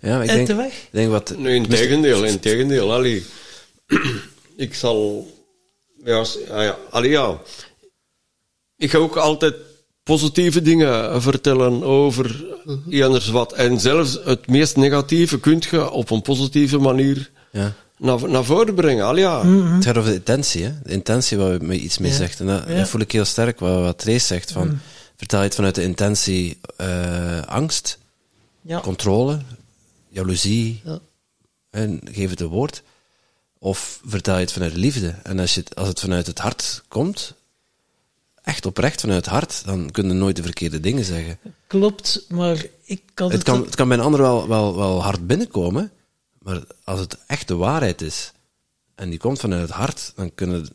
ja, 0.00 0.22
ik 0.22 0.28
uit 0.28 0.36
denk, 0.36 0.46
de 0.46 0.54
weg? 0.54 0.72
Ik 0.72 0.88
denk 0.90 1.10
wat... 1.10 1.34
Nee, 1.38 1.54
in 1.54 1.68
tegendeel, 1.68 2.24
in 2.24 2.40
tegendeel. 2.40 2.92
Allee, 2.92 3.24
ik 4.56 4.74
zal... 4.74 5.28
Ja, 6.04 6.24
ja, 6.48 6.78
allee, 6.90 7.10
ja. 7.10 7.40
Ik 8.76 8.90
ga 8.90 8.98
ook 8.98 9.16
altijd 9.16 9.54
positieve 10.02 10.62
dingen 10.62 11.22
vertellen 11.22 11.82
over 11.82 12.44
mm 12.64 13.18
wat. 13.32 13.52
En 13.52 13.80
zelfs 13.80 14.18
het 14.24 14.46
meest 14.46 14.76
negatieve 14.76 15.40
kunt 15.40 15.64
je 15.64 15.90
op 15.90 16.10
een 16.10 16.22
positieve 16.22 16.78
manier... 16.78 17.30
Ja 17.50 17.74
naar, 18.04 18.28
naar 18.28 18.44
voren 18.44 18.74
brengen. 18.74 19.04
Al 19.04 19.16
ja. 19.16 19.46
Het 19.46 19.84
gaat 19.84 19.96
over 19.96 20.10
de 20.10 20.16
intentie, 20.16 20.64
hè? 20.64 20.72
de 20.82 20.92
intentie 20.92 21.38
waar 21.38 21.64
me 21.64 21.78
iets 21.78 21.98
mee 21.98 22.12
zegt. 22.12 22.40
En 22.40 22.46
dat, 22.46 22.88
voel 22.88 23.00
ik 23.00 23.12
heel 23.12 23.24
sterk, 23.24 23.60
wat, 23.60 23.80
wat 23.80 23.98
Trace 23.98 24.26
zegt. 24.26 24.52
Van, 24.52 24.68
mm. 24.68 24.80
Vertel 25.16 25.38
je 25.38 25.44
het 25.44 25.54
vanuit 25.54 25.74
de 25.74 25.82
intentie 25.82 26.58
uh, 26.80 27.42
angst, 27.42 27.98
ja. 28.60 28.80
controle, 28.80 29.38
jaloezie, 30.08 30.82
en 31.70 32.00
geef 32.04 32.30
het 32.30 32.40
een 32.40 32.46
woord. 32.46 32.82
Of 33.58 34.00
vertel 34.04 34.34
je 34.34 34.40
het 34.40 34.52
vanuit 34.52 34.76
liefde. 34.76 35.14
En 35.22 35.38
als, 35.38 35.54
je 35.54 35.60
het, 35.60 35.74
als 35.74 35.88
het 35.88 36.00
vanuit 36.00 36.26
het 36.26 36.38
hart 36.38 36.82
komt, 36.88 37.34
echt 38.42 38.66
oprecht 38.66 39.00
vanuit 39.00 39.24
het 39.24 39.34
hart, 39.34 39.62
dan 39.64 39.90
kun 39.90 40.06
je 40.06 40.12
nooit 40.12 40.36
de 40.36 40.42
verkeerde 40.42 40.80
dingen 40.80 41.04
zeggen. 41.04 41.38
Klopt, 41.66 42.24
maar 42.28 42.66
ik 42.84 43.02
kan 43.14 43.26
het... 43.26 43.36
Het 43.36 43.42
kan, 43.42 43.64
het 43.64 43.74
kan 43.74 43.88
bij 43.88 43.96
een 43.96 44.02
ander 44.02 44.20
wel, 44.20 44.48
wel, 44.48 44.76
wel 44.76 45.02
hard 45.02 45.26
binnenkomen, 45.26 45.92
maar 46.44 46.62
als 46.84 47.00
het 47.00 47.16
echt 47.26 47.48
de 47.48 47.54
waarheid 47.54 48.02
is, 48.02 48.32
en 48.94 49.10
die 49.10 49.18
komt 49.18 49.40
vanuit 49.40 49.62
het 49.62 49.70
hart, 49.70 50.12
dan 50.16 50.34
kunnen, 50.34 50.68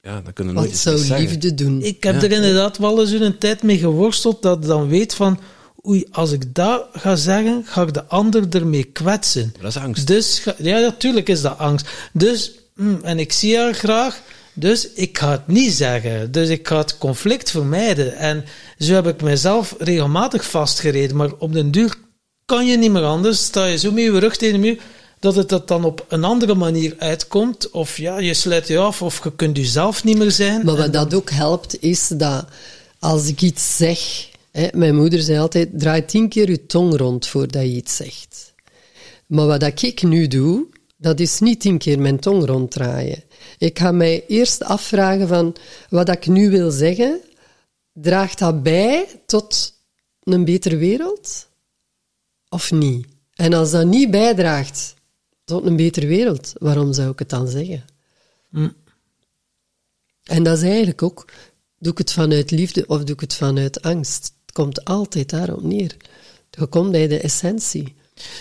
ja, 0.00 0.20
dan 0.20 0.32
kunnen 0.32 0.54
nooit 0.54 0.70
Wat 0.70 0.78
zou 0.78 1.20
liefde 1.20 1.54
doen? 1.54 1.82
Ik 1.82 2.02
heb 2.02 2.22
er 2.22 2.32
inderdaad 2.32 2.78
wel 2.78 3.00
eens 3.00 3.10
een 3.10 3.38
tijd 3.38 3.62
mee 3.62 3.78
geworsteld, 3.78 4.42
dat 4.42 4.58
ik 4.58 4.64
dan 4.64 4.88
weet 4.88 5.14
van, 5.14 5.40
oei, 5.86 6.06
als 6.10 6.32
ik 6.32 6.54
dat 6.54 6.86
ga 6.92 7.16
zeggen, 7.16 7.64
ga 7.66 7.82
ik 7.82 7.94
de 7.94 8.04
ander 8.04 8.46
ermee 8.50 8.84
kwetsen. 8.84 9.54
Dat 9.60 9.70
is 9.70 9.76
angst. 9.76 10.06
Dus, 10.06 10.44
ja, 10.58 10.78
natuurlijk 10.78 11.28
is 11.28 11.42
dat 11.42 11.58
angst. 11.58 11.88
Dus, 12.12 12.52
mm, 12.74 13.00
en 13.02 13.18
ik 13.18 13.32
zie 13.32 13.58
haar 13.58 13.74
graag, 13.74 14.22
dus 14.52 14.88
ik 14.92 15.18
ga 15.18 15.30
het 15.30 15.46
niet 15.46 15.72
zeggen. 15.72 16.32
Dus 16.32 16.48
ik 16.48 16.68
ga 16.68 16.76
het 16.76 16.98
conflict 16.98 17.50
vermijden. 17.50 18.16
En 18.16 18.44
zo 18.78 18.94
heb 18.94 19.06
ik 19.06 19.22
mezelf 19.22 19.74
regelmatig 19.78 20.50
vastgereden, 20.50 21.16
maar 21.16 21.32
op 21.38 21.52
den 21.52 21.70
duur 21.70 21.96
kan 22.48 22.66
je 22.66 22.76
niet 22.76 22.90
meer 22.90 23.04
anders. 23.04 23.44
Sta 23.44 23.66
je 23.66 23.78
zo 23.78 23.92
met 23.92 24.04
je 24.04 24.18
rug 24.18 24.36
tegen 24.36 24.54
de 24.54 24.66
muur. 24.66 24.82
dat 25.18 25.34
het 25.34 25.48
dat 25.48 25.68
dan 25.68 25.84
op 25.84 26.04
een 26.08 26.24
andere 26.24 26.54
manier 26.54 26.94
uitkomt. 26.98 27.70
Of 27.70 27.96
ja, 27.96 28.18
je 28.18 28.34
sluit 28.34 28.68
je 28.68 28.78
af, 28.78 29.02
of 29.02 29.24
je 29.24 29.32
kunt 29.36 29.56
jezelf 29.56 30.04
niet 30.04 30.18
meer 30.18 30.30
zijn. 30.30 30.64
Maar 30.64 30.76
wat 30.76 30.92
dat 30.92 31.14
ook 31.14 31.30
helpt, 31.30 31.82
is 31.82 32.08
dat 32.08 32.46
als 32.98 33.28
ik 33.28 33.42
iets 33.42 33.76
zeg... 33.76 34.28
Hè, 34.50 34.68
mijn 34.72 34.96
moeder 34.96 35.20
zei 35.20 35.38
altijd, 35.38 35.68
draai 35.72 36.04
tien 36.04 36.28
keer 36.28 36.50
je 36.50 36.66
tong 36.66 36.96
rond 36.96 37.26
voordat 37.26 37.62
je 37.62 37.68
iets 37.68 37.96
zegt. 37.96 38.54
Maar 39.26 39.46
wat 39.46 39.60
dat 39.60 39.82
ik 39.82 40.02
nu 40.02 40.26
doe, 40.26 40.66
dat 40.96 41.20
is 41.20 41.38
niet 41.40 41.60
tien 41.60 41.78
keer 41.78 41.98
mijn 41.98 42.18
tong 42.18 42.46
ronddraaien. 42.46 43.24
Ik 43.58 43.78
ga 43.78 43.92
mij 43.92 44.24
eerst 44.28 44.62
afvragen 44.62 45.28
van, 45.28 45.56
wat 45.90 46.08
ik 46.08 46.26
nu 46.26 46.50
wil 46.50 46.70
zeggen, 46.70 47.20
draagt 47.92 48.38
dat 48.38 48.62
bij 48.62 49.06
tot 49.26 49.72
een 50.22 50.44
betere 50.44 50.76
wereld? 50.76 51.47
Of 52.48 52.72
niet? 52.72 53.06
En 53.34 53.52
als 53.52 53.70
dat 53.70 53.86
niet 53.86 54.10
bijdraagt 54.10 54.94
tot 55.44 55.66
een 55.66 55.76
betere 55.76 56.06
wereld, 56.06 56.52
waarom 56.58 56.92
zou 56.92 57.10
ik 57.10 57.18
het 57.18 57.30
dan 57.30 57.48
zeggen? 57.48 57.84
En 60.22 60.42
dat 60.42 60.56
is 60.56 60.62
eigenlijk 60.62 61.02
ook, 61.02 61.28
doe 61.78 61.92
ik 61.92 61.98
het 61.98 62.12
vanuit 62.12 62.50
liefde 62.50 62.86
of 62.86 63.04
doe 63.04 63.14
ik 63.14 63.20
het 63.20 63.34
vanuit 63.34 63.82
angst? 63.82 64.32
Het 64.46 64.52
komt 64.52 64.84
altijd 64.84 65.30
daarop 65.30 65.62
neer. 65.62 65.96
Je 66.50 66.66
komt 66.66 66.90
bij 66.90 67.08
de 67.08 67.20
essentie. 67.20 67.94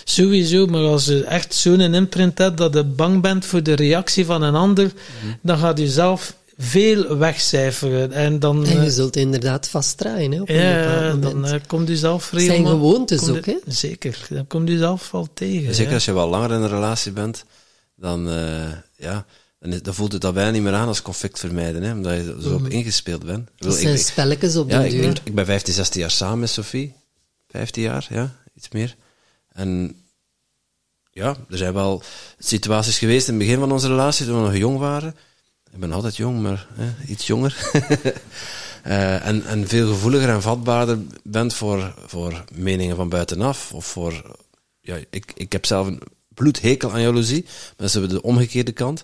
Sowieso, 0.04 0.66
maar 0.66 0.84
als 0.84 1.06
je 1.06 1.24
echt 1.24 1.54
zo'n 1.54 1.80
imprint 1.82 2.38
hebt 2.38 2.58
dat 2.58 2.74
je 2.74 2.84
bang 2.84 3.22
bent 3.22 3.46
voor 3.46 3.64
de 3.64 3.74
reactie 3.74 4.26
van 4.26 4.42
een 4.42 4.56
ander, 4.56 4.94
dan 5.42 5.58
gaat 5.58 5.78
je 5.78 5.90
zelf 5.90 6.38
veel 6.58 7.18
wegcijferen. 7.18 8.12
En 8.12 8.40
dan, 8.40 8.66
En 8.66 8.78
eh, 8.78 8.84
je 8.84 8.92
zult 8.92 9.16
inderdaad 9.16 9.68
vastdraaien 9.70 10.32
hè, 10.32 10.42
op 10.42 10.50
een 10.50 10.56
ja, 10.56 11.14
dan 11.14 11.46
eh, 11.46 11.60
komt 11.68 11.90
u 11.90 11.96
zelf 11.96 12.30
Het 12.30 12.40
zijn 12.42 12.52
regelmatig- 12.52 12.80
gewoontes 12.80 13.30
ook, 13.30 13.46
hè? 13.46 13.58
Zeker, 13.68 14.26
dan 14.30 14.48
komt 14.48 14.70
u 14.70 14.78
zelf 14.78 15.12
wel 15.12 15.28
tegen. 15.34 15.76
Zeker 15.76 15.94
als 15.94 16.06
je 16.06 16.14
wel 16.14 16.30
langer 16.30 16.52
in 16.52 16.62
een 16.62 16.68
relatie 16.70 17.12
bent, 17.12 17.46
dan, 17.96 18.30
eh, 18.30 18.72
ja, 18.96 19.26
dan, 19.60 19.74
is- 19.74 19.82
dan 19.82 19.94
voelt 19.94 20.12
het 20.12 20.22
dat 20.22 20.34
bijna 20.34 20.52
niet 20.52 20.62
meer 20.62 20.74
aan 20.74 20.88
als 20.88 21.02
conflict 21.02 21.40
vermijden, 21.40 21.84
hè, 21.84 21.92
omdat 21.94 22.14
je 22.16 22.38
zo 22.42 22.54
op 22.56 22.68
ingespeeld 22.68 23.26
bent. 23.26 23.50
Wil- 23.58 23.72
zijn 23.72 23.94
ik- 23.94 24.00
spelletjes 24.02 24.56
op 24.56 24.70
ja, 24.70 24.80
de 24.80 24.86
ik, 24.86 24.92
deur. 25.02 25.10
ik, 25.10 25.20
ik 25.24 25.36
ben 25.36 25.46
15, 25.46 25.74
16 25.74 26.02
jaar 26.02 26.12
samen 26.12 26.40
met 26.40 26.50
Sophie. 26.50 26.94
15 27.50 27.84
jaar, 27.84 28.08
ja, 28.10 28.36
iets 28.56 28.70
meer. 28.70 28.96
En 29.52 29.96
ja, 31.12 31.36
er 31.50 31.58
zijn 31.58 31.74
wel 31.74 32.02
situaties 32.40 32.98
geweest 32.98 33.28
in 33.28 33.34
het 33.34 33.44
begin 33.44 33.60
van 33.60 33.72
onze 33.72 33.88
relatie, 33.88 34.26
toen 34.26 34.36
we 34.42 34.48
nog 34.48 34.58
jong 34.58 34.78
waren. 34.78 35.16
Ik 35.74 35.80
ben 35.80 35.92
altijd 35.92 36.16
jong, 36.16 36.42
maar 36.42 36.68
hè, 36.74 36.94
iets 37.08 37.28
jonger. 37.28 37.56
Eh, 38.84 39.26
en, 39.26 39.46
en 39.46 39.68
veel 39.68 39.88
gevoeliger 39.88 40.30
en 40.30 40.42
vatbaarder 40.42 41.00
bent 41.24 41.54
voor, 41.54 41.94
voor 42.06 42.44
meningen 42.54 42.96
van 42.96 43.10
buitenaf. 43.10 43.74
Of 43.74 43.86
voor, 43.86 44.38
ja, 44.82 44.98
ik, 45.10 45.32
ik 45.36 45.52
heb 45.52 45.66
zelf 45.66 45.88
een 45.88 46.02
bloedhekel 46.34 46.92
aan 46.92 47.02
jaloezie. 47.02 47.46
Dat 47.76 47.96
is 47.96 48.10
de 48.10 48.22
omgekeerde 48.22 48.72
kant. 48.72 49.04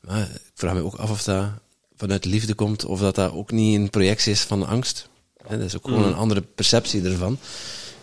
Maar 0.00 0.22
ik 0.22 0.52
vraag 0.54 0.74
me 0.74 0.82
ook 0.82 0.94
af 0.94 1.10
of 1.10 1.22
dat 1.22 1.48
vanuit 1.96 2.24
liefde 2.24 2.54
komt, 2.54 2.84
of 2.84 3.00
dat 3.00 3.14
dat 3.14 3.32
ook 3.32 3.50
niet 3.50 3.78
een 3.78 3.90
projectie 3.90 4.32
is 4.32 4.40
van 4.40 4.66
angst. 4.66 5.08
Dat 5.48 5.60
is 5.60 5.76
ook 5.76 5.84
gewoon 5.84 6.04
een 6.04 6.14
andere 6.14 6.40
perceptie 6.40 7.04
ervan. 7.04 7.38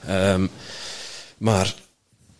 Ehm, 0.05 0.47
maar 1.37 1.75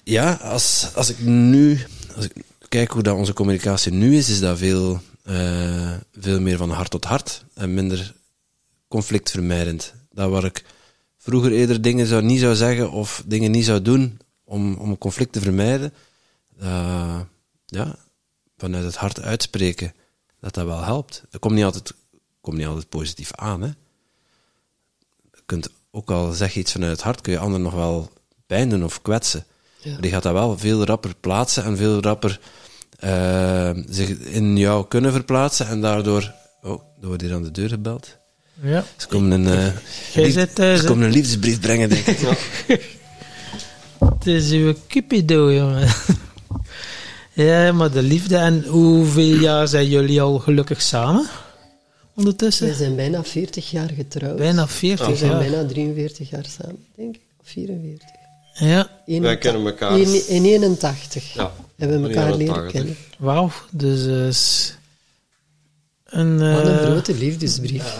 ja, 0.04 0.34
als, 0.34 0.88
als 0.94 1.10
ik 1.10 1.20
nu 1.20 1.80
als 2.16 2.26
ik 2.26 2.44
kijk 2.70 2.92
hoe 2.92 3.04
dat 3.04 3.16
onze 3.16 3.34
communicatie 3.34 3.92
nu 3.92 4.18
is, 4.18 4.30
is 4.30 4.40
dat 4.40 4.58
veel, 4.58 5.02
eh, 5.30 5.94
veel 6.20 6.40
meer 6.40 6.58
van 6.58 6.70
hart 6.70 6.92
tot 6.92 7.06
hart 7.06 7.44
en 7.54 7.74
minder 7.74 8.14
conflictvermijdend. 8.88 9.94
Dat 10.12 10.30
waar 10.30 10.44
ik 10.44 10.66
vroeger 11.18 11.52
eerder 11.52 11.82
dingen 11.82 12.08
zou, 12.08 12.24
niet 12.24 12.40
zou 12.40 12.56
zeggen 12.56 12.92
of 12.92 13.24
dingen 13.26 13.52
niet 13.52 13.66
zou 13.66 13.82
doen 13.82 14.20
om, 14.44 14.76
om 14.76 14.90
een 14.90 14.98
conflict 14.98 15.32
te 15.32 15.40
vermijden, 15.40 15.94
eh, 16.60 17.20
ja, 17.66 17.96
vanuit 18.58 18.84
het 18.84 18.96
hart 18.96 19.22
uitspreken, 19.22 19.94
dat 20.40 20.54
dat 20.54 20.66
wel 20.66 20.84
helpt. 20.84 21.24
Dat 21.30 21.42
komt 21.42 21.56
niet 21.56 21.64
altijd, 21.64 21.94
komt 22.42 22.58
niet 22.58 22.68
altijd 22.68 22.90
positief 22.90 23.34
aan. 23.34 23.62
Hè? 23.62 23.72
Je 25.32 25.42
kunt, 25.46 25.70
ook 25.92 26.12
al 26.12 26.32
zeg 26.32 26.54
je 26.54 26.60
iets 26.60 26.72
vanuit 26.72 26.92
het 26.92 27.02
hart, 27.02 27.22
kun 27.22 27.34
je 27.34 27.40
anderen 27.40 27.64
nog 27.64 27.74
wel 27.74 28.12
pijn 28.48 28.70
doen 28.70 28.84
of 28.84 29.02
kwetsen. 29.02 29.46
Ja. 29.82 29.92
Maar 29.92 30.02
die 30.02 30.12
gaat 30.12 30.24
dat 30.24 30.34
wel 30.34 30.58
veel 30.58 30.86
rapper 30.86 31.16
plaatsen 31.16 31.64
en 31.64 31.78
veel 31.78 32.02
rapper 32.02 32.40
eh, 33.00 33.70
zich 33.90 34.10
in 34.10 34.58
jou 34.58 34.88
kunnen 34.88 35.12
verplaatsen 35.12 35.68
en 35.68 35.82
daardoor... 35.82 36.34
Oh, 36.62 36.82
er 37.02 37.08
wordt 37.08 37.22
hier 37.22 37.34
aan 37.34 37.44
de 37.44 37.52
deur 37.52 37.70
gebeld. 37.70 38.18
Ja. 38.62 38.84
Ze 38.98 39.08
komen 39.08 39.32
een, 39.32 39.48
eh, 39.48 39.66
Jij 40.14 40.24
lief- 40.24 40.34
zit 40.34 40.56
thuis, 40.56 40.80
ze 40.80 40.86
komen 40.86 41.06
een 41.06 41.12
liefdesbrief 41.12 41.60
brengen, 41.60 41.90
denk 41.90 42.06
ik. 42.06 42.20
Het 44.16 44.28
is 44.28 44.52
uw 44.52 44.74
cupido, 44.88 45.54
jongen. 45.54 45.88
ja, 47.34 47.72
maar 47.72 47.92
de 47.92 48.02
liefde. 48.02 48.38
En 48.38 48.64
hoeveel 48.68 49.36
jaar 49.40 49.68
zijn 49.68 49.88
jullie 49.90 50.22
al 50.22 50.40
gelukkig 50.40 50.82
samen? 50.82 51.22
We 51.24 51.30
Ondertussen? 52.16 52.76
zijn 52.76 52.96
bijna 52.96 53.24
40 53.24 53.72
jaar 53.72 53.90
getrouwd. 53.96 54.36
Bijna 54.38 54.68
40 54.68 55.08
We 55.08 55.16
zijn 55.16 55.38
bijna 55.38 55.66
43 55.66 56.30
jaar 56.30 56.46
samen, 56.60 56.86
denk 56.96 57.16
ik. 57.16 57.22
Of 57.42 57.48
44. 57.48 58.08
Ja, 58.60 58.90
Wij 59.06 59.38
kennen 59.38 59.66
elkaar. 59.66 60.00
In, 60.00 60.28
in 60.28 60.46
81 60.46 61.34
Ja, 61.34 61.54
hebben 61.76 62.02
we 62.02 62.08
elkaar 62.08 62.36
leren 62.36 62.56
81. 62.56 62.72
kennen. 62.72 62.98
wauw. 63.18 63.52
Dus 63.72 64.06
eh, 64.06 64.28
is 64.28 64.76
een... 66.06 66.54
Wat 66.54 66.66
een 66.66 66.80
eh, 66.80 66.86
grote 66.86 67.14
liefdesbrief. 67.14 67.96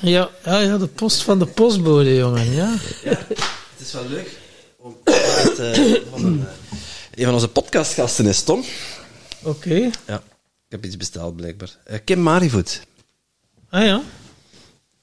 ja, 0.00 0.30
ja, 0.44 0.58
ja, 0.60 0.78
de 0.78 0.86
post 0.86 1.22
van 1.22 1.38
de 1.38 1.46
postbode, 1.46 2.14
jongen. 2.14 2.50
Ja. 2.52 2.74
Het 3.04 3.80
is 3.80 3.92
wel 3.92 4.08
leuk 4.08 4.38
om 4.76 4.96
het, 5.04 5.58
eh, 5.58 5.94
van 6.10 6.24
een, 6.24 6.46
eh, 6.46 6.78
een 7.14 7.24
van 7.24 7.34
onze 7.34 7.48
podcastgasten 7.48 8.26
is 8.26 8.42
Tom. 8.42 8.64
Oké. 9.42 9.74
Ja, 10.06 10.16
ik 10.16 10.68
heb 10.68 10.84
iets 10.84 10.96
besteld 10.96 11.36
blijkbaar. 11.36 11.76
Eh, 11.84 11.98
Kim 12.04 12.20
Marivoet. 12.20 12.80
Ah 13.70 13.84
ja. 13.84 14.02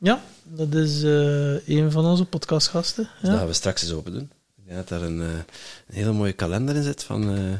Ja, 0.03 0.23
dat 0.43 0.73
is 0.73 1.03
eh, 1.03 1.67
een 1.67 1.91
van 1.91 2.05
onze 2.05 2.25
podcastgasten. 2.25 3.09
Dat 3.21 3.31
Ja. 3.31 3.37
gaan 3.37 3.47
we 3.47 3.53
straks 3.53 3.81
eens 3.81 3.91
open 3.91 4.11
doen. 4.13 4.31
Ik 4.57 4.63
denk 4.65 4.77
dat 4.77 4.87
daar 4.87 5.01
een, 5.01 5.21
eh, 5.21 5.27
een 5.27 5.95
hele 5.95 6.11
mooie 6.11 6.33
kalender 6.33 6.75
in 6.75 6.83
zit. 6.83 7.03
Van, 7.03 7.35
eh, 7.35 7.53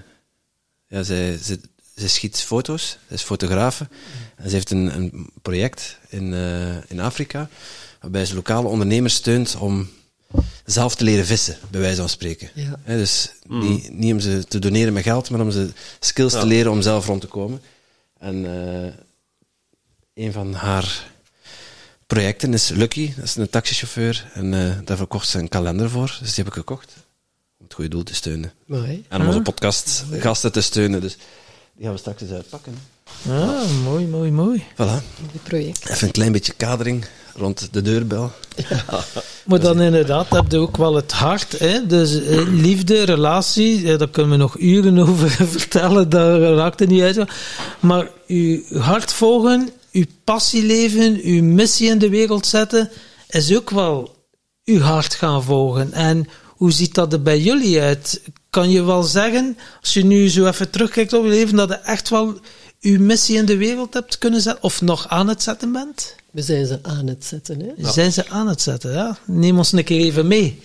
ja, 0.87 1.03
zij, 1.03 1.37
zij, 1.37 1.57
zij 1.95 2.07
schiet 2.07 2.37
foto's, 2.41 2.89
zij 3.07 3.15
is 3.17 3.21
fotografe. 3.23 3.87
En 4.35 4.49
ze 4.49 4.55
heeft 4.55 4.71
een, 4.71 4.95
een 4.95 5.29
project 5.41 5.97
in, 6.09 6.33
eh, 6.33 6.89
in 6.91 6.99
Afrika, 6.99 7.49
waarbij 8.01 8.25
ze 8.25 8.35
lokale 8.35 8.67
ondernemers 8.67 9.13
steunt 9.15 9.55
om 9.55 9.89
zelf 10.65 10.95
te 10.95 11.03
leren 11.03 11.25
vissen, 11.25 11.57
bij 11.71 11.81
wijze 11.81 11.99
van 11.99 12.09
spreken. 12.09 12.49
Ja. 12.53 12.79
Hè, 12.83 12.97
dus 12.97 13.31
niet, 13.47 13.93
niet 13.93 14.13
om 14.13 14.19
ze 14.19 14.43
te 14.47 14.59
doneren 14.59 14.93
met 14.93 15.03
geld, 15.03 15.29
maar 15.29 15.41
om 15.41 15.51
ze 15.51 15.69
skills 15.99 16.33
te 16.33 16.45
leren 16.45 16.71
om 16.71 16.81
zelf 16.81 17.05
rond 17.05 17.21
te 17.21 17.27
komen. 17.27 17.61
En 18.19 18.45
eh, 18.45 18.93
een 20.13 20.31
van 20.31 20.53
haar 20.53 21.10
projecten 22.13 22.53
is 22.53 22.69
Lucky, 22.69 23.13
dat 23.15 23.25
is 23.25 23.35
een 23.35 23.49
taxichauffeur. 23.49 24.25
En 24.33 24.53
eh, 24.53 24.77
daar 24.85 24.97
verkocht 24.97 25.27
ze 25.27 25.39
een 25.39 25.49
kalender 25.49 25.89
voor, 25.89 26.17
dus 26.19 26.33
die 26.33 26.43
heb 26.43 26.47
ik 26.47 26.53
gekocht. 26.53 26.93
Om 27.57 27.65
het 27.65 27.73
goede 27.73 27.89
doel 27.89 28.03
te 28.03 28.15
steunen. 28.15 28.51
Mooi. 28.65 29.05
En 29.09 29.21
om 29.21 29.27
onze 29.27 29.41
podcast 29.41 30.03
gasten 30.11 30.51
te 30.51 30.61
steunen, 30.61 31.01
dus 31.01 31.17
die 31.73 31.83
gaan 31.83 31.93
we 31.93 31.99
straks 31.99 32.21
eens 32.21 32.31
uitpakken. 32.31 32.73
Ah, 33.29 33.83
mooi, 33.83 34.05
mooi, 34.05 34.31
mooi. 34.31 34.63
Voilà, 34.73 35.03
project. 35.43 35.89
even 35.89 36.07
een 36.07 36.13
klein 36.13 36.31
beetje 36.31 36.53
kadering 36.53 37.05
rond 37.35 37.67
de 37.71 37.81
deurbel. 37.81 38.31
Maar 39.45 39.59
dan 39.59 39.81
inderdaad 39.81 40.29
heb 40.29 40.51
je 40.51 40.57
ook 40.57 40.77
wel 40.77 40.95
het 40.95 41.11
hart. 41.11 41.59
Hè? 41.59 41.85
Dus 41.85 42.23
eh, 42.23 42.47
liefde, 42.47 43.03
relatie, 43.03 43.91
eh, 43.91 43.97
daar 43.97 44.09
kunnen 44.09 44.31
we 44.31 44.37
nog 44.37 44.59
uren 44.59 44.99
over 44.99 45.29
vertellen, 45.57 46.09
daar 46.09 46.39
raakt 46.39 46.79
het 46.79 46.89
niet 46.89 47.01
uit. 47.01 47.29
Maar 47.79 48.07
uw 48.27 48.77
hart 48.77 49.13
volgen, 49.13 49.69
uw 49.91 50.05
passie 50.23 50.63
leven, 50.63 51.19
uw 51.23 51.43
missie 51.43 51.89
in 51.89 51.97
de 51.97 52.09
wereld 52.09 52.45
zetten, 52.45 52.89
is 53.29 53.55
ook 53.55 53.69
wel 53.69 54.15
uw 54.65 54.79
hart 54.79 55.13
gaan 55.13 55.43
volgen. 55.43 55.93
En 55.93 56.27
hoe 56.47 56.71
ziet 56.71 56.95
dat 56.95 57.13
er 57.13 57.21
bij 57.21 57.39
jullie 57.39 57.81
uit? 57.81 58.21
Kan 58.49 58.69
je 58.69 58.83
wel 58.83 59.03
zeggen, 59.03 59.57
als 59.81 59.93
je 59.93 60.05
nu 60.05 60.29
zo 60.29 60.45
even 60.45 60.69
terugkijkt 60.69 61.13
op 61.13 61.23
je 61.23 61.29
leven, 61.29 61.55
dat 61.55 61.69
je 61.69 61.75
echt 61.75 62.09
wel 62.09 62.39
uw 62.81 62.99
missie 62.99 63.37
in 63.37 63.45
de 63.45 63.57
wereld 63.57 63.93
hebt 63.93 64.17
kunnen 64.17 64.41
zetten, 64.41 64.63
of 64.63 64.81
nog 64.81 65.07
aan 65.07 65.27
het 65.27 65.43
zetten 65.43 65.71
bent? 65.71 66.15
We 66.31 66.41
zijn 66.41 66.65
ze 66.65 66.79
aan 66.81 67.07
het 67.07 67.25
zetten. 67.25 67.59
Hè? 67.59 67.91
Zijn 67.91 68.11
ze 68.11 68.29
aan 68.29 68.47
het 68.47 68.61
zetten? 68.61 68.91
Ja? 68.91 69.17
Neem 69.25 69.57
ons 69.57 69.71
een 69.71 69.83
keer 69.83 69.99
even 69.99 70.27
mee. 70.27 70.59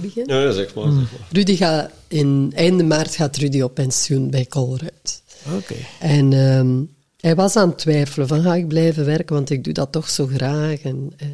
Begint? 0.00 0.28
Ja, 0.30 0.40
ja, 0.42 0.52
zeg 0.52 0.74
maar. 0.74 0.84
Zeg 0.84 0.94
maar. 0.94 1.28
Rudy 1.32 1.56
gaat 1.56 1.90
in 2.08 2.52
einde 2.54 2.84
maart 2.84 3.14
gaat 3.14 3.36
Rudy 3.36 3.60
op 3.60 3.74
pensioen 3.74 4.30
bij 4.30 4.46
Colruyt. 4.46 5.22
Oké. 5.56 5.74
En 5.98 6.32
ehm, 6.32 6.82
hij 7.20 7.34
was 7.34 7.56
aan 7.56 7.68
het 7.68 7.78
twijfelen 7.78 8.28
van 8.28 8.42
ga 8.42 8.54
ik 8.54 8.68
blijven 8.68 9.04
werken, 9.04 9.34
want 9.34 9.50
ik 9.50 9.64
doe 9.64 9.72
dat 9.72 9.92
toch 9.92 10.10
zo 10.10 10.26
graag. 10.26 10.80
En, 10.80 11.12
eh, 11.16 11.28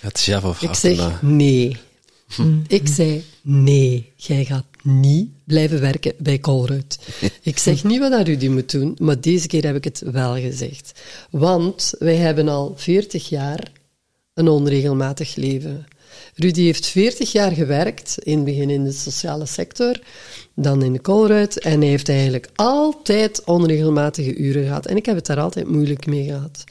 Het 0.00 0.18
chef 0.18 0.44
of 0.44 0.62
ik 0.62 0.74
zeg 0.74 1.22
nee. 1.22 1.76
Ik 2.66 2.88
zei 2.88 3.24
nee, 3.42 4.12
jij 4.16 4.44
gaat 4.44 4.64
niet 4.82 5.28
blijven 5.44 5.80
werken 5.80 6.14
bij 6.18 6.38
Colruyt. 6.38 6.98
Ik 7.42 7.58
zeg 7.58 7.84
niet 7.84 7.98
wat 7.98 8.10
dat 8.10 8.26
Rudy 8.26 8.48
moet 8.48 8.70
doen, 8.70 8.96
maar 9.00 9.20
deze 9.20 9.46
keer 9.46 9.64
heb 9.64 9.76
ik 9.76 9.84
het 9.84 10.02
wel 10.10 10.34
gezegd. 10.36 11.00
Want 11.30 11.94
wij 11.98 12.16
hebben 12.16 12.48
al 12.48 12.74
40 12.76 13.28
jaar 13.28 13.72
een 14.34 14.48
onregelmatig 14.48 15.34
leven. 15.34 15.86
Rudy 16.40 16.62
heeft 16.62 16.86
40 16.86 17.32
jaar 17.32 17.52
gewerkt, 17.52 18.16
in 18.18 18.36
het 18.36 18.44
begin 18.44 18.70
in 18.70 18.84
de 18.84 18.92
sociale 18.92 19.46
sector, 19.46 20.00
dan 20.54 20.82
in 20.82 20.92
de 20.92 21.00
Colruyt, 21.00 21.58
en 21.58 21.80
hij 21.80 21.88
heeft 21.88 22.08
eigenlijk 22.08 22.48
altijd 22.54 23.44
onregelmatige 23.44 24.36
uren 24.36 24.64
gehad. 24.64 24.86
En 24.86 24.96
ik 24.96 25.06
heb 25.06 25.16
het 25.16 25.26
daar 25.26 25.40
altijd 25.40 25.68
moeilijk 25.68 26.06
mee 26.06 26.24
gehad. 26.24 26.64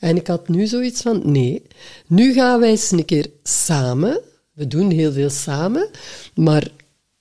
En 0.00 0.16
ik 0.16 0.26
had 0.26 0.48
nu 0.48 0.66
zoiets 0.66 1.02
van, 1.02 1.20
nee, 1.24 1.62
nu 2.06 2.32
gaan 2.32 2.60
wij 2.60 2.70
eens 2.70 2.90
een 2.90 3.04
keer 3.04 3.26
samen, 3.42 4.20
we 4.52 4.66
doen 4.66 4.90
heel 4.90 5.12
veel 5.12 5.30
samen, 5.30 5.88
maar 6.34 6.68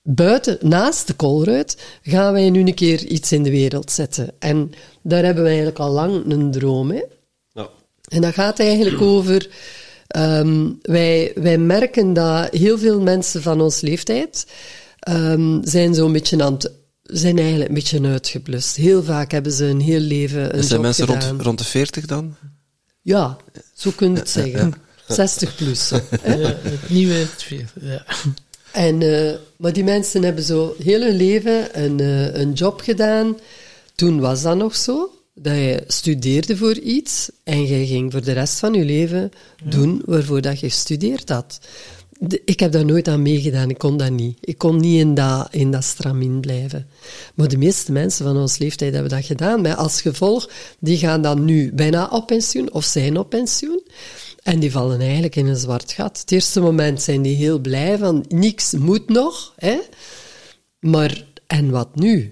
buiten, 0.04 0.58
naast 0.62 1.08
de 1.08 1.16
Colruyt, 1.16 1.78
gaan 2.02 2.34
wij 2.34 2.50
nu 2.50 2.60
een 2.60 2.74
keer 2.74 3.06
iets 3.06 3.32
in 3.32 3.44
de 3.44 3.52
wereld 3.52 3.92
zetten. 3.92 4.34
En 4.40 4.72
daar 5.02 5.24
hebben 5.24 5.44
we 5.44 5.50
eigenlijk 5.50 5.80
al 5.80 5.92
lang 5.92 6.32
een 6.32 6.52
droom, 6.52 6.92
hè. 6.92 7.04
Ja. 7.54 7.70
En 8.08 8.22
dat 8.22 8.34
gaat 8.34 8.60
eigenlijk 8.60 9.02
over. 9.02 9.50
Ehm, 10.12 10.70
wij, 10.82 11.32
wij 11.36 11.58
merken 11.58 12.14
dat 12.14 12.50
heel 12.54 12.78
veel 12.78 13.02
mensen 13.02 13.42
van 13.42 13.62
ons 13.62 13.82
leeftijd 13.82 14.46
ehm, 15.00 15.60
zijn 15.64 15.96
zo'n 15.96 16.12
beetje 16.12 16.44
aan 16.44 16.54
het, 16.54 16.72
zijn 17.04 17.38
eigenlijk 17.38 17.70
een 17.70 17.76
beetje 17.76 18.08
uitgeblust. 18.08 18.76
Heel 18.76 19.04
vaak 19.04 19.32
hebben 19.32 19.52
ze 19.52 19.66
een 19.66 19.82
heel 19.82 20.00
leven 20.00 20.42
een 20.44 20.50
Dat 20.50 20.60
zijn 20.60 20.70
job 20.74 20.82
mensen 20.82 21.08
gedaan. 21.08 21.30
rond, 21.30 21.42
rond 21.42 21.58
de 21.58 21.64
40 21.66 22.06
dan? 22.06 22.36
Ja, 23.02 23.38
zo 23.74 23.92
kun 23.96 24.12
je 24.14 24.18
het 24.20 24.30
zeggen. 24.30 24.74
60 25.08 25.56
plus. 25.56 25.90
hè. 25.90 26.34
Ja, 26.36 26.56
het 26.62 26.90
nieuwe. 26.90 27.26
Ja. 27.82 28.06
En, 28.72 29.02
eh, 29.02 29.36
maar 29.58 29.74
die 29.74 29.84
mensen 29.84 30.24
hebben 30.24 30.44
zo 30.44 30.76
heel 30.84 31.02
hun 31.02 31.16
leven 31.16 31.84
een, 31.84 32.00
eh, 32.00 32.42
een 32.42 32.54
job 32.54 32.82
gedaan. 32.82 33.38
Toen 33.96 34.20
was 34.20 34.42
dat 34.42 34.58
nog 34.58 34.76
zo, 34.76 35.10
dat 35.42 35.56
je 35.56 35.84
studeerde 35.88 36.58
voor 36.58 36.78
iets 36.78 37.30
en 37.44 37.66
je 37.68 37.86
ging 37.86 38.12
voor 38.12 38.24
de 38.24 38.32
rest 38.32 38.60
van 38.60 38.74
je 38.74 38.86
leven 38.86 39.32
doen 39.64 40.02
waarvoor 40.06 40.42
dat 40.42 40.60
je 40.60 40.70
gestudeerd 40.70 41.30
had. 41.30 41.60
De- 42.20 42.42
ik 42.46 42.60
heb 42.60 42.72
daar 42.72 42.86
nooit 42.86 43.08
aan 43.08 43.22
meegedaan, 43.22 43.70
ik 43.70 43.78
kon 43.78 43.98
dat 43.98 44.12
niet. 44.12 44.38
Ik 44.42 44.58
kon 44.58 44.80
niet 44.80 45.00
in 45.00 45.14
dat, 45.14 45.48
in 45.52 45.72
dat 45.72 45.84
stramien 45.84 46.40
blijven. 46.40 46.88
Maar 47.36 47.48
de 47.48 47.58
meeste 47.58 47.92
mensen 47.92 48.26
van 48.26 48.38
ons 48.38 48.58
leeftijd 48.58 48.94
hebben 48.94 49.12
dat 49.12 49.26
gedaan. 49.26 49.62
Maar 49.62 49.76
als 49.76 50.02
gevolg, 50.02 50.50
die 50.80 50.98
gaan 50.98 51.22
dan 51.22 51.46
nu 51.46 51.74
bijna 51.74 52.08
op 52.12 52.28
pensioen 52.28 52.74
of 52.74 52.84
zijn 52.86 53.18
op 53.18 53.30
pensioen. 53.30 53.82
En 54.44 54.60
die 54.60 54.72
vallen 54.72 55.00
eigenlijk 55.00 55.36
in 55.36 55.48
een 55.48 55.56
zwart 55.56 55.92
gat. 55.92 56.20
Het 56.20 56.32
eerste 56.32 56.60
moment 56.62 57.02
zijn 57.02 57.22
die 57.22 57.36
heel 57.36 57.60
blij 57.60 57.98
van 57.98 58.26
niks 58.28 58.72
moet 58.72 59.10
nog. 59.10 59.54
Hè? 59.56 59.78
Maar 60.80 61.26
en 61.48 61.70
wat 61.70 61.96
nu? 61.96 62.32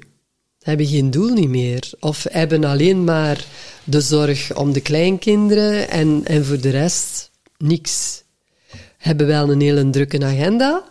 Hebben 0.59 0.85
geen 0.85 1.11
doel 1.11 1.33
niet 1.33 1.49
meer. 1.49 1.89
Of 1.99 2.25
hebben 2.29 2.63
alleen 2.63 3.03
maar 3.03 3.45
de 3.83 4.01
zorg 4.01 4.55
om 4.55 4.73
de 4.73 4.81
kleinkinderen 4.81 5.89
en, 5.89 6.21
en 6.25 6.45
voor 6.45 6.61
de 6.61 6.69
rest 6.69 7.31
niks. 7.57 8.23
Hebben 8.97 9.27
wel 9.27 9.51
een 9.51 9.61
hele 9.61 9.89
drukke 9.89 10.25
agenda 10.25 10.83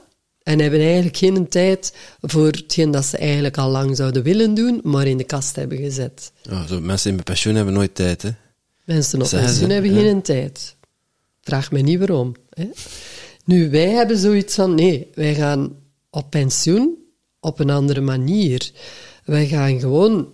en 0.42 0.58
hebben 0.58 0.80
eigenlijk 0.80 1.16
geen 1.16 1.48
tijd 1.48 1.94
voor 2.20 2.46
hetgeen 2.46 2.90
dat 2.90 3.04
ze 3.04 3.16
eigenlijk 3.16 3.56
al 3.56 3.70
lang 3.70 3.96
zouden 3.96 4.22
willen 4.22 4.54
doen, 4.54 4.80
maar 4.82 5.06
in 5.06 5.16
de 5.16 5.24
kast 5.24 5.56
hebben 5.56 5.78
gezet. 5.78 6.32
Zo, 6.68 6.80
mensen 6.80 7.10
in 7.10 7.22
pensioen 7.22 7.54
hebben 7.54 7.74
nooit 7.74 7.94
tijd, 7.94 8.22
hè? 8.22 8.30
Mensen 8.84 9.22
op 9.22 9.28
pensioen 9.28 9.70
hebben 9.70 9.94
ja. 9.94 10.00
geen 10.00 10.22
tijd. 10.22 10.76
Vraag 11.40 11.70
me 11.70 11.80
niet 11.80 11.98
waarom. 11.98 12.34
Hè? 12.50 12.68
Nu, 13.44 13.70
wij 13.70 13.88
hebben 13.88 14.18
zoiets 14.18 14.54
van, 14.54 14.74
nee, 14.74 15.10
wij 15.14 15.34
gaan 15.34 15.76
op 16.10 16.30
pensioen 16.30 16.96
op 17.40 17.60
een 17.60 17.70
andere 17.70 18.00
manier. 18.00 18.70
Wij 19.28 19.46
gaan 19.46 19.80
gewoon 19.80 20.32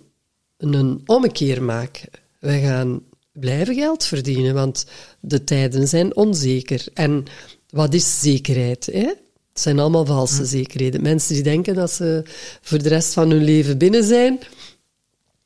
een 0.57 1.01
ommekeer 1.05 1.63
maken. 1.63 2.09
Wij 2.39 2.61
gaan 2.61 3.01
blijven 3.31 3.75
geld 3.75 4.05
verdienen, 4.05 4.53
want 4.53 4.85
de 5.19 5.43
tijden 5.43 5.87
zijn 5.87 6.15
onzeker. 6.15 6.85
En 6.93 7.25
wat 7.69 7.93
is 7.93 8.19
zekerheid? 8.19 8.85
Hè? 8.85 8.99
Het 8.99 9.63
zijn 9.63 9.79
allemaal 9.79 10.05
valse 10.05 10.45
zekerheden. 10.45 11.01
Mensen 11.01 11.33
die 11.33 11.43
denken 11.43 11.75
dat 11.75 11.91
ze 11.91 12.23
voor 12.61 12.83
de 12.83 12.89
rest 12.89 13.13
van 13.13 13.29
hun 13.29 13.43
leven 13.43 13.77
binnen 13.77 14.03
zijn, 14.03 14.39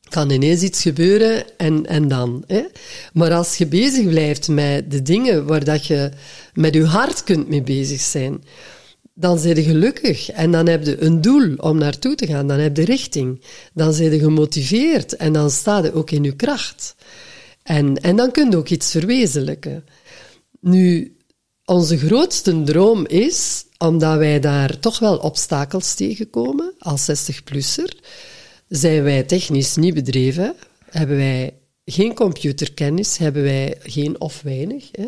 kan 0.10 0.30
ineens 0.30 0.62
iets 0.62 0.82
gebeuren 0.82 1.58
en, 1.58 1.86
en 1.86 2.08
dan. 2.08 2.44
Hè? 2.48 2.64
Maar 3.14 3.34
als 3.34 3.56
je 3.56 3.68
bezig 3.68 4.08
blijft 4.08 4.48
met 4.48 4.92
de 4.92 5.02
dingen 5.02 5.46
waar 5.46 5.64
dat 5.64 5.86
je 5.86 6.12
met 6.54 6.74
je 6.74 6.86
hart 6.86 7.24
kunt 7.24 7.48
mee 7.48 7.64
bezig 7.64 8.02
zijn, 8.02 8.44
dan 9.20 9.42
ben 9.42 9.56
je 9.56 9.64
gelukkig 9.64 10.30
en 10.30 10.52
dan 10.52 10.68
heb 10.68 10.86
je 10.86 11.02
een 11.02 11.22
doel 11.22 11.56
om 11.56 11.78
naartoe 11.78 12.16
te 12.16 12.26
gaan, 12.26 12.48
dan 12.48 12.60
heb 12.60 12.78
je 12.78 12.86
richting, 12.86 13.42
dan 13.74 13.98
ben 13.98 14.12
je 14.12 14.20
gemotiveerd 14.20 15.16
en 15.16 15.34
dan 15.34 15.50
sta 15.50 15.84
je 15.84 15.94
ook 15.94 16.12
in 16.12 16.24
je 16.24 16.36
kracht. 16.36 16.96
En, 17.64 17.98
en 17.98 18.16
dan 18.16 18.32
kun 18.32 18.52
je 18.52 18.58
ook 18.58 18.70
iets 18.70 18.92
verwezenlijken. 18.92 19.86
Nu, 20.60 21.16
onze 21.66 21.98
grootste 21.98 22.64
droom 22.64 23.06
is, 23.06 23.66
omdat 23.78 24.18
wij 24.18 24.40
daar 24.40 24.80
toch 24.80 25.00
wel 25.00 25.18
obstakels 25.18 25.94
tegenkomen 25.94 26.74
als 26.80 27.12
60-plusser, 27.12 27.98
zijn 28.68 29.04
wij 29.04 29.24
technisch 29.24 29.76
niet 29.76 29.94
bedreven, 29.94 30.56
hebben 30.90 31.18
wij 31.18 31.54
geen 31.86 32.14
computerkennis, 32.14 33.18
hebben 33.18 33.44
wij 33.44 33.78
geen 33.84 34.22
of 34.22 34.42
weinig, 34.42 34.90
hè, 34.92 35.08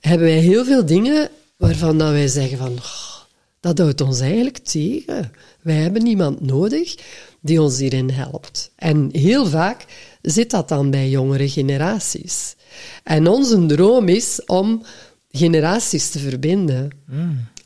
hebben 0.00 0.26
wij 0.26 0.38
heel 0.38 0.64
veel 0.64 0.86
dingen 0.86 1.30
waarvan 1.56 1.98
dat 1.98 2.10
wij 2.10 2.28
zeggen 2.28 2.58
van, 2.58 2.72
"Oh, 2.72 3.15
dat 3.60 3.78
houdt 3.78 4.00
ons 4.00 4.20
eigenlijk 4.20 4.58
tegen. 4.58 5.32
Wij 5.62 5.76
hebben 5.76 6.02
niemand 6.02 6.40
nodig 6.40 6.94
die 7.40 7.62
ons 7.62 7.78
hierin 7.78 8.10
helpt. 8.10 8.70
En 8.76 9.08
heel 9.12 9.46
vaak 9.46 9.84
zit 10.22 10.50
dat 10.50 10.68
dan 10.68 10.90
bij 10.90 11.08
jongere 11.08 11.48
generaties. 11.48 12.56
En 13.02 13.26
onze 13.26 13.66
droom 13.66 14.08
is 14.08 14.44
om 14.44 14.82
generaties 15.30 16.10
te 16.10 16.18
verbinden 16.18 16.90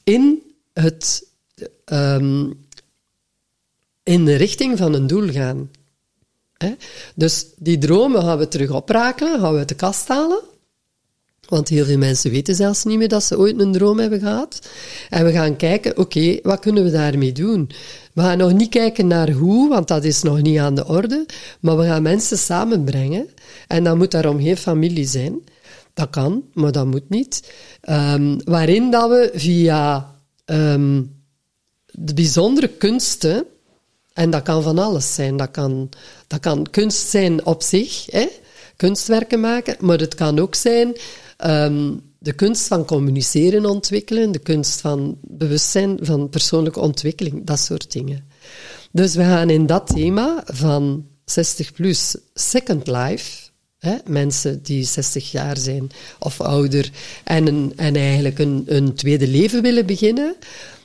in 0.04 0.42
het 0.72 1.26
ehm, 1.84 2.50
in 4.02 4.24
de 4.24 4.34
richting 4.34 4.78
van 4.78 4.94
een 4.94 5.06
doel 5.06 5.28
gaan. 5.28 5.70
Hè? 6.56 6.74
Dus 7.14 7.46
die 7.56 7.78
dromen 7.78 8.22
gaan 8.22 8.38
we 8.38 8.48
terug 8.48 8.70
oprakelen, 8.70 9.40
gaan 9.40 9.52
we 9.52 9.58
uit 9.58 9.68
de 9.68 9.74
kast 9.74 10.08
halen. 10.08 10.42
Want 11.50 11.68
heel 11.68 11.84
veel 11.84 11.98
mensen 11.98 12.30
weten 12.30 12.54
zelfs 12.54 12.84
niet 12.84 12.98
meer 12.98 13.08
dat 13.08 13.24
ze 13.24 13.38
ooit 13.38 13.60
een 13.60 13.72
droom 13.72 13.98
hebben 13.98 14.20
gehad. 14.20 14.68
En 15.08 15.24
we 15.24 15.32
gaan 15.32 15.56
kijken, 15.56 15.98
oké, 15.98 16.38
wat 16.42 16.60
kunnen 16.60 16.84
we 16.84 16.90
daarmee 16.90 17.32
doen? 17.32 17.70
We 18.12 18.22
gaan 18.22 18.38
nog 18.38 18.52
niet 18.52 18.68
kijken 18.68 19.06
naar 19.06 19.30
hoe, 19.30 19.68
want 19.68 19.88
dat 19.88 20.04
is 20.04 20.22
nog 20.22 20.42
niet 20.42 20.58
aan 20.58 20.74
de 20.74 20.86
orde. 20.86 21.26
Maar 21.60 21.76
we 21.76 21.84
gaan 21.84 22.02
mensen 22.02 22.38
samenbrengen. 22.38 23.28
En 23.66 23.84
dan 23.84 23.98
moet 23.98 24.10
daarom 24.10 24.40
geen 24.40 24.56
familie 24.56 25.06
zijn. 25.06 25.40
Dat 25.94 26.10
kan, 26.10 26.44
maar 26.54 26.72
dat 26.72 26.86
moet 26.86 27.08
niet. 27.08 27.52
Ehm, 27.80 28.38
waarin 28.44 28.90
dat 28.90 29.08
we 29.08 29.30
via 29.34 30.14
ehm, 30.44 31.02
de 31.86 32.14
bijzondere 32.14 32.68
kunsten, 32.68 33.44
en 34.12 34.30
dat 34.30 34.42
kan 34.42 34.62
van 34.62 34.78
alles 34.78 35.14
zijn, 35.14 35.36
dat 35.36 35.50
kan, 35.50 35.88
dat 36.26 36.40
kan 36.40 36.66
kunst 36.70 37.08
zijn 37.08 37.46
op 37.46 37.62
zich, 37.62 38.06
hè? 38.10 38.26
kunstwerken 38.76 39.40
maken, 39.40 39.76
maar 39.80 39.98
het 39.98 40.14
kan 40.14 40.38
ook 40.38 40.54
zijn 40.54 40.96
ehm, 41.40 41.92
de 42.18 42.32
kunst 42.32 42.66
van 42.66 42.84
communiceren 42.84 43.64
ontwikkelen, 43.64 44.32
de 44.32 44.38
kunst 44.38 44.80
van 44.80 45.18
bewustzijn, 45.20 45.98
van 46.02 46.28
persoonlijke 46.28 46.80
ontwikkeling, 46.80 47.46
dat 47.46 47.60
soort 47.60 47.92
dingen. 47.92 48.28
Dus 48.92 49.14
we 49.14 49.22
gaan 49.22 49.50
in 49.50 49.66
dat 49.66 49.86
thema 49.86 50.42
van 50.46 51.06
60 51.24 51.72
plus 51.72 52.16
Second 52.34 52.86
Life, 52.86 53.48
hè, 53.78 53.96
mensen 54.06 54.62
die 54.62 54.84
60 54.84 55.30
jaar 55.30 55.56
zijn 55.56 55.90
of 56.18 56.40
ouder 56.40 56.90
en, 57.24 57.46
een, 57.46 57.72
en 57.76 57.96
eigenlijk 57.96 58.38
een, 58.38 58.64
een 58.66 58.94
tweede 58.94 59.28
leven 59.28 59.62
willen 59.62 59.86
beginnen, 59.86 60.36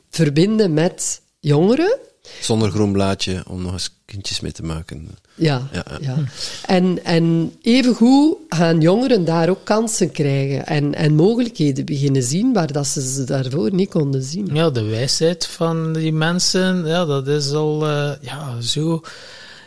verbinden 0.09 0.73
met 0.73 1.21
jongeren. 1.39 1.97
Zonder 2.41 2.71
groen 2.71 2.91
blaadje 2.91 3.43
om 3.47 3.61
nog 3.61 3.71
eens 3.71 3.89
kindjes 4.05 4.39
mee 4.39 4.51
te 4.51 4.63
maken. 4.63 5.17
Ja, 5.35 5.67
Ja, 5.71 5.85
ja. 5.89 5.97
ja. 6.01 6.23
En, 6.65 7.03
en 7.03 7.53
evengoed 7.61 8.37
gaan 8.49 8.81
jongeren 8.81 9.25
daar 9.25 9.49
ook 9.49 9.63
kansen 9.63 10.11
krijgen 10.11 10.65
en, 10.65 10.95
en 10.95 11.15
mogelijkheden 11.15 11.85
beginnen 11.85 12.23
zien 12.23 12.53
waar 12.53 12.71
dat 12.71 12.87
ze 12.87 13.01
ze 13.01 13.23
daarvoor 13.23 13.73
niet 13.73 13.89
konden 13.89 14.23
zien. 14.23 14.49
Ja, 14.53 14.69
de 14.69 14.83
wijsheid 14.83 15.47
van 15.47 15.93
die 15.93 16.13
mensen, 16.13 16.85
ja, 16.85 17.05
dat 17.05 17.27
is 17.27 17.51
al 17.51 17.87
eh, 17.87 18.11
ja, 18.21 18.61
zo 18.61 19.01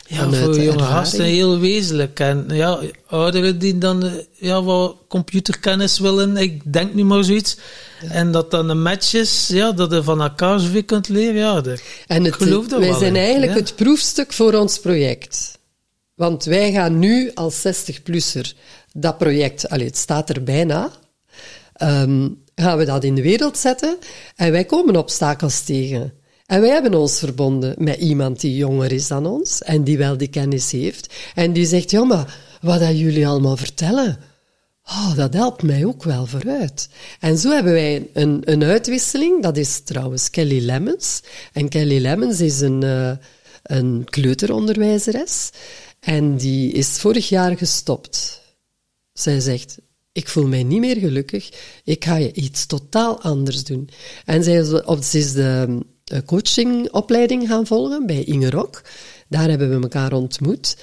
ja, 0.09 0.16
Vanuit 0.16 0.45
voor 0.45 0.61
jonge 0.62 0.82
gasten 0.82 1.24
heel 1.24 1.59
wezenlijk. 1.59 2.20
En 2.20 2.45
ja, 2.49 2.78
ouderen 3.07 3.59
die 3.59 3.78
dan 3.78 4.05
eh, 4.05 4.12
ja, 4.35 4.62
wat 4.62 4.97
computerkennis 5.09 5.99
willen, 5.99 6.36
ik 6.36 6.73
denk 6.73 6.95
nu 6.95 7.05
maar 7.05 7.24
zoiets. 7.24 7.57
En 8.09 8.32
dat 8.32 8.51
dan 8.51 8.69
een 8.69 8.82
match 8.82 9.15
is, 9.15 9.49
ja, 9.53 9.73
dat 9.73 9.90
je 9.90 10.03
van 10.03 10.23
elkaar 10.23 10.61
zoveel 10.61 10.85
kunt 10.85 11.09
leren. 11.09 11.35
Ja, 11.35 11.61
dat, 11.61 11.81
En 12.07 12.27
ik 12.27 12.35
het, 12.35 12.43
geloof 12.43 12.66
dat 12.66 12.78
wij 12.78 12.89
wel 12.89 12.99
zijn 12.99 13.16
in, 13.16 13.23
eigenlijk 13.23 13.53
ja. 13.53 13.59
het 13.59 13.77
proefstuk 13.77 14.32
voor 14.32 14.55
ons 14.55 14.78
project. 14.78 15.58
Want 16.19 16.45
wij 16.45 16.73
gaan 16.73 16.99
nu 16.99 17.31
als 17.35 17.66
60-plusser 17.66 18.53
dat 18.93 19.19
project, 19.19 19.69
allee, 19.69 19.86
het 19.86 19.97
staat 19.97 20.31
er 20.31 20.43
bijna, 20.43 20.90
ehm, 21.73 22.28
gaan 22.55 22.78
we 22.78 22.85
dat 22.85 23.05
in 23.05 23.15
de 23.15 23.23
wereld 23.23 23.59
zetten 23.59 23.99
en 24.36 24.53
wij 24.53 24.65
komen 24.65 24.97
obstakels 24.97 25.61
tegen. 25.61 26.12
En 26.47 26.61
wij 26.61 26.70
hebben 26.70 26.95
ons 26.95 27.19
verbonden 27.19 27.74
met 27.78 27.97
iemand 27.97 28.40
die 28.40 28.57
jonger 28.57 28.93
is 28.93 29.09
dan 29.09 29.27
ons 29.27 29.62
en 29.62 29.85
die 29.85 29.99
wel 29.99 30.16
die 30.16 30.28
kennis 30.28 30.70
heeft. 30.70 31.15
En 31.35 31.53
die 31.53 31.66
zegt, 31.66 31.90
ja, 31.90 32.27
wat 32.61 32.81
dat 32.81 32.99
jullie 32.99 33.27
allemaal 33.27 33.57
vertellen, 33.57 34.19
Oh, 34.85 35.16
dat 35.16 35.35
helpt 35.35 35.62
mij 35.62 35.85
ook 35.85 36.03
wel 36.03 36.27
vooruit. 36.27 36.89
En 37.20 37.39
zo 37.39 37.51
hebben 37.51 37.73
wij 37.73 38.09
een, 38.12 38.43
een 38.45 38.65
uitwisseling. 38.65 39.43
Dat 39.43 39.57
is 39.57 39.81
trouwens 39.81 40.31
Kelly 40.31 40.65
Lemmens. 40.65 41.23
En 41.53 41.69
Kelly 41.69 42.01
Lemmens 42.01 42.40
is 42.40 42.61
een, 42.61 42.85
uh, 42.85 43.11
een 43.62 44.03
kleuteronderwijzeres. 44.05 45.51
En 46.09 46.37
die 46.37 46.73
is 46.73 46.89
vorig 46.89 47.29
jaar 47.29 47.57
gestopt. 47.57 48.41
Zij 49.13 49.41
zegt, 49.41 49.79
ik 50.13 50.29
voel 50.29 50.47
mij 50.47 50.63
niet 50.63 50.81
meer 50.81 50.97
gelukkig. 50.97 51.51
Ik 51.85 52.05
ga 52.05 52.19
iets 52.19 52.67
totaal 52.67 53.21
anders 53.21 53.65
doen. 53.65 53.89
En 54.25 54.45
zij 54.45 54.65
ze 54.65 55.19
is 55.19 55.33
de 55.33 55.83
coachingopleiding 56.27 57.49
gaan 57.49 57.67
volgen 57.67 58.07
bij 58.07 58.25
Inge 58.25 58.51
Rok. 58.51 58.83
Daar 59.29 59.49
hebben 59.49 59.69
we 59.69 59.83
elkaar 59.83 60.13
ontmoet. 60.13 60.77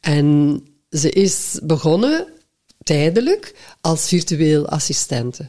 En 0.00 0.60
ze 0.90 1.10
is 1.10 1.58
begonnen 1.62 2.26
tijdelijk 2.82 3.54
als 3.80 4.08
virtueel 4.08 4.68
assistente. 4.68 5.48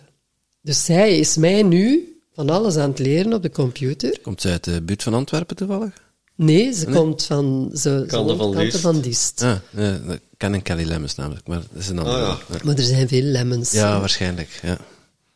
Dus 0.61 0.85
zij 0.85 1.17
is 1.17 1.37
mij 1.37 1.63
nu 1.63 2.15
van 2.33 2.49
alles 2.49 2.75
aan 2.75 2.89
het 2.89 2.99
leren 2.99 3.33
op 3.33 3.41
de 3.41 3.51
computer. 3.51 4.19
Komt 4.21 4.41
zij 4.41 4.51
uit 4.51 4.63
de 4.63 4.81
buurt 4.81 5.03
van 5.03 5.13
Antwerpen 5.13 5.55
toevallig? 5.55 6.08
Nee, 6.39 6.73
ze 6.73 6.85
komt 6.85 7.23
van, 7.23 7.71
ze, 7.73 8.03
Kanten 8.07 8.37
van 8.37 8.71
van 8.71 9.01
Diest. 9.01 9.41
Ah, 9.41 9.55
ja, 9.69 9.93
ik 9.93 10.21
ken 10.37 10.53
een 10.53 10.61
Kelly 10.61 10.83
Lemmens 10.83 11.15
namelijk, 11.15 11.47
maar 11.47 11.61
dat 11.71 11.81
is 11.81 11.89
een 11.89 11.99
andere. 11.99 12.17
Ah, 12.17 12.37
ja. 12.47 12.55
ja. 12.55 12.59
Maar 12.63 12.75
er 12.75 12.83
zijn 12.83 13.07
veel 13.07 13.21
lemmens. 13.21 13.71
Ja, 13.71 13.99
waarschijnlijk. 13.99 14.59
Ja. 14.61 14.77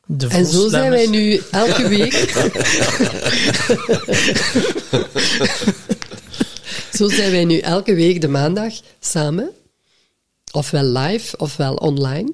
De 0.06 0.28
En 0.28 0.46
zo 0.46 0.70
zijn 0.70 0.90
wij 0.90 1.08
nu 1.08 1.42
elke 1.52 1.88
week. 1.98 2.14
zo 6.98 7.10
zijn 7.10 7.32
wij 7.32 7.46
nu 7.46 7.58
elke 7.58 7.94
week 7.94 8.22
de 8.22 8.28
maandag 8.28 8.74
samen. 9.00 9.50
Ofwel 10.52 10.84
live, 10.84 11.38
ofwel 11.38 11.76
online. 11.76 12.34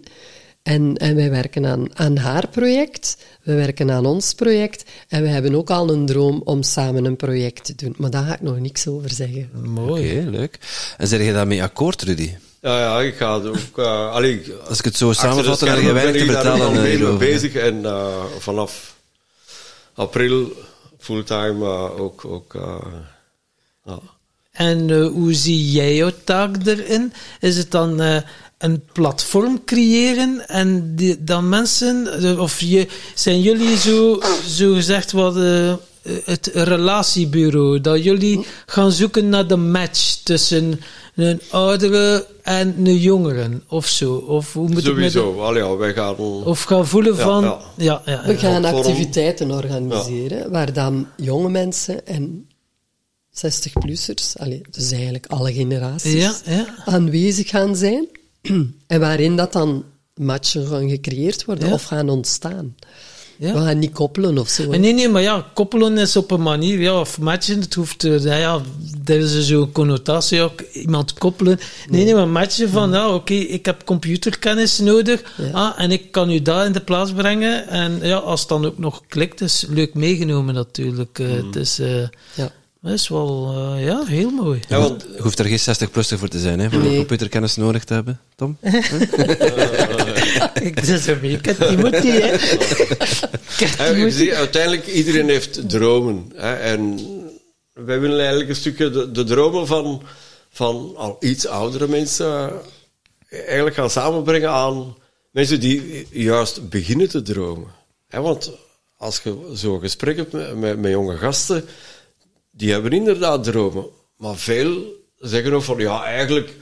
En, 0.64 0.98
en 0.98 1.16
wij 1.16 1.30
werken 1.30 1.66
aan, 1.66 1.98
aan 1.98 2.18
haar 2.18 2.48
project, 2.48 3.18
we 3.44 3.54
werken 3.54 3.92
aan 3.92 4.06
ons 4.06 4.34
project. 4.34 4.84
En 5.08 5.22
we 5.22 5.28
hebben 5.28 5.56
ook 5.56 5.70
al 5.70 5.90
een 5.90 6.06
droom 6.06 6.42
om 6.44 6.64
samen 6.64 7.06
een 7.06 7.16
project 7.16 7.66
te 7.66 7.76
doen. 7.76 7.96
Maar 7.98 8.10
daar 8.10 8.26
ga 8.26 8.34
ik 8.34 8.42
nog 8.42 8.60
niks 8.60 8.88
over 8.88 9.10
zeggen. 9.14 9.50
Mooi. 9.64 10.30
leuk. 10.30 10.60
En 10.98 11.08
zeg 11.08 11.26
je 11.26 11.34
daarmee 11.34 11.64
akkoord, 11.64 12.02
Rudy? 12.02 12.36
Ja, 12.62 12.80
ja, 12.80 13.02
ik 13.02 13.16
ga 13.16 13.40
het 13.42 13.48
ook... 13.48 13.78
eh 13.78 14.12
allee, 14.12 14.54
Als 14.68 14.80
ik 14.80 14.86
het 14.86 14.96
zo 14.98 15.14
samenvat, 15.14 15.60
dan 15.60 15.82
je 15.82 15.88
te 15.88 15.94
ben 15.94 16.16
ik 16.16 16.26
nog 16.26 16.44
eh, 16.44 16.82
mee 16.82 16.98
mee 16.98 17.18
bezig. 17.18 17.56
En 17.56 17.86
eh, 17.86 18.24
vanaf 18.38 18.96
april 19.94 20.52
fulltime 21.00 21.66
ook... 21.98 22.26
ook 22.26 22.56
eh, 22.56 22.86
ja. 23.86 24.00
En 24.52 24.92
hoe 24.92 25.34
zie 25.34 25.72
jij 25.72 25.96
jouw 25.96 26.12
taak 26.24 26.56
erin? 26.66 27.14
Is 27.40 27.58
het 27.58 27.72
dan 27.72 28.02
eh, 28.02 28.22
een 28.60 28.84
platform 28.94 29.64
creëren 29.66 30.48
en 30.48 30.96
die, 30.96 31.24
dan 31.24 31.50
mensen, 31.50 32.08
of 32.40 32.60
je, 32.60 32.88
zijn 33.16 33.42
jullie 33.42 33.78
zo, 33.78 34.20
zo 34.48 34.74
gezegd 34.74 35.12
wat 35.12 35.38
eh, 35.38 35.74
het 36.26 36.50
relatiebureau, 36.54 37.82
dat 37.82 38.04
jullie 38.04 38.46
gaan 38.66 38.92
zoeken 38.92 39.30
naar 39.30 39.48
de 39.48 39.56
match 39.56 40.16
tussen 40.24 40.80
een 41.16 41.42
oudere 41.50 42.26
en 42.42 42.76
een 42.78 42.98
jongeren 42.98 43.64
of 43.68 43.88
zo? 43.88 44.14
Of 44.14 44.54
hoe 44.54 44.70
moet 44.70 44.84
Sowieso. 44.84 45.40
Allee, 45.42 45.64
ja, 45.64 45.76
wij 45.76 45.94
gaan... 45.94 46.16
of 46.18 46.64
gaan 46.64 46.88
voelen 46.88 47.16
Ja, 47.16 47.22
van, 47.24 47.44
ja. 47.44 47.60
ja, 47.78 48.02
ja, 48.06 48.24
We 48.26 48.38
gaan 48.38 48.62
Platform. 48.62 48.86
activiteiten 48.86 49.52
organiseren 49.52 50.52
waar 50.52 50.74
dan 50.74 51.08
jonge 51.18 51.50
mensen 51.50 52.08
en 52.08 52.48
60-plussers, 53.36 54.34
dus 54.72 54.92
eigenlijk 54.92 55.26
alle 55.28 55.54
generaties, 55.54 56.14
Ja, 56.14 56.36
ja. 56.46 56.66
aanwezig 56.86 57.50
gaan 57.50 57.76
zijn. 57.76 58.08
en 58.88 59.00
waarin 59.00 59.36
dat 59.36 59.54
dan 59.54 59.84
matchen 60.16 60.68
gaan 60.68 60.90
gecreëerd 60.90 61.46
worden 61.46 61.68
Ja. 61.68 61.74
of 61.74 61.84
gaan 61.84 62.10
ontstaan. 62.10 62.76
Ja. 63.38 63.54
We 63.54 63.60
gaan 63.60 63.80
niet 63.80 63.92
koppelen 63.92 64.38
of 64.38 64.50
zo. 64.50 64.70
Nee, 64.70 64.94
nee, 64.94 65.10
maar 65.10 65.22
ja, 65.22 65.46
koppelen 65.54 65.98
is 65.98 66.16
op 66.16 66.32
een 66.32 66.42
manier, 66.42 66.80
ja, 66.80 67.00
of 67.00 67.20
matchen, 67.20 67.60
het 67.60 67.74
hoeft, 67.74 68.04
eh, 68.04 68.24
ja, 68.24 68.36
ja, 68.36 68.62
er 69.06 69.18
is 69.20 69.48
zo'n 69.48 69.72
connotatie, 69.72 70.42
ook 70.42 70.62
iemand 70.62 71.14
koppelen. 71.14 71.60
Nee, 71.90 72.04
nee, 72.04 72.14
maar 72.14 72.28
matchen 72.28 72.70
van, 72.70 72.92
ja, 72.92 73.14
oké, 73.14 73.34
ik 73.34 73.66
heb 73.66 73.84
computerkennis 73.86 74.80
nodig, 74.80 75.34
Ja. 75.38 75.50
ah, 75.52 75.74
en 75.84 75.92
ik 75.92 76.12
kan 76.12 76.30
u 76.32 76.42
daar 76.42 76.66
in 76.66 76.72
de 76.72 76.82
plaats 76.82 77.12
brengen. 77.14 77.68
En 77.68 78.00
ja, 78.02 78.18
als 78.18 78.40
het 78.40 78.50
dan 78.50 78.66
ook 78.66 78.78
nog 78.78 79.02
klikt, 79.08 79.42
is 79.42 79.66
leuk 79.70 79.94
meegenomen 79.94 80.54
natuurlijk. 80.54 81.20
eh, 81.20 81.28
Het 81.32 81.56
is, 81.56 81.80
eh, 81.80 82.02
Ja. 82.34 82.52
Dat 82.82 82.94
is 82.94 83.08
wel, 83.08 83.54
eh, 83.76 83.86
ja, 83.86 84.06
heel 84.06 84.30
mooi. 84.30 84.60
Ja, 84.68 84.80
want 84.80 85.06
Je 85.16 85.22
hoeft 85.22 85.40
er 85.40 85.46
geen 85.46 85.60
60-plusser 85.60 86.18
voor 86.20 86.28
te 86.28 86.40
zijn, 86.40 86.60
hè, 86.60 86.70
voor 86.70 86.82
Nee. 86.82 86.98
computerkennis 86.98 87.56
nodig 87.56 87.84
te 87.84 87.94
hebben, 87.94 88.20
Tom. 88.36 88.58
Ik 90.62 90.86
dus 90.86 91.08
een 91.08 91.20
week, 91.20 91.46
het 91.46 91.58
Timothy, 91.58 92.08
hè. 92.10 92.28
Ja, 92.28 93.86
je 93.86 93.94
Timothy. 93.94 94.10
ziet, 94.18 94.32
uiteindelijk, 94.34 94.88
iedereen 94.88 95.30
heeft 95.30 95.70
dromen. 95.70 96.32
Hè, 96.36 96.54
en 96.54 97.00
wij 97.74 98.00
willen 98.00 98.20
eigenlijk 98.20 98.50
een 98.50 98.56
stukje 98.56 98.90
de, 98.90 99.12
de 99.12 99.24
dromen 99.24 99.68
van, 99.68 100.02
van 100.50 100.94
al 100.96 101.18
iets 101.20 101.48
oudere 101.48 101.88
mensen 101.88 102.52
eh, 103.30 103.40
eigenlijk 103.46 103.76
gaan 103.76 103.90
samenbrengen 103.90 104.50
aan 104.50 104.96
mensen 105.32 105.60
die 105.60 106.08
juist 106.12 106.70
beginnen 106.70 107.10
te 107.10 107.22
dromen. 107.22 107.68
Hè, 108.08 108.22
want 108.22 108.52
als 108.98 109.22
je 109.24 109.52
zo 109.56 109.80
gesprek 109.80 110.18
hebt 110.18 110.32
met, 110.32 110.56
met, 110.56 110.80
met 110.80 110.92
jonge 110.92 111.18
gasten, 111.18 111.66
die 112.60 112.72
hebben 112.72 112.92
inderdaad 112.92 113.44
dromen. 113.44 113.86
Maar 114.18 114.36
veel 114.36 114.98
zeggen 115.18 115.54
ook 115.54 115.64
van, 115.64 115.78
ja, 115.78 116.04
eigenlijk, 116.04 116.56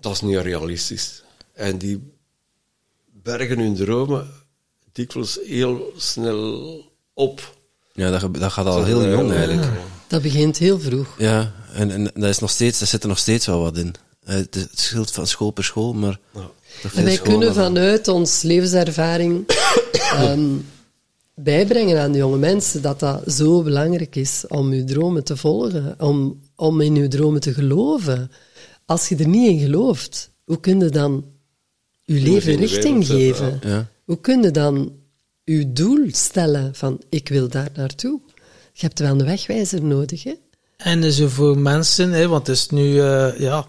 dat 0.00 0.12
is 0.12 0.20
niet 0.20 0.36
realistisch. 0.38 1.22
En 1.52 1.78
die 1.78 2.12
bergen 3.22 3.58
hun 3.58 3.74
dromen 3.74 4.30
dikwijls 4.92 5.38
heel 5.44 5.92
snel 5.96 6.80
op. 7.14 7.56
Ja, 7.92 8.10
dat, 8.10 8.34
dat 8.34 8.52
gaat 8.52 8.66
al 8.66 8.84
heel 8.84 9.08
jong 9.08 9.32
eigenlijk. 9.32 9.66
Dat 10.06 10.22
begint 10.22 10.58
heel 10.58 10.80
vroeg. 10.80 11.14
Ja, 11.18 11.54
en, 11.72 11.90
en 11.90 12.04
dat 12.04 12.28
is 12.28 12.38
nog 12.38 12.50
steeds, 12.50 12.78
daar 12.78 12.88
zit 12.88 13.02
er 13.02 13.08
nog 13.08 13.18
steeds 13.18 13.46
wel 13.46 13.60
wat 13.60 13.76
in. 13.76 13.94
Eh, 14.24 14.34
Het, 14.34 14.54
het 14.54 14.80
scheelt 14.80 15.10
van 15.10 15.26
school 15.26 15.50
per 15.50 15.64
school, 15.64 15.92
maar... 15.92 16.18
toch 16.82 16.92
En 16.92 17.04
wij 17.04 17.18
kunnen 17.18 17.54
vanuit 17.54 18.08
ons 18.08 18.42
levenservaring 18.42 19.44
ehm, 19.92 20.48
bijbrengen 21.42 22.00
aan 22.00 22.12
de 22.12 22.18
jonge 22.18 22.38
mensen 22.38 22.82
dat 22.82 23.00
dat 23.00 23.22
zo 23.32 23.62
belangrijk 23.62 24.16
is 24.16 24.44
om 24.48 24.70
uw 24.70 24.84
dromen 24.84 25.24
te 25.24 25.36
volgen, 25.36 25.94
om, 25.98 26.40
om 26.54 26.80
in 26.80 26.96
uw 26.96 27.08
dromen 27.08 27.40
te 27.40 27.54
geloven. 27.54 28.30
Als 28.84 29.08
je 29.08 29.16
er 29.16 29.28
niet 29.28 29.50
in 29.50 29.58
gelooft, 29.58 30.30
hoe 30.44 30.60
kun 30.60 30.80
je 30.80 30.88
dan 30.88 31.24
uw 32.04 32.16
je 32.16 32.22
leven 32.22 32.56
richting 32.56 33.06
geven? 33.06 33.60
Ja. 33.62 33.88
Hoe 34.04 34.20
kun 34.20 34.42
je 34.42 34.50
dan 34.50 34.92
uw 35.44 35.72
doel 35.72 36.06
stellen 36.10 36.74
van 36.74 37.00
ik 37.08 37.28
wil 37.28 37.48
daar 37.48 37.70
naartoe? 37.74 38.20
Je 38.72 38.86
hebt 38.86 38.98
wel 38.98 39.10
een 39.10 39.24
wegwijzer 39.24 39.84
nodig, 39.84 40.22
hè? 40.22 40.34
En 40.76 41.12
zo 41.12 41.28
voor 41.28 41.58
mensen, 41.58 42.10
hè, 42.10 42.28
want 42.28 42.46
het 42.46 42.56
is 42.56 42.68
nu, 42.68 43.00
eh, 43.00 43.38
ja, 43.38 43.66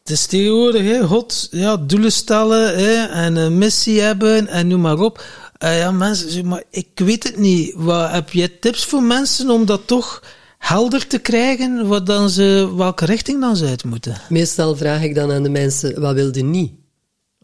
het 0.00 0.10
is 0.10 0.26
tegenwoordig, 0.26 0.82
hè, 0.82 1.06
God, 1.06 1.48
ja, 1.50 1.76
doelen 1.76 2.12
stellen 2.12 2.78
hè, 2.78 3.04
en 3.04 3.36
een 3.36 3.58
missie 3.58 4.00
hebben 4.00 4.48
en 4.48 4.66
noem 4.66 4.80
maar 4.80 4.98
op. 4.98 5.24
Eh, 5.58 5.78
ja, 5.78 5.90
mensen 5.90 6.30
zeggen, 6.30 6.48
maar 6.48 6.64
ik 6.70 6.88
weet 6.94 7.22
het 7.22 7.36
niet. 7.36 7.74
Wat, 7.74 8.10
heb 8.10 8.30
je 8.30 8.58
tips 8.58 8.84
voor 8.84 9.02
mensen 9.02 9.50
om 9.50 9.66
dat 9.66 9.86
toch 9.86 10.22
helder 10.58 11.06
te 11.06 11.18
krijgen, 11.18 11.86
wat 11.86 12.06
dan 12.06 12.30
ze, 12.30 12.72
welke 12.76 13.04
richting 13.04 13.40
dan 13.40 13.56
ze 13.56 13.66
uit 13.66 13.84
moeten? 13.84 14.20
Meestal 14.28 14.76
vraag 14.76 15.02
ik 15.02 15.14
dan 15.14 15.32
aan 15.32 15.42
de 15.42 15.48
mensen, 15.48 16.00
wat 16.00 16.14
wil 16.14 16.36
je 16.36 16.44
niet? 16.44 16.72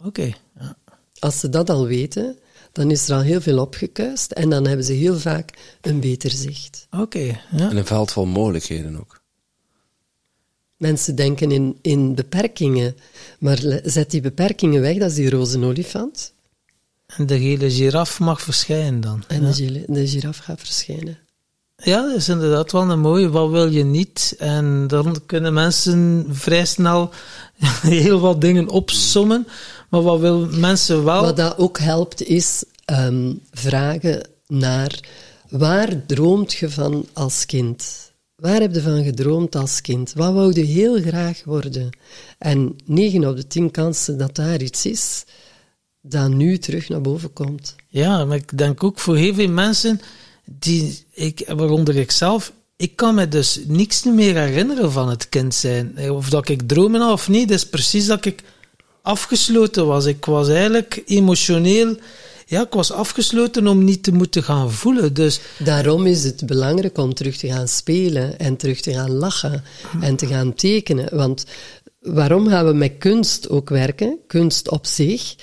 Oké. 0.05 0.33
ja. 0.59 0.77
Als 1.19 1.41
ze 1.41 1.49
dat 1.49 1.71
al 1.71 1.87
weten, 1.87 2.39
dan 2.73 2.91
is 2.91 3.09
er 3.09 3.15
al 3.15 3.21
heel 3.21 3.41
veel 3.41 3.59
opgekuist 3.59 4.33
en 4.33 4.51
dan 4.51 4.67
hebben 4.67 4.87
ze 4.87 4.93
heel 4.93 5.19
vaak 5.19 5.77
een 5.81 6.01
beter 6.01 6.31
zicht. 6.31 6.87
Oké, 6.91 7.41
ja. 7.51 7.71
En 7.71 7.77
een 7.77 7.87
veld 7.87 8.13
vol 8.13 8.27
mogelijkheden 8.27 8.99
ook. 8.99 9.21
Mensen 10.77 11.15
denken 11.15 11.51
in, 11.51 11.79
in 11.83 12.15
beperkingen, 12.15 12.97
maar 13.39 13.81
zet 13.85 14.11
die 14.11 14.21
beperkingen 14.21 14.81
weg, 14.81 14.99
dat 14.99 15.11
is 15.11 15.17
die 15.17 15.31
roze 15.31 15.65
olifant. 15.65 16.33
En 17.17 17.27
de 17.27 17.39
gele 17.39 17.71
giraf 17.71 18.21
mag 18.21 18.43
verschijnen 18.43 19.01
dan. 19.01 19.25
En 19.29 19.47
ja. 19.47 19.53
de, 19.53 19.85
de 19.87 20.09
giraf 20.09 20.39
gaat 20.39 20.61
verschijnen. 20.61 21.19
Ja, 21.77 22.07
dat 22.07 22.17
is 22.17 22.29
inderdaad 22.29 22.73
wel 22.73 22.91
een 22.91 23.01
mooie. 23.01 23.31
Wat 23.31 23.51
wil 23.51 23.71
je 23.71 23.85
niet? 23.85 24.35
En 24.39 24.87
dan 24.87 25.17
kunnen 25.27 25.53
mensen 25.53 26.27
vrij 26.31 26.65
snel 26.65 27.11
heel 27.83 28.21
wat 28.21 28.41
dingen 28.41 28.69
opsommen. 28.69 29.47
Maar 29.89 30.03
wat 30.03 30.21
wil 30.21 30.47
mensen 30.47 31.05
wel? 31.05 31.23
Wat 31.23 31.37
dat 31.37 31.59
ook 31.59 31.79
helpt, 31.79 32.23
is 32.23 32.65
ehm, 32.85 33.33
vragen 33.51 34.29
naar 34.47 35.01
waar 35.49 36.07
droomt 36.07 36.53
je 36.53 36.71
van 36.71 37.07
als 37.13 37.47
kind? 37.47 38.11
Waar 38.37 38.61
heb 38.61 38.75
je 38.75 38.83
van 38.83 39.05
gedroomd 39.05 39.55
als 39.55 39.81
kind? 39.81 40.13
Wat 40.13 40.33
wou 40.33 40.53
je 40.53 40.65
heel 40.65 41.01
graag 41.01 41.45
worden? 41.45 41.91
En 42.39 42.77
9 42.85 43.29
op 43.29 43.37
de 43.37 43.47
10 43.47 43.71
kansen 43.71 44.19
dat 44.19 44.35
daar 44.35 44.63
iets 44.63 44.87
is 44.87 45.25
dat 46.03 46.29
nu 46.29 46.59
terug 46.59 46.89
naar 46.89 47.01
boven 47.01 47.33
komt. 47.33 47.75
Ja, 47.89 48.25
maar 48.25 48.37
ik 48.37 48.59
denk 48.59 48.85
ook 48.85 48.99
voor 48.99 49.17
heel 49.17 49.35
veel 49.35 49.49
mensen, 49.49 50.01
die, 50.45 51.05
ik, 51.11 51.53
waaronder 51.57 51.97
ik 51.97 52.11
zelf, 52.11 52.53
ik 52.77 52.97
kan 52.97 53.15
me 53.15 53.29
dus 53.29 53.61
niks 53.67 54.03
meer 54.03 54.37
herinneren 54.37 54.93
van 54.93 55.09
het 55.09 55.29
kind 55.29 55.55
zijn. 55.55 56.11
Of 56.11 56.29
dat 56.29 56.49
ik 56.49 56.69
dromen 56.69 57.01
had 57.01 57.13
of 57.13 57.29
niet, 57.29 57.49
dat 57.49 57.57
is 57.57 57.69
precies 57.69 58.07
dat 58.07 58.25
ik 58.25 58.43
afgesloten 59.03 59.87
was. 59.87 60.05
Ik 60.05 60.25
was 60.25 60.49
eigenlijk 60.49 61.03
emotioneel, 61.07 61.97
ja, 62.47 62.63
ik 62.63 62.73
was 62.73 62.93
afgesloten 62.93 63.67
om 63.67 63.85
niet 63.85 64.03
te 64.03 64.13
moeten 64.13 64.43
gaan 64.43 64.73
voelen. 64.73 65.15
Dus 65.15 65.41
Daarom 65.59 66.07
is 66.07 66.25
het 66.25 66.47
belangrijk 66.47 66.99
om 66.99 67.15
terug 67.15 67.37
te 67.37 67.49
gaan 67.49 67.69
spelen 67.69 68.39
en 68.39 68.57
terug 68.57 68.81
te 68.81 68.93
gaan 68.93 69.11
lachen 69.11 69.65
en 70.01 70.17
te 70.17 70.27
gaan 70.27 70.55
tekenen. 70.55 71.17
Want 71.17 71.45
waarom 72.01 72.49
gaan 72.49 72.67
we 72.67 72.73
met 72.73 72.99
kunst 72.99 73.49
ook 73.49 73.69
werken? 73.69 74.19
Kunst 74.27 74.71
op 74.71 74.87
zich. 74.87 75.35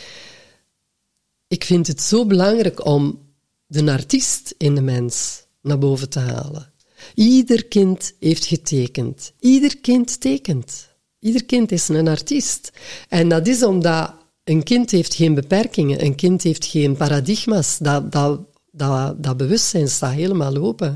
Ik 1.49 1.63
vind 1.63 1.87
het 1.87 2.01
zo 2.01 2.25
belangrijk 2.25 2.85
om 2.85 3.19
de 3.67 3.91
artiest 3.91 4.55
in 4.57 4.75
de 4.75 4.81
mens 4.81 5.45
naar 5.61 5.77
boven 5.77 6.09
te 6.09 6.19
halen. 6.19 6.73
Ieder 7.13 7.65
kind 7.65 8.13
heeft 8.19 8.45
getekend. 8.45 9.33
Ieder 9.39 9.77
kind 9.77 10.21
tekent. 10.21 10.87
Ieder 11.19 11.45
kind 11.45 11.71
is 11.71 11.87
een 11.87 12.07
artiest. 12.07 12.71
En 13.07 13.29
dat 13.29 13.47
is 13.47 13.63
omdat 13.63 14.13
een 14.43 14.63
kind 14.63 14.91
heeft 14.91 15.13
geen 15.13 15.33
beperkingen, 15.33 16.03
een 16.03 16.15
kind 16.15 16.43
heeft 16.43 16.65
geen 16.65 16.95
paradigma's. 16.95 17.77
Dat, 17.77 18.11
dat, 18.11 18.39
dat, 18.71 19.23
dat 19.23 19.37
bewustzijn 19.37 19.87
staat 19.87 20.13
helemaal 20.13 20.55
open. 20.57 20.95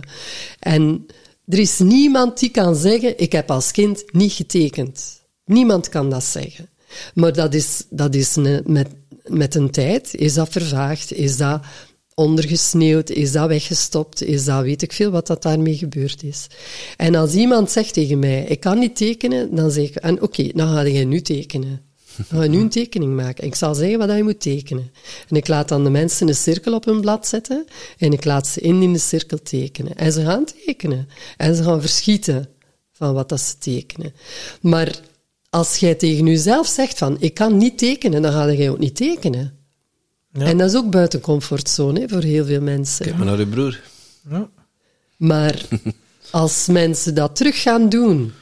En 0.59 1.05
er 1.47 1.59
is 1.59 1.79
niemand 1.79 2.39
die 2.39 2.49
kan 2.49 2.75
zeggen, 2.75 3.19
ik 3.19 3.31
heb 3.31 3.51
als 3.51 3.71
kind 3.71 4.03
niet 4.11 4.33
getekend. 4.33 5.21
Niemand 5.45 5.89
kan 5.89 6.09
dat 6.09 6.23
zeggen. 6.23 6.69
Maar 7.13 7.33
dat 7.33 7.53
is, 7.53 7.83
dat 7.89 8.15
is 8.15 8.35
een, 8.35 8.63
met, 8.65 8.87
met 9.23 9.55
een 9.55 9.71
tijd, 9.71 10.15
is 10.15 10.33
dat 10.33 10.49
vervaagd, 10.49 11.13
is 11.13 11.37
dat 11.37 11.61
ondergesneeuwd, 12.13 13.09
is 13.09 13.31
dat 13.31 13.47
weggestopt, 13.47 14.23
is 14.23 14.45
dat 14.45 14.63
weet 14.63 14.81
ik 14.81 14.93
veel 14.93 15.11
wat 15.11 15.27
dat 15.27 15.41
daarmee 15.41 15.77
gebeurd 15.77 16.23
is. 16.23 16.47
En 16.97 17.15
als 17.15 17.33
iemand 17.33 17.71
zegt 17.71 17.93
tegen 17.93 18.19
mij, 18.19 18.43
ik 18.43 18.59
kan 18.59 18.79
niet 18.79 18.95
tekenen, 18.95 19.55
dan 19.55 19.71
zeg 19.71 19.87
ik, 19.87 19.95
en 19.95 20.21
oké, 20.21 20.49
dan 20.53 20.67
ga 20.67 20.81
je 20.81 21.05
nu 21.05 21.21
tekenen. 21.21 21.81
Dan 22.15 22.41
ga 22.41 22.47
nu 22.47 22.59
een 22.59 22.69
tekening 22.69 23.15
maken. 23.15 23.43
Ik 23.43 23.55
zal 23.55 23.75
zeggen 23.75 23.97
wat 23.97 24.15
je 24.15 24.23
moet 24.23 24.39
tekenen. 24.39 24.91
En 25.29 25.35
ik 25.35 25.47
laat 25.47 25.67
dan 25.67 25.83
de 25.83 25.89
mensen 25.89 26.27
een 26.27 26.35
cirkel 26.35 26.73
op 26.73 26.85
hun 26.85 27.01
blad 27.01 27.27
zetten 27.27 27.65
en 27.97 28.11
ik 28.11 28.25
laat 28.25 28.47
ze 28.47 28.61
in 28.61 28.93
de 28.93 28.99
cirkel 28.99 29.41
tekenen. 29.41 29.95
En 29.95 30.11
ze 30.11 30.23
gaan 30.23 30.45
tekenen. 30.45 31.07
En 31.37 31.55
ze 31.55 31.63
gaan 31.63 31.81
verschieten 31.81 32.49
van 32.91 33.13
wat 33.13 33.29
dat 33.29 33.41
ze 33.41 33.57
tekenen. 33.57 34.13
Maar 34.61 34.99
als 35.53 35.77
jij 35.77 35.95
tegen 35.95 36.25
jezelf 36.25 36.67
zegt 36.67 36.97
van, 36.97 37.17
ik 37.19 37.33
kan 37.33 37.57
niet 37.57 37.77
tekenen, 37.77 38.21
dan 38.21 38.31
ga 38.31 38.45
je 38.45 38.69
ook 38.69 38.79
niet 38.79 38.95
tekenen. 38.95 39.57
Ja. 40.31 40.45
En 40.45 40.57
dat 40.57 40.69
is 40.69 40.75
ook 40.75 40.89
buiten 40.89 41.21
comfortzone 41.21 41.99
hè, 41.99 42.07
voor 42.09 42.21
heel 42.21 42.45
veel 42.45 42.61
mensen. 42.61 43.05
Kijk 43.05 43.17
maar 43.17 43.25
naar 43.25 43.37
uw 43.37 43.49
broer. 43.49 43.81
ja. 44.29 44.49
Maar 45.17 45.61
als 46.31 46.67
mensen 46.67 47.15
dat 47.15 47.35
terug 47.35 47.61
gaan 47.61 47.89
doen, 47.89 48.33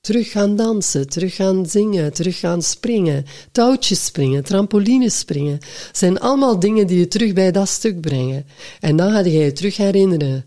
terug 0.00 0.30
gaan 0.30 0.56
dansen, 0.56 1.08
terug 1.08 1.34
gaan 1.34 1.66
zingen, 1.66 2.12
terug 2.12 2.38
gaan 2.38 2.62
springen, 2.62 3.24
touwtjes 3.52 4.04
springen, 4.04 4.44
trampolines 4.44 5.18
springen, 5.18 5.58
zijn 5.92 6.20
allemaal 6.20 6.58
dingen 6.58 6.86
die 6.86 6.98
je 6.98 7.08
terug 7.08 7.32
bij 7.32 7.52
dat 7.52 7.68
stuk 7.68 8.00
brengen. 8.00 8.46
En 8.80 8.96
dan 8.96 9.12
ga 9.12 9.18
je 9.18 9.30
je 9.30 9.52
terug 9.52 9.76
herinneren. 9.76 10.44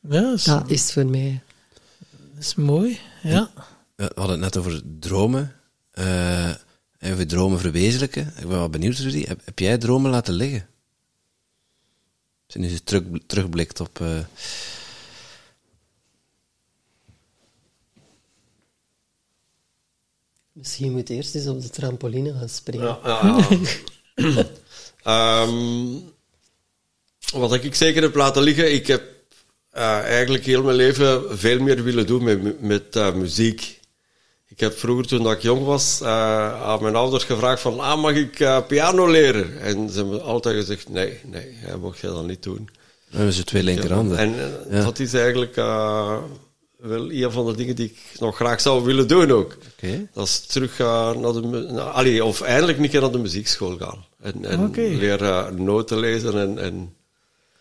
ja 0.00 0.20
dat, 0.20 0.34
is, 0.34 0.44
Dat 0.44 0.70
is 0.70 0.92
voor 0.92 1.06
mij. 1.06 1.40
dat 2.34 2.44
is 2.44 2.54
mooi. 2.54 2.98
Ja. 3.22 3.50
We 3.96 4.10
hadden 4.14 4.30
het 4.30 4.40
net 4.40 4.56
over 4.56 4.82
dromen. 5.00 5.54
eh 5.90 6.48
en 6.98 7.12
over 7.12 7.26
dromen 7.26 7.58
verwezenlijken. 7.60 8.26
Ik 8.26 8.34
ben 8.40 8.48
wel 8.48 8.68
benieuwd, 8.70 8.96
Rudy. 8.98 9.24
Heb, 9.26 9.40
heb 9.44 9.58
jij 9.58 9.78
dromen 9.78 10.10
laten 10.10 10.34
liggen? 10.34 10.66
Als 12.46 12.54
je 12.54 12.58
nu 12.58 12.78
terug, 12.78 13.02
terugblikt 13.26 13.80
op... 13.80 14.00
eh, 14.00 14.18
Misschien 20.52 20.92
moet 20.92 21.08
je 21.08 21.14
eerst 21.14 21.34
eens 21.34 21.46
op 21.46 21.62
de 21.62 21.70
trampoline 21.70 22.32
gaan 22.32 22.48
springen. 22.48 22.86
Ja, 22.86 23.00
ja, 23.04 23.48
ja. 24.14 24.46
Ehm, 25.02 25.98
wat 27.32 27.52
ik 27.54 27.74
zeker 27.74 28.02
heb 28.02 28.14
laten 28.14 28.42
liggen, 28.42 28.72
ik 28.74 28.86
heb 28.86 29.02
eh, 29.70 29.98
eigenlijk 29.98 30.44
heel 30.44 30.62
mijn 30.62 30.76
leven 30.76 31.38
veel 31.38 31.60
meer 31.60 31.82
willen 31.82 32.06
doen 32.06 32.24
met, 32.24 32.60
met 32.60 32.96
eh, 32.96 33.14
muziek. 33.14 33.80
Ik 34.54 34.60
heb 34.60 34.78
vroeger, 34.78 35.06
toen 35.06 35.22
dat 35.22 35.32
ik 35.32 35.42
jong 35.42 35.64
was, 35.64 36.00
eh, 36.00 36.62
aan 36.62 36.82
mijn 36.82 36.96
ouders 36.96 37.24
gevraagd 37.24 37.60
van, 37.60 37.80
ah, 37.80 38.00
mag 38.02 38.14
ik 38.14 38.40
eh, 38.40 38.58
piano 38.66 39.10
leren? 39.10 39.60
En 39.60 39.90
ze 39.90 39.96
hebben 39.98 40.22
altijd 40.22 40.56
gezegd, 40.56 40.88
nee, 40.88 41.20
nee, 41.30 41.56
jij 41.66 41.76
mag 41.76 42.00
je 42.00 42.06
dat 42.06 42.26
niet 42.26 42.42
doen. 42.42 42.68
we 43.10 43.16
hebben 43.16 43.34
ze 43.34 43.44
twee 43.44 43.62
linkerhanden. 43.62 44.18
En 44.18 44.34
eh, 44.38 44.72
Ja. 44.78 44.84
dat 44.84 44.98
is 44.98 45.14
eigenlijk 45.14 45.56
eh, 45.56 46.16
wel 46.76 47.10
een 47.10 47.30
van 47.32 47.46
de 47.46 47.54
dingen 47.56 47.76
die 47.76 47.86
ik 47.86 48.20
nog 48.20 48.36
graag 48.36 48.60
zou 48.60 48.84
willen 48.84 49.08
doen 49.08 49.30
ook. 49.32 49.56
Oké. 49.76 50.06
Dat 50.12 50.26
is 50.26 50.40
terug 50.40 50.78
naar 50.78 51.32
de... 51.32 51.40
nou, 51.70 51.92
allee, 51.92 52.24
of 52.24 52.40
eindelijk 52.40 52.78
een 52.78 52.88
keer 52.90 53.00
naar 53.00 53.12
de 53.12 53.18
muziekschool 53.18 53.76
gaan. 53.76 54.04
En, 54.22 54.44
en 54.44 54.70
leren 54.98 55.64
noten 55.64 55.98
lezen 55.98 56.38
en... 56.40 56.58
en 56.58 56.94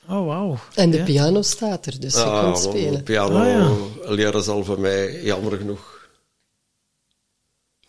Oh, 0.09 0.25
wauw. 0.27 0.57
En 0.75 0.89
de 0.91 0.97
Ja. 0.97 1.03
piano 1.03 1.41
staat 1.41 1.85
er, 1.85 1.99
dus 1.99 2.13
je 2.13 2.21
ah, 2.23 2.43
kunt 2.43 2.57
spelen. 2.57 3.03
piano 3.03 3.37
Ah, 3.37 4.09
leren 4.09 4.43
zal 4.43 4.63
voor 4.63 4.79
mij 4.79 5.23
jammer 5.23 5.57
genoeg 5.57 5.92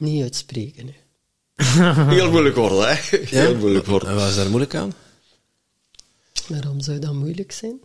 Niet 0.04 0.22
uitspreken. 0.22 0.86
Hè. 0.86 0.94
heel 2.14 2.30
moeilijk 2.30 2.56
worden. 2.56 2.88
Hè? 2.88 2.94
Heel 3.16 3.56
moeilijk 3.56 3.86
worden. 3.86 4.08
En 4.08 4.14
wat 4.14 4.28
is 4.28 4.34
daar 4.36 4.48
moeilijk 4.48 4.74
aan? 4.74 4.92
Waarom 6.48 6.80
zou 6.80 6.98
dat 6.98 7.12
moeilijk 7.12 7.52
zijn? 7.52 7.80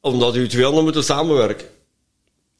Omdat 0.00 0.36
u 0.36 0.48
twee 0.48 0.64
handen 0.64 0.84
moeten 0.84 1.04
samenwerken. 1.04 1.66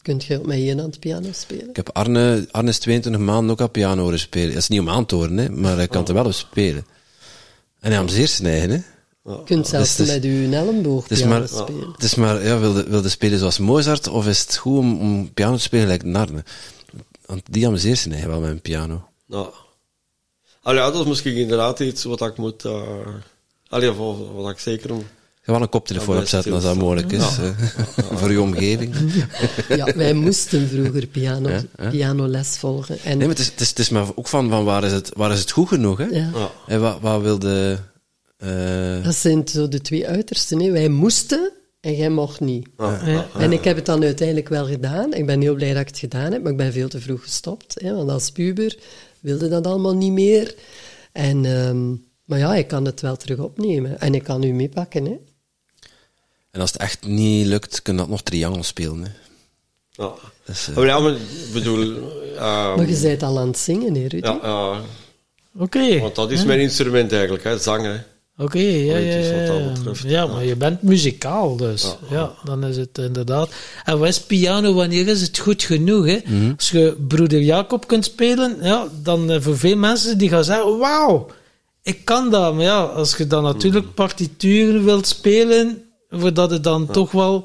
Kunt 0.02 0.24
je 0.24 0.38
ook 0.38 0.46
met 0.46 0.56
één 0.56 0.78
hand 0.78 0.98
piano 0.98 1.28
spelen? 1.32 1.68
Ik 1.68 1.76
heb 1.76 1.90
Arne, 1.92 2.48
Arne 2.50 2.70
is 2.70 2.78
22 2.78 3.22
maanden 3.22 3.50
ook 3.50 3.60
al 3.60 3.68
piano 3.68 4.02
horen 4.02 4.18
spelen. 4.18 4.48
Dat 4.48 4.62
is 4.62 4.68
niet 4.68 4.80
om 4.80 4.88
aan 4.88 5.06
te 5.06 5.14
horen, 5.14 5.36
hè, 5.36 5.48
maar 5.50 5.76
hij 5.76 5.88
kan 5.88 6.06
er 6.06 6.14
wel 6.14 6.24
op 6.24 6.32
spelen. 6.32 6.86
En 7.80 7.90
hij 7.90 8.00
am 8.00 8.08
zeer 8.08 8.28
snijden, 8.28 8.70
hè. 8.70 8.82
Je 9.24 9.42
kunt 9.44 9.66
zelfs 9.66 9.96
dus- 9.96 10.06
met 10.06 10.22
je 10.22 10.48
elleboog 10.52 11.02
Het 11.02 11.12
is 11.12 11.18
piano 11.18 11.38
maar, 11.38 11.48
spelen. 11.48 11.92
het 11.92 12.02
is 12.02 12.14
maar 12.14 12.44
ja, 12.44 12.58
wilde, 12.58 12.88
wilde 12.88 13.08
spelen 13.08 13.38
zoals 13.38 13.58
Mozart, 13.58 14.08
of 14.08 14.26
is 14.26 14.40
het 14.40 14.56
goed 14.56 14.78
om, 14.78 15.00
om 15.00 15.32
piano 15.32 15.56
te 15.56 15.62
spelen 15.62 15.84
gelijk 15.86 16.16
Arne? 16.16 16.44
Want 17.30 17.42
die 17.50 17.66
amuseert 17.66 17.98
zich 17.98 18.24
wel 18.24 18.40
met 18.40 18.50
een 18.50 18.60
piano. 18.60 19.08
Nou. 19.26 19.48
Allee, 20.62 20.80
ja, 20.80 20.90
dat 20.90 21.00
is 21.00 21.06
misschien 21.08 21.34
inderdaad 21.36 21.80
iets 21.80 22.04
wat 22.04 22.20
ik 22.20 22.36
moet... 22.36 22.64
eh 22.64 22.82
allee, 23.68 23.90
wat, 23.90 24.16
wat 24.34 24.50
ik 24.50 24.58
zeker... 24.58 24.90
Ga 25.42 25.52
wel 25.52 25.62
een 25.62 25.68
koptelefoon 25.68 26.14
Ja, 26.14 26.20
opzetten 26.20 26.52
als 26.52 26.62
dat 26.62 26.76
mogelijk 26.76 27.12
is. 27.12 27.36
hè. 27.36 27.52
Voor 28.18 28.30
je 28.30 28.40
omgeving. 28.40 28.94
Ja, 29.68 29.94
wij 29.94 30.12
moesten 30.14 30.68
vroeger 30.68 31.06
piano, 31.06 31.48
Ja, 31.48 31.62
ja. 31.76 31.90
pianoles 31.90 32.58
volgen. 32.58 32.98
En 33.04 33.18
Nee, 33.18 33.26
maar 33.26 33.36
het 33.36 33.38
is, 33.38 33.46
het 33.50 33.60
is, 33.60 33.68
het 33.68 33.78
is 33.78 33.88
maar 33.88 34.06
ook 34.14 34.28
van, 34.28 34.48
van 34.48 34.64
waar, 34.64 34.84
is 34.84 34.92
het, 34.92 35.10
waar 35.16 35.32
is 35.32 35.40
het 35.40 35.50
goed 35.50 35.68
genoeg, 35.68 35.98
hè? 35.98 36.04
ja, 36.04 36.30
Ja. 36.34 36.50
En 36.66 36.80
wat, 36.80 37.00
wat 37.00 37.20
wilde... 37.22 37.78
eh 38.36 39.04
dat 39.04 39.14
zijn 39.14 39.48
zo 39.48 39.68
de 39.68 39.80
twee 39.80 40.06
uitersten. 40.08 40.60
Hè. 40.60 40.70
Wij 40.70 40.88
moesten 40.88 41.52
en 41.80 41.94
jij 41.96 42.10
mocht 42.10 42.40
niet. 42.40 42.68
Ja. 42.78 43.26
En 43.38 43.52
ik 43.52 43.64
heb 43.64 43.76
het 43.76 43.86
dan 43.86 44.02
uiteindelijk 44.02 44.48
wel 44.48 44.66
gedaan. 44.66 45.12
Ik 45.14 45.26
ben 45.26 45.40
heel 45.40 45.54
blij 45.54 45.72
dat 45.72 45.80
ik 45.80 45.88
het 45.88 45.98
gedaan 45.98 46.32
heb, 46.32 46.42
maar 46.42 46.50
ik 46.52 46.56
ben 46.58 46.72
veel 46.72 46.88
te 46.88 47.00
vroeg 47.00 47.22
gestopt. 47.22 47.80
Hè, 47.80 47.94
want 47.94 48.10
als 48.10 48.30
puber 48.30 48.76
wilde 49.20 49.48
dat 49.48 49.66
allemaal 49.66 49.94
niet 49.94 50.12
meer. 50.12 50.54
En, 51.12 51.44
ehm, 51.44 51.90
maar 52.24 52.38
ja, 52.38 52.54
ik 52.54 52.66
kan 52.68 52.84
het 52.84 53.00
wel 53.00 53.16
terug 53.16 53.38
opnemen. 53.38 54.00
En 54.00 54.14
ik 54.14 54.22
kan 54.22 54.42
u 54.42 54.52
meepakken. 54.52 55.04
Hè. 55.04 55.16
En 56.50 56.60
als 56.60 56.72
het 56.72 56.80
echt 56.80 57.06
niet 57.06 57.46
lukt, 57.46 57.82
kun 57.82 57.92
je 57.92 57.98
dat 58.00 58.08
nog 58.08 58.22
triangel 58.22 58.62
spelen, 58.62 59.02
hè. 59.02 59.10
Ja. 59.90 60.12
Dus, 60.44 60.68
Maar 60.74 60.86
ja, 60.86 60.98
maar 60.98 61.12
ik 61.12 61.18
bedoel... 61.52 61.96
eh, 62.36 62.76
Maar 62.76 62.88
je 62.88 63.00
bent 63.02 63.22
al 63.22 63.38
aan 63.38 63.46
het 63.46 63.58
zingen, 63.58 63.94
hè, 63.94 64.00
Rudy? 64.00 64.26
ja, 64.26 64.38
ja, 64.42 64.80
Oké. 65.58 65.98
want 65.98 66.14
dat 66.14 66.30
is 66.30 66.44
mijn 66.44 66.60
instrument 66.60 67.12
eigenlijk, 67.12 67.44
hè, 67.44 67.58
zang. 67.58 68.00
Oké, 68.40 68.58
ja, 68.58 68.96
ja, 68.96 69.16
ja, 69.16 69.92
ja. 70.06 70.26
maar 70.26 70.44
je 70.44 70.56
bent 70.56 70.82
muzikaal, 70.82 71.56
dus. 71.56 71.82
Ja, 71.82 72.16
Ja. 72.16 72.32
dan 72.44 72.64
is 72.64 72.76
het 72.76 72.98
inderdaad. 72.98 73.50
En 73.84 73.98
wat 73.98 74.08
is 74.08 74.20
piano, 74.20 74.74
wanneer 74.74 75.08
is 75.08 75.20
het 75.20 75.38
goed 75.38 75.62
genoeg? 75.62 76.06
Hè? 76.06 76.18
Mhm. 76.26 76.52
Als 76.56 76.70
je 76.70 76.96
broeder 77.08 77.40
Jacob 77.40 77.86
kunt 77.86 78.04
spelen, 78.04 78.56
ja, 78.62 78.86
dan 79.02 79.30
eh, 79.30 79.40
voor 79.40 79.58
veel 79.58 79.76
mensen 79.76 80.18
die 80.18 80.28
gaan 80.28 80.44
zeggen, 80.44 80.78
wauw, 80.78 81.26
ik 81.82 82.04
kan 82.04 82.30
dat. 82.30 82.54
Maar 82.54 82.64
ja, 82.64 82.80
als 82.82 83.16
je 83.16 83.26
dan 83.26 83.42
natuurlijk 83.42 83.84
Mhm. 83.84 83.94
partituren 83.94 84.84
wilt 84.84 85.06
spelen, 85.06 85.82
voordat 86.10 86.50
het 86.50 86.64
dan 86.64 86.86
toch 86.86 87.10
wel 87.12 87.44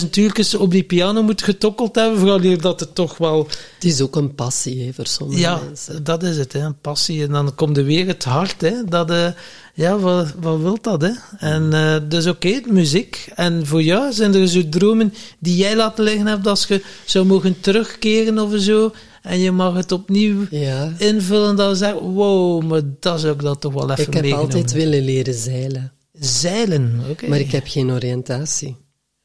10.000 0.00 0.10
uurtjes 0.16 0.54
op 0.54 0.70
die 0.70 0.82
piano 0.82 1.22
moet 1.22 1.42
getokkeld 1.42 1.94
hebben, 1.94 2.18
vooral 2.18 2.40
hier 2.40 2.60
dat 2.60 2.80
het 2.80 2.94
toch 2.94 3.16
wel 3.16 3.46
Het 3.74 3.84
is 3.84 4.00
ook 4.00 4.16
een 4.16 4.34
passie 4.34 4.84
hè, 4.84 4.92
voor 4.92 5.06
sommige 5.06 5.40
ja, 5.40 5.60
mensen. 5.66 6.04
dat 6.04 6.22
is 6.22 6.36
het, 6.36 6.52
hè, 6.52 6.60
een 6.60 6.80
passie. 6.80 7.22
En 7.22 7.30
dan 7.32 7.54
komt 7.54 7.76
er 7.76 7.84
weer 7.84 8.06
het 8.06 8.24
hart, 8.24 8.60
hè. 8.60 8.84
Dat, 8.88 9.10
eh, 9.10 9.28
ja, 9.74 9.98
wat, 9.98 10.34
wat 10.40 10.58
wil 10.60 10.78
dat, 10.80 11.02
hè? 11.02 11.10
En 11.38 11.72
eh, 11.72 11.96
dus 12.08 12.26
oké, 12.26 12.60
muziek. 12.68 13.28
En 13.34 13.66
voor 13.66 13.82
jou 13.82 14.12
zijn 14.12 14.34
er 14.34 14.48
zo 14.48 14.68
dromen 14.68 15.14
die 15.38 15.56
jij 15.56 15.76
laten 15.76 16.04
liggen 16.04 16.26
hebt 16.26 16.46
als 16.46 16.66
je 16.66 16.82
zou 17.04 17.24
mogen 17.26 17.60
terugkeren 17.60 18.38
of 18.38 18.52
zo. 18.56 18.92
En 19.22 19.38
je 19.38 19.50
mag 19.50 19.74
het 19.74 19.92
opnieuw 19.92 20.46
Ja. 20.50 20.92
invullen. 20.98 21.56
Dan 21.56 21.76
zeg 21.76 21.92
wow, 21.92 22.62
maar 22.62 22.80
dat 23.00 23.20
zou 23.20 23.34
ik 23.34 23.40
dan 23.42 23.58
toch 23.58 23.72
wel 23.72 23.90
even 23.90 24.06
Ik 24.06 24.12
heb 24.12 24.22
meegenomen. 24.22 24.54
altijd 24.54 24.72
willen 24.72 25.04
leren 25.04 25.34
zeilen. 25.34 25.92
Zeilen. 26.20 26.96
Maar 27.28 27.40
ik 27.40 27.50
heb 27.50 27.66
geen 27.66 27.90
oriëntatie. 27.90 28.76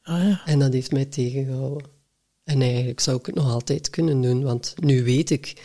Ah, 0.01 0.23
ja. 0.23 0.41
En 0.45 0.59
dat 0.59 0.73
heeft 0.73 0.91
mij 0.91 1.05
tegengehouden. 1.05 1.87
En 2.43 2.61
eigenlijk 2.61 2.99
zou 2.99 3.17
ik 3.17 3.25
het 3.25 3.35
nog 3.35 3.49
altijd 3.51 3.89
kunnen 3.89 4.21
doen, 4.21 4.43
want 4.43 4.73
nu 4.79 5.03
weet 5.03 5.29
ik 5.29 5.61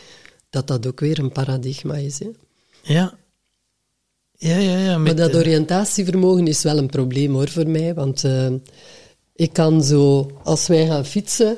dat 0.49 0.67
dat 0.67 0.87
ook 0.87 0.99
weer 0.99 1.19
een 1.19 1.31
paradigma 1.31 1.95
is. 1.95 2.19
Hè. 2.19 2.27
Ja. 2.83 3.17
Ja, 4.31 4.57
ja, 4.57 4.77
ja. 4.77 4.97
Maar 4.97 5.15
dat 5.15 5.31
de- 5.31 5.37
oriëntatievermogen 5.37 6.47
is 6.47 6.63
wel 6.63 6.77
een 6.77 6.89
probleem 6.89 7.33
hoor 7.33 7.49
voor 7.49 7.67
mij. 7.67 7.93
Want 7.93 8.23
eh, 8.23 8.53
ik 9.35 9.53
kan 9.53 9.83
zo, 9.83 10.31
als 10.43 10.67
wij 10.67 10.85
gaan 10.87 11.05
fietsen, 11.05 11.57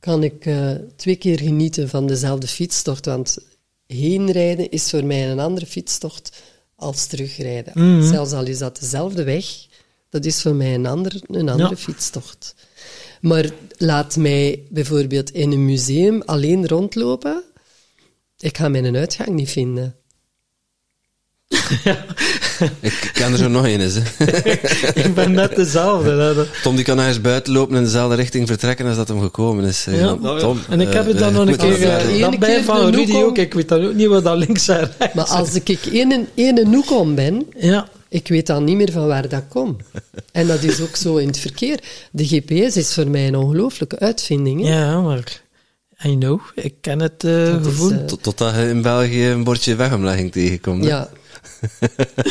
kan 0.00 0.22
ik 0.22 0.46
eh, 0.46 0.70
twee 0.96 1.16
keer 1.16 1.38
genieten 1.38 1.88
van 1.88 2.06
dezelfde 2.06 2.46
fietstocht. 2.46 3.06
Want 3.06 3.38
heenrijden 3.86 4.70
is 4.70 4.90
voor 4.90 5.04
mij 5.04 5.30
een 5.30 5.38
andere 5.40 5.66
fietstocht 5.66 6.42
als 6.84 7.06
terugrijden. 7.06 7.72
Mhm. 7.74 8.08
Zelfs 8.08 8.32
al 8.32 8.46
is 8.46 8.58
dat 8.58 8.78
dezelfde 8.80 9.24
weg, 9.24 9.46
dat 10.10 10.24
is 10.24 10.42
voor 10.42 10.54
mij 10.54 10.74
een, 10.74 10.86
ander, 10.86 11.20
een 11.26 11.48
andere 11.48 11.68
Ja. 11.70 11.76
fietstocht. 11.76 12.54
Maar 13.20 13.50
laat 13.76 14.16
mij 14.16 14.62
bijvoorbeeld 14.70 15.30
in 15.30 15.52
een 15.52 15.64
museum 15.64 16.22
alleen 16.22 16.66
rondlopen. 16.66 17.42
Ik 18.38 18.56
ga 18.56 18.68
mijn 18.68 18.96
uitgang 18.96 19.28
niet 19.28 19.50
vinden. 19.50 19.96
Ik 22.80 23.10
ken 23.12 23.32
er 23.32 23.38
zo 23.38 23.48
nog 23.48 23.64
een 23.66 23.80
eens. 23.80 23.94
hè. 23.94 24.24
ik 25.04 25.14
ben 25.14 25.32
net 25.32 25.56
dezelfde. 25.56 26.46
Tom 26.62 26.76
die 26.76 26.84
kan 26.84 26.98
ergens 26.98 27.20
buiten 27.20 27.52
lopen 27.52 27.76
in 27.76 27.82
dezelfde 27.84 28.16
richting 28.16 28.46
vertrekken 28.46 28.86
als 28.86 28.96
dat 28.96 29.08
hem 29.08 29.20
gekomen 29.20 29.64
is. 29.64 29.84
Ja. 29.90 29.94
Ja. 30.22 30.38
Tom, 30.38 30.58
En 30.70 30.80
ik 30.80 30.92
heb 30.92 31.02
eh, 31.02 31.08
het 31.08 31.18
dan 31.18 31.28
eh, 31.28 31.34
nog 31.38 31.48
een 31.48 31.56
keer... 31.56 31.76
verder. 31.76 32.14
eh, 32.14 32.20
dat 32.20 32.38
bij 32.38 32.48
keer 32.54 32.64
van 32.64 32.80
Rudy 32.90 32.96
Noekom. 33.12 33.22
ook. 33.22 33.38
Ik 33.38 33.54
weet 33.54 33.68
dan 33.68 33.84
ook 33.86 33.94
niet 33.94 34.06
wat 34.06 34.24
dat 34.24 34.36
links 34.38 34.68
en 34.68 34.90
rechts 34.98 35.14
Maar 35.14 35.24
als 35.24 35.54
ik 35.54 35.78
ene, 35.92 36.24
ene 36.34 36.64
noek 36.64 36.90
om 36.90 37.14
ben, 37.14 37.46
Ja. 37.58 37.88
ik 38.08 38.28
weet 38.28 38.46
dan 38.46 38.64
niet 38.64 38.76
meer 38.76 38.92
van 38.92 39.06
waar 39.06 39.28
dat 39.28 39.42
komt. 39.48 39.82
En 40.32 40.46
dat 40.46 40.62
is 40.62 40.80
ook 40.80 40.96
zo 40.96 41.16
in 41.16 41.26
het 41.26 41.38
verkeer. 41.38 41.78
De 42.10 42.26
GPS 42.26 42.76
is 42.76 42.94
voor 42.94 43.08
mij 43.08 43.26
een 43.26 43.36
ongelooflijke 43.36 43.98
uitvinding. 43.98 44.62
Hè? 44.62 44.68
ja, 44.78 45.00
maar... 45.00 45.42
I 46.04 46.16
know. 46.18 46.40
Ik 46.54 46.74
ken 46.80 47.00
het 47.00 47.24
is, 47.24 47.48
gevoel. 47.62 48.04
Tot, 48.04 48.22
totdat 48.22 48.54
je 48.54 48.68
in 48.68 48.82
België 48.82 49.26
een 49.26 49.44
bordje 49.44 49.74
wegomlegging 49.74 50.32
tegenkomt. 50.32 50.84
hè? 50.84 50.90
Ja. 50.90 51.08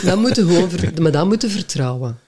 Dat 0.04 0.18
moet 0.18 0.36
je 0.36 0.42
gewoon 0.46 0.70
maar 1.02 1.12
dat 1.12 1.26
moet 1.26 1.42
je 1.42 1.50
vertrouwen. 1.50 2.20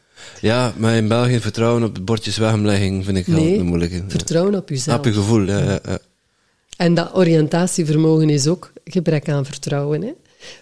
Ja, 0.42 0.74
maar 0.78 0.96
in 0.96 1.08
België 1.08 1.40
vertrouwen 1.40 1.84
op 1.84 1.96
de 1.96 2.02
bordjes 2.02 2.38
wegomlegging 2.38 3.06
vind 3.06 3.18
ik 3.18 3.26
wel 3.26 3.40
Nee, 3.40 3.64
moeilijke. 3.64 4.04
Vertrouwen 4.08 4.56
op 4.56 4.70
jezelf. 4.70 4.98
Op 4.98 5.06
je 5.06 5.14
gevoel, 5.14 5.42
ja, 5.42 5.60
ja, 5.60 5.80
ja. 5.86 6.00
En 6.78 6.94
dat 6.94 7.16
oriëntatievermogen 7.16 8.30
is 8.30 8.48
ook 8.48 8.72
gebrek 8.84 9.30
aan 9.30 9.46
vertrouwen. 9.46 10.02
Hè? 10.02 10.12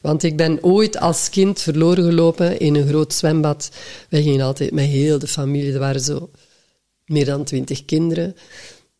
Want 0.01 0.23
ik 0.23 0.37
ben 0.37 0.63
ooit 0.63 0.99
als 0.99 1.29
kind 1.29 1.61
verloren 1.61 2.03
gelopen 2.03 2.59
in 2.59 2.75
een 2.75 2.87
groot 2.87 3.13
zwembad. 3.13 3.71
Wij 4.09 4.21
gingen 4.21 4.45
altijd 4.45 4.71
met 4.71 4.85
heel 4.85 5.19
de 5.19 5.27
familie, 5.27 5.73
er 5.73 5.79
waren 5.79 6.01
zo 6.01 6.29
meer 7.05 7.25
dan 7.25 7.43
twintig 7.43 7.85
kinderen. 7.85 8.35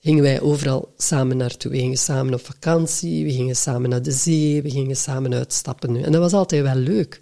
Gingen 0.04 0.24
wij 0.24 0.42
overal 0.42 0.94
samen 0.98 1.38
naartoe. 1.38 1.72
We 1.72 1.78
gingen 1.78 1.98
samen 1.98 2.34
op 2.34 2.46
vakantie, 2.46 3.24
we 3.24 3.32
gingen 3.32 3.56
samen 3.56 3.90
naar 3.90 4.02
de 4.02 4.12
zee, 4.12 4.62
we 4.62 4.70
gingen 4.70 4.96
samen 4.96 5.34
uitstappen. 5.34 6.04
En 6.04 6.12
dat 6.12 6.22
was 6.22 6.34
altijd 6.34 6.64
wel 6.64 6.76
leuk. 6.76 7.20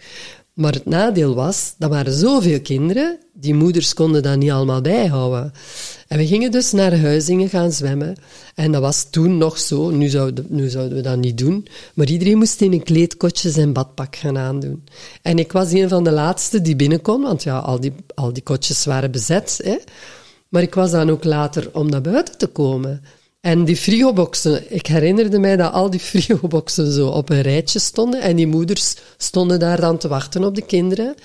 Maar 0.53 0.73
het 0.73 0.85
nadeel 0.85 1.35
was, 1.35 1.73
dat 1.77 1.89
waren 1.89 2.13
zoveel 2.13 2.61
kinderen, 2.61 3.19
die 3.33 3.53
moeders 3.53 3.93
konden 3.93 4.23
dat 4.23 4.37
niet 4.37 4.51
allemaal 4.51 4.81
bijhouden. 4.81 5.53
En 6.07 6.17
we 6.17 6.27
gingen 6.27 6.51
dus 6.51 6.71
naar 6.71 6.99
Huizingen 6.99 7.49
gaan 7.49 7.71
zwemmen. 7.71 8.15
En 8.55 8.71
dat 8.71 8.81
was 8.81 9.07
toen 9.09 9.37
nog 9.37 9.59
zo, 9.59 9.89
nu 9.89 10.07
zouden, 10.07 10.45
nu 10.49 10.69
zouden 10.69 10.97
we 10.97 11.03
dat 11.03 11.17
niet 11.17 11.37
doen, 11.37 11.67
maar 11.93 12.07
iedereen 12.07 12.37
moest 12.37 12.61
in 12.61 12.73
een 12.73 12.83
kleedkotje 12.83 13.49
zijn 13.49 13.73
badpak 13.73 14.15
gaan 14.15 14.37
aandoen. 14.37 14.83
En 15.21 15.39
ik 15.39 15.51
was 15.51 15.71
een 15.71 15.89
van 15.89 16.03
de 16.03 16.11
laatste 16.11 16.61
die 16.61 16.75
binnen 16.75 17.01
kon, 17.01 17.21
want 17.21 17.43
ja, 17.43 17.57
al 17.57 17.79
die, 17.79 17.93
al 18.15 18.33
die 18.33 18.43
kotjes 18.43 18.85
waren 18.85 19.11
bezet. 19.11 19.59
Hè. 19.63 19.77
Maar 20.51 20.61
ik 20.61 20.75
was 20.75 20.91
dan 20.91 21.09
ook 21.09 21.23
later 21.23 21.69
om 21.73 21.89
naar 21.89 22.01
buiten 22.01 22.37
te 22.37 22.47
komen. 22.47 23.03
En 23.41 23.65
die 23.65 23.77
frigoboxen, 23.77 24.73
ik 24.73 24.87
herinnerde 24.87 25.39
mij 25.39 25.55
dat 25.55 25.73
al 25.73 25.89
die 25.89 25.99
frigoboxen 26.11 26.91
zo 26.91 27.07
op 27.07 27.29
een 27.29 27.41
rijtje 27.41 27.79
stonden 27.79 28.21
en 28.21 28.35
die 28.35 28.47
moeders 28.47 28.95
stonden 29.17 29.59
daar 29.59 29.81
dan 29.81 29.97
te 29.97 30.07
wachten 30.07 30.43
op 30.43 30.55
de 30.55 30.61
kinderen. 30.61 31.15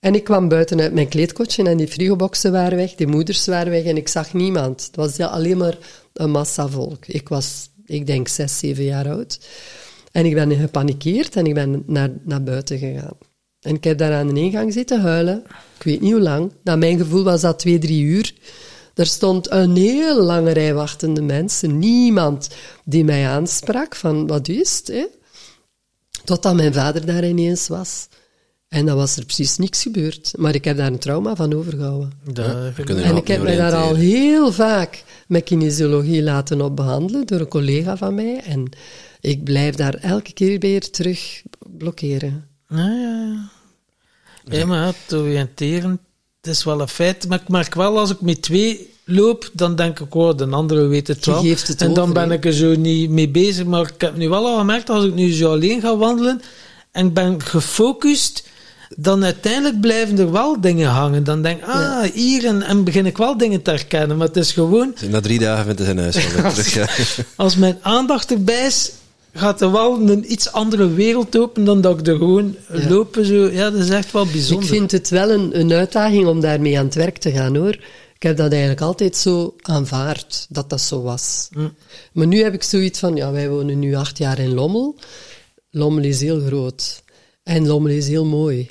En 0.00 0.14
ik 0.14 0.24
kwam 0.24 0.48
buiten 0.48 0.80
uit 0.80 0.92
mijn 0.92 1.08
kleedkotje 1.08 1.64
en 1.64 1.76
die 1.76 1.88
frigoboxen 1.88 2.52
waren 2.52 2.76
weg, 2.76 2.94
die 2.94 3.06
moeders 3.06 3.46
waren 3.46 3.72
weg 3.72 3.84
en 3.84 3.96
ik 3.96 4.08
zag 4.08 4.32
niemand. 4.32 4.86
Het 4.86 4.96
was 4.96 5.18
alleen 5.18 5.56
maar 5.56 5.78
een 6.12 6.30
massa 6.30 6.68
volk. 6.68 7.06
Ik 7.06 7.28
was, 7.28 7.70
ik 7.84 8.06
denk, 8.06 8.28
zes, 8.28 8.58
zeven 8.58 8.84
jaar 8.84 9.08
oud. 9.08 9.40
En 10.12 10.26
ik 10.26 10.34
ben 10.34 10.52
gepanikeerd 10.52 11.36
en 11.36 11.46
ik 11.46 11.54
ben 11.54 11.82
naar, 11.86 12.10
naar 12.24 12.42
buiten 12.42 12.78
gegaan. 12.78 13.29
En 13.60 13.74
ik 13.74 13.84
heb 13.84 13.98
daar 13.98 14.12
aan 14.12 14.34
de 14.34 14.40
ingang 14.40 14.72
zitten 14.72 15.00
huilen. 15.00 15.42
Ik 15.76 15.82
weet 15.82 16.00
niet 16.00 16.12
hoe 16.12 16.20
lang. 16.20 16.52
Naar 16.62 16.78
mijn 16.78 16.98
gevoel 16.98 17.24
was 17.24 17.40
dat 17.40 17.58
twee, 17.58 17.78
drie 17.78 18.02
uur. 18.02 18.34
Er 18.94 19.06
stond 19.06 19.50
een 19.50 19.76
heel 19.76 20.22
lange 20.22 20.50
rij 20.50 20.74
wachtende 20.74 21.22
mensen. 21.22 21.78
Niemand 21.78 22.48
die 22.84 23.04
mij 23.04 23.28
aansprak 23.28 23.96
van, 23.96 24.26
wat 24.26 24.48
is 24.48 24.76
het? 24.76 24.86
Hè? 24.86 25.06
Totdat 26.24 26.54
mijn 26.54 26.72
vader 26.72 27.06
daar 27.06 27.24
ineens 27.24 27.68
was. 27.68 28.08
En 28.68 28.86
dan 28.86 28.96
was 28.96 29.16
er 29.16 29.24
precies 29.24 29.56
niks 29.56 29.82
gebeurd. 29.82 30.32
Maar 30.36 30.54
ik 30.54 30.64
heb 30.64 30.76
daar 30.76 30.86
een 30.86 30.98
trauma 30.98 31.36
van 31.36 31.54
overgehouden. 31.54 32.12
En 32.86 33.16
ik 33.16 33.28
heb 33.28 33.42
mij 33.42 33.56
daar 33.56 33.74
al 33.74 33.94
heel 33.94 34.52
vaak 34.52 35.04
met 35.28 35.44
kinesiologie 35.44 36.22
laten 36.22 36.60
op 36.60 36.76
behandelen 36.76 37.26
door 37.26 37.40
een 37.40 37.48
collega 37.48 37.96
van 37.96 38.14
mij. 38.14 38.40
En 38.44 38.68
ik 39.20 39.44
blijf 39.44 39.74
daar 39.74 39.94
elke 39.94 40.32
keer 40.32 40.58
weer 40.58 40.90
terug 40.90 41.42
blokkeren. 41.78 42.49
Ja, 42.70 42.78
ja, 42.78 43.48
ja. 44.44 44.58
Ja, 44.58 44.66
maar 44.66 44.78
ja, 44.78 44.86
het 44.86 45.14
oriënteren, 45.14 46.00
het 46.40 46.50
is 46.50 46.64
wel 46.64 46.80
een 46.80 46.88
feit. 46.88 47.28
Maar 47.28 47.40
ik 47.40 47.48
merk 47.48 47.74
wel, 47.74 47.98
als 47.98 48.10
ik 48.10 48.20
met 48.20 48.42
twee 48.42 48.94
loop, 49.04 49.50
dan 49.52 49.76
denk 49.76 50.00
ik, 50.00 50.14
oh, 50.14 50.36
de 50.36 50.46
andere 50.46 50.86
weet 50.86 51.06
het 51.08 51.26
wel. 51.26 51.42
geeft 51.42 51.68
het 51.68 51.82
en 51.82 51.94
dan 51.94 52.12
ben 52.12 52.30
ik 52.30 52.44
er 52.44 52.52
zo 52.52 52.74
niet 52.74 53.10
mee 53.10 53.28
bezig. 53.28 53.64
Maar 53.64 53.80
ik 53.94 54.00
heb 54.00 54.16
nu 54.16 54.28
wel 54.28 54.46
al 54.46 54.58
gemerkt, 54.58 54.90
als 54.90 55.04
ik 55.04 55.14
nu 55.14 55.32
zo 55.32 55.52
alleen 55.52 55.80
ga 55.80 55.96
wandelen 55.96 56.40
en 56.92 57.06
ik 57.06 57.14
ben 57.14 57.42
gefocust, 57.42 58.48
dan 58.96 59.24
uiteindelijk 59.24 59.80
blijven 59.80 60.18
er 60.18 60.32
wel 60.32 60.60
dingen 60.60 60.88
hangen. 60.88 61.24
Dan 61.24 61.42
denk 61.42 61.58
ik, 61.58 61.68
ah, 61.68 62.02
hier, 62.02 62.44
en, 62.44 62.62
en 62.62 62.84
begin 62.84 63.06
ik 63.06 63.16
wel 63.16 63.36
dingen 63.36 63.62
te 63.62 63.70
herkennen. 63.70 64.16
Maar 64.16 64.26
het 64.26 64.36
is 64.36 64.52
gewoon, 64.52 64.94
Na 65.08 65.20
drie 65.20 65.38
dagen 65.38 65.64
vindt 65.64 65.78
hij 65.78 65.86
zijn 65.86 65.98
huis 65.98 66.14
wel 66.14 66.42
weer 66.42 66.52
terug. 66.52 66.74
ja. 66.74 67.24
als 67.36 67.56
mijn 67.56 67.78
aandacht 67.82 68.30
erbij 68.30 68.66
is, 68.66 68.92
gaat 69.32 69.60
er 69.60 69.72
wel 69.72 70.00
een 70.10 70.32
iets 70.32 70.52
andere 70.52 70.90
wereld 70.90 71.38
open 71.38 71.64
dan 71.64 71.80
dat 71.80 72.00
ik 72.00 72.06
er 72.06 72.16
gewoon 72.16 72.56
Ja. 72.72 72.88
lopen. 72.88 73.24
Zo. 73.24 73.34
Ja, 73.34 73.70
dat 73.70 73.80
is 73.82 73.88
echt 73.90 74.12
wel 74.12 74.26
bijzonder. 74.26 74.64
Ik 74.64 74.74
vind 74.74 74.90
het 74.90 75.08
wel 75.08 75.30
een, 75.30 75.58
een 75.60 75.72
uitdaging 75.72 76.26
om 76.26 76.40
daarmee 76.40 76.78
aan 76.78 76.84
het 76.84 76.94
werk 76.94 77.18
te 77.18 77.30
gaan, 77.30 77.56
hoor. 77.56 77.78
Ik 78.14 78.22
heb 78.26 78.36
dat 78.36 78.50
eigenlijk 78.50 78.80
altijd 78.80 79.16
zo 79.16 79.54
aanvaard, 79.60 80.46
dat 80.48 80.70
dat 80.70 80.80
zo 80.80 81.02
was. 81.02 81.48
Maar 82.12 82.26
nu 82.26 82.42
heb 82.42 82.54
ik 82.54 82.62
zoiets 82.62 82.98
van, 82.98 83.16
ja, 83.16 83.32
wij 83.32 83.48
wonen 83.48 83.78
nu 83.78 83.94
acht 83.94 84.18
jaar 84.18 84.38
in 84.38 84.54
Lommel. 84.54 84.96
Lommel 85.70 86.04
is 86.04 86.20
heel 86.20 86.40
groot. 86.40 87.02
En 87.42 87.66
Lommel 87.66 87.92
is 87.92 88.08
heel 88.08 88.24
mooi. 88.24 88.70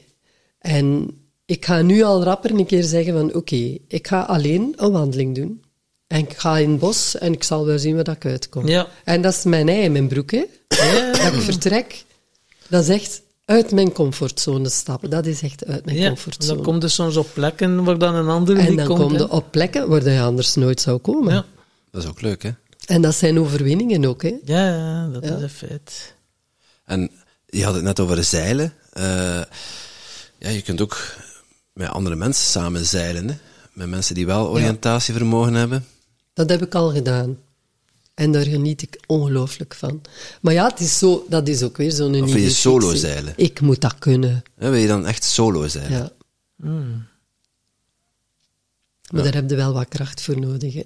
En 0.59 1.07
ik 1.45 1.65
ga 1.65 1.81
nu 1.81 2.01
al 2.03 2.23
rapper 2.23 2.51
een 2.51 2.65
keer 2.65 2.83
zeggen 2.83 3.13
van, 3.13 3.33
oké, 3.33 3.77
ik 3.87 4.07
ga 4.07 4.21
alleen 4.21 4.73
een 4.75 4.91
wandeling 4.91 5.35
doen. 5.35 5.61
En 6.09 6.19
ik 6.19 6.37
ga 6.37 6.57
in 6.57 6.69
het 6.71 6.79
bos 6.79 7.17
en 7.17 7.33
ik 7.33 7.43
zal 7.43 7.65
wel 7.65 7.79
zien 7.79 7.95
waar 7.95 8.03
dat 8.03 8.15
ik 8.15 8.25
uitkom. 8.25 8.67
Ja. 8.67 8.87
En 9.03 9.21
dat 9.21 9.33
is 9.33 9.43
mijn 9.43 9.69
ei 9.69 9.81
in 9.83 9.91
mijn 9.91 10.07
broek, 10.07 10.31
hè. 10.31 10.45
Dat 11.11 11.33
ik 11.33 11.41
vertrek, 11.41 12.03
dat 12.67 12.83
is 12.83 12.89
echt 12.89 13.21
uit 13.45 13.71
mijn 13.71 13.91
comfortzone 13.91 14.69
stappen. 14.69 15.09
Dat 15.09 15.25
is 15.25 15.41
echt 15.41 15.65
uit 15.65 15.85
mijn 15.85 15.97
Ja, 15.97 16.07
comfortzone. 16.07 16.53
dan 16.55 16.63
komt 16.63 16.83
er 16.83 16.89
soms 16.89 17.15
op 17.17 17.27
plekken 17.33 17.83
waar 17.83 17.97
dan 17.97 18.15
een 18.15 18.27
andere 18.29 18.59
en 18.59 18.67
niet 18.69 18.77
dan 18.77 18.87
komt. 18.87 18.99
kom 18.99 19.13
je 19.13 19.29
op 19.29 19.51
plekken 19.51 19.89
waar 19.89 20.09
je 20.09 20.21
anders 20.21 20.55
nooit 20.55 20.81
zou 20.81 20.97
komen. 20.97 21.33
Ja. 21.33 21.45
Dat 21.91 22.03
is 22.03 22.09
ook 22.09 22.21
leuk, 22.21 22.43
hè? 22.43 22.51
En 22.85 23.01
dat 23.01 23.15
zijn 23.15 23.39
overwinningen 23.39 24.05
ook, 24.05 24.21
hè. 24.21 24.35
Ja, 24.43 24.67
ja, 24.67 25.07
dat 25.07 25.23
Ja. 25.25 25.35
is 25.35 25.41
een 25.41 25.49
feit. 25.49 26.15
En 26.85 27.11
je 27.45 27.63
had 27.63 27.73
het 27.73 27.83
net 27.83 27.99
over 27.99 28.23
zeilen. 28.23 28.73
Eh, 28.93 29.03
ja, 30.37 30.49
je 30.49 30.61
kunt 30.61 30.81
ook 30.81 31.15
met 31.73 31.89
andere 31.89 32.15
mensen 32.15 32.45
samen 32.45 32.85
zeilen. 32.85 33.27
Hè? 33.29 33.35
Met 33.73 33.87
mensen 33.87 34.15
die 34.15 34.25
wel 34.25 34.49
oriëntatievermogen 34.49 35.53
hebben. 35.53 35.85
Dat 36.39 36.49
heb 36.49 36.61
ik 36.61 36.75
al 36.75 36.91
gedaan. 36.91 37.37
En 38.13 38.31
daar 38.31 38.43
geniet 38.45 38.81
ik 38.81 38.99
ongelooflijk 39.07 39.73
van. 39.75 40.01
Maar 40.41 40.53
ja, 40.53 40.67
het 40.67 40.79
is 40.79 40.97
zo, 40.97 41.25
dat 41.29 41.47
is 41.47 41.63
ook 41.63 41.77
weer 41.77 41.91
zo'n 41.91 42.05
Of 42.07 42.19
wil 42.19 42.27
je 42.27 42.33
nieuwe 42.35 42.49
solo 42.49 42.79
fictie. 42.89 42.99
zeilen? 42.99 43.33
Ik 43.35 43.61
moet 43.61 43.81
dat 43.81 43.97
kunnen, 43.99 44.43
Hè, 44.55 44.69
wil 44.69 44.79
je 44.79 44.87
dan 44.87 45.05
echt 45.05 45.23
solo 45.23 45.67
zeilen? 45.67 45.91
ja. 45.91 46.11
Maar 49.11 49.23
daar 49.23 49.33
heb 49.33 49.49
je 49.49 49.55
wel 49.55 49.73
wat 49.73 49.87
kracht 49.87 50.21
voor 50.21 50.39
nodig, 50.39 50.73
hè. 50.73 50.83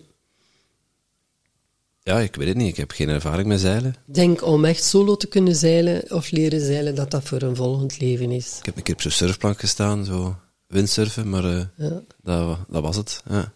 Ja, 2.04 2.20
ik 2.20 2.36
weet 2.36 2.48
het 2.48 2.58
niet. 2.58 2.68
Ik 2.68 2.78
heb 2.78 2.92
geen 2.92 3.10
ervaring 3.10 3.48
met 3.48 3.60
zeilen. 3.60 3.96
Ik 4.08 4.14
denk 4.14 4.46
om 4.46 4.66
echt 4.66 4.84
solo 4.84 5.16
te 5.16 5.28
kunnen 5.28 5.56
zeilen 5.56 6.12
of 6.12 6.32
leren 6.32 6.60
zeilen, 6.66 6.96
dat 6.96 7.12
dat 7.12 7.24
voor 7.24 7.42
een 7.42 7.56
volgend 7.56 8.00
leven 8.00 8.32
is. 8.32 8.56
Ik 8.60 8.66
heb 8.66 8.78
een 8.78 8.84
keer 8.84 8.94
op 8.94 9.02
zo'n 9.02 9.12
surfplank 9.12 9.60
gestaan, 9.60 10.06
zo 10.06 10.36
windsurfen, 10.68 11.30
maar 11.30 11.46
eh, 11.46 11.66
Ja. 11.78 12.02
dat, 12.24 12.58
dat 12.70 12.82
was 12.82 12.96
het. 12.96 13.22
Ja. 13.30 13.54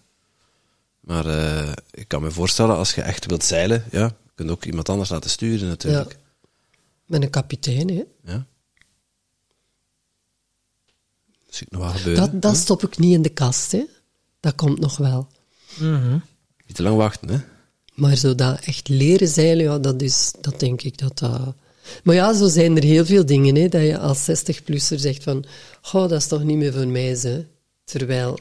Maar 1.08 1.26
eh, 1.26 1.72
ik 1.92 2.08
kan 2.08 2.22
me 2.22 2.32
voorstellen, 2.32 2.76
als 2.76 2.96
je 2.96 3.02
echt 3.02 3.26
wilt 3.26 3.44
zeilen, 3.44 3.84
ja, 3.92 4.06
je 4.06 4.32
kunt 4.36 4.50
ook 4.50 4.66
iemand 4.66 4.90
anders 4.90 5.10
laten 5.10 5.30
sturen 5.30 5.68
natuurlijk. 5.68 6.18
Met 7.06 7.24
een 7.24 7.30
kapitein, 7.30 7.88
hè. 7.90 8.04
Ja. 8.24 8.46
Dat 11.46 11.56
zie 11.56 11.66
ik 11.66 11.72
nog 11.72 11.82
wel 11.82 11.92
gebeuren. 11.92 12.32
Dat, 12.32 12.42
dat 12.42 12.58
stop 12.58 12.84
ik 12.84 12.98
niet 12.98 13.14
in 13.14 13.22
de 13.22 13.30
kast, 13.30 13.72
hè. 13.72 13.86
Dat 14.40 14.56
komt 14.56 14.80
nog 14.80 14.98
wel. 14.98 15.28
Mhm. 15.80 16.18
Niet 16.66 16.76
te 16.76 16.84
lang 16.84 16.96
wachten, 16.96 17.30
hè. 17.30 17.40
Maar 17.94 18.16
zo 18.16 18.36
dat 18.36 18.60
echt 18.60 18.88
leren 18.88 19.28
zeilen, 19.28 19.66
ja, 19.66 19.80
dat, 19.80 20.02
is, 20.02 20.34
dat 20.42 20.60
denk 20.60 20.82
ik 20.82 20.98
dat 20.98 21.20
dat 21.20 21.56
Maar 22.04 22.16
ja, 22.16 22.34
zo 22.34 22.48
zijn 22.48 22.78
er 22.78 22.84
heel 22.84 23.06
veel 23.06 23.26
dingen, 23.26 23.56
hè, 23.56 23.68
dat 23.68 23.82
je 23.82 23.98
als 24.00 24.30
60-plusser 24.30 25.00
zegt 25.00 25.24
van, 25.24 25.46
goh, 25.82 26.10
dat 26.10 26.22
is 26.22 26.28
toch 26.28 26.44
niet 26.44 26.58
meer 26.58 26.74
voor 26.74 26.88
mij, 26.88 27.16
ze. 27.16 27.46
Terwijl, 27.84 28.40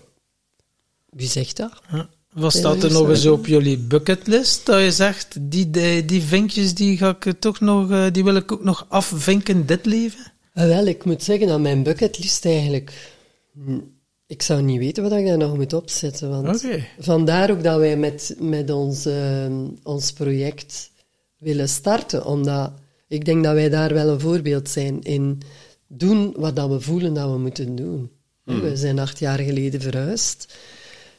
wie 1.10 1.28
zegt 1.28 1.56
dat? 1.56 1.72
Ja. 1.90 2.08
Wat 2.36 2.52
Ja, 2.52 2.58
staat 2.58 2.82
er 2.82 2.92
nog 2.92 3.08
eens 3.08 3.26
op 3.26 3.46
jullie 3.46 3.78
bucketlist? 3.78 4.66
Dat 4.66 4.80
je 4.82 4.90
zegt, 4.90 5.36
die, 5.40 5.70
die, 5.70 6.04
die 6.04 6.22
vinkjes 6.22 6.74
die 6.74 6.96
ga 6.96 7.16
ik 7.20 7.34
toch 7.40 7.60
nog, 7.60 7.90
eh, 7.90 8.06
die 8.12 8.24
wil 8.24 8.36
ik 8.36 8.52
ook 8.52 8.64
nog 8.64 8.86
afvinken 8.88 9.66
dit 9.66 9.86
leven? 9.86 10.32
Ah, 10.54 10.66
wel, 10.66 10.86
ik 10.86 11.04
moet 11.04 11.22
zeggen, 11.22 11.50
aan 11.50 11.62
mijn 11.62 11.82
bucketlist 11.82 12.44
eigenlijk... 12.44 13.12
hm, 13.52 13.78
Ik 14.26 14.42
zou 14.42 14.62
niet 14.62 14.78
weten 14.78 15.02
wat 15.02 15.12
ik 15.12 15.26
daar 15.26 15.38
nog 15.38 15.56
moet 15.56 15.72
opzetten, 15.72 16.30
want... 16.30 16.64
Oké. 16.64 16.84
Vandaar 16.98 17.50
ook 17.50 17.62
dat 17.62 17.78
wij 17.78 17.96
met, 17.96 18.36
met 18.38 18.70
ons, 18.70 19.06
eh, 19.06 19.46
ons 19.82 20.12
project 20.12 20.90
willen 21.38 21.68
starten, 21.68 22.24
omdat 22.26 22.72
ik 23.08 23.24
denk 23.24 23.44
dat 23.44 23.54
wij 23.54 23.68
daar 23.68 23.94
wel 23.94 24.08
een 24.08 24.20
voorbeeld 24.20 24.68
zijn 24.68 25.02
in 25.02 25.40
doen 25.88 26.34
wat 26.36 26.56
dat 26.56 26.68
we 26.70 26.80
voelen 26.80 27.14
dat 27.14 27.30
we 27.30 27.38
moeten 27.38 27.76
doen. 27.76 28.10
We 28.44 28.76
zijn 28.76 28.98
acht 28.98 29.18
jaar 29.18 29.38
geleden 29.38 29.80
verhuisd 29.80 30.54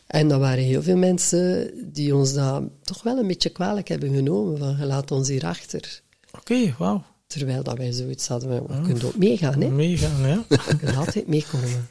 en 0.07 0.31
er 0.31 0.39
waren 0.39 0.63
heel 0.63 0.83
veel 0.83 0.97
mensen 0.97 1.71
die 1.93 2.15
ons 2.15 2.33
dat 2.33 2.63
toch 2.81 3.03
wel 3.03 3.17
een 3.17 3.27
beetje 3.27 3.49
kwalijk 3.49 3.87
hebben 3.87 4.13
genomen, 4.13 4.57
van 4.57 4.77
je 4.79 4.85
laat 4.85 5.11
ons 5.11 5.27
hier 5.27 5.45
achter. 5.45 6.01
Oké, 6.31 6.75
wauw. 6.77 7.03
Terwijl 7.27 7.63
dat 7.63 7.77
wij 7.77 7.91
zoiets 7.91 8.27
hadden, 8.27 8.49
we 8.49 8.73
we 8.75 8.81
kunnen 8.81 9.05
ook 9.05 9.17
meegaan, 9.17 9.61
hè? 9.61 9.69
Meegaan, 9.69 10.27
ja. 10.27 10.43
we 10.49 10.77
kunnen 10.77 10.95
altijd 10.95 11.27
meekomen. 11.27 11.89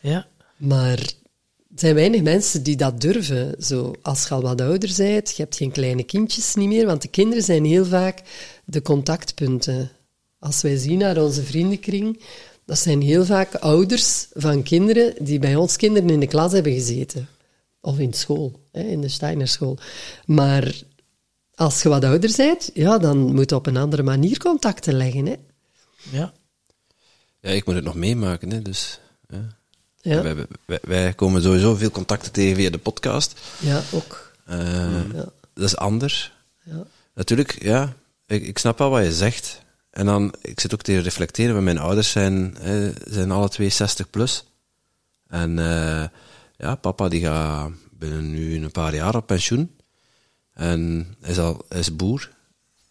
ja. 0.00 0.26
Maar 0.56 0.98
er 0.98 1.80
zijn 1.80 1.94
weinig 1.94 2.22
mensen 2.22 2.62
die 2.62 2.76
dat 2.76 3.00
durven. 3.00 3.54
Zo, 3.62 3.92
als 4.02 4.28
je 4.28 4.34
al 4.34 4.42
wat 4.42 4.60
ouder 4.60 4.94
bent, 4.96 5.36
je 5.36 5.42
hebt 5.42 5.56
geen 5.56 5.70
kleine 5.70 6.02
kindjes 6.02 6.54
niet 6.54 6.68
meer, 6.68 6.86
want 6.86 7.02
de 7.02 7.08
kinderen 7.08 7.44
zijn 7.44 7.64
heel 7.64 7.84
vaak 7.84 8.22
de 8.64 8.82
contactpunten. 8.82 9.90
Als 10.38 10.62
wij 10.62 10.76
zien 10.76 10.98
naar 10.98 11.22
onze 11.22 11.42
vriendenkring, 11.42 12.22
dat 12.66 12.78
zijn 12.78 13.02
heel 13.02 13.24
vaak 13.24 13.54
ouders 13.54 14.26
van 14.32 14.62
kinderen 14.62 15.14
die 15.24 15.38
bij 15.38 15.56
ons 15.56 15.76
kinderen 15.76 16.10
in 16.10 16.20
de 16.20 16.26
klas 16.26 16.52
hebben 16.52 16.72
gezeten. 16.72 17.28
Of 17.84 17.98
in 17.98 18.12
school, 18.12 18.60
hè, 18.72 18.80
in 18.82 19.00
de 19.00 19.08
Steinerschool. 19.08 19.78
Maar 20.26 20.72
als 21.54 21.82
je 21.82 21.88
wat 21.88 22.04
ouder 22.04 22.32
bent, 22.36 22.70
ja, 22.74 22.98
dan 22.98 23.18
moet 23.34 23.50
je 23.50 23.56
op 23.56 23.66
een 23.66 23.76
andere 23.76 24.02
manier 24.02 24.38
contacten 24.38 24.94
leggen. 24.94 25.26
Hè. 25.26 25.34
ja. 26.10 26.32
Ja, 27.40 27.50
ik 27.50 27.66
moet 27.66 27.74
het 27.74 27.84
nog 27.84 27.94
meemaken, 27.94 28.50
hè, 28.50 28.62
dus... 28.62 29.00
Ja. 29.28 29.56
Ja, 30.00 30.22
Wij, 30.22 30.34
wij, 30.66 30.78
wij 30.82 31.12
komen 31.12 31.42
sowieso 31.42 31.74
veel 31.74 31.90
contacten 31.90 32.32
tegen 32.32 32.56
via 32.56 32.70
de 32.70 32.78
podcast. 32.78 33.40
ja 33.60 33.82
ook. 33.92 34.32
Eh, 34.44 35.12
Ja. 35.12 35.28
Dat 35.54 35.64
is 35.64 35.76
anders. 35.76 36.32
Ja. 36.62 36.84
Natuurlijk, 37.14 37.62
ja, 37.62 37.92
ik, 38.26 38.46
ik 38.46 38.58
snap 38.58 38.78
wel 38.78 38.90
wat 38.90 39.04
je 39.04 39.12
zegt. 39.12 39.60
En 39.90 40.06
dan, 40.06 40.34
ik 40.42 40.60
zit 40.60 40.72
ook 40.74 40.82
te 40.82 40.98
reflecteren, 40.98 41.52
want 41.52 41.64
mijn 41.64 41.78
ouders 41.78 42.10
zijn, 42.10 42.56
hè, 42.60 42.92
zijn 43.04 43.30
alle 43.30 43.48
twee 43.48 43.68
60 43.68 44.10
plus. 44.10 44.44
En 45.28 45.58
eh, 45.58 46.04
ja, 46.64 46.74
papa 46.74 47.08
die 47.08 47.20
gaat 47.20 47.70
binnen 47.90 48.30
nu 48.30 48.62
een 48.62 48.70
paar 48.70 48.94
jaar 48.94 49.14
op 49.14 49.26
pensioen. 49.26 49.70
En 50.52 51.14
hij 51.20 51.30
is, 51.30 51.38
al, 51.38 51.64
hij 51.68 51.78
is 51.78 51.96
boer. 51.96 52.30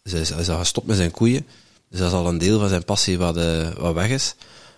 Dus 0.02 0.12
hij 0.12 0.20
is, 0.20 0.28
hij 0.28 0.40
is 0.40 0.48
al 0.48 0.58
gestopt 0.58 0.86
met 0.86 0.96
zijn 0.96 1.10
koeien. 1.10 1.46
Dus 1.88 1.98
dat 1.98 2.08
is 2.08 2.14
al 2.14 2.28
een 2.28 2.38
deel 2.38 2.58
van 2.58 2.68
zijn 2.68 2.84
passie 2.84 3.18
wat, 3.18 3.36
eh, 3.36 3.70
wat 3.72 3.94
weg 3.94 4.08
is. 4.08 4.34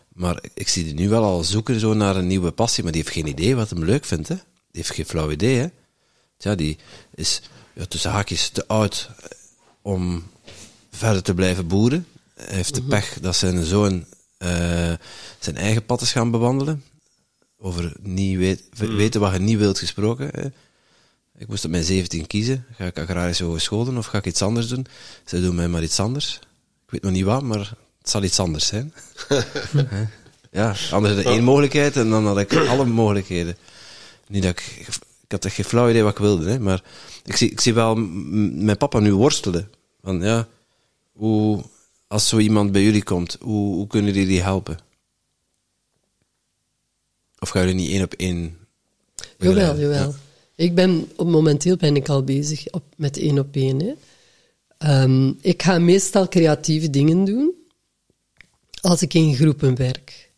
Maar 0.08 0.42
ik 0.54 0.68
zie 0.68 0.84
die 0.84 0.94
nu 0.94 1.08
wel 1.08 1.24
al 1.24 1.44
zoeken 1.44 1.80
zo 1.80 1.94
naar 1.94 2.16
een 2.16 2.26
nieuwe 2.26 2.50
passie, 2.50 2.82
maar 2.82 2.92
die 2.92 3.02
heeft 3.02 3.14
geen 3.14 3.26
idee 3.26 3.56
wat 3.56 3.70
hem 3.70 3.84
leuk 3.84 4.04
vindt. 4.04 4.28
Hè? 4.28 4.34
Die 4.34 4.44
heeft 4.82 4.90
geen 4.90 5.06
flauw 5.06 5.30
idee. 5.30 5.58
Hè? 5.58 5.66
Tja, 6.36 6.54
die 6.54 6.78
is 7.14 7.42
ja, 7.72 7.84
tussen 7.84 8.10
haakjes 8.10 8.48
te 8.48 8.66
oud 8.66 9.10
om 9.82 10.24
verder 10.90 11.22
te 11.22 11.34
blijven 11.34 11.66
boeren. 11.66 12.06
Hij 12.34 12.54
heeft 12.54 12.74
de 12.74 12.82
pech 12.82 13.18
dat 13.20 13.36
zijn 13.36 13.64
zoon 13.64 14.06
eh, 14.38 14.92
zijn 15.38 15.56
eigen 15.56 15.84
pad 15.86 16.00
is 16.00 16.12
gaan 16.12 16.30
bewandelen. 16.30 16.82
Over 17.58 17.92
niet 18.00 18.38
weet, 18.38 18.62
weten 18.76 19.20
wat 19.20 19.32
je 19.32 19.38
niet 19.38 19.58
wilt 19.58 19.78
gesproken. 19.78 20.30
Hè? 20.32 20.46
Ik 21.38 21.48
moest 21.48 21.64
op 21.64 21.70
mijn 21.70 21.84
17 21.84 22.26
kiezen. 22.26 22.64
Ga 22.72 22.84
ik 22.84 22.98
agrarische 22.98 23.44
hogescholen 23.44 23.96
of 23.96 24.06
ga 24.06 24.18
ik 24.18 24.26
iets 24.26 24.42
anders 24.42 24.68
doen? 24.68 24.86
Ze 25.24 25.40
doen 25.40 25.54
mij 25.54 25.68
maar 25.68 25.82
iets 25.82 26.00
anders. 26.00 26.38
Ik 26.84 26.90
weet 26.90 27.02
nog 27.02 27.12
niet 27.12 27.24
wat, 27.24 27.42
maar 27.42 27.74
het 27.98 28.10
zal 28.10 28.22
iets 28.22 28.40
anders 28.40 28.66
zijn. 28.66 28.92
Ja, 30.56 30.74
anders 30.90 31.14
had 31.14 31.24
ik 31.24 31.30
één 31.30 31.44
mogelijkheid 31.44 31.96
en 31.96 32.10
dan 32.10 32.26
had 32.26 32.38
ik 32.38 32.54
alle 32.70 32.84
mogelijkheden. 32.84 33.56
Niet 34.28 34.42
dat 34.42 34.50
ik, 34.50 34.86
ik 35.24 35.32
had 35.32 35.44
echt 35.44 35.54
geen 35.54 35.64
flauw 35.64 35.88
idee 35.88 36.02
wat 36.02 36.12
ik 36.12 36.18
wilde, 36.18 36.50
hè, 36.50 36.58
maar 36.58 36.82
ik 37.24 37.36
zie, 37.36 37.50
ik 37.50 37.60
zie 37.60 37.74
wel 37.74 37.94
mijn 37.94 38.76
papa 38.76 38.98
nu 38.98 39.14
worstelen. 39.14 39.70
Van 40.02 40.20
ja, 40.20 40.48
hoe, 41.12 41.62
als 42.06 42.28
zo 42.28 42.38
iemand 42.38 42.72
bij 42.72 42.82
jullie 42.82 43.02
komt, 43.02 43.36
hoe, 43.40 43.74
hoe 43.74 43.86
kunnen 43.86 44.12
jullie 44.12 44.28
die 44.28 44.42
helpen? 44.42 44.78
Of 47.46 47.52
gaan 47.52 47.66
jullie 47.66 47.80
niet 47.80 47.90
één 47.90 48.02
op 48.02 48.14
één? 48.14 48.56
Jawel, 49.38 49.78
jawel. 49.78 50.14
Ik 50.54 50.74
ben, 50.74 51.08
op, 51.16 51.26
momenteel 51.26 51.76
ben 51.76 51.96
ik 51.96 52.08
al 52.08 52.22
bezig 52.22 52.70
op, 52.70 52.82
met 52.96 53.18
één 53.18 53.38
op 53.38 53.56
één. 53.56 53.80
hè. 53.80 53.92
Ehm, 54.78 55.32
ik 55.40 55.62
ga 55.62 55.78
meestal 55.78 56.28
creatieve 56.28 56.90
dingen 56.90 57.24
doen 57.24 57.54
als 58.80 59.02
ik 59.02 59.14
in 59.14 59.34
groepen 59.34 59.76
werk. 59.76 60.30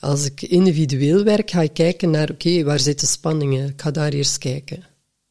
Als 0.00 0.24
ik 0.24 0.42
individueel 0.42 1.24
werk, 1.24 1.50
ga 1.50 1.62
ik 1.62 1.72
kijken 1.72 2.10
naar, 2.10 2.30
oké, 2.30 2.64
waar 2.64 2.80
zitten 2.80 3.08
spanningen? 3.08 3.68
Ik 3.68 3.82
ga 3.82 3.90
daar 3.90 4.12
eerst 4.12 4.38
kijken. 4.38 4.86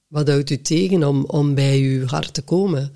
Wat 0.07 0.27
houdt 0.27 0.49
u 0.49 0.61
tegen 0.61 1.03
om, 1.03 1.25
om 1.25 1.53
bij 1.53 1.79
uw 1.79 2.05
hart 2.05 2.33
te 2.33 2.41
komen? 2.41 2.95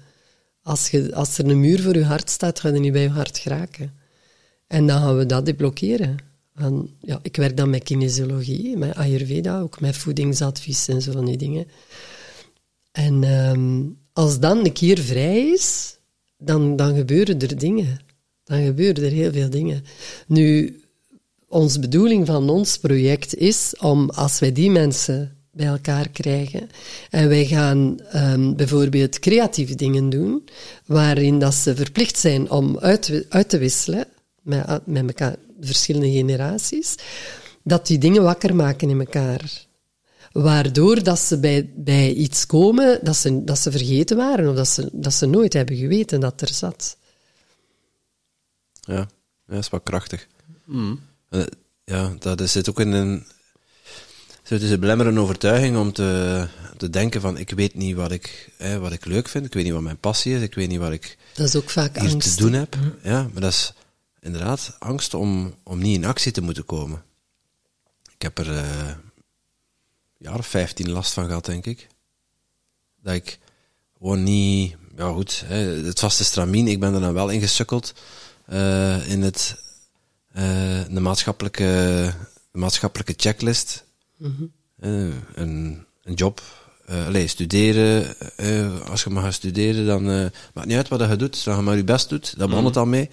Als, 0.61 0.89
je, 0.89 1.15
als 1.15 1.37
er 1.37 1.49
een 1.49 1.59
muur 1.59 1.81
voor 1.81 1.95
uw 1.95 2.03
hart 2.03 2.29
staat, 2.29 2.59
ga 2.59 2.69
je 2.69 2.79
niet 2.79 2.93
bij 2.93 3.05
uw 3.05 3.13
hart 3.13 3.37
geraken. 3.37 3.93
En 4.67 4.87
dan 4.87 5.01
gaan 5.01 5.17
we 5.17 5.25
dat 5.25 5.45
deblokkeren. 5.45 6.28
Ja, 7.01 7.19
ik 7.21 7.35
werk 7.35 7.57
dan 7.57 7.69
met 7.69 7.83
kinesiologie, 7.83 8.77
met 8.77 8.95
Ayurveda, 8.95 9.59
ook 9.59 9.79
met 9.79 9.97
voedingsadvies 9.97 10.87
en 10.87 11.01
zo 11.01 11.11
van 11.11 11.25
die 11.25 11.37
dingen. 11.37 11.67
En 12.91 13.23
ehm, 13.23 13.81
als 14.13 14.39
dan 14.39 14.57
een 14.57 14.73
keer 14.73 14.99
vrij 14.99 15.47
is, 15.47 15.97
dan, 16.37 16.75
dan 16.75 16.95
gebeuren 16.95 17.39
er 17.39 17.57
dingen. 17.57 17.99
Dan 18.43 18.63
gebeuren 18.63 19.03
er 19.03 19.11
heel 19.11 19.31
veel 19.31 19.49
dingen. 19.49 19.83
Nu, 20.27 20.79
onze 21.47 21.79
bedoeling 21.79 22.25
van 22.25 22.49
ons 22.49 22.77
project 22.77 23.35
is 23.35 23.73
om, 23.79 24.09
als 24.09 24.39
wij 24.39 24.51
die 24.51 24.69
mensen 24.69 25.37
bij 25.51 25.67
elkaar 25.67 26.09
krijgen 26.09 26.69
en 27.09 27.29
wij 27.29 27.45
gaan 27.45 27.99
ehm, 27.99 28.55
bijvoorbeeld 28.55 29.19
creatieve 29.19 29.75
dingen 29.75 30.09
doen, 30.09 30.43
waarin 30.85 31.39
dat 31.39 31.53
ze 31.53 31.75
verplicht 31.75 32.17
zijn 32.17 32.51
om 32.51 32.79
uit, 32.79 33.25
uit 33.29 33.49
te 33.49 33.57
wisselen 33.57 34.05
met, 34.41 34.85
met 34.85 35.07
elkaar, 35.07 35.35
verschillende 35.61 36.11
generaties, 36.11 36.95
dat 37.63 37.87
die 37.87 37.97
dingen 37.97 38.23
wakker 38.23 38.55
maken 38.55 38.89
in 38.89 38.99
elkaar. 38.99 39.67
Waardoor 40.31 41.03
dat 41.03 41.19
ze 41.19 41.39
bij, 41.39 41.69
bij 41.75 42.13
iets 42.13 42.45
komen 42.45 42.99
dat 43.03 43.15
ze, 43.15 43.43
dat 43.43 43.59
ze 43.59 43.71
vergeten 43.71 44.17
waren 44.17 44.49
of 44.49 44.55
dat 44.55 44.67
ze, 44.67 44.89
dat 44.91 45.13
ze 45.13 45.25
nooit 45.25 45.53
hebben 45.53 45.75
geweten 45.75 46.19
dat 46.19 46.41
er 46.41 46.53
zat. 46.53 46.97
Ja, 48.81 48.93
ja 48.95 49.07
dat 49.47 49.63
is 49.63 49.69
wel 49.69 49.79
krachtig. 49.79 50.27
Eh, 51.29 51.41
Ja, 51.85 52.15
dat 52.19 52.41
is, 52.41 52.51
zit 52.51 52.69
ook 52.69 52.79
in 52.79 52.91
een... 52.91 53.25
Het 54.43 54.61
is 54.61 54.71
een 54.71 54.79
belemmerende 54.79 55.19
overtuiging 55.21 55.77
om 55.77 55.93
te, 55.93 56.47
te 56.77 56.89
denken 56.89 57.21
van 57.21 57.37
ik 57.37 57.49
weet 57.49 57.75
niet 57.75 57.95
wat 57.95 58.11
ik, 58.11 58.49
hè, 58.57 58.79
wat 58.79 58.91
ik 58.91 59.05
leuk 59.05 59.27
vind, 59.27 59.45
ik 59.45 59.53
weet 59.53 59.63
niet 59.63 59.73
wat 59.73 59.81
mijn 59.81 59.97
passie 59.97 60.35
is, 60.35 60.41
ik 60.41 60.53
weet 60.55 60.69
niet 60.69 60.79
wat 60.79 60.91
ik 60.91 61.17
Dat 61.33 61.47
is 61.47 61.55
ook 61.55 61.69
vaak 61.69 61.99
hier 61.99 62.11
angst. 62.11 62.35
te 62.37 62.43
doen 62.43 62.53
heb. 62.53 62.75
Ja, 63.03 63.29
maar 63.31 63.41
dat 63.41 63.51
is 63.51 63.73
inderdaad 64.21 64.75
angst 64.79 65.13
om, 65.13 65.55
om 65.63 65.79
niet 65.79 65.95
in 65.95 66.05
actie 66.05 66.31
te 66.31 66.41
moeten 66.41 66.65
komen. 66.65 67.03
Ik 68.13 68.21
heb 68.21 68.37
er 68.37 68.53
eh, 68.53 68.87
een 68.87 69.11
jaar 70.17 70.37
of 70.37 70.47
vijftien 70.47 70.89
last 70.89 71.13
van 71.13 71.25
gehad, 71.25 71.45
denk 71.45 71.65
ik. 71.65 71.87
Dat 73.01 73.13
ik 73.13 73.39
gewoon 73.97 74.23
niet... 74.23 74.77
Ja 74.95 75.11
goed, 75.11 75.43
hè, 75.45 75.55
het 75.85 75.99
vaste 75.99 76.23
stramien, 76.23 76.67
ik 76.67 76.79
ben 76.79 76.93
er 76.93 77.01
dan 77.01 77.13
wel 77.13 77.29
in 77.29 77.39
gesukkeld 77.39 77.93
eh, 78.49 79.09
in 79.09 79.21
het, 79.21 79.55
eh, 80.31 80.43
de, 80.89 80.99
maatschappelijke, 80.99 81.63
de 82.51 82.57
maatschappelijke 82.59 83.13
checklist. 83.17 83.85
Eh, 84.79 85.07
een, 85.33 85.85
een 86.03 86.13
job, 86.13 86.41
eh 86.85 87.05
allee, 87.05 87.27
studeren. 87.27 88.15
als 88.89 89.03
je 89.03 89.09
maar 89.09 89.23
gaat 89.23 89.33
studeren, 89.33 89.85
dan 89.85 90.03
maakt 90.53 90.67
niet 90.67 90.77
uit 90.77 90.87
wat 90.87 91.09
je 91.09 91.15
doet, 91.15 91.37
zolang 91.37 91.61
je 91.61 91.67
maar 91.67 91.77
je 91.77 91.83
best 91.83 92.09
doet. 92.09 92.37
Daar 92.37 92.47
begon 92.47 92.65
het 92.65 92.77
al 92.77 92.85
mee. 92.85 93.09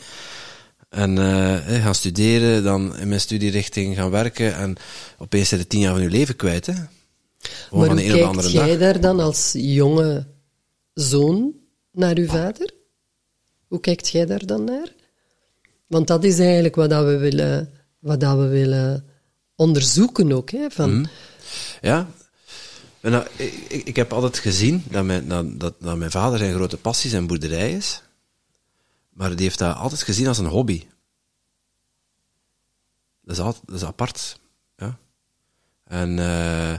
En 0.88 1.18
eh, 1.18 1.76
eh, 1.76 1.82
gaan 1.82 1.94
studeren, 1.94 2.62
dan 2.62 2.96
in 2.96 3.08
mijn 3.08 3.20
studierichting 3.20 3.96
gaan 3.96 4.10
werken 4.10 4.54
en 4.54 4.76
opeens 5.18 5.50
je 5.50 5.66
tien 5.66 5.80
jaar 5.80 5.92
van 5.92 6.02
je 6.02 6.10
leven 6.10 6.36
kwijt. 6.36 6.66
Hè? 6.66 6.72
Gewoon 6.72 7.86
Maar 7.86 7.86
van 7.86 7.96
hoe 7.96 7.96
de 7.96 8.02
een 8.02 8.08
de 8.08 8.12
kijkt 8.12 8.26
andere 8.26 8.50
jij 8.50 8.66
dag. 8.68 8.78
daar 8.78 9.00
dan 9.00 9.20
als 9.20 9.54
jonge 9.56 10.26
zoon 10.94 11.54
naar 11.92 12.16
uw 12.16 12.26
vader? 12.26 12.74
Hoe 13.68 13.80
kijkt 13.80 14.08
jij 14.08 14.26
daar 14.26 14.46
dan 14.46 14.64
naar? 14.64 14.92
Want 15.86 16.06
dat 16.06 16.24
is 16.24 16.38
eigenlijk 16.38 16.74
wat 16.74 16.90
dat 16.90 17.04
we 17.04 17.16
willen, 17.16 17.70
wat 17.98 18.20
dat 18.20 18.38
we 18.38 18.46
willen 18.46 19.04
onderzoeken 19.56 20.32
ook. 20.32 20.50
Hè? 20.50 20.70
Van, 20.70 20.90
Mhm. 20.94 21.04
Ja. 21.80 22.08
En 23.00 23.10
nou, 23.10 23.26
ik, 23.36 23.82
ik, 23.84 23.96
heb 23.96 24.12
altijd 24.12 24.38
gezien 24.38 24.84
dat 24.90 25.04
mijn, 25.04 25.28
dat, 25.28 25.74
dat 25.80 25.96
mijn 25.96 26.10
vader 26.10 26.38
zijn 26.38 26.54
grote 26.54 26.76
passie 26.76 27.10
zijn 27.10 27.26
boerderij 27.26 27.72
is. 27.72 28.02
Maar 29.16 29.30
die 29.36 29.44
heeft 29.44 29.59
dat 29.59 29.76
altijd 29.76 30.02
gezien 30.02 30.26
als 30.26 30.38
een 30.38 30.47
hobby. 30.47 30.86
Dat 33.22 33.36
is, 33.36 33.43
altijd, 33.43 33.66
dat 33.66 33.74
is 33.76 33.84
apart. 33.84 34.38
Ja. 34.76 34.98
En 35.84 36.18
eh, 36.18 36.78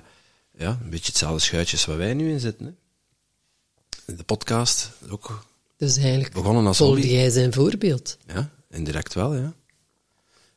ja, 0.52 0.80
een 0.82 0.90
beetje 0.90 1.06
hetzelfde 1.06 1.40
schuitjes 1.40 1.86
waar 1.86 1.98
wij 1.98 2.14
nu 2.14 2.32
in 2.32 2.40
zitten. 2.40 2.66
Hè. 2.66 4.16
De 4.16 4.24
podcast 4.24 4.92
is 5.06 5.10
ook 5.10 5.46
Dus 5.78 5.98
eigenlijk 5.98 6.34
begonnen 6.34 6.66
als 6.66 6.78
volgde 6.78 7.02
hobby. 7.02 7.14
jij 7.14 7.30
zijn 7.30 7.54
voorbeeld. 7.54 8.18
Ja, 8.28 8.50
indirect 8.70 9.14
wel, 9.14 9.36
ja. 9.36 9.54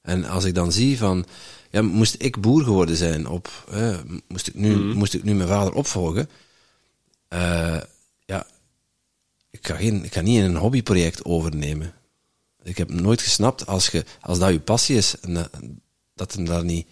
En 0.02 0.24
als 0.24 0.44
ik 0.44 0.54
dan 0.54 0.72
zie 0.72 0.98
van, 0.98 1.26
ja, 1.70 1.82
moest 1.82 2.14
ik 2.18 2.40
boer 2.40 2.64
geworden 2.64 2.96
zijn 2.96 3.26
op, 3.26 3.64
hè, 3.70 3.96
moest, 4.28 4.46
ik 4.48 4.54
nu, 4.54 4.94
moest 4.94 5.14
ik 5.14 5.22
nu 5.22 5.34
mijn 5.34 5.48
vader 5.48 5.72
opvolgen, 5.72 6.28
eh, 7.28 7.38
ja, 7.40 7.84
ik 9.60 9.66
ga, 9.66 9.74
geen, 9.76 10.04
ik 10.04 10.12
ga 10.12 10.20
niet 10.20 10.42
een 10.42 10.56
hobbyproject 10.56 11.24
overnemen. 11.24 11.94
Ik 12.62 12.76
heb 12.78 12.90
nooit 12.90 13.20
gesnapt, 13.22 13.66
als, 13.66 13.88
je, 13.88 14.04
als 14.20 14.38
dat 14.38 14.50
je 14.52 14.60
passie 14.60 14.96
is, 14.96 15.20
en 15.20 15.50
dat, 16.14 16.32
hem 16.34 16.44
daar 16.44 16.64
niet 16.64 16.86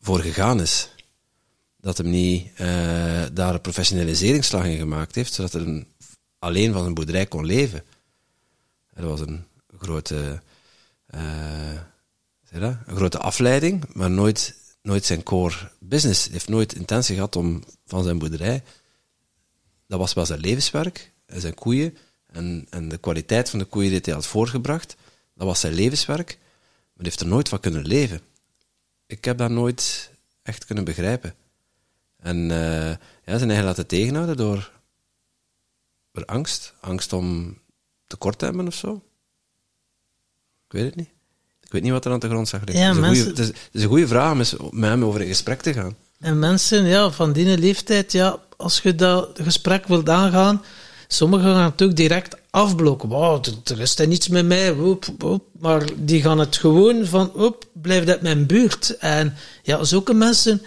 voor 0.00 0.20
gegaan 0.20 0.60
is. 0.60 0.88
Dat 1.76 1.98
hem 1.98 2.10
niet 2.10 2.50
eh, 2.56 2.66
daar 3.32 3.54
een 3.54 3.60
professionaliseringsslag 3.60 4.64
in 4.64 4.76
gemaakt 4.78 5.14
heeft, 5.14 5.32
zodat 5.32 5.52
hij 5.52 5.62
een- 5.62 5.86
alleen 6.38 6.72
van 6.72 6.86
een 6.86 6.94
boerderij 6.94 7.26
kon 7.26 7.44
leven. 7.44 7.82
Dat 8.94 9.04
was 9.04 9.20
een 9.20 9.44
grote, 9.78 10.42
eh, 11.06 11.80
zeg 12.50 12.60
dat? 12.60 12.76
een 12.86 12.96
grote 12.96 13.18
afleiding, 13.18 13.84
maar 13.94 14.10
nooit, 14.10 14.56
nooit 14.82 15.04
zijn 15.04 15.22
core 15.22 15.70
business. 15.80 16.22
Hij 16.24 16.32
heeft 16.32 16.48
nooit 16.48 16.74
intentie 16.74 17.14
gehad 17.14 17.36
om 17.36 17.64
van 17.86 18.02
zijn 18.04 18.18
boerderij. 18.18 18.62
Dat 19.86 19.98
was 19.98 20.12
wel 20.14 20.26
zijn 20.26 20.40
levenswerk 20.40 20.98
en 20.98 21.13
zijn 21.26 21.54
koeien. 21.54 21.96
En, 22.26 22.66
en 22.70 22.88
de 22.88 22.98
kwaliteit 22.98 23.50
van 23.50 23.58
de 23.58 23.64
koeien 23.64 23.90
die 23.90 24.00
hij 24.02 24.14
had 24.14 24.26
voortgebracht, 24.26 24.96
dat 25.34 25.46
was 25.46 25.60
zijn 25.60 25.74
levenswerk. 25.74 26.38
Maar 26.38 27.02
hij 27.02 27.04
heeft 27.04 27.20
er 27.20 27.26
nooit 27.26 27.48
van 27.48 27.60
kunnen 27.60 27.86
leven. 27.86 28.20
Ik 29.06 29.24
heb 29.24 29.38
dat 29.38 29.50
nooit 29.50 30.10
echt 30.42 30.64
kunnen 30.64 30.84
begrijpen. 30.84 31.34
En 32.16 32.50
eh 32.50 32.96
ja, 33.24 33.36
zijn 33.38 33.48
eigen 33.48 33.66
laten 33.66 33.86
tegenhouden 33.86 34.36
door, 34.36 34.70
door 36.12 36.24
angst. 36.24 36.74
Angst 36.80 37.12
om 37.12 37.58
tekort 38.06 38.38
te 38.38 38.44
hebben 38.44 38.66
of 38.66 38.74
zo. 38.74 39.02
Ik 40.66 40.72
weet 40.72 40.84
het 40.84 40.96
niet. 40.96 41.08
Ik 41.60 41.72
weet 41.72 41.82
niet 41.82 41.92
wat 41.92 42.04
er 42.04 42.12
aan 42.12 42.18
de 42.18 42.28
grond 42.28 42.48
zag 42.48 42.64
liggen. 42.64 42.84
Ja, 42.84 42.88
het, 42.88 42.96
is 42.96 43.02
een 43.02 43.08
mensen- 43.08 43.26
goeie- 43.26 43.40
het, 43.46 43.54
is, 43.56 43.62
het 43.64 43.74
is 43.74 43.82
een 43.82 43.88
goede 43.88 44.08
vraag 44.08 44.32
om 44.32 44.38
eens 44.38 44.56
met 44.70 44.90
hem 44.90 45.04
over 45.04 45.20
in 45.20 45.26
gesprek 45.26 45.60
te 45.60 45.72
gaan. 45.72 45.96
En 46.18 46.38
mensen 46.38 46.84
ja, 46.84 47.10
van 47.10 47.32
die 47.32 47.58
leeftijd, 47.58 48.12
ja, 48.12 48.38
als 48.56 48.80
je 48.80 48.94
dat 48.94 49.40
gesprek 49.42 49.86
wilt 49.86 50.08
aangaan, 50.08 50.62
sommigen 51.08 51.52
gaan 51.54 51.70
het 51.70 51.82
ook 51.82 51.96
direct 51.96 52.36
afblokken. 52.50 53.08
Wow, 53.08 53.44
er- 53.64 53.80
is 53.80 53.98
er 53.98 54.06
niets 54.08 54.28
met 54.28 54.46
mij, 54.46 54.74
maar 55.58 55.82
die 55.96 56.22
gaan 56.22 56.38
het 56.38 56.56
gewoon 56.56 57.06
van, 57.06 57.32
op, 57.34 57.64
blijf 57.72 58.06
uit 58.06 58.22
mijn 58.22 58.46
buurt. 58.46 58.96
En 58.98 59.34
ja, 59.62 59.84
zulke 59.84 60.14
mensen, 60.14 60.62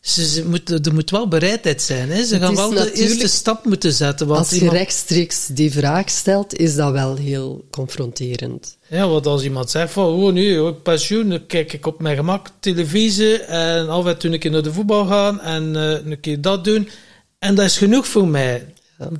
ze, 0.00 0.26
ze 0.28 0.48
moeten, 0.48 0.82
er 0.82 0.94
moet 0.94 1.10
wel 1.10 1.28
bereidheid 1.28 1.82
zijn. 1.82 2.10
Hè. 2.10 2.24
Ze 2.24 2.34
Het 2.34 2.42
gaan 2.44 2.54
wel 2.54 2.70
de 2.70 2.92
eerste 2.92 3.28
stap 3.28 3.64
moeten 3.64 3.92
zetten. 3.92 4.26
Want 4.26 4.38
Als 4.38 4.50
je 4.50 4.56
iemand- 4.56 4.76
rechtstreeks 4.76 5.46
die 5.46 5.72
vraag 5.72 6.10
stelt, 6.10 6.56
is 6.58 6.74
dat 6.74 6.92
wel 6.92 7.16
heel 7.16 7.64
confronterend. 7.70 8.76
Ja, 8.88 9.08
want 9.08 9.26
als 9.26 9.42
iemand 9.42 9.70
zegt 9.70 9.92
van, 9.92 10.04
oh 10.06 10.32
nu, 10.32 10.56
hoor, 10.58 10.68
ik 10.70 10.82
pensioen, 10.82 11.28
dan 11.28 11.46
kijk 11.46 11.72
ik 11.72 11.86
op 11.86 12.00
mijn 12.00 12.16
gemak 12.16 12.48
televisie 12.60 13.38
en 13.38 13.88
af 13.88 14.06
en 14.06 14.18
toe 14.18 14.32
een 14.32 14.38
keer 14.38 14.50
naar 14.50 14.62
de 14.62 14.72
voetbal 14.72 15.06
gaan 15.06 15.40
en 15.40 15.76
eh, 15.76 16.10
een 16.12 16.20
keer 16.20 16.40
dat 16.40 16.64
doen. 16.64 16.88
En 17.38 17.54
dat 17.54 17.64
is 17.64 17.78
genoeg 17.78 18.06
voor 18.06 18.28
mij. 18.28 18.66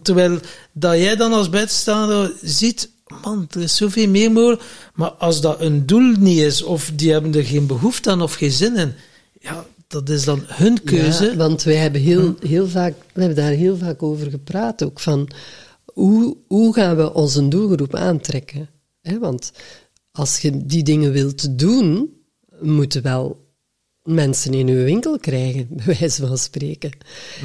Terwijl 0.03 0.39
dat 0.73 0.97
jij 0.97 1.17
dan 1.17 1.33
als 1.33 1.49
buitenstaander 1.49 2.33
ziet, 2.43 2.91
man, 3.23 3.47
er 3.51 3.61
is 3.61 3.77
zoveel 3.77 4.09
meer 4.09 4.33
mogelijk. 4.33 4.63
Maar 4.95 5.11
als 5.11 5.41
dat 5.41 5.61
een 5.61 5.87
doel 5.87 6.15
niet 6.19 6.39
is, 6.39 6.63
of 6.63 6.91
die 6.95 7.13
hebben 7.13 7.35
er 7.35 7.45
geen 7.45 7.67
behoefte 7.67 8.11
aan 8.11 8.23
of 8.23 8.35
geen 8.35 8.51
zin 8.51 8.77
in, 8.77 8.93
ja, 9.41 9.67
dat 9.87 10.09
is 10.09 10.25
dan 10.25 10.43
hun 10.47 10.83
keuze. 10.83 11.25
Ja, 11.25 11.37
want 11.37 11.63
wij 11.63 11.77
hebben 11.77 12.01
heel, 12.01 12.35
heel 12.41 12.69
vaak, 12.69 12.95
we 13.13 13.21
hebben 13.21 13.45
daar 13.45 13.53
heel 13.53 13.77
vaak 13.77 14.03
over 14.03 14.31
gepraat 14.31 14.85
ook, 14.85 15.01
van 15.01 15.29
hoe, 15.85 16.37
hoe 16.47 16.75
gaan 16.75 16.97
we 16.97 17.15
onze 17.15 17.49
doelgroep 17.49 17.95
aantrekken? 17.95 18.69
want 19.21 19.53
als 20.13 20.39
je 20.39 20.67
die 20.67 20.83
dingen 20.83 21.13
wilt 21.13 21.59
doen, 21.59 22.11
moeten 22.61 23.03
wel 23.03 23.43
mensen 24.03 24.55
in 24.55 24.69
uw 24.69 24.85
winkel 24.85 25.19
krijgen, 25.19 25.69
bij 25.85 25.97
wijze 25.99 26.27
van 26.27 26.39
spreken. 26.39 26.91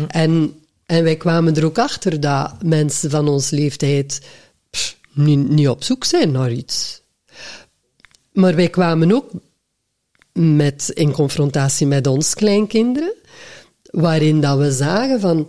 En, 0.07 0.53
en 0.88 1.03
wij 1.03 1.15
kwamen 1.18 1.55
er 1.55 1.65
ook 1.65 1.77
achter 1.77 2.19
dat 2.19 2.64
mensen 2.64 3.09
van 3.09 3.27
ons 3.27 3.49
leeftijd 3.49 4.22
niet 5.14 5.68
op 5.68 5.84
zoek 5.84 6.03
zijn 6.03 6.31
naar 6.31 6.51
iets. 6.51 7.01
Maar 8.31 8.55
wij 8.55 8.69
kwamen 8.69 9.11
ook 9.11 9.31
met, 10.34 10.89
in 10.93 11.11
confrontatie 11.11 11.88
met 11.88 12.07
ons 12.07 12.34
kleinkinderen, 12.34 13.14
waarin 13.91 14.41
dat 14.41 14.57
we 14.57 14.72
zagen 14.72 15.19
van, 15.19 15.47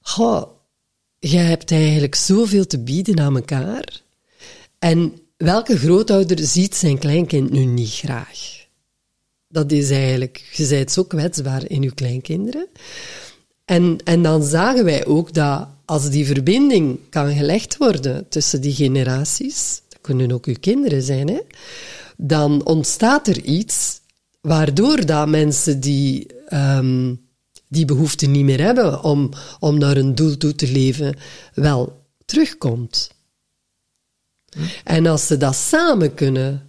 goh, 0.00 0.42
jij 1.18 1.44
hebt 1.44 1.70
eigenlijk 1.70 2.14
zoveel 2.14 2.66
te 2.66 2.78
bieden 2.78 3.20
aan 3.20 3.36
elkaar. 3.36 4.00
En 4.78 5.20
welke 5.36 5.78
grootouder 5.78 6.38
ziet 6.38 6.74
zijn 6.74 6.98
kleinkind 6.98 7.50
nu 7.50 7.64
niet 7.64 7.92
graag? 7.92 8.66
Dat 9.48 9.72
is 9.72 9.90
eigenlijk, 9.90 10.50
je 10.52 10.66
bent 10.66 10.92
zo 10.92 11.04
kwetsbaar 11.04 11.70
in 11.70 11.82
je 11.82 11.94
kleinkinderen. 11.94 12.68
En, 13.68 13.98
en 14.04 14.22
dan 14.22 14.42
zagen 14.42 14.84
wij 14.84 15.06
ook 15.06 15.34
dat 15.34 15.68
als 15.84 16.10
die 16.10 16.26
verbinding 16.26 16.98
kan 17.10 17.34
gelegd 17.34 17.76
worden 17.76 18.28
tussen 18.28 18.60
die 18.60 18.74
generaties, 18.74 19.82
dat 19.88 19.98
kunnen 20.00 20.32
ook 20.32 20.46
uw 20.46 20.56
kinderen 20.60 21.02
zijn, 21.02 21.28
hè, 21.28 21.40
dan 22.16 22.66
ontstaat 22.66 23.28
er 23.28 23.40
iets 23.40 24.00
waardoor 24.40 25.06
dat 25.06 25.28
mensen 25.28 25.80
die, 25.80 26.26
ehm, 26.46 27.14
die 27.68 27.84
behoefte 27.84 28.26
niet 28.26 28.44
meer 28.44 28.60
hebben 28.60 29.02
om, 29.02 29.30
om 29.60 29.78
naar 29.78 29.96
een 29.96 30.14
doel 30.14 30.36
toe 30.36 30.54
te 30.54 30.72
leven, 30.72 31.16
wel 31.54 32.04
terugkomt. 32.24 33.10
En 34.84 35.06
als 35.06 35.26
ze 35.26 35.36
dat 35.36 35.56
samen 35.56 36.14
kunnen 36.14 36.67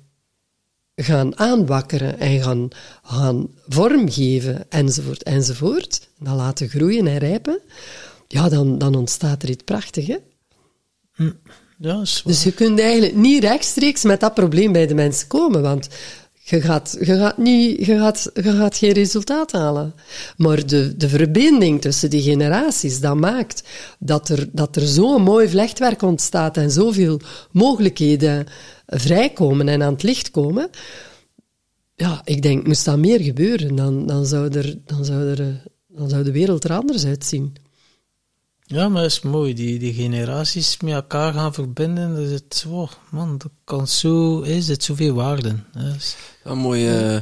gaan 1.03 1.37
aanwakkeren 1.39 2.19
en 2.19 2.41
gaan, 2.41 2.67
gaan 3.03 3.49
vormgeven, 3.67 4.65
enzovoort, 4.69 5.23
enzovoort, 5.23 6.09
en 6.19 6.25
dat 6.25 6.35
laten 6.35 6.69
groeien 6.69 7.07
en 7.07 7.17
rijpen, 7.17 7.59
ja, 8.27 8.49
dan, 8.49 8.77
dan 8.77 8.95
ontstaat 8.95 9.43
er 9.43 9.49
iets 9.49 9.63
prachtigs, 9.63 10.07
hè? 10.07 10.17
Ja. 11.77 12.03
Dus 12.23 12.43
je 12.43 12.51
kunt 12.51 12.79
eigenlijk 12.79 13.15
niet 13.15 13.43
rechtstreeks 13.43 14.03
met 14.03 14.19
dat 14.19 14.33
probleem 14.33 14.71
bij 14.71 14.87
de 14.87 14.95
mensen 14.95 15.27
komen, 15.27 15.61
want 15.61 15.87
je 16.49 16.61
gaat, 16.61 17.37
niet, 17.37 17.85
je 17.85 17.97
gaat, 18.33 18.75
geen 18.77 18.91
resultaat 18.91 19.51
halen. 19.51 19.93
Maar 20.37 20.65
de, 20.65 20.97
de 20.97 21.09
verbinding 21.09 21.81
tussen 21.81 22.09
die 22.09 22.21
generaties, 22.21 22.99
dat 22.99 23.15
maakt 23.15 23.63
dat 23.99 24.29
er, 24.29 24.49
dat 24.51 24.75
er 24.75 24.87
zo'n 24.87 25.21
mooi 25.21 25.49
vlechtwerk 25.49 26.01
ontstaat 26.01 26.57
en 26.57 26.71
zoveel 26.71 27.19
mogelijkheden 27.51 28.45
vrijkomen 28.85 29.67
en 29.69 29.83
aan 29.83 29.93
het 29.93 30.03
licht 30.03 30.31
komen. 30.31 30.69
Ja, 31.95 32.21
ik 32.23 32.41
denk, 32.41 32.67
moest 32.67 32.85
dat 32.85 32.97
meer 32.97 33.19
gebeuren, 33.19 33.75
dan, 33.75 34.05
dan, 34.05 34.25
zou, 34.25 34.57
er, 34.57 34.75
dan, 34.85 35.05
zou, 35.05 35.29
er, 35.29 35.61
dan 35.87 36.09
zou 36.09 36.23
de 36.23 36.31
wereld 36.31 36.63
er 36.63 36.73
anders 36.73 37.05
uitzien. 37.05 37.55
Ja, 38.71 38.89
maar 38.89 39.01
dat 39.01 39.11
is 39.11 39.21
mooi. 39.21 39.53
Die, 39.53 39.79
die 39.79 39.93
generaties 39.93 40.77
met 40.81 40.93
elkaar 40.93 41.33
gaan 41.33 41.53
verbinden. 41.53 42.15
Dat 42.15 42.23
is 42.23 42.31
het, 42.31 42.65
oh, 42.67 42.91
man, 43.11 43.37
dat 43.37 43.51
kan 43.63 43.87
zo, 43.87 44.41
is 44.41 44.67
het 44.67 44.83
zoveel 44.83 45.13
waarde. 45.13 45.55
Dat 45.73 45.95
is- 45.97 46.15
Ja, 46.43 46.55
mooi. 46.55 46.87
eh, 46.87 47.17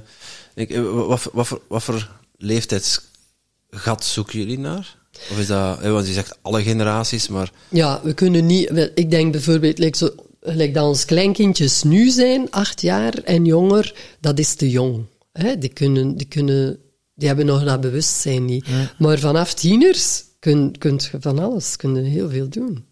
ik, 0.55 0.69
eh, 0.69 0.81
wat, 1.07 1.19
voor- 1.19 1.31
wat, 1.35 1.47
voor, 1.47 1.61
wat 1.67 1.83
voor 1.83 2.09
leeftijdsgat 2.37 4.03
zoeken 4.05 4.39
jullie 4.39 4.59
naar? 4.59 4.95
Of 5.31 5.39
is 5.39 5.47
dat, 5.47 5.81
eh, 5.81 5.91
want 5.91 6.07
je 6.07 6.13
zegt 6.13 6.37
alle 6.41 6.63
generaties, 6.63 7.27
maar 7.27 7.51
Ja, 7.69 8.01
we 8.03 8.13
kunnen 8.13 8.45
niet... 8.45 8.89
Ik 8.95 9.09
denk 9.11 9.31
bijvoorbeeld, 9.31 9.77
like 9.77 9.97
zo, 9.97 10.09
like 10.41 10.71
dat 10.71 10.83
ons 10.85 11.05
kleinkindjes 11.05 11.83
nu 11.83 12.09
zijn, 12.09 12.51
acht 12.51 12.81
jaar 12.81 13.13
en 13.13 13.45
jonger, 13.45 13.95
dat 14.19 14.39
is 14.39 14.53
te 14.55 14.69
jong. 14.69 15.05
Hè? 15.33 15.57
Die, 15.57 15.69
kunnen, 15.73 16.15
die, 16.17 16.27
kunnen, 16.27 16.79
die 17.15 17.27
hebben 17.27 17.45
nog 17.45 17.63
dat 17.63 17.81
bewustzijn 17.81 18.45
niet. 18.45 18.65
Maar 18.97 19.19
vanaf 19.19 19.53
tieners 19.53 20.23
kun, 20.51 20.75
kunt 20.77 21.09
je 21.11 21.17
van 21.19 21.39
alles, 21.39 21.75
kun 21.75 21.95
je 21.95 22.01
heel 22.01 22.29
veel 22.29 22.49
doen. 22.49 22.85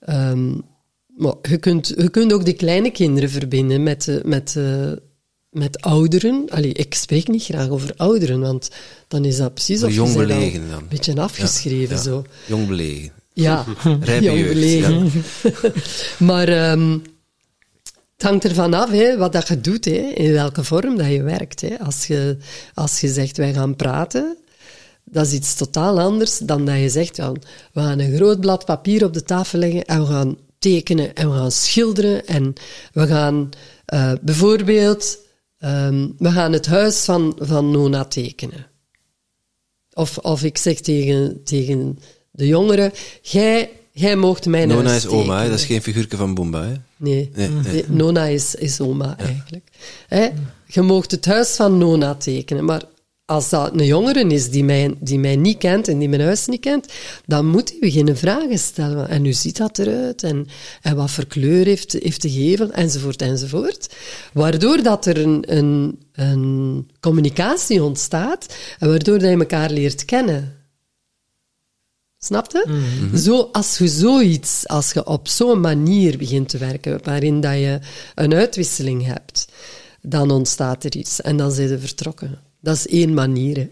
Ehm, 0.00 0.50
maar 1.16 1.34
je 1.42 1.56
kunt, 1.56 1.88
je 1.96 2.08
kunt 2.10 2.32
ook 2.32 2.44
de 2.44 2.52
kleine 2.52 2.90
kinderen 2.90 3.30
verbinden 3.30 3.82
met, 3.82 4.04
de- 4.04 4.20
met, 4.24 4.56
eh, 4.56 4.92
met 5.50 5.80
ouderen. 5.80 6.44
Allee, 6.50 6.72
ik 6.72 6.94
spreek 6.94 7.28
niet 7.28 7.42
graag 7.42 7.68
over 7.68 7.92
ouderen, 7.96 8.40
want 8.40 8.70
dan 9.08 9.24
is 9.24 9.36
dat 9.36 9.54
precies 9.54 9.82
of 9.82 9.94
jong 9.94 10.14
belegen 10.16 10.68
dan. 10.70 10.78
een 10.78 10.88
beetje 10.88 11.20
afgeschreven. 11.20 11.96
Ja, 11.96 12.02
Zo. 12.02 12.24
jong 12.46 12.68
belegen. 12.68 13.12
Ja, 13.32 13.64
jong 14.20 14.22
jeugd, 14.22 14.52
belegen. 14.52 15.10
maar 16.18 16.48
ehm, 16.48 16.98
het 18.12 18.22
hangt 18.22 18.44
ervan 18.44 18.74
af 18.74 18.90
hè, 18.90 19.16
wat 19.16 19.32
dat 19.32 19.48
je 19.48 19.60
doet, 19.60 19.84
hè, 19.84 20.10
in 20.14 20.32
welke 20.32 20.64
vorm 20.64 20.96
dat 20.96 21.06
je 21.10 21.22
werkt. 21.22 21.60
Hè. 21.60 21.78
Als, 21.78 22.06
je, 22.06 22.36
als 22.74 23.00
je 23.00 23.08
zegt, 23.08 23.36
wij 23.36 23.52
gaan 23.52 23.76
praten, 23.76 24.36
dat 25.04 25.26
is 25.26 25.32
iets 25.32 25.54
totaal 25.54 26.00
anders 26.00 26.38
dan 26.38 26.64
dat 26.64 26.78
je 26.78 26.88
zegt, 26.88 27.16
ja, 27.16 27.32
we 27.72 27.80
gaan 27.80 27.98
een 27.98 28.16
groot 28.16 28.40
blad 28.40 28.64
papier 28.64 29.04
op 29.04 29.12
de 29.12 29.22
tafel 29.22 29.58
leggen 29.58 29.84
en 29.84 30.00
we 30.00 30.06
gaan 30.06 30.36
tekenen 30.58 31.14
en 31.14 31.30
we 31.30 31.36
gaan 31.36 31.52
schilderen 31.52 32.26
en 32.26 32.52
we 32.92 33.06
gaan 33.06 33.48
eh, 33.84 34.12
bijvoorbeeld, 34.20 35.18
ehm, 35.58 36.08
we 36.18 36.30
gaan 36.30 36.52
het 36.52 36.66
huis 36.66 37.04
van, 37.04 37.36
van 37.38 37.70
Nona 37.70 38.04
tekenen. 38.04 38.66
Of, 39.92 40.18
of 40.18 40.42
ik 40.42 40.58
zeg 40.58 40.80
tegen, 40.80 41.40
tegen 41.44 41.98
de 42.30 42.46
jongeren, 42.46 42.92
jij, 43.22 43.70
jij 43.92 44.16
mocht 44.16 44.46
mijn 44.46 44.68
Nona 44.68 44.88
huis 44.88 45.04
is 45.04 45.10
oma, 45.10 45.42
hè? 45.42 45.48
dat 45.48 45.58
is 45.58 45.64
geen 45.64 45.82
figuurtje 45.82 46.16
van 46.16 46.34
Boomba. 46.34 46.62
Hè? 46.62 46.74
Nee, 46.96 47.30
Nee, 47.34 47.48
nee. 47.48 47.72
Nee, 47.72 47.84
Nona 47.88 48.24
is, 48.24 48.54
is 48.54 48.80
oma 48.80 49.16
eigenlijk. 49.18 49.68
Hè? 50.08 50.28
Je 50.66 50.82
moogt 50.82 51.10
het 51.10 51.24
huis 51.24 51.50
van 51.50 51.78
Nona 51.78 52.14
tekenen, 52.14 52.64
maar 52.64 52.82
als 53.32 53.48
dat 53.48 53.72
een 53.72 53.86
jongere 53.86 54.26
is 54.26 54.50
die 54.50 54.64
mij, 54.64 54.94
die 55.00 55.18
mij 55.18 55.36
niet 55.36 55.58
kent 55.58 55.88
en 55.88 55.98
die 55.98 56.08
mijn 56.08 56.20
huis 56.20 56.46
niet 56.46 56.60
kent, 56.60 56.92
dan 57.26 57.46
moet 57.46 57.68
hij 57.68 57.78
beginnen 57.78 58.16
vragen 58.16 58.58
stellen. 58.58 59.08
En 59.08 59.22
hoe 59.22 59.32
ziet 59.32 59.56
dat 59.56 59.78
eruit? 59.78 60.22
En, 60.22 60.46
en 60.82 60.96
wat 60.96 61.10
voor 61.10 61.26
kleur 61.26 61.64
heeft, 61.64 61.92
heeft 61.92 62.22
de 62.22 62.30
gevel? 62.30 62.70
Enzovoort, 62.70 63.22
enzovoort. 63.22 63.94
Waardoor 64.32 64.82
dat 64.82 65.06
er 65.06 65.18
een, 65.18 65.56
een, 65.56 65.98
een 66.12 66.90
communicatie 67.00 67.82
ontstaat 67.82 68.56
en 68.78 68.88
waardoor 68.88 69.18
dat 69.18 69.30
je 69.30 69.36
elkaar 69.36 69.70
leert 69.70 70.04
kennen. 70.04 70.56
Snap 72.18 72.52
je? 72.52 72.64
Zo, 73.16 73.48
als 73.52 73.78
je 73.78 73.88
zoiets, 73.88 74.68
als 74.68 74.92
je 74.92 75.06
op 75.06 75.28
zo'n 75.28 75.60
manier 75.60 76.18
begint 76.18 76.48
te 76.48 76.58
werken, 76.58 77.00
waarin 77.02 77.40
dat 77.40 77.54
je 77.54 77.78
een 78.14 78.34
uitwisseling 78.34 79.04
hebt, 79.06 79.48
dan 80.02 80.30
ontstaat 80.30 80.84
er 80.84 80.96
iets 80.96 81.20
en 81.20 81.36
dan 81.36 81.52
zijn 81.52 81.68
ze 81.68 81.78
vertrokken. 81.78 82.51
Dat 82.62 82.76
is 82.76 82.86
één 82.86 83.14
manier. 83.14 83.56
Hè. 83.56 83.68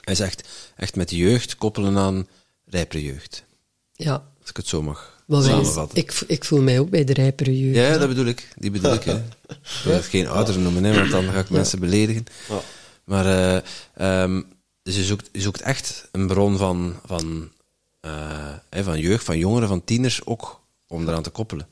Hij 0.00 0.12
is 0.14 0.20
echt, 0.20 0.96
met 0.96 1.10
jeugd 1.10 1.56
koppelen 1.56 1.96
aan 1.96 2.28
rijpere 2.64 3.02
jeugd. 3.02 3.44
Ja, 3.92 4.12
Als 4.40 4.50
ik 4.50 4.56
het 4.56 4.66
zo 4.66 4.82
mag 4.82 5.12
maar 5.26 5.42
samenvatten. 5.42 5.98
ik, 5.98 6.22
ik 6.26 6.44
voel 6.44 6.60
mij 6.62 6.78
ook 6.78 6.90
bij 6.90 7.04
de 7.04 7.12
rijpere 7.12 7.58
jeugd. 7.58 7.76
Ja, 7.76 7.98
dat 7.98 8.08
bedoel 8.08 8.26
ik. 8.26 8.48
Die 8.56 8.70
bedoel 8.70 8.92
ik. 8.92 9.02
Hè. 9.04 9.16
Ik 9.48 9.80
wil 9.84 9.94
het 9.94 10.04
geen 10.04 10.28
ouder 10.28 10.58
noemen, 10.58 10.84
hè, 10.84 10.94
want 10.94 11.10
dan 11.10 11.24
ga 11.24 11.38
ik 11.38 11.50
mensen 11.50 11.80
beledigen. 11.80 12.24
Ja. 12.48 12.60
Maar 13.04 13.26
eh, 13.26 13.62
ehm, 13.94 14.42
dus 14.82 14.96
je, 14.96 15.04
zoekt, 15.04 15.28
je 15.32 15.40
zoekt 15.40 15.60
echt 15.60 16.08
een 16.12 16.26
bron 16.26 16.56
van, 16.56 17.00
van, 17.04 17.50
eh, 18.00 18.54
hè, 18.70 18.82
van 18.84 18.98
jeugd, 18.98 19.24
van 19.24 19.38
jongeren, 19.38 19.68
van 19.68 19.84
tieners 19.84 20.26
ook 20.26 20.60
om 20.86 21.08
eraan 21.08 21.22
te 21.22 21.30
koppelen. 21.30 21.66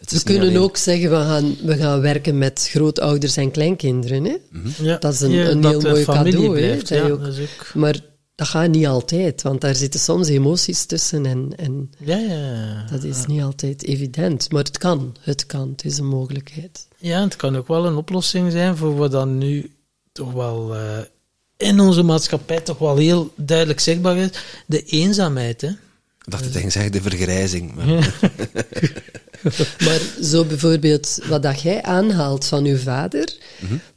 Het 0.00 0.12
We 0.12 0.22
kunnen 0.22 0.42
alleen- 0.48 0.58
ook 0.58 0.76
zeggen, 0.76 1.10
we 1.10 1.16
gaan, 1.16 1.56
we 1.62 1.76
gaan 1.76 2.00
werken 2.00 2.38
met 2.38 2.66
grootouders 2.70 3.36
en 3.36 3.50
kleinkinderen. 3.50 4.24
Hè? 4.24 4.36
Ja, 4.82 4.96
Dat 4.96 5.12
is 5.12 5.20
een- 5.20 5.30
ja, 5.30 5.48
een 5.48 5.64
heel 5.66 5.80
mooi 5.80 6.04
cadeau, 6.04 6.44
hè, 6.46 6.50
Blijft, 6.52 6.88
ja, 6.88 7.08
ook- 7.08 7.24
dat 7.24 7.36
is 7.36 7.40
ook... 7.40 7.74
Maar 7.74 8.00
dat 8.34 8.48
gaat 8.48 8.70
niet 8.70 8.86
altijd, 8.86 9.42
want 9.42 9.60
daar 9.60 9.74
zitten 9.74 10.00
soms 10.00 10.28
emoties 10.28 10.84
tussen 10.84 11.26
en, 11.26 11.52
en 11.56 11.90
Ja, 11.98 12.16
ja, 12.16 12.34
ja. 12.34 12.86
dat 12.90 13.02
is 13.04 13.26
niet 13.26 13.42
altijd 13.42 13.84
evident. 13.84 14.50
Maar 14.50 14.62
het 14.62 14.78
kan, 14.78 15.16
het 15.20 15.46
kan, 15.46 15.68
het 15.70 15.84
is 15.84 15.98
een 15.98 16.06
mogelijkheid. 16.08 16.86
Ja, 16.98 17.20
het 17.22 17.36
kan 17.36 17.56
ook 17.56 17.68
wel 17.68 17.86
een 17.86 17.96
oplossing 17.96 18.52
zijn 18.52 18.76
voor 18.76 18.96
wat 18.96 19.10
dan 19.10 19.38
nu 19.38 19.70
toch 20.12 20.32
wel 20.32 20.74
eh, 20.74 20.98
in 21.56 21.80
onze 21.80 22.02
maatschappij 22.02 22.60
toch 22.60 22.78
wel 22.78 22.96
heel 22.96 23.32
duidelijk 23.36 23.80
zichtbaar 23.80 24.16
is. 24.16 24.28
De 24.66 24.82
eenzaamheid, 24.82 25.60
hè. 25.60 25.68
Ik 25.68 26.30
dacht 26.30 26.44
dat 26.44 26.56
ging 26.56 26.72
zeggen 26.72 26.92
de 26.92 27.02
vergrijzing. 27.02 27.74
Maar, 27.74 27.86
Maar 29.86 30.00
zo 30.22 30.44
bijvoorbeeld 30.44 31.18
wat 31.28 31.42
dat 31.42 31.60
jij 31.60 31.82
aanhaalt 31.82 32.44
van 32.44 32.64
uw 32.64 32.76
vader, 32.76 33.36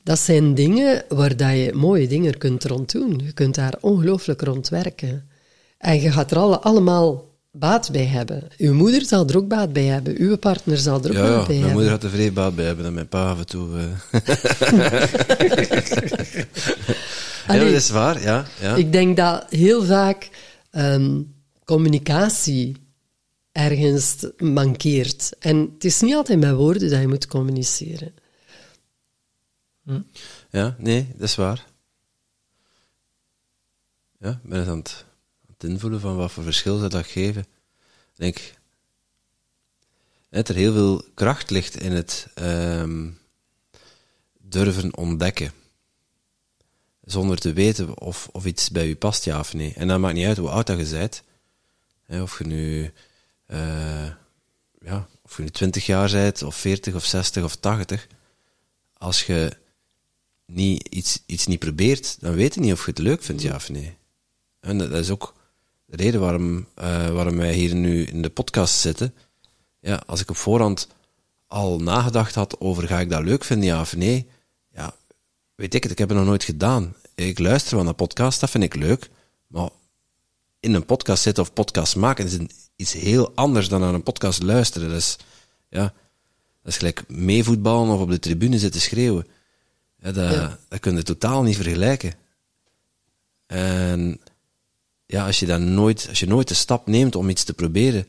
dat 0.04 0.20
zijn 0.20 0.54
dingen 0.56 1.04
waar 1.08 1.38
dat 1.38 1.52
je 1.52 1.72
mooie 1.74 2.08
dingen 2.08 2.38
kunt 2.38 2.64
rond 2.64 2.92
doen. 2.92 3.22
Je 3.26 3.32
kunt 3.32 3.56
daar 3.56 3.74
ongelooflijk 3.80 4.42
rond 4.42 4.70
werken. 4.70 5.30
En 5.78 6.02
je 6.02 6.12
gaat 6.12 6.32
er 6.32 6.38
alle, 6.38 6.60
allemaal 6.60 7.34
baat 7.52 7.92
bij 7.92 8.06
hebben. 8.06 8.48
Uw 8.58 8.74
moeder 8.74 9.06
zal 9.06 9.28
er 9.28 9.38
ook 9.38 9.48
baat 9.48 9.74
bij 9.74 9.84
hebben. 9.84 10.14
Uw 10.18 10.38
partner 10.38 10.78
zal 10.78 11.04
er 11.04 11.10
ook 11.10 11.16
ja, 11.16 11.22
baat 11.22 11.30
ja, 11.30 11.36
bij 11.38 11.46
mijn 11.46 11.56
hebben. 11.58 11.72
moeder 11.72 11.92
had 11.92 12.04
er 12.04 12.10
vrij 12.10 12.34
baat 12.34 12.56
bij 12.56 12.66
hebben 12.66 12.86
en 12.86 12.94
mijn 12.94 13.08
pa 13.08 13.30
af 13.30 13.38
en 13.40 13.46
toe. 13.46 13.68
eh. 13.78 14.20
ja, 17.48 17.64
dat 17.64 17.68
is 17.74 17.90
waar, 17.90 18.22
ja. 18.22 18.46
ja. 18.62 18.76
Ik 18.76 18.92
denk 18.92 19.18
dat 19.18 19.46
heel 19.50 19.84
vaak 19.84 20.30
ehm, 20.72 21.22
communicatie 21.66 22.76
ergens 23.56 24.26
mankeert. 24.38 25.34
En 25.40 25.72
het 25.74 25.84
is 25.84 26.02
niet 26.02 26.16
altijd 26.16 26.40
met 26.40 26.56
woorden 26.56 26.90
dat 26.90 27.02
je 27.02 27.08
moet 27.08 27.28
communiceren. 27.28 28.14
Ja, 30.50 30.76
nee, 30.80 31.08
dat 31.16 31.28
is 31.28 31.36
waar. 31.36 31.66
Ja, 34.20 34.30
ik 34.30 34.50
ben 34.50 34.60
eens 34.60 34.68
aan 34.68 34.78
het, 34.78 35.06
aan 35.48 35.54
het 35.58 35.64
invoelen 35.64 36.00
van 36.00 36.16
wat 36.16 36.32
voor 36.32 36.44
verschil 36.44 36.78
zou 36.78 36.90
dat 36.90 37.06
geven. 37.06 37.42
Ik 37.42 38.16
denk 38.16 38.54
dat 40.30 40.50
er 40.50 40.56
heel 40.56 40.74
veel 40.74 41.04
kracht 41.14 41.50
ligt 41.50 41.76
in 41.76 41.92
het 41.92 42.28
ehm, 42.34 43.10
durven 44.38 44.98
ontdekken. 44.98 45.52
Zonder 47.02 47.38
te 47.38 47.54
weten 47.54 48.00
of, 48.00 48.30
of 48.32 48.46
iets 48.46 48.70
bij 48.70 48.88
je 48.88 48.96
past, 48.96 49.24
ja 49.24 49.40
of 49.40 49.54
nee. 49.54 49.74
En 49.74 49.88
dat 49.88 50.00
maakt 50.00 50.16
niet 50.16 50.28
uit 50.28 50.38
hoe 50.38 50.50
oud 50.50 50.68
dat 50.68 50.80
je 50.80 50.96
bent. 50.96 51.24
Hè, 52.04 52.22
of 52.22 52.38
je 52.38 52.46
nu... 52.46 52.94
eh, 53.46 54.08
ja, 54.80 55.08
of 55.22 55.38
je 55.38 55.44
nu 55.44 55.50
20 55.50 55.86
jaar 55.86 56.12
bent, 56.12 56.44
of 56.44 56.56
40, 56.56 56.96
of 56.96 57.06
60, 57.06 57.44
of 57.44 57.56
80. 57.56 58.08
Als 58.98 59.26
je 59.26 59.58
niet, 60.46 60.88
iets, 60.88 61.24
iets 61.26 61.48
niet 61.48 61.60
probeert, 61.60 62.18
dan 62.22 62.34
weet 62.34 62.54
je 62.54 62.60
niet 62.60 62.74
of 62.74 62.86
je 62.86 62.92
het 62.92 63.00
leuk 63.00 63.24
vindt, 63.24 63.42
ja 63.42 63.56
of 63.56 63.70
nee. 63.70 63.98
En 64.60 64.78
dat, 64.78 64.92
is 64.92 65.10
ook 65.10 65.34
de 65.86 65.96
reden 65.96 66.20
waarom, 66.20 66.68
eh, 66.76 67.10
waarom 67.10 67.38
wij 67.38 67.54
hier 67.54 67.76
nu 67.76 68.04
in 68.04 68.22
de 68.22 68.30
podcast 68.30 68.80
zitten. 68.80 69.14
Ja, 69.80 70.04
als 70.06 70.22
ik 70.22 70.30
op 70.30 70.36
voorhand 70.38 70.88
al 71.48 71.80
nagedacht 71.80 72.36
had 72.36 72.60
over 72.60 72.88
ga 72.88 73.00
ik 73.00 73.10
dat 73.10 73.24
leuk 73.24 73.44
vinden, 73.44 73.68
ja 73.68 73.82
of 73.82 73.96
nee, 73.96 74.28
ja, 74.72 74.96
weet 75.56 75.74
ik 75.74 75.84
het, 75.84 75.92
ik 75.92 75.98
heb 75.98 76.10
het 76.10 76.18
nog 76.18 76.28
nooit 76.28 76.44
gedaan. 76.44 76.96
Ik 77.16 77.40
luister 77.40 77.76
wel 77.76 77.86
naar 77.86 77.94
podcasts, 77.94 78.40
dat 78.40 78.50
vind 78.50 78.64
ik 78.64 78.76
leuk, 78.76 79.10
maar 79.48 79.70
in 80.60 80.74
een 80.74 80.86
podcast 80.86 81.24
zitten 81.24 81.44
of 81.44 81.54
podcast 81.54 81.96
maken 81.96 82.26
is 82.26 82.34
een, 82.34 82.50
iets 82.76 82.94
heel 82.94 83.32
anders 83.36 83.68
dan 83.70 83.80
naar 83.80 83.94
een 83.94 84.04
podcast 84.04 84.44
luisteren. 84.44 84.90
Dat 84.90 84.98
is, 84.98 85.16
ja, 85.70 85.82
dat 86.62 86.72
is 86.72 86.78
gelijk 86.78 87.04
meevoetballen 87.08 87.94
of 87.94 88.00
op 88.00 88.10
de 88.10 88.20
tribune 88.20 88.60
zitten 88.60 88.82
schreeuwen. 88.82 89.28
Ja, 90.00 90.12
dat, 90.12 90.34
Ja. 90.34 90.58
dat 90.68 90.80
kun 90.80 90.96
je 90.96 91.04
totaal 91.04 91.44
niet 91.44 91.56
vergelijken. 91.56 92.14
En 93.48 94.20
ja, 95.06 95.26
als 95.26 95.40
je 95.40 95.46
dan 95.46 95.74
nooit, 95.74 96.06
als 96.10 96.20
je 96.20 96.28
nooit 96.28 96.48
de 96.48 96.54
stap 96.54 96.88
neemt 96.88 97.16
om 97.16 97.30
iets 97.30 97.44
te 97.44 97.54
proberen, 97.54 98.06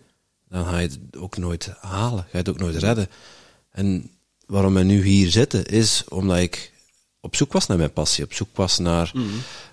dan 0.48 0.64
ga 0.64 0.78
je 0.78 0.88
het 0.88 1.16
ook 1.16 1.36
nooit 1.36 1.70
halen. 1.80 2.18
Ga 2.22 2.28
je 2.32 2.38
het 2.38 2.48
ook 2.48 2.58
nooit 2.58 2.76
redden. 2.76 3.08
En 3.70 4.10
waarom 4.46 4.74
we 4.74 4.82
nu 4.82 5.04
hier 5.04 5.30
zitten, 5.30 5.64
is 5.66 6.04
omdat 6.08 6.38
ik 6.38 6.72
op 7.20 7.36
zoek 7.36 7.52
was 7.52 7.66
naar 7.66 7.76
mijn 7.76 7.92
passie. 7.92 8.24
Op 8.24 8.32
zoek 8.32 8.48
was 8.56 8.78
naar 8.78 9.12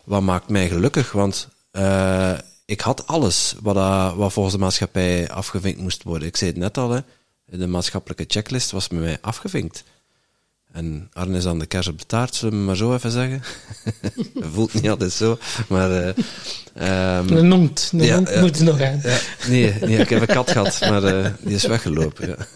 wat 0.03 0.21
maakt 0.21 0.49
mij 0.49 0.67
gelukkig. 0.67 1.11
Want 1.11 1.47
eh, 1.71 2.37
ik 2.65 2.81
had 2.81 3.07
alles 3.07 3.55
wat, 3.61 3.75
dat- 3.75 4.15
wat 4.15 4.33
volgens 4.33 4.55
de 4.55 4.61
maatschappij 4.61 5.29
afgevinkt 5.29 5.79
moest 5.79 6.03
worden. 6.03 6.27
Ik 6.27 6.37
zei 6.37 6.49
het 6.49 6.59
net 6.59 6.77
al, 6.77 6.89
hè, 6.91 6.99
de 7.45 7.67
maatschappelijke 7.67 8.25
checklist 8.27 8.71
was 8.71 8.89
met 8.89 9.01
mij 9.01 9.17
afgevinkt. 9.21 9.83
En 10.71 11.09
Arne 11.13 11.37
is 11.37 11.45
aan 11.45 11.59
de 11.59 11.65
kers 11.65 11.87
op 11.87 11.99
de 11.99 12.05
taart, 12.05 12.35
zullen 12.35 12.59
we 12.59 12.65
maar 12.65 12.75
zo 12.75 12.93
even 12.93 13.11
zeggen. 13.11 13.43
Dat 14.33 14.49
voelt 14.53 14.73
niet 14.73 14.89
altijd 14.89 15.11
zo, 15.11 15.37
maar... 15.69 15.91
eh, 15.91 17.17
ehm, 17.17 17.31
Een 17.33 17.51
hond, 17.51 17.89
een 17.93 18.03
Ja, 18.03 18.15
hond 18.15 18.29
ja. 18.29 18.39
moet 18.39 18.57
er 18.59 18.63
nog 18.63 18.81
aan. 18.81 18.99
ja, 19.03 19.19
nee, 19.47 19.73
nee, 19.73 19.97
ik 19.97 20.09
heb 20.09 20.21
een 20.21 20.27
kat 20.35 20.51
gehad, 20.51 20.79
maar 20.79 21.03
eh, 21.03 21.31
die 21.39 21.55
is 21.55 21.65
weggelopen. 21.65 22.27
Ja. 22.27 22.37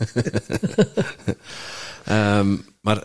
Ehm, 2.05 2.55
maar 2.81 3.03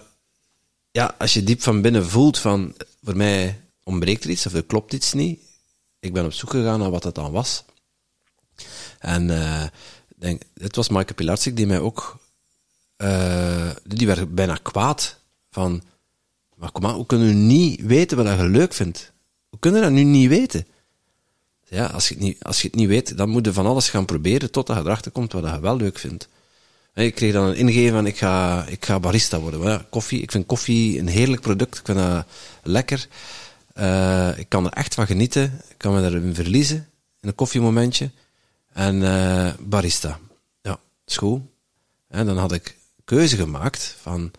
ja, 0.90 1.14
als 1.18 1.34
je 1.34 1.44
diep 1.44 1.62
van 1.62 1.82
binnen 1.82 2.06
voelt 2.08 2.38
van, 2.38 2.74
voor 3.04 3.16
mij 3.16 3.60
ontbreekt 3.84 4.24
er 4.24 4.30
iets 4.30 4.46
of 4.46 4.54
er 4.54 4.64
klopt 4.64 4.92
iets 4.92 5.12
niet, 5.12 5.40
ik 6.02 6.12
ben 6.12 6.24
op 6.24 6.32
zoek 6.32 6.50
gegaan 6.50 6.78
naar 6.78 6.90
wat 6.90 7.02
dat 7.02 7.14
dan 7.14 7.32
was. 7.32 7.64
En 8.98 9.30
ik 10.08 10.16
denk, 10.18 10.42
het 10.54 10.76
was 10.76 10.88
Maaike 10.88 11.14
Pilarczyk 11.14 11.56
die 11.56 11.66
mij 11.66 11.78
ook, 11.78 12.18
eh, 12.96 13.70
die 13.84 14.06
werd 14.06 14.34
bijna 14.34 14.58
kwaad 14.62 15.18
van, 15.50 15.82
maar 16.54 16.72
kom 16.72 16.86
aan, 16.86 16.94
hoe 16.94 17.06
kunnen 17.06 17.28
we 17.28 17.34
niet 17.34 17.80
weten 17.80 18.16
wat 18.16 18.38
je 18.38 18.48
leuk 18.48 18.72
vindt? 18.72 19.12
Hoe 19.48 19.58
kunnen 19.58 19.80
we 19.80 19.86
dat 19.86 19.94
nu 19.94 20.02
niet 20.02 20.28
weten? 20.28 20.66
Ja, 21.64 21.86
als 21.86 22.08
je, 22.08 22.14
het 22.14 22.22
niet, 22.22 22.44
als 22.44 22.62
je 22.62 22.66
het 22.66 22.76
niet 22.76 22.88
weet, 22.88 23.16
dan 23.16 23.28
moet 23.28 23.46
je 23.46 23.52
van 23.52 23.66
alles 23.66 23.88
gaan 23.88 24.04
proberen 24.04 24.50
totdat 24.50 24.76
je 24.76 24.82
erachter 24.82 25.10
komt 25.10 25.32
wat 25.32 25.44
je 25.44 25.60
wel 25.60 25.76
leuk 25.76 25.98
vindt. 25.98 26.28
En 26.92 27.04
ik 27.04 27.14
kreeg 27.14 27.32
dan 27.32 27.46
een 27.46 27.56
ingeving 27.56 27.92
van, 27.92 28.06
ik 28.06 28.18
ga, 28.18 28.66
ik 28.66 28.84
ga 28.84 29.00
barista 29.00 29.38
worden. 29.38 29.60
Maar 29.60 29.84
koffie, 29.90 30.22
ik 30.22 30.30
vind 30.30 30.46
koffie 30.46 30.98
een 30.98 31.08
heerlijk 31.08 31.42
product. 31.42 31.78
Ik 31.78 31.84
vind 31.84 31.98
dat 31.98 32.26
lekker. 32.62 33.08
Eh, 33.74 34.38
ik 34.38 34.48
kan 34.48 34.66
er 34.66 34.72
echt 34.72 34.94
van 34.94 35.06
genieten. 35.06 35.60
Ik 35.68 35.78
kan 35.78 35.94
me 35.94 36.02
erin 36.02 36.34
verliezen, 36.34 36.88
in 37.20 37.28
een 37.28 37.34
koffiemomentje. 37.34 38.10
En 38.72 39.02
eh, 39.02 39.52
barista. 39.60 40.18
Ja, 40.62 40.78
school. 41.06 41.50
En 42.08 42.26
dan 42.26 42.36
had 42.36 42.52
ik 42.52 42.76
keuze 43.04 43.36
gemaakt 43.36 43.96
van... 44.00 44.30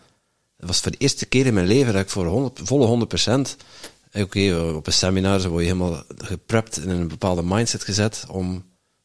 Dat 0.56 0.68
was 0.68 0.80
voor 0.80 0.90
de 0.90 0.98
eerste 0.98 1.26
keer 1.26 1.46
in 1.46 1.54
mijn 1.54 1.66
leven 1.66 1.92
dat 1.92 2.02
ik 2.02 2.10
voor 2.10 2.26
100, 2.26 2.60
volle 2.62 2.86
100 2.86 3.08
procent... 3.08 3.56
Oké, 4.16 4.72
op 4.74 4.86
een 4.86 4.92
seminar 4.92 5.48
word 5.48 5.64
je 5.64 5.72
helemaal 5.72 6.02
geprept 6.16 6.76
en 6.76 6.82
in 6.82 7.00
een 7.00 7.08
bepaalde 7.08 7.42
mindset 7.42 7.84
gezet 7.84 8.24
om, 8.28 8.64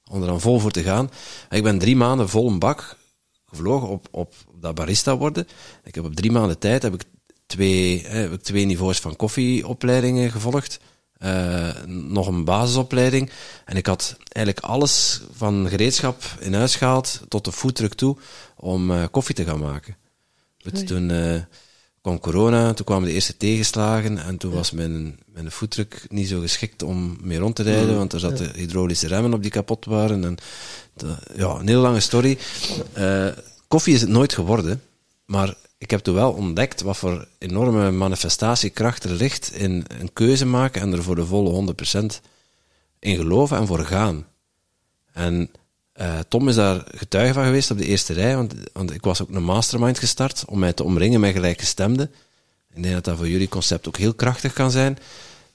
om 0.10 0.22
er 0.22 0.28
dan 0.28 0.42
vol 0.42 0.60
voor 0.60 0.72
te 0.72 0.84
gaan. 0.84 1.10
Ik 1.50 1.64
ben 1.64 1.80
drie 1.80 1.96
maanden 1.96 2.30
vol 2.30 2.48
een 2.48 2.60
bak 2.60 2.98
gevlogen 3.46 3.88
op, 3.88 4.08
op 4.12 4.34
dat 4.60 4.76
barista 4.76 5.18
worden. 5.18 5.48
Ik 5.84 5.96
heb 5.96 6.04
op 6.04 6.16
drie 6.16 6.32
maanden 6.32 6.60
tijd 6.60 6.82
heb 6.82 6.94
ik 6.94 7.04
twee, 7.50 8.06
heb 8.08 8.34
ik 8.34 8.42
twee 8.42 8.66
niveaus 8.66 9.00
van 9.00 9.16
koffieopleidingen 9.16 10.32
gevolgd. 10.32 10.80
Eh, 11.18 11.70
nog 11.86 12.28
een 12.28 12.44
basisopleiding. 12.44 13.30
En 13.66 13.76
ik 13.78 13.86
had 13.86 14.18
eigenlijk 14.32 14.66
alles 14.66 15.22
van 15.36 15.68
gereedschap 15.70 16.24
in 16.40 16.54
huis 16.54 16.76
gehaald 16.76 17.22
tot 17.28 17.46
de 17.46 17.52
foodtruck 17.52 17.94
toe 17.94 18.18
om 18.56 18.92
eh, 18.92 19.04
koffie 19.12 19.36
te 19.36 19.44
gaan 19.44 19.60
maken. 19.60 19.96
Goed, 20.64 20.88
toen 20.88 21.12
eh, 21.12 21.42
kwam 22.02 22.20
corona, 22.20 22.74
toen 22.74 22.86
kwamen 22.86 23.08
de 23.08 23.14
eerste 23.14 23.38
tegenslagen 23.38 24.18
en 24.18 24.38
toen 24.38 24.52
was 24.52 24.72
mijn, 24.72 25.20
mijn 25.26 25.52
foodtruck 25.52 26.06
niet 26.10 26.28
zo 26.28 26.40
geschikt 26.40 26.84
om 26.84 27.18
mee 27.22 27.38
rond 27.40 27.56
te 27.56 27.64
rijden, 27.64 27.96
want 27.98 28.14
er 28.14 28.20
zaten 28.20 28.52
hydraulische 28.56 29.08
remmen 29.08 29.34
op 29.34 29.42
die 29.42 29.52
kapot 29.52 29.86
waren. 29.86 30.24
En 30.24 30.38
de- 30.94 31.16
ja, 31.36 31.50
een 31.50 31.68
hele 31.68 31.80
lange 31.82 32.00
story. 32.00 32.38
Eh, 32.94 33.28
koffie 33.68 33.94
is 33.94 34.02
het 34.02 34.10
nooit 34.10 34.34
geworden, 34.34 34.82
maar 35.26 35.56
ik 35.80 35.92
heb 35.92 36.00
toen 36.00 36.16
wel 36.16 36.32
ontdekt 36.32 36.82
wat 36.82 36.98
voor 36.98 37.28
enorme 37.38 37.92
manifestatiekracht 37.92 39.04
er 39.04 39.12
ligt 39.12 39.54
in 39.54 39.86
een 39.88 40.14
keuze 40.14 40.46
maken 40.46 40.82
en 40.82 40.94
er 40.94 41.04
voor 41.04 41.16
de 41.16 41.26
volle 41.26 41.74
100% 42.02 42.06
in 43.00 43.16
geloven 43.16 43.58
en 43.58 43.68
voor 43.68 43.86
gaan. 43.86 44.26
En 45.14 45.52
eh, 45.92 46.20
Tom 46.28 46.50
is 46.50 46.56
daar 46.56 46.84
getuige 46.96 47.34
van 47.34 47.44
geweest 47.44 47.72
op 47.72 47.78
de 47.78 47.86
eerste 47.86 48.14
rij, 48.14 48.36
want, 48.36 48.54
want 48.74 48.94
ik 48.94 49.04
was 49.04 49.22
ook 49.22 49.30
een 49.30 49.44
mastermind 49.44 50.00
gestart 50.00 50.46
om 50.46 50.60
mij 50.60 50.74
te 50.74 50.84
omringen 50.84 51.20
met 51.20 51.34
gelijkgestemden. 51.34 52.12
Ik 52.74 52.84
denk 52.84 52.94
dat 52.94 53.04
dat 53.04 53.18
voor 53.18 53.30
jullie 53.30 53.50
concept 53.50 53.88
ook 53.88 53.98
heel 53.98 54.14
krachtig 54.14 54.54
kan 54.54 54.72
zijn. 54.72 54.98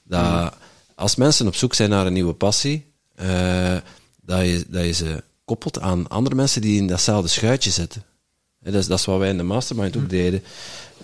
Dat 0.02 0.52
als 0.94 1.16
mensen 1.16 1.46
op 1.46 1.54
zoek 1.54 1.74
zijn 1.74 1.90
naar 1.90 2.06
een 2.06 2.12
nieuwe 2.12 2.34
passie, 2.34 2.92
eh, 3.14 3.76
dat, 4.22 4.44
je, 4.44 4.64
dat 4.68 4.84
je 4.84 4.92
ze 4.92 5.22
koppelt 5.44 5.80
aan 5.80 6.08
andere 6.08 6.34
mensen 6.34 6.60
die 6.60 6.76
in 6.76 6.86
datzelfde 6.86 7.28
schuitje 7.28 7.70
zitten. 7.70 8.04
Dat 8.64 8.74
is, 8.74 8.86
dat 8.86 8.98
is 8.98 9.04
wat 9.04 9.18
wij 9.18 9.28
in 9.28 9.36
de 9.36 9.42
mastermind 9.42 9.96
ook 9.96 10.10
deden. 10.10 10.42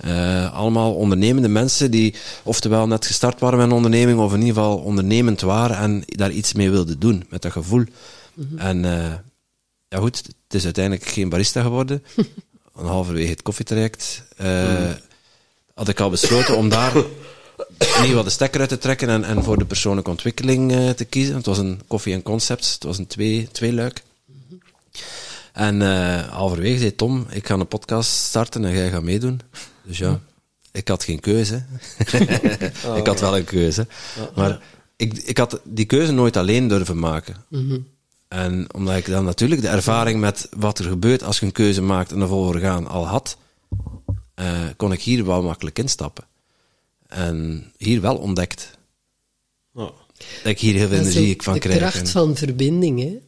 Eh, 0.01 0.55
allemaal 0.55 0.95
ondernemende 0.95 1.49
mensen 1.49 1.91
die 1.91 2.15
oftewel 2.43 2.87
net 2.87 3.07
gestart 3.07 3.41
waren 3.41 3.59
met 3.59 3.67
een 3.67 3.73
onderneming 3.73 4.19
of 4.19 4.33
in 4.33 4.39
ieder 4.39 4.55
geval 4.55 4.79
ondernemend 4.79 5.41
waren 5.41 5.77
en 5.77 6.03
daar 6.07 6.31
iets 6.31 6.53
mee 6.53 6.71
wilden 6.71 6.99
doen, 6.99 7.25
met 7.29 7.43
dat 7.43 7.53
gevoel. 7.53 7.85
En 8.57 8.85
eh, 8.85 9.13
ja 9.89 9.99
goed, 9.99 10.17
het 10.17 10.55
is 10.55 10.65
uiteindelijk 10.65 11.07
geen 11.07 11.29
barista 11.29 11.63
geworden. 11.63 12.05
Een 12.77 12.87
halverwege 12.87 13.31
het 13.31 13.43
koffietraject 13.43 14.23
eh, 14.37 14.91
had 15.75 15.89
ik 15.89 16.01
al 16.01 16.11
besloten 16.11 16.57
om 16.57 16.69
daar 16.69 16.93
niet 18.03 18.13
wat 18.13 18.25
de 18.25 18.31
stekker 18.31 18.61
uit 18.61 18.69
te 18.69 18.79
trekken 18.79 19.09
en, 19.09 19.25
en 19.25 19.45
voor 19.45 19.59
de 19.59 19.65
persoonlijke 19.65 20.11
ontwikkeling 20.11 20.73
te 20.97 21.05
kiezen. 21.05 21.35
Het 21.35 21.47
was 21.47 21.59
een 21.59 21.81
koffie 21.87 22.15
en 22.15 22.23
concepts, 22.23 22.75
het 22.75 22.83
was 22.83 22.99
een 22.99 23.07
twee, 23.07 23.49
twee 23.53 23.73
luik. 23.73 24.03
En 25.53 25.83
eh 25.83 26.29
halverwege 26.29 26.79
zei 26.79 26.95
Tom, 26.95 27.27
ik 27.31 27.47
ga 27.47 27.55
een 27.55 27.69
podcast 27.69 28.11
starten 28.11 28.65
en 28.65 28.73
jij 28.73 28.91
gaat 28.91 29.03
meedoen. 29.03 29.41
Dus 29.85 29.99
ja, 29.99 30.21
ik 30.73 30.89
had 30.89 31.05
geen 31.05 31.21
keuze. 31.21 31.65
ik 33.01 33.07
had 33.07 33.21
wel 33.21 33.37
een 33.37 33.45
keuze. 33.45 33.87
Maar 34.35 34.61
ik, 34.97 35.13
ik 35.19 35.39
had 35.39 35.61
die 35.65 35.85
keuze 35.85 36.13
nooit 36.13 36.37
alleen 36.37 36.69
durven 36.69 36.99
maken. 36.99 37.37
En 38.29 38.75
omdat 38.75 38.97
ik 38.97 39.07
dan 39.07 39.25
natuurlijk 39.25 39.61
de 39.61 39.69
ervaring 39.69 40.21
met 40.21 40.49
wat 40.57 40.79
er 40.79 40.85
gebeurt 40.85 41.23
als 41.23 41.39
je 41.41 41.47
een 41.47 41.53
keuze 41.53 41.83
maakt 41.83 42.13
en 42.13 42.21
er 42.21 42.29
vol 42.29 42.45
voor 42.45 42.61
gaan 42.61 42.87
al 42.87 43.07
had, 43.07 43.37
eh, 44.35 44.63
kon 44.77 44.93
ik 44.93 45.01
hier 45.03 45.25
wel 45.27 45.43
makkelijk 45.43 45.79
instappen. 45.79 46.25
En 47.07 47.65
hier 47.77 48.01
wel 48.01 48.17
ontdekt 48.17 48.79
dat 50.43 50.53
ik 50.53 50.59
hier 50.61 50.75
heel 50.75 50.89
veel 50.89 50.99
energie 50.99 51.43
van 51.43 51.53
de 51.55 51.59
krijg. 51.61 51.79
kracht 51.79 51.99
En- 51.99 52.07
van 52.07 52.37
verbinding, 52.37 53.01
hè. 53.01 53.19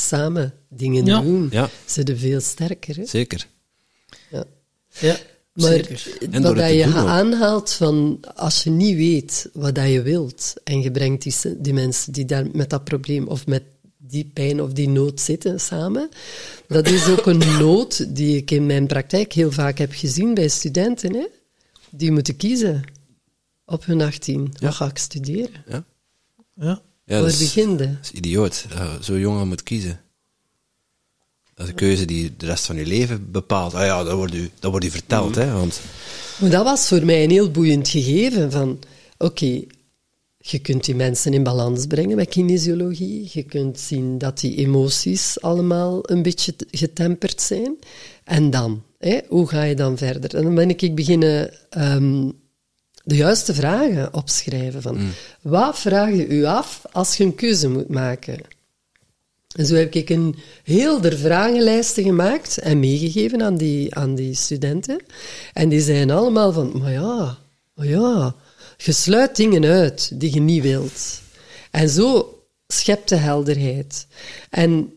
Samen 0.00 0.52
dingen 0.68 1.04
Ja. 1.04 1.20
doen. 1.20 1.48
Ja. 1.50 1.66
Ze 1.86 2.02
zijn 2.04 2.18
veel 2.18 2.40
sterker, 2.40 2.96
hè. 2.96 3.06
Zeker. 3.06 3.46
Ja. 4.30 4.44
Ja, 5.00 5.16
Maar 5.52 5.70
zeker. 5.72 6.16
Wat 6.30 6.56
dat 6.56 6.70
je 6.72 6.84
aanhaalt 6.94 7.72
van 7.72 8.20
als 8.34 8.62
je 8.62 8.70
niet 8.70 8.96
weet 8.96 9.50
wat 9.52 9.74
dat 9.74 9.88
je 9.88 10.02
wilt 10.02 10.54
en 10.64 10.80
je 10.80 10.90
brengt 10.90 11.22
die, 11.22 11.32
se- 11.32 11.60
die 11.60 11.72
mensen 11.72 12.12
die 12.12 12.24
daar 12.24 12.46
met 12.52 12.70
dat 12.70 12.84
probleem 12.84 13.26
of 13.26 13.46
met 13.46 13.62
die 13.96 14.30
pijn 14.34 14.62
of 14.62 14.72
die 14.72 14.88
nood 14.88 15.20
zitten 15.20 15.60
samen, 15.60 16.08
dat 16.68 16.88
is 16.88 17.08
ook 17.08 17.26
een 17.26 17.38
nood 17.64 18.16
die 18.16 18.36
ik 18.36 18.50
in 18.50 18.66
mijn 18.66 18.86
praktijk 18.86 19.32
heel 19.32 19.52
vaak 19.52 19.78
heb 19.78 19.92
gezien 19.92 20.34
bij 20.34 20.48
studenten. 20.48 21.14
Hè? 21.14 21.26
Die 21.90 22.12
moeten 22.12 22.36
kiezen 22.36 22.82
op 23.64 23.84
hun 23.84 24.00
18. 24.00 24.52
Wat 24.60 24.74
ga 24.74 24.86
ik 24.88 24.98
studeren? 24.98 25.64
Ja, 25.68 25.84
Ja. 26.54 26.82
Ja 27.08 27.14
Waar 27.14 27.30
dat, 27.30 27.30
is, 27.30 27.38
begin 27.38 27.70
je? 27.70 27.76
dat 27.76 27.88
is 28.02 28.10
idioot. 28.10 28.66
Dat 28.68 28.78
je 28.78 29.04
zo 29.04 29.18
jong 29.18 29.38
al 29.38 29.46
moet 29.46 29.62
kiezen. 29.62 30.00
Dat 31.54 31.66
is 31.66 31.72
een 31.72 31.78
keuze 31.78 32.04
die 32.04 32.36
de 32.36 32.46
rest 32.46 32.66
van 32.66 32.76
je 32.76 32.86
leven 32.86 33.30
bepaalt. 33.30 33.74
Ah 33.74 33.84
ja, 33.84 34.04
dat 34.04 34.14
wordt 34.14 34.34
u, 34.34 34.50
dat 34.58 34.70
wordt 34.70 34.86
u 34.86 34.90
verteld, 34.90 35.34
hè. 35.34 35.52
Want 35.52 35.80
Maar 36.40 36.50
dat 36.50 36.64
was 36.64 36.88
voor 36.88 37.04
mij 37.04 37.24
een 37.24 37.30
heel 37.30 37.50
boeiend 37.50 37.88
gegeven 37.88 38.50
van, 38.50 38.78
oké, 39.18 39.64
je 40.38 40.58
kunt 40.58 40.84
die 40.84 40.94
mensen 40.94 41.32
in 41.32 41.42
balans 41.42 41.86
brengen 41.86 42.16
met 42.16 42.28
kinesiologie. 42.28 43.30
Je 43.32 43.42
kunt 43.42 43.80
zien 43.80 44.18
dat 44.18 44.40
die 44.40 44.56
emoties 44.56 45.40
allemaal 45.40 46.10
een 46.10 46.22
beetje 46.22 46.54
getemperd 46.70 47.40
zijn. 47.40 47.76
En 48.24 48.50
dan, 48.50 48.82
hè, 48.98 49.18
hoe 49.28 49.48
ga 49.48 49.62
je 49.62 49.74
dan 49.74 49.96
verder? 49.98 50.36
En 50.36 50.42
dan 50.42 50.54
ben 50.54 50.70
ik 50.70 50.94
beginnen 50.94 51.52
ehm, 51.70 52.30
de 53.08 53.16
juiste 53.16 53.54
vragen 53.54 54.14
opschrijven. 54.14 54.82
Van, 54.82 54.98
Wat 55.40 55.78
vraag 55.78 56.10
je 56.10 56.26
u 56.26 56.44
af 56.44 56.82
als 56.92 57.16
je 57.16 57.24
een 57.24 57.34
keuze 57.34 57.68
moet 57.68 57.88
maken? 57.88 58.40
En 59.56 59.66
zo 59.66 59.74
heb 59.74 59.94
ik 59.94 60.10
een 60.10 60.36
heel 60.62 61.00
der 61.00 61.18
vragenlijsten 61.18 62.02
gemaakt 62.02 62.58
en 62.58 62.78
meegegeven 62.78 63.42
aan 63.42 63.56
die, 63.56 63.94
aan 63.94 64.14
die 64.14 64.34
studenten. 64.34 65.00
En 65.52 65.68
die 65.68 65.80
zeiden 65.80 66.16
allemaal 66.16 66.52
van, 66.52 66.78
maar 66.78 66.92
ja, 66.92 67.38
maar 67.74 67.86
ja, 67.86 68.34
je 68.76 68.92
sluit 68.92 69.36
dingen 69.36 69.64
uit 69.64 70.20
die 70.20 70.34
je 70.34 70.40
niet 70.40 70.62
wilt. 70.62 71.20
En 71.70 71.88
zo 71.88 72.38
schept 72.66 73.08
de 73.08 73.16
helderheid. 73.16 74.06
En 74.50 74.92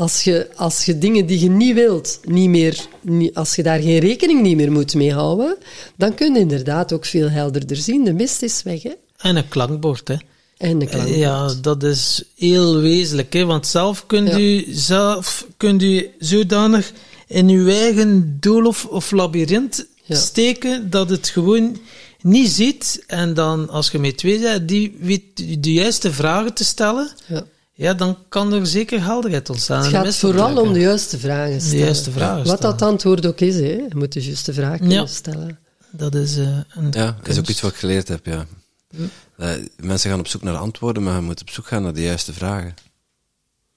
als 0.00 0.22
je, 0.24 0.48
als 0.56 0.84
je 0.84 0.98
dingen 0.98 1.26
die 1.26 1.40
je 1.40 1.48
niet 1.50 1.74
wilt, 1.74 2.20
niet 2.24 2.48
meer, 2.48 2.86
niet, 3.00 3.34
als 3.34 3.54
je 3.54 3.62
daar 3.62 3.80
geen 3.80 3.98
rekening 3.98 4.42
niet 4.42 4.56
meer 4.56 4.72
moet 4.72 4.94
mee 4.94 5.12
houden, 5.12 5.56
dan 5.96 6.14
kun 6.14 6.34
je 6.34 6.40
inderdaad 6.40 6.92
ook 6.92 7.04
veel 7.04 7.30
helderder 7.30 7.76
zien. 7.76 8.04
De 8.04 8.12
mist 8.12 8.42
is 8.42 8.62
weg, 8.62 8.82
hè. 8.82 8.92
En 9.16 9.36
een 9.36 9.48
klankbord, 9.48 10.08
hè. 10.08 10.14
En 10.56 10.78
de 10.78 10.86
klank. 10.86 11.08
Ja, 11.08 11.52
dat 11.60 11.82
is 11.82 12.22
heel 12.36 12.76
wezenlijk, 12.80 13.32
hè. 13.32 13.44
Want 13.44 13.66
zelf 13.66 14.06
kunt 14.06 14.28
Ja. 14.28 14.38
u, 14.38 14.64
zelf 14.70 15.46
kunt 15.56 15.82
u 15.82 16.10
zodanig 16.18 16.92
in 17.26 17.48
uw 17.48 17.68
eigen 17.68 18.36
doel 18.40 18.66
of, 18.66 18.84
of 18.86 19.10
labyrint 19.10 19.86
Ja. 20.02 20.16
steken 20.16 20.90
dat 20.90 21.10
het 21.10 21.28
gewoon 21.28 21.76
niet 22.22 22.48
ziet. 22.50 23.04
En 23.06 23.34
dan, 23.34 23.68
als 23.68 23.90
je 23.90 23.98
met 23.98 24.16
twee 24.16 24.38
bent, 24.40 24.68
die 24.68 24.96
weet 25.00 25.22
de 25.64 25.72
juiste 25.72 26.12
vragen 26.12 26.54
te 26.54 26.64
stellen, 26.64 27.10
Ja. 27.26 27.44
Ja, 27.80 27.94
dan 27.94 28.18
kan 28.28 28.52
er 28.52 28.66
zeker 28.66 29.02
helderheid 29.04 29.50
ontstaan. 29.50 29.82
Het 29.82 29.90
de 29.90 29.96
gaat 29.96 30.16
vooral 30.16 30.56
om 30.60 30.72
de 30.72 30.80
juiste 30.80 31.18
vragen 31.18 31.60
stellen. 31.60 31.78
juiste 31.84 32.10
vragen 32.10 32.46
Wat 32.46 32.60
dat 32.60 32.82
antwoord 32.82 33.26
ook 33.26 33.40
is, 33.40 33.54
hè. 33.54 33.60
je 33.66 33.88
moet 33.94 34.12
de 34.12 34.22
juiste 34.24 34.52
vraag 34.52 34.78
kunnen 34.78 34.96
Ja. 34.96 35.06
stellen. 35.06 35.58
Dat 35.90 36.14
is 36.14 36.36
eh, 36.38 36.58
een 36.74 36.88
ja, 36.90 37.16
dat 37.20 37.28
is 37.28 37.38
ook 37.38 37.48
iets 37.48 37.60
wat 37.60 37.70
ik 37.70 37.76
geleerd 37.76 38.08
heb, 38.08 38.26
ja. 38.26 38.46
Eh, 39.36 39.52
mensen 39.82 40.10
gaan 40.10 40.18
op 40.18 40.26
zoek 40.28 40.42
naar 40.42 40.56
antwoorden, 40.56 41.02
maar 41.02 41.14
je 41.14 41.20
moet 41.20 41.40
op 41.40 41.50
zoek 41.50 41.66
gaan 41.66 41.82
naar 41.82 41.94
de 41.94 42.02
juiste 42.02 42.32
vragen. 42.32 42.74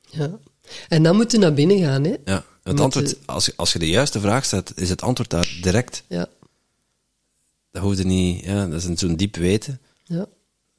Ja. 0.09 0.30
En 0.89 1.03
dan 1.03 1.15
moet 1.15 1.31
je 1.31 1.38
naar 1.38 1.53
binnen 1.53 1.80
gaan. 1.80 2.03
Hè. 2.03 2.15
Ja, 2.25 2.43
het 2.63 2.80
antwoord, 2.80 3.09
je- 3.09 3.17
als, 3.25 3.45
je- 3.45 3.53
als 3.55 3.73
je 3.73 3.80
de 3.80 3.89
juiste 3.89 4.19
vraag 4.19 4.45
stelt, 4.45 4.71
is 4.80 4.89
het 4.89 5.01
antwoord 5.01 5.30
daar 5.30 5.57
direct. 5.61 6.03
Ja. 6.07 6.27
Dat 7.71 7.81
hoeft 7.84 7.99
er 7.99 8.05
niet, 8.05 8.43
ja, 8.45 8.65
dat 8.67 8.80
is 8.80 8.85
een 8.85 8.97
zo'n 8.97 9.15
diep 9.15 9.35
weten. 9.35 9.80
Ja. 10.03 10.25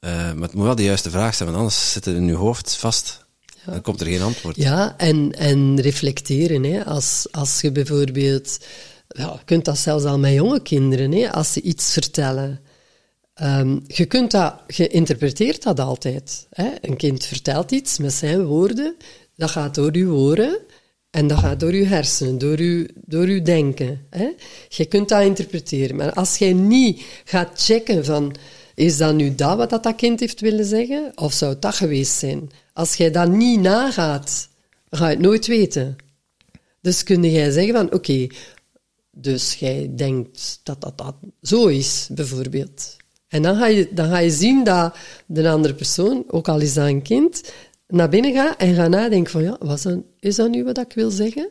Eh, 0.04 0.32
maar 0.32 0.42
het 0.42 0.54
moet 0.54 0.64
wel 0.64 0.74
de 0.74 0.82
juiste 0.82 1.10
vraag 1.10 1.34
zijn, 1.34 1.48
want 1.48 1.60
anders 1.60 1.92
zit 1.92 2.04
het 2.04 2.16
in 2.16 2.26
je 2.26 2.34
hoofd 2.34 2.76
vast. 2.76 3.26
Dan 3.64 3.80
komt 3.80 4.00
er 4.00 4.06
geen 4.06 4.22
antwoord. 4.22 4.56
Ja, 4.56 4.94
en, 4.96 5.32
en 5.32 5.80
reflecteren. 5.80 6.64
Hè. 6.64 6.84
Als, 6.84 7.26
als 7.30 7.60
je 7.60 7.72
bijvoorbeeld... 7.72 8.58
Ja, 9.08 9.32
je 9.32 9.44
kunt 9.44 9.64
dat 9.64 9.78
zelfs 9.78 10.04
al 10.04 10.18
met 10.18 10.32
jonge 10.32 10.62
kinderen, 10.62 11.12
hè, 11.12 11.32
als 11.32 11.52
ze 11.52 11.60
iets 11.60 11.92
vertellen. 11.92 12.60
Ehm, 13.34 13.78
je 13.86 14.04
kunt 14.04 14.30
dat... 14.30 14.54
Je 14.66 14.88
interpreteert 14.88 15.62
dat 15.62 15.80
altijd. 15.80 16.46
Hè. 16.50 16.68
Een 16.80 16.96
kind 16.96 17.26
vertelt 17.26 17.70
iets 17.70 17.98
met 17.98 18.12
zijn 18.12 18.44
woorden. 18.44 18.96
Dat 19.36 19.50
gaat 19.50 19.74
door 19.74 19.92
uw 19.92 20.14
oren. 20.14 20.58
En 21.10 21.26
dat 21.26 21.38
gaat 21.38 21.60
door 21.60 21.72
uw 21.72 21.86
hersenen, 21.86 22.38
door 22.38 22.58
uw, 22.58 22.86
door 22.94 23.26
uw 23.26 23.42
denken. 23.42 24.06
Hè. 24.10 24.28
Je 24.68 24.84
kunt 24.84 25.08
dat 25.08 25.22
interpreteren. 25.22 25.96
Maar 25.96 26.12
als 26.12 26.36
jij 26.36 26.52
niet 26.52 27.04
gaat 27.24 27.62
checken 27.62 28.04
van... 28.04 28.36
Is 28.74 28.96
dat 28.96 29.14
nu 29.14 29.34
dat 29.34 29.56
wat 29.56 29.70
dat, 29.70 29.94
kind 29.94 30.20
heeft 30.20 30.40
willen 30.40 30.64
zeggen? 30.64 31.12
Of 31.14 31.32
zou 31.32 31.52
het 31.52 31.62
dat 31.62 31.74
geweest 31.74 32.12
zijn? 32.12 32.50
Als 32.72 32.94
jij 32.94 33.10
dat 33.10 33.28
niet 33.28 33.60
nagaat, 33.60 34.48
ga 34.90 35.08
je 35.08 35.14
het 35.14 35.24
nooit 35.24 35.46
weten. 35.46 35.96
Dus 36.80 37.02
kun 37.02 37.22
jij 37.22 37.50
zeggen 37.50 37.74
van, 37.74 37.92
oké, 37.92 38.26
dus 39.10 39.54
jij 39.54 39.90
denkt 39.96 40.60
dat 40.62 40.80
dat, 40.80 40.98
dat 40.98 41.14
zo 41.42 41.66
is, 41.66 42.08
bijvoorbeeld. 42.10 42.96
En 43.28 43.42
dan 43.42 43.56
ga, 43.56 43.66
je, 43.66 43.88
dan 43.92 44.08
ga 44.08 44.18
je 44.18 44.30
zien 44.30 44.64
dat 44.64 44.96
de 45.26 45.48
andere 45.48 45.74
persoon, 45.74 46.24
ook 46.26 46.48
al 46.48 46.60
is 46.60 46.74
dat 46.74 46.86
een 46.86 47.02
kind, 47.02 47.52
naar 47.88 48.08
binnen 48.08 48.32
ga 48.32 48.56
en 48.58 48.74
ga 48.74 48.88
nadenken 48.88 49.32
van, 49.32 49.42
ja, 49.42 49.56
was 49.58 49.82
dat, 49.82 49.98
is 50.20 50.36
dat 50.36 50.50
nu 50.50 50.64
wat 50.64 50.78
ik 50.78 50.92
wil 50.92 51.10
zeggen? 51.10 51.50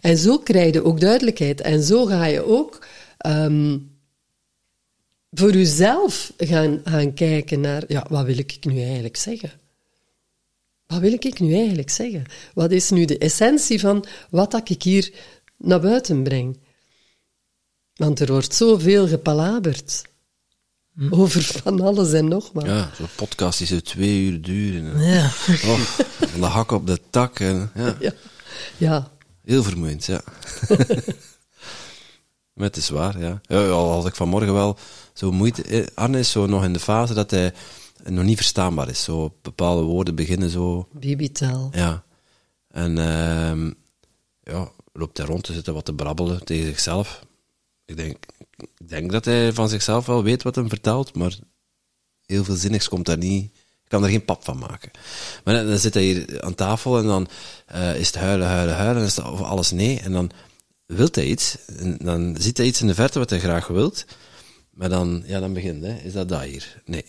En 0.00 0.16
zo 0.16 0.38
krijg 0.38 0.74
je 0.74 0.84
ook 0.84 1.00
duidelijkheid. 1.00 1.60
En 1.60 1.82
zo 1.82 2.04
ga 2.04 2.24
je 2.24 2.44
ook 2.44 2.86
ehm, 3.18 3.78
voor 5.38 5.52
jezelf 5.52 6.32
gaan, 6.36 6.80
gaan 6.84 7.14
kijken 7.14 7.60
naar, 7.60 7.84
ja, 7.88 8.06
wat 8.08 8.24
wil 8.24 8.38
ik 8.38 8.56
nu 8.60 8.82
eigenlijk 8.82 9.16
zeggen? 9.16 9.50
Wat 10.86 10.98
wil 10.98 11.12
ik 11.12 11.40
nu 11.40 11.54
eigenlijk 11.54 11.90
zeggen? 11.90 12.24
Wat 12.54 12.70
is 12.70 12.90
nu 12.90 13.04
de 13.04 13.18
essentie 13.18 13.80
van 13.80 14.04
wat 14.30 14.50
dat 14.50 14.68
ik 14.68 14.82
hier 14.82 15.12
naar 15.56 15.80
buiten 15.80 16.22
breng? 16.22 16.58
Want 17.94 18.20
er 18.20 18.32
wordt 18.32 18.54
zoveel 18.54 19.08
gepalaberd. 19.08 20.02
Over 21.10 21.42
van 21.42 21.80
alles 21.80 22.12
en 22.12 22.28
nog 22.28 22.50
wat. 22.52 22.64
Ja, 22.64 22.90
zo'n 22.96 23.08
podcast 23.16 23.58
die 23.58 23.66
zo 23.66 23.80
twee 23.80 24.20
uur 24.20 24.42
duren. 24.42 25.02
Ja. 25.02 25.24
Oh, 25.64 25.78
van 26.20 26.40
de 26.40 26.46
hak 26.46 26.70
op 26.70 26.86
de 26.86 27.00
tak. 27.10 27.40
En, 27.40 27.70
ja, 27.74 27.96
Ja. 28.00 28.12
ja. 28.76 29.10
heel 29.44 29.62
vermoeiend, 29.62 30.04
ja. 30.04 30.20
maar 32.54 32.66
het 32.66 32.76
is 32.76 32.88
waar, 32.88 33.18
ja. 33.18 33.40
ja. 33.42 33.68
Al 33.68 33.90
had 33.92 34.06
ik 34.06 34.14
vanmorgen 34.14 34.54
wel 34.54 34.78
zo 35.16 35.32
moeite... 35.32 35.62
eh, 35.62 35.86
Arne 35.94 36.18
is 36.18 36.30
zo 36.30 36.46
nog 36.46 36.64
in 36.64 36.72
de 36.72 36.80
fase 36.80 37.14
dat 37.14 37.30
hij 37.30 37.52
nog 38.04 38.24
niet 38.24 38.36
verstaanbaar 38.36 38.88
is. 38.88 39.02
Zo 39.02 39.34
bepaalde 39.42 39.82
woorden 39.82 40.14
beginnen 40.14 40.50
zo... 40.50 40.88
Babytaal. 40.92 41.70
Ja. 41.72 42.04
En 42.68 42.98
ehm 42.98 43.70
ja, 44.42 44.70
loopt 44.92 45.16
hij 45.16 45.26
rond 45.26 45.44
te 45.44 45.52
zitten 45.52 45.74
wat 45.74 45.84
te 45.84 45.94
brabbelen 45.94 46.44
tegen 46.44 46.66
zichzelf. 46.66 47.26
Ik 47.84 47.96
denk, 47.96 48.16
ik 48.56 48.88
denk 48.88 49.12
dat 49.12 49.24
hij 49.24 49.52
van 49.52 49.68
zichzelf 49.68 50.06
wel 50.06 50.22
weet 50.22 50.42
wat 50.42 50.54
hij 50.54 50.68
vertelt, 50.68 51.14
maar 51.14 51.38
heel 52.26 52.44
veel 52.44 52.54
zinnigs 52.54 52.88
komt 52.88 53.06
daar 53.06 53.18
niet... 53.18 53.50
Ik 53.86 53.92
kan 53.92 54.04
er 54.04 54.10
geen 54.10 54.24
pap 54.24 54.44
van 54.44 54.58
maken. 54.58 54.90
Maar 55.44 55.64
dan, 55.64 55.78
zit 55.78 55.94
hij 55.94 56.02
hier 56.02 56.42
aan 56.42 56.54
tafel 56.54 56.98
en 56.98 57.06
dan 57.06 57.28
eh, 57.66 57.98
is 57.98 58.06
het 58.06 58.16
huilen, 58.16 58.46
huilen, 58.46 58.74
huilen. 58.74 59.02
En 59.02 59.08
is 59.08 59.16
het 59.16 59.26
of 59.26 59.40
alles 59.40 59.70
nee. 59.70 60.00
En 60.00 60.12
dan 60.12 60.30
wil 60.86 61.08
hij 61.10 61.24
iets. 61.24 61.56
En 61.66 61.96
dan 61.98 62.36
ziet 62.38 62.56
hij 62.56 62.66
iets 62.66 62.80
in 62.80 62.86
de 62.86 62.94
verte 62.94 63.18
wat 63.18 63.30
hij 63.30 63.38
graag 63.38 63.66
wilt. 63.66 64.04
Maar 64.76 64.88
dan, 64.88 65.22
ja, 65.26 65.40
dan 65.40 65.52
begint 65.52 65.82
hij. 65.82 66.00
Is 66.04 66.12
dat 66.12 66.28
dat 66.28 66.42
hier? 66.42 66.82
Nee. 66.84 67.04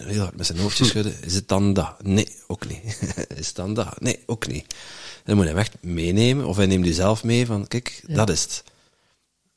Heel 0.00 0.20
hard 0.20 0.36
met 0.36 0.46
zijn 0.46 0.58
hoofdje 0.58 0.84
schudden. 0.84 1.22
Is 1.22 1.34
het 1.34 1.48
dan 1.48 1.72
dat? 1.72 2.02
Nee, 2.02 2.28
ook 2.46 2.66
niet. 2.68 2.82
is 3.36 3.46
het 3.46 3.56
dan 3.56 3.74
dat? 3.74 4.00
Nee, 4.00 4.18
ook 4.26 4.46
niet. 4.46 4.74
Dan 5.24 5.36
moet 5.36 5.44
hij 5.44 5.54
hem 5.54 5.62
echt 5.62 5.76
meenemen. 5.82 6.46
Of 6.46 6.56
hij 6.56 6.66
neemt 6.66 6.84
die 6.84 6.94
zelf 6.94 7.24
mee 7.24 7.46
van, 7.46 7.66
kijk, 7.66 8.02
dat 8.06 8.30
is 8.30 8.42
het. 8.42 8.64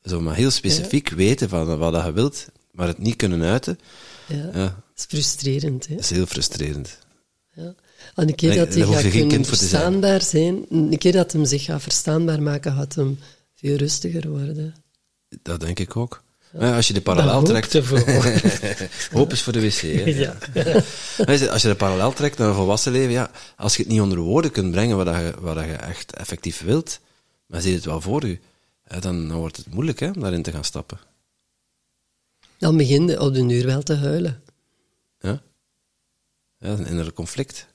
Zo 0.02 0.20
maar 0.20 0.34
heel 0.34 0.50
specifiek 0.50 1.08
weten 1.08 1.48
van 1.48 1.78
wat 1.78 1.92
dat 1.92 2.04
je 2.04 2.12
wilt, 2.12 2.46
maar 2.70 2.86
het 2.86 2.98
niet 2.98 3.16
kunnen 3.16 3.42
uiten. 3.42 3.78
Ja. 4.26 4.36
Ja, 4.52 4.52
Dat 4.52 4.74
is 4.96 5.04
frustrerend, 5.04 5.86
hè? 5.86 5.94
dat 5.94 6.04
is 6.04 6.10
heel 6.10 6.26
frustrerend. 6.26 6.98
Ja. 7.54 7.74
En 8.14 8.28
een 8.28 8.34
keer 8.34 8.54
dat 8.54 8.74
hij 8.74 8.86
gaat 8.86 9.10
kunnen 9.10 9.44
verstaanbaar 9.44 10.22
zijn, 10.22 10.64
een 10.68 10.98
keer 10.98 11.12
dat 11.12 11.32
hem 11.32 11.44
zich 11.44 11.64
gaat 11.64 11.82
verstaanbaar 11.82 12.42
maken, 12.42 12.72
gaat 12.72 12.94
hem 12.94 13.18
veel 13.54 13.76
rustiger 13.76 14.28
worden. 14.28 14.74
Dat 15.42 15.60
denk 15.60 15.78
ik 15.78 15.96
ook. 15.96 16.22
Ja, 16.58 16.76
als 16.76 16.86
je 16.86 16.92
de 16.92 17.00
parallel 17.00 17.42
trekt... 17.42 17.72
Hoop 19.12 19.32
is 19.32 19.42
voor 19.42 19.52
de 19.52 19.60
wc. 19.60 19.80
Hè? 19.80 20.10
Ja. 20.24 20.36
Als 21.52 21.62
je 21.62 21.68
de 21.68 21.74
parallel 21.74 22.12
trekt 22.12 22.38
naar 22.38 22.48
een 22.48 22.54
volwassen 22.54 22.92
leven, 22.92 23.12
ja, 23.12 23.30
als 23.56 23.76
je 23.76 23.82
het 23.82 23.92
niet 23.92 24.00
onder 24.00 24.18
woorden 24.18 24.50
kunt 24.50 24.70
brengen 24.70 24.96
wat, 24.96 25.06
dat 25.06 25.14
je, 25.14 25.34
wat 25.40 25.54
dat 25.54 25.64
je 25.64 25.72
echt 25.72 26.16
effectief 26.16 26.62
wilt, 26.62 27.00
maar 27.46 27.60
zie 27.60 27.70
je 27.70 27.76
het 27.76 27.84
wel 27.84 28.00
voor 28.00 28.26
je, 28.26 28.38
hè, 28.82 29.00
dan, 29.00 29.28
dan 29.28 29.36
wordt 29.36 29.56
het 29.56 29.74
moeilijk 29.74 30.00
hè, 30.00 30.06
om 30.06 30.20
daarin 30.20 30.42
te 30.42 30.52
gaan 30.52 30.64
stappen. 30.64 30.98
Dan 32.58 32.76
begin 32.76 33.06
je 33.06 33.20
op 33.20 33.34
de 33.34 33.42
uur 33.42 33.66
wel 33.66 33.82
te 33.82 33.94
huilen. 33.94 34.42
Ja? 35.20 35.42
Ja, 36.58 36.68
dat 36.68 36.78
is 36.78 36.78
een 36.78 36.90
innerlijk 36.90 37.16
conflict. 37.16 37.66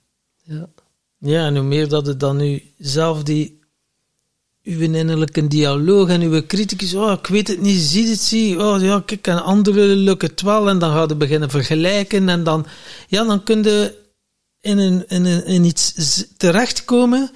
Ja. 0.43 0.69
Ja, 1.17 1.45
en 1.45 1.55
hoe 1.55 1.65
meer 1.65 1.87
dat 1.87 2.05
het 2.05 2.19
dan 2.19 2.37
nu 2.37 2.73
zelf 2.77 3.23
die 3.23 3.56
uw 4.67 4.79
innerlijke 4.79 5.47
dialoog 5.47 6.09
en 6.09 6.21
uw 6.21 6.45
criticus, 6.47 6.93
oh, 6.93 7.11
ik 7.11 7.27
weet 7.27 7.47
het 7.47 7.61
niet, 7.61 7.81
zie 7.81 8.09
het, 8.09 8.19
zie, 8.19 8.59
oh 8.59 8.81
ja, 8.81 9.03
kijk, 9.05 9.27
en 9.27 9.43
anderen 9.43 9.87
lukken 9.87 10.29
het 10.29 10.41
wel, 10.41 10.69
en 10.69 10.79
dan 10.79 10.91
gaat 10.91 11.09
het 11.09 11.17
beginnen 11.17 11.49
vergelijken, 11.49 12.29
en 12.29 12.43
dan, 12.43 12.65
ja, 13.07 13.23
dan 13.23 13.43
kun 13.43 13.63
je 13.63 13.95
in, 14.61 14.77
een, 14.77 15.03
in, 15.07 15.25
een, 15.25 15.45
in 15.45 15.63
iets 15.63 15.93
terechtkomen, 16.37 17.31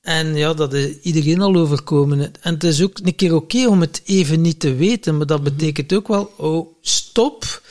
en 0.00 0.36
ja, 0.36 0.54
dat 0.54 0.72
is 0.72 0.98
iedereen 1.02 1.40
al 1.40 1.56
overkomen. 1.56 2.20
En 2.40 2.54
het 2.54 2.64
is 2.64 2.82
ook 2.82 2.98
een 3.02 3.16
keer 3.16 3.34
oké 3.34 3.66
om 3.66 3.80
het 3.80 4.02
even 4.04 4.40
niet 4.40 4.60
te 4.60 4.74
weten, 4.74 5.16
maar 5.16 5.26
dat 5.26 5.42
betekent 5.42 5.92
ook 5.92 6.08
wel, 6.08 6.32
oh, 6.36 6.66
stop, 6.80 7.62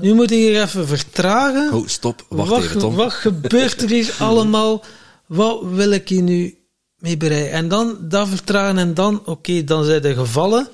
nu 0.00 0.14
moet 0.14 0.30
ik 0.30 0.38
hier 0.38 0.62
even 0.62 0.86
vertragen. 0.86 1.72
Oh, 1.72 1.86
stop, 1.86 2.26
wacht 2.28 2.48
wat, 2.48 2.62
even, 2.62 2.78
Tom. 2.78 2.94
Wat 2.94 3.12
gebeurt 3.12 3.82
er 3.82 3.88
hier 3.88 4.14
allemaal? 4.28 4.84
Wat 5.26 5.62
wil 5.62 5.90
ik 5.90 6.08
hier 6.08 6.22
nu 6.22 6.56
mee 7.02 7.16
bereiken? 7.16 7.52
En 7.52 7.68
dan 7.68 7.96
dat 8.00 8.28
vertragen 8.28 8.78
en 8.78 8.94
dan, 8.94 9.22
oké, 9.26 9.64
dan 9.64 9.84
zijn 9.84 10.02
de 10.02 10.14
gevallen. 10.14 10.68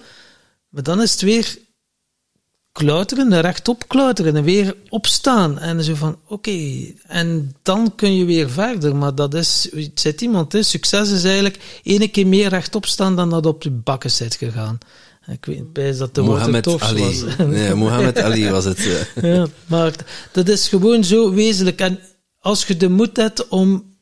Maar 0.69 0.83
dan 0.83 1.03
is 1.03 1.11
het 1.11 1.21
weer 1.21 1.57
klauteren, 2.73 3.41
rechtop 3.41 3.89
klauteren 3.89 4.37
en 4.37 4.45
weer 4.45 4.75
opstaan. 4.89 5.59
En 5.59 5.85
zo 5.85 5.95
van, 5.95 6.19
oké, 6.27 6.59
en 7.07 7.57
dan 7.63 7.95
kun 7.95 8.17
je 8.17 8.25
weer 8.25 8.51
verder. 8.51 8.97
Maar 8.97 9.15
dat 9.15 9.35
is, 9.35 9.69
het 9.75 10.01
zit 10.01 10.21
iemand, 10.21 10.53
hè, 10.53 10.63
succes 10.63 11.11
is 11.11 11.25
eigenlijk 11.25 11.59
ene 11.83 12.09
keer 12.09 12.27
meer 12.27 12.49
rechtop 12.49 12.87
staan 12.87 13.17
dan 13.17 13.31
dat 13.31 13.47
op 13.47 13.63
de 13.63 13.71
bakken 13.71 14.11
zit 14.11 14.35
gegaan. 14.35 14.79
Ik 15.27 15.45
weet 15.45 15.77
niet, 15.77 15.99
dat 15.99 16.15
de 16.15 16.21
woord 16.21 16.37
Mohammed 16.39 16.81
Ali. 16.83 17.01
was. 17.01 17.25
Nee, 17.47 17.75
Mohammed 17.75 18.19
Ali 18.21 18.51
was 18.51 18.65
het. 18.65 18.79
eh. 18.79 19.23
Ja, 19.35 19.47
maar 19.67 19.93
dat 20.33 20.49
is 20.49 20.69
gewoon 20.69 21.05
zo 21.05 21.33
wezenlijk. 21.33 21.81
En 21.81 21.99
als 22.39 22.67
je 22.67 22.77
de 22.77 22.89
moed 22.89 23.17
hebt 23.17 23.49
om 23.49 23.97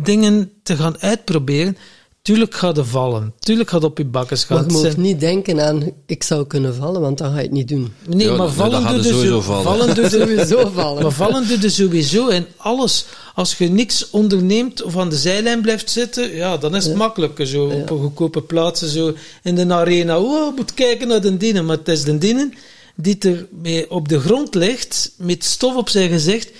dingen 0.00 0.50
te 0.62 0.76
gaan 0.76 0.98
uitproberen, 1.00 1.76
tuurlijk 2.22 2.54
gaat 2.54 2.76
het 2.76 2.86
vallen. 2.86 3.32
Tuurlijk 3.38 3.70
gaat 3.70 3.82
het 3.82 3.90
op 3.90 3.98
je 3.98 4.04
bakken 4.04 4.38
gaan. 4.38 4.56
Maar 4.66 4.74
je 4.74 4.80
zijn- 4.80 5.00
niet 5.00 5.20
denken 5.20 5.60
aan, 5.60 5.90
ik 6.06 6.22
zou 6.22 6.46
kunnen 6.46 6.74
vallen, 6.74 7.00
want 7.00 7.18
dan 7.18 7.30
ga 7.30 7.36
je 7.36 7.42
het 7.42 7.52
niet 7.52 7.68
doen. 7.68 7.92
Nee, 8.08 8.26
Ja, 8.26 8.36
maar 8.36 8.48
vallen 8.50 8.80
doe 8.82 8.90
er 8.90 8.96
je 8.96 9.02
sowieso 9.12 9.40
vallen. 9.40 9.62
vallen 9.64 9.94
doe 9.94 10.04
je 10.04 10.10
Sowieso 10.20 10.70
vallen. 10.74 11.02
Maar 11.02 11.12
vallen 11.12 11.48
doe 11.48 11.60
je 11.60 11.68
sowieso 11.68 12.28
en 12.28 12.46
alles. 12.56 13.04
Als 13.34 13.58
je 13.58 13.68
niks 13.68 14.10
onderneemt 14.10 14.82
of 14.82 14.96
aan 14.96 15.08
de 15.08 15.16
zijlijn 15.16 15.60
blijft 15.62 15.90
zitten, 15.90 16.34
ja, 16.34 16.56
dan 16.56 16.76
is 16.76 16.84
het 16.84 16.94
makkelijker. 16.94 17.46
Zo 17.46 17.64
op 17.66 17.90
een 17.90 17.98
goedkope 18.00 18.42
plaatsen, 18.42 18.88
zo 18.88 19.14
in 19.42 19.54
de 19.54 19.74
arena. 19.74 20.18
Oh, 20.20 20.56
moet 20.56 20.74
kijken 20.74 21.08
naar 21.08 21.20
de 21.20 21.36
dienen. 21.36 21.64
Maar 21.64 21.76
het 21.76 21.88
is 21.88 22.02
de 22.02 22.18
dienen 22.18 22.52
die 22.96 23.18
er 23.18 23.46
mee 23.62 23.90
op 23.90 24.08
de 24.08 24.20
grond 24.20 24.54
ligt, 24.54 25.12
met 25.16 25.44
stof 25.44 25.76
op 25.76 25.88
zijn 25.88 26.10
gezicht. 26.10 26.50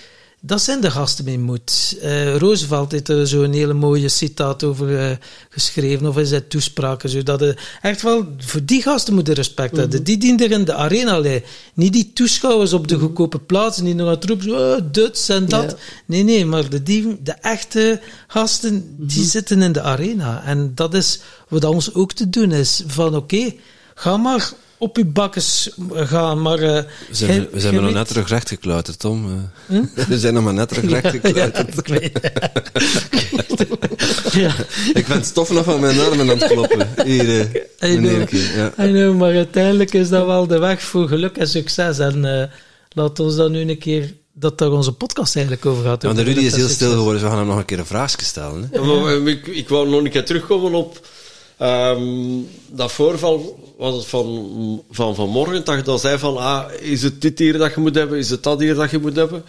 Dat 0.40 0.62
zijn 0.62 0.80
de 0.80 0.90
gasten 0.90 1.24
mee 1.24 1.38
moed. 1.38 1.96
Eh, 2.00 2.36
Roosevelt 2.36 2.92
heeft 2.92 3.08
er 3.08 3.26
zo'n 3.26 3.52
hele 3.52 3.72
mooie 3.72 4.08
citaat 4.08 4.64
over 4.64 4.98
eh, 4.98 5.16
geschreven, 5.48 6.06
of 6.06 6.18
in 6.18 6.26
zijn 6.26 6.48
toespraken. 6.48 7.08
Zodat 7.08 7.40
je 7.40 7.56
echt 7.82 8.02
wel, 8.02 8.26
voor 8.38 8.64
die 8.64 8.82
gasten 8.82 9.14
moet 9.14 9.26
je 9.26 9.34
respect 9.34 9.76
hebben. 9.76 10.04
Die 10.04 10.18
dienen 10.18 10.44
er 10.44 10.50
in 10.50 10.64
de 10.64 10.74
arena. 10.74 11.40
Niet 11.74 11.92
die 11.92 12.10
toeschouwers 12.12 12.72
op 12.72 12.88
de 12.88 12.98
goedkope 12.98 13.38
plaatsen 13.38 13.84
die 13.84 13.94
nog 13.94 14.06
aan 14.06 14.14
het 14.14 14.24
roepen, 14.24 14.50
oh, 14.50 15.36
en 15.36 15.46
dat. 15.46 15.70
Ja. 15.70 15.76
Nee, 16.06 16.22
nee, 16.22 16.44
maar 16.44 16.70
de, 16.70 16.82
die, 16.82 17.22
de 17.22 17.32
echte 17.32 18.00
gasten, 18.26 18.96
die 18.98 19.24
zitten 19.24 19.62
in 19.62 19.72
de 19.72 19.82
arena. 19.82 20.44
En 20.44 20.72
dat 20.74 20.94
is 20.94 21.20
wat 21.48 21.64
ons 21.64 21.94
ook 21.94 22.12
te 22.12 22.30
doen 22.30 22.52
is. 22.52 22.82
Van 22.86 23.16
oké, 23.16 23.54
ga 23.94 24.16
maar 24.16 24.52
op 24.78 24.96
je 24.96 25.04
bakkes 25.04 25.70
gaan, 25.94 26.42
maar... 26.42 26.58
eh, 26.58 26.74
We 26.74 26.86
zijn, 27.10 27.30
gij- 27.30 27.48
we 27.52 27.60
zijn 27.60 27.72
gij 27.74 27.82
nog 27.82 27.92
net 27.92 28.08
terug 28.08 28.28
recht 28.28 28.48
geklauterd, 28.48 28.98
Tom. 28.98 29.48
Eh, 29.68 29.78
We 30.08 30.18
zijn 30.18 30.34
nog 30.34 30.44
maar 30.44 30.54
net 30.54 30.68
terug 30.68 30.90
recht 30.90 31.10
geklauterd. 31.10 31.74
Ja, 31.86 31.98
ik 31.98 32.10
weet 32.10 32.20
ja, 34.32 34.54
Ik 34.94 35.06
ben 35.06 35.16
het 35.16 35.26
stof 35.26 35.50
nog 35.50 35.64
van 35.64 35.80
mijn 35.80 36.00
armen 36.00 36.20
aan 36.30 36.38
het 36.38 36.46
kloppen. 36.52 36.88
Hier, 37.04 37.28
eh, 37.78 37.90
I 37.92 37.96
know. 37.96 38.10
meneertje. 38.12 38.38
Ja. 38.56 38.84
I 38.84 38.90
know, 38.90 39.16
maar 39.18 39.34
uiteindelijk 39.34 39.94
is 39.94 40.08
dat 40.08 40.26
wel 40.26 40.46
de 40.46 40.58
weg 40.58 40.82
voor 40.82 41.08
geluk 41.08 41.36
en 41.36 41.48
succes. 41.48 41.98
En 41.98 42.40
eh 42.40 42.48
laat 42.88 43.20
ons 43.20 43.36
dan 43.36 43.52
nu 43.52 43.60
een 43.60 43.78
keer, 43.78 44.14
dat 44.32 44.58
daar 44.58 44.70
onze 44.70 44.92
podcast 44.92 45.36
eigenlijk 45.36 45.66
over 45.66 45.84
gaat. 45.84 46.02
Want 46.02 46.18
Rudy 46.18 46.40
is 46.40 46.54
heel 46.56 46.68
stil 46.68 46.90
geworden, 46.90 47.12
dus 47.12 47.22
we 47.22 47.28
gaan 47.28 47.38
hem 47.38 47.46
nog 47.46 47.56
een 47.58 47.64
keer 47.64 47.78
een 47.78 47.86
vraagje 47.86 48.24
stellen. 48.24 48.68
Hè? 48.72 48.78
Ja, 48.78 48.84
maar, 48.84 49.16
eh, 49.16 49.26
ik, 49.26 49.46
ik 49.46 49.68
wou 49.68 49.88
nog 49.88 50.04
een 50.04 50.10
keer 50.10 50.24
terugkomen 50.24 50.74
op 50.74 51.06
ehm, 51.56 52.40
dat 52.68 52.92
voorval 52.92 53.58
was 53.76 53.94
het 53.94 54.06
van, 54.06 54.84
van 54.90 55.14
vanmorgen, 55.14 55.64
dat 55.64 55.76
je 55.76 55.82
dan 55.82 55.98
zei 55.98 56.18
van, 56.18 56.36
ah, 56.36 56.72
is 56.80 57.02
het 57.02 57.20
dit 57.20 57.38
hier 57.38 57.58
dat 57.58 57.74
je 57.74 57.80
moet 57.80 57.94
hebben, 57.94 58.18
is 58.18 58.30
het 58.30 58.42
dat 58.42 58.60
hier 58.60 58.74
dat 58.74 58.90
je 58.90 58.98
moet 58.98 59.16
hebben? 59.16 59.44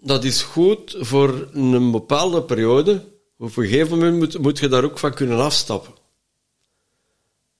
Dat 0.00 0.24
is 0.24 0.42
goed 0.42 0.96
voor 0.98 1.48
een 1.52 1.90
bepaalde 1.90 2.42
periode. 2.42 3.04
Op 3.38 3.56
een 3.56 3.64
gegeven 3.64 3.98
moment 3.98 4.16
moet, 4.18 4.38
moet 4.38 4.58
je 4.58 4.68
daar 4.68 4.84
ook 4.84 4.98
van 4.98 5.14
kunnen 5.14 5.38
afstappen. 5.38 5.94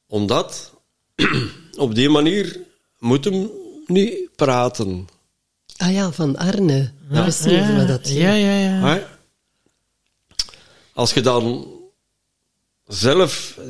Omdat, 0.06 0.72
op 1.76 1.94
die 1.94 2.08
manier, 2.08 2.60
moet 2.98 3.24
hem 3.24 3.50
niet 3.86 4.28
praten. 4.36 5.08
Ah 5.76 5.92
ja, 5.92 6.12
van 6.12 6.36
Arne. 6.36 6.92
Wist 7.08 7.44
niet 7.44 7.60
over 7.60 7.76
wat 7.76 7.88
dat 7.88 8.08
ja, 8.08 8.32
ja, 8.32 8.58
ja. 8.58 9.06
Als 10.92 11.14
je 11.14 11.20
dan 11.20 11.75
zelf, 12.86 13.58
eh, 13.58 13.64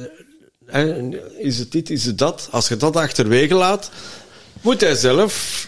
hè, 0.67 1.09
is 1.39 1.59
het 1.59 1.73
dit, 1.73 1.91
is 1.91 2.05
het 2.05 2.19
dat, 2.19 2.49
als 2.51 2.69
je 2.69 2.77
dat 2.77 2.97
achterwege 2.97 3.55
laat, 3.55 3.91
moet 4.61 4.81
hij 4.81 4.95
zelf 4.95 5.67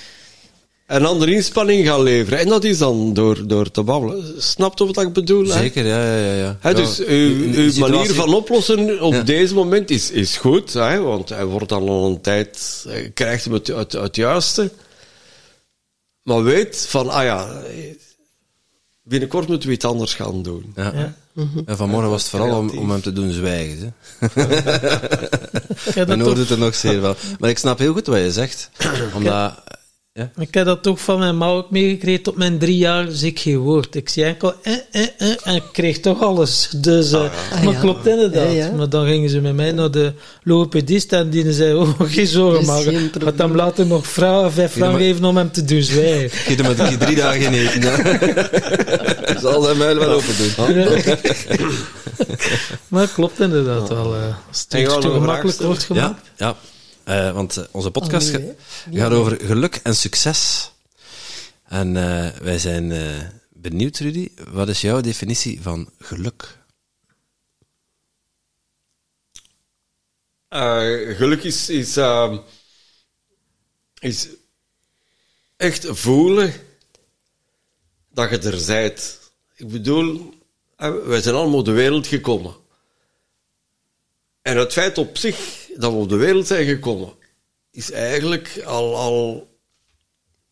een 0.86 1.04
andere 1.06 1.32
inspanning 1.32 1.86
gaan 1.86 2.02
leveren. 2.02 2.38
En 2.38 2.48
dat 2.48 2.64
is 2.64 2.78
dan 2.78 3.14
door, 3.14 3.46
door 3.46 3.70
te 3.70 3.82
babbelen. 3.82 4.42
Snapt 4.42 4.80
u 4.80 4.84
wat 4.84 5.00
ik 5.02 5.12
bedoel? 5.12 5.46
hè? 5.46 5.52
Zeker, 5.58 5.86
ja, 5.86 6.04
ja, 6.14 6.24
ja. 6.24 6.34
ja. 6.34 6.56
Hè, 6.60 6.68
Ja, 6.68 6.74
dus 6.74 6.98
uw, 6.98 7.52
situatie- 7.52 7.80
manier 7.80 8.14
van 8.14 8.34
oplossen 8.34 9.00
op 9.02 9.12
Ja. 9.12 9.22
deze 9.22 9.54
moment 9.54 9.90
is, 9.90 10.10
is 10.10 10.36
goed, 10.36 10.72
hè, 10.72 11.00
want 11.00 11.28
hij 11.28 11.44
wordt 11.44 11.68
dan 11.68 11.88
al 11.88 12.06
een 12.06 12.20
tijd, 12.20 12.84
hij 12.88 13.10
krijgt 13.14 13.44
hem 13.44 13.52
het, 13.52 13.66
het, 13.66 13.92
het 13.92 14.16
juiste. 14.16 14.70
Maar 16.22 16.42
weet 16.42 16.86
van, 16.88 17.08
ah 17.08 17.24
ja, 17.24 17.62
binnenkort 19.02 19.48
moeten 19.48 19.68
we 19.68 19.74
iets 19.74 19.84
anders 19.84 20.14
gaan 20.14 20.42
doen. 20.42 20.72
Ja. 20.76 20.92
Ja. 20.94 21.14
En 21.66 21.76
vanmorgen 21.76 22.10
was 22.10 22.20
het 22.20 22.30
vooral 22.30 22.58
om, 22.58 22.70
om 22.70 22.90
hem 22.90 23.00
te 23.00 23.12
doen 23.12 23.32
zwijgen. 23.32 23.94
Mijn 25.94 26.06
dat 26.18 26.22
oor 26.22 26.34
doet 26.34 26.48
het 26.48 26.58
nog 26.58 26.74
zeer 26.74 27.00
wel. 27.00 27.16
Maar 27.38 27.50
ik 27.50 27.58
snap 27.58 27.78
heel 27.78 27.92
goed 27.92 28.06
wat 28.06 28.18
je 28.18 28.32
zegt. 28.32 28.70
Omdat... 29.16 29.54
Ja, 30.18 30.30
ik 30.38 30.54
heb 30.54 30.66
dat 30.66 30.82
toch 30.82 31.00
van 31.00 31.18
mijn 31.18 31.36
ma 31.36 31.46
ook 31.46 31.70
meegekregen. 31.70 32.22
Tot 32.22 32.36
mijn 32.36 32.58
drie 32.58 32.76
jaar 32.76 33.06
zie 33.10 33.30
ik 33.30 33.38
geen 33.38 33.56
woord. 33.56 33.94
Ik 33.94 34.08
zie 34.08 34.24
enkel 34.24 34.54
eh, 34.62 34.72
eh, 34.90 35.06
eh, 35.18 35.28
en 35.44 35.54
ik 35.54 35.62
kreeg 35.72 36.00
toch 36.00 36.22
alles. 36.22 36.68
Dus, 36.76 37.12
eh, 37.12 37.20
Ah, 37.20 37.62
maar 37.64 37.72
ja. 37.74 37.80
klopt 37.80 38.06
inderdaad. 38.06 38.46
Ja, 38.46 38.50
ja. 38.50 38.70
Maar 38.70 38.88
dan 38.88 39.06
gingen 39.06 39.30
ze 39.30 39.40
met 39.40 39.54
mij 39.54 39.72
naar 39.72 39.90
de 39.90 40.12
logopedist 40.42 41.12
en 41.12 41.30
die 41.30 41.52
zei, 41.52 41.74
oh, 41.74 42.00
geen 42.14 42.26
zorgen 42.26 42.64
probleem. 42.64 43.10
had 43.24 43.38
hem 43.38 43.54
later 43.54 43.86
nog 43.86 44.06
vragen, 44.06 44.52
vijf 44.52 44.72
frank 44.72 44.96
geven 44.98 45.24
om 45.24 45.36
hem 45.36 45.52
te 45.52 45.64
doen 45.64 45.82
zwijgen. 45.82 46.30
geef 46.46 46.56
hem 46.56 46.76
maar 46.76 46.98
drie 46.98 47.16
dagen 47.16 47.40
geen 47.40 47.54
eten. 47.54 47.82
Zal 49.42 49.62
zijn 49.62 49.76
muil 49.76 49.98
wel 49.98 50.10
open 50.10 50.34
doen. 50.36 50.50
Maar 52.88 53.08
klopt 53.08 53.40
inderdaad 53.40 53.88
wel. 53.88 54.14
eh 54.14 54.20
als 54.48 54.66
het 54.68 55.00
te 55.00 55.10
gemakkelijk 55.10 55.60
wordt 55.60 55.84
gemaakt. 55.84 56.20
Ja, 56.36 56.56
Eh, 57.08 57.32
want 57.32 57.56
eh, 57.56 57.64
onze 57.70 57.90
podcast 57.90 58.34
Oh, 58.34 58.42
nee, 58.42 59.00
gaat 59.00 59.12
over 59.12 59.40
geluk 59.40 59.80
en 59.82 59.96
succes. 59.96 60.70
En 61.68 61.96
eh, 61.96 62.40
wij 62.40 62.58
zijn 62.58 62.92
eh, 62.92 63.28
benieuwd, 63.48 63.98
Rudy. 63.98 64.28
Wat 64.48 64.68
is 64.68 64.80
jouw 64.80 65.00
definitie 65.00 65.62
van 65.62 65.90
geluk? 65.98 66.58
Eh, 70.48 71.16
geluk 71.16 71.42
is, 71.42 71.68
is, 71.68 71.96
ehm, 71.96 72.38
is 73.98 74.28
echt 75.56 75.86
voelen 75.90 76.52
dat 78.08 78.30
je 78.30 78.38
er 78.38 78.58
zijt. 78.58 79.18
Ik 79.56 79.68
bedoel, 79.68 80.34
wij 81.04 81.20
zijn 81.20 81.34
allemaal 81.34 81.58
op 81.58 81.64
de 81.64 81.70
wereld 81.72 82.06
gekomen. 82.06 82.54
En 84.42 84.56
het 84.56 84.72
feit 84.72 84.98
op 84.98 85.16
zich 85.16 85.67
dat 85.78 85.92
we 85.92 85.98
op 85.98 86.08
de 86.08 86.16
wereld 86.16 86.46
zijn 86.46 86.66
gekomen, 86.66 87.12
is 87.70 87.90
eigenlijk 87.90 88.62
al. 88.64 88.96
al 88.96 89.46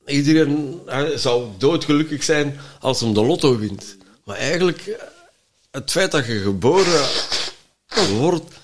iedereen 0.07 0.81
zou 1.15 1.49
doodgelukkig 1.59 2.23
zijn 2.23 2.61
als 2.81 3.01
hem 3.01 3.15
de 3.15 3.23
lotto 3.23 3.59
wint. 3.59 3.97
Maar 4.25 4.37
eigenlijk, 4.37 4.99
het 5.71 5.91
feit 5.91 6.11
dat 6.11 6.27
je 6.27 6.39
geboren 6.39 7.09
wordt, 8.19 8.55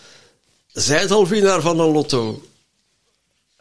zij 0.67 1.09
al 1.09 1.29
winnaar 1.29 1.61
van 1.61 1.81
een 1.81 1.91
lotto. 1.93 2.43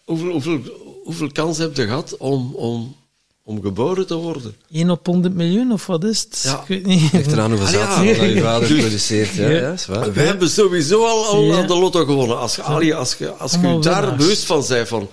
Hoeveel, 0.03 0.31
hoeveel, 0.31 0.61
hoeveel 1.03 1.31
kans 1.31 1.57
heb 1.57 1.75
je 1.75 1.85
gehad 1.85 2.17
om, 2.17 2.55
om, 2.55 2.95
om 3.43 3.61
geboren 3.61 4.07
te 4.07 4.15
worden? 4.15 4.55
1 4.71 4.89
op 4.89 5.05
100 5.05 5.33
miljoen 5.33 5.71
of 5.71 5.85
wat 5.85 6.03
is 6.03 6.19
het? 6.23 6.41
Ja. 6.43 6.61
Ik 6.61 6.67
weet 6.67 6.85
niet. 6.85 7.11
Ligt 7.11 7.31
eraan 7.31 7.51
hoeveel 7.51 7.81
Ah, 7.81 8.05
ja. 8.05 8.13
dat 8.13 8.33
je 8.33 8.41
vader 8.41 8.67
produceert. 8.77 9.33
Ja, 9.33 9.49
Ja. 9.49 9.59
ja, 9.61 9.71
is 9.71 9.85
waar. 9.85 10.13
Wij 10.13 10.25
hebben 10.25 10.49
sowieso 10.49 11.05
al, 11.05 11.25
al 11.25 11.43
Ja. 11.43 11.57
aan 11.57 11.67
de 11.67 11.77
lotto 11.77 12.05
gewonnen. 12.05 12.39
Als 12.39 12.55
je, 12.55 12.61
als 12.95 13.15
je, 13.15 13.29
als 13.31 13.51
je 13.51 13.77
daar 13.81 14.15
bewust 14.15 14.43
van 14.45 14.63
bent 14.67 14.87
van... 14.87 15.09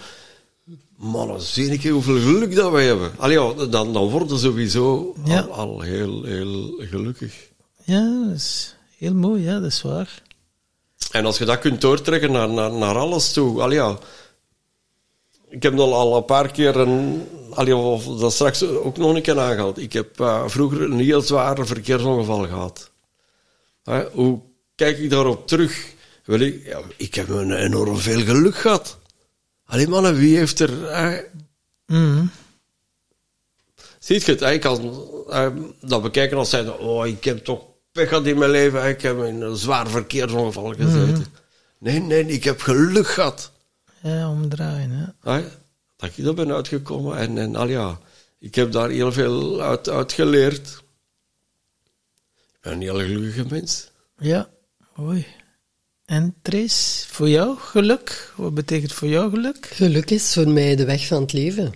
Man, 0.97 1.41
zie 1.41 1.71
ik 1.71 1.83
hoeveel 1.91 2.19
geluk 2.21 2.55
dat 2.55 2.71
wij 2.73 2.85
hebben. 2.87 3.11
Allee, 3.17 3.55
dan, 3.69 3.93
dan 3.93 4.09
worden 4.11 4.29
we 4.29 4.39
sowieso 4.39 5.15
Ja. 5.25 5.41
al, 5.41 5.53
al 5.53 5.81
heel, 5.81 6.25
heel 6.25 6.75
gelukkig. 6.79 7.35
Ja, 7.85 8.25
dat 8.27 8.37
is 8.37 8.77
heel 8.97 9.15
mooi, 9.15 9.43
ja, 9.43 9.59
dat 9.61 9.71
is 9.71 9.83
waar. 9.83 10.23
En 11.11 11.27
als 11.27 11.39
je 11.39 11.45
dat 11.45 11.59
kunt 11.59 11.81
doortrekken 11.81 12.33
naar, 12.33 12.49
naar, 12.49 12.73
naar 12.73 12.97
alles 12.97 13.33
toe. 13.33 13.63
Allee. 13.63 13.95
Ik 15.49 15.63
heb 15.63 15.79
al, 15.79 15.95
al 15.95 16.17
een 16.17 16.25
paar 16.25 16.51
keer 16.51 16.77
een. 16.77 17.23
Allee, 17.51 17.77
of 17.77 18.05
dat 18.05 18.33
straks 18.33 18.63
ook 18.63 18.97
nog 18.97 19.15
een 19.15 19.23
keer 19.23 19.39
aangehaald. 19.39 19.79
Ik 19.79 19.93
heb 19.93 20.21
eh, 20.21 20.49
vroeger 20.49 20.83
een 20.83 20.99
heel 20.99 21.21
zware 21.21 21.65
verkeersongeval 21.65 22.47
gehad. 22.47 22.91
Hoe 24.13 24.41
kijk 24.75 24.99
ik 24.99 25.11
daarop 25.11 25.47
terug? 25.47 25.95
Wel, 26.25 26.41
ik, 26.41 26.67
ja, 26.67 26.81
ik 26.97 27.15
heb 27.15 27.29
een 27.29 27.53
enorm 27.53 27.97
veel 27.97 28.25
geluk 28.25 28.57
gehad. 28.57 28.99
Allee, 29.65 29.89
mannen, 29.89 30.15
wie 30.15 30.37
heeft 30.37 30.61
er. 30.61 30.71
Mhm. 31.87 32.25
Ziet 33.99 34.25
je 34.25 34.33
het? 34.33 34.41
Ik 34.41 34.61
kan 34.61 35.07
dat 35.81 36.03
bekijken 36.03 36.37
als 36.37 36.51
zijnde, 36.51 36.79
oh, 36.79 37.07
ik 37.07 37.25
heb 37.25 37.45
toch 37.45 37.65
pech 37.93 38.09
gehad 38.09 38.27
in 38.27 38.39
mijn 38.39 38.51
leven. 38.51 38.89
Ik 38.89 39.03
heb 39.03 39.23
in 39.25 39.41
een 39.41 39.57
zwaar 39.57 39.89
verkeersongeval 39.89 40.75
gezeten. 40.75 41.27
Nee, 41.79 42.01
nee, 42.01 42.27
ik 42.27 42.45
heb 42.45 42.61
geluk 42.61 43.07
gehad. 43.07 43.51
Ja, 44.03 44.31
omdraaien, 44.31 44.91
hè. 45.23 45.41
Dat 45.99 46.17
ik 46.17 46.27
er 46.27 46.35
ben 46.35 46.53
uitgekomen. 46.53 47.17
En, 47.17 47.39
en 47.39 47.57
al 47.57 47.69
ja, 47.69 48.01
ik 48.39 48.55
heb 48.55 48.73
daar 48.73 48.91
heel 48.91 49.13
veel 49.13 49.61
uit, 49.63 49.89
uit 49.89 50.13
geleerd. 50.13 50.83
Ik 52.35 52.59
ben 52.61 52.73
een 52.73 52.81
heel 52.81 52.99
gelukkige 52.99 53.47
mens. 53.55 53.91
Ja, 54.19 54.51
mooi. 54.95 55.27
En 56.05 56.35
Trace, 56.43 57.09
voor 57.09 57.29
jou 57.29 57.59
geluk? 57.59 58.33
Wat 58.37 58.55
betekent 58.55 58.93
voor 58.93 59.09
jou 59.09 59.31
geluk? 59.31 59.67
Geluk 59.67 60.11
is 60.11 60.33
voor 60.33 60.49
mij 60.49 60.77
de 60.77 60.85
weg 60.85 61.07
van 61.07 61.23
het 61.23 61.33
leven. 61.33 61.75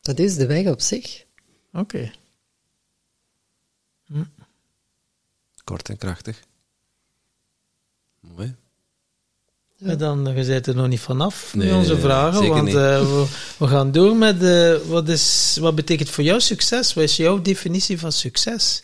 Dat 0.00 0.18
is 0.18 0.36
de 0.36 0.46
weg 0.46 0.66
op 0.66 0.80
zich. 0.80 1.24
Oké. 1.72 2.12
Kort 5.64 5.88
en 5.88 5.96
krachtig. 5.96 6.42
Mooi. 8.20 8.54
En 9.84 9.98
dan, 9.98 10.32
je 10.36 10.44
bent 10.44 10.66
er 10.66 10.74
nog 10.74 10.88
niet 10.88 11.00
vanaf 11.00 11.54
Nee, 11.54 11.68
met 11.68 11.76
onze 11.76 11.98
vragen, 11.98 12.38
zeker 12.38 12.54
want 12.54 12.64
niet. 12.66 12.74
eh, 12.74 13.00
we, 13.00 13.26
we 13.58 13.66
gaan 13.66 13.92
door 13.92 14.16
met 14.16 14.42
eh, 14.42 14.76
wat, 14.76 15.08
is, 15.08 15.56
wat 15.60 15.74
betekent 15.74 16.08
voor 16.10 16.24
jou 16.24 16.40
succes? 16.40 16.94
Wat 16.94 17.04
is 17.04 17.16
jouw 17.16 17.42
definitie 17.42 17.98
van 17.98 18.12
succes? 18.12 18.82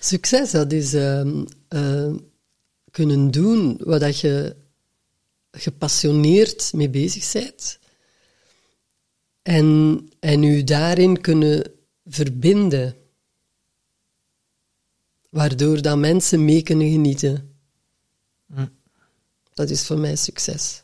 Succes, 0.00 0.50
dat 0.50 0.72
is 0.72 0.94
ehm, 0.94 1.44
eh, 1.68 2.12
kunnen 2.90 3.30
doen 3.30 3.80
wat 3.84 4.00
dat 4.00 4.20
je 4.20 4.56
gepassioneerd 5.50 6.72
mee 6.74 6.90
bezig 6.90 7.32
bent. 7.32 7.78
En, 9.42 10.00
en 10.20 10.42
u 10.42 10.64
daarin 10.64 11.20
kunnen 11.20 11.72
verbinden. 12.06 12.94
Waardoor 15.30 15.82
dat 15.82 15.98
mensen 15.98 16.44
mee 16.44 16.62
kunnen 16.62 16.90
genieten. 16.90 17.56
Hm. 18.54 18.66
Dat 19.56 19.70
is 19.70 19.86
voor 19.86 19.98
mij 19.98 20.16
succes. 20.16 20.82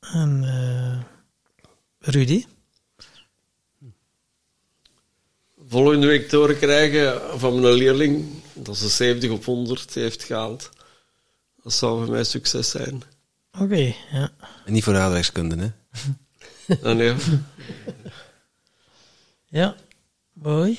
En 0.00 0.44
eh, 0.44 1.02
Rudy? 1.98 2.44
Volgende 5.68 6.06
week 6.06 6.28
te 6.28 6.36
horen 6.36 6.58
krijgen 6.58 7.38
van 7.38 7.60
mijn 7.60 7.74
leerling 7.74 8.42
dat 8.52 8.76
ze 8.76 8.88
70 8.88 9.30
op 9.30 9.44
100 9.44 9.94
heeft 9.94 10.22
gehaald. 10.22 10.70
Dat 11.62 11.72
zou 11.72 12.04
voor 12.04 12.12
mij 12.12 12.24
succes 12.24 12.70
zijn. 12.70 13.02
Oké, 13.58 13.94
ja. 14.12 14.30
En 14.64 14.72
niet 14.72 14.84
voor 14.84 14.96
aardrijkskunde, 14.96 15.56
hè? 15.56 15.70
En 16.82 16.96
ja, 16.96 17.16
Ja, 19.46 19.76
mooi. 20.32 20.78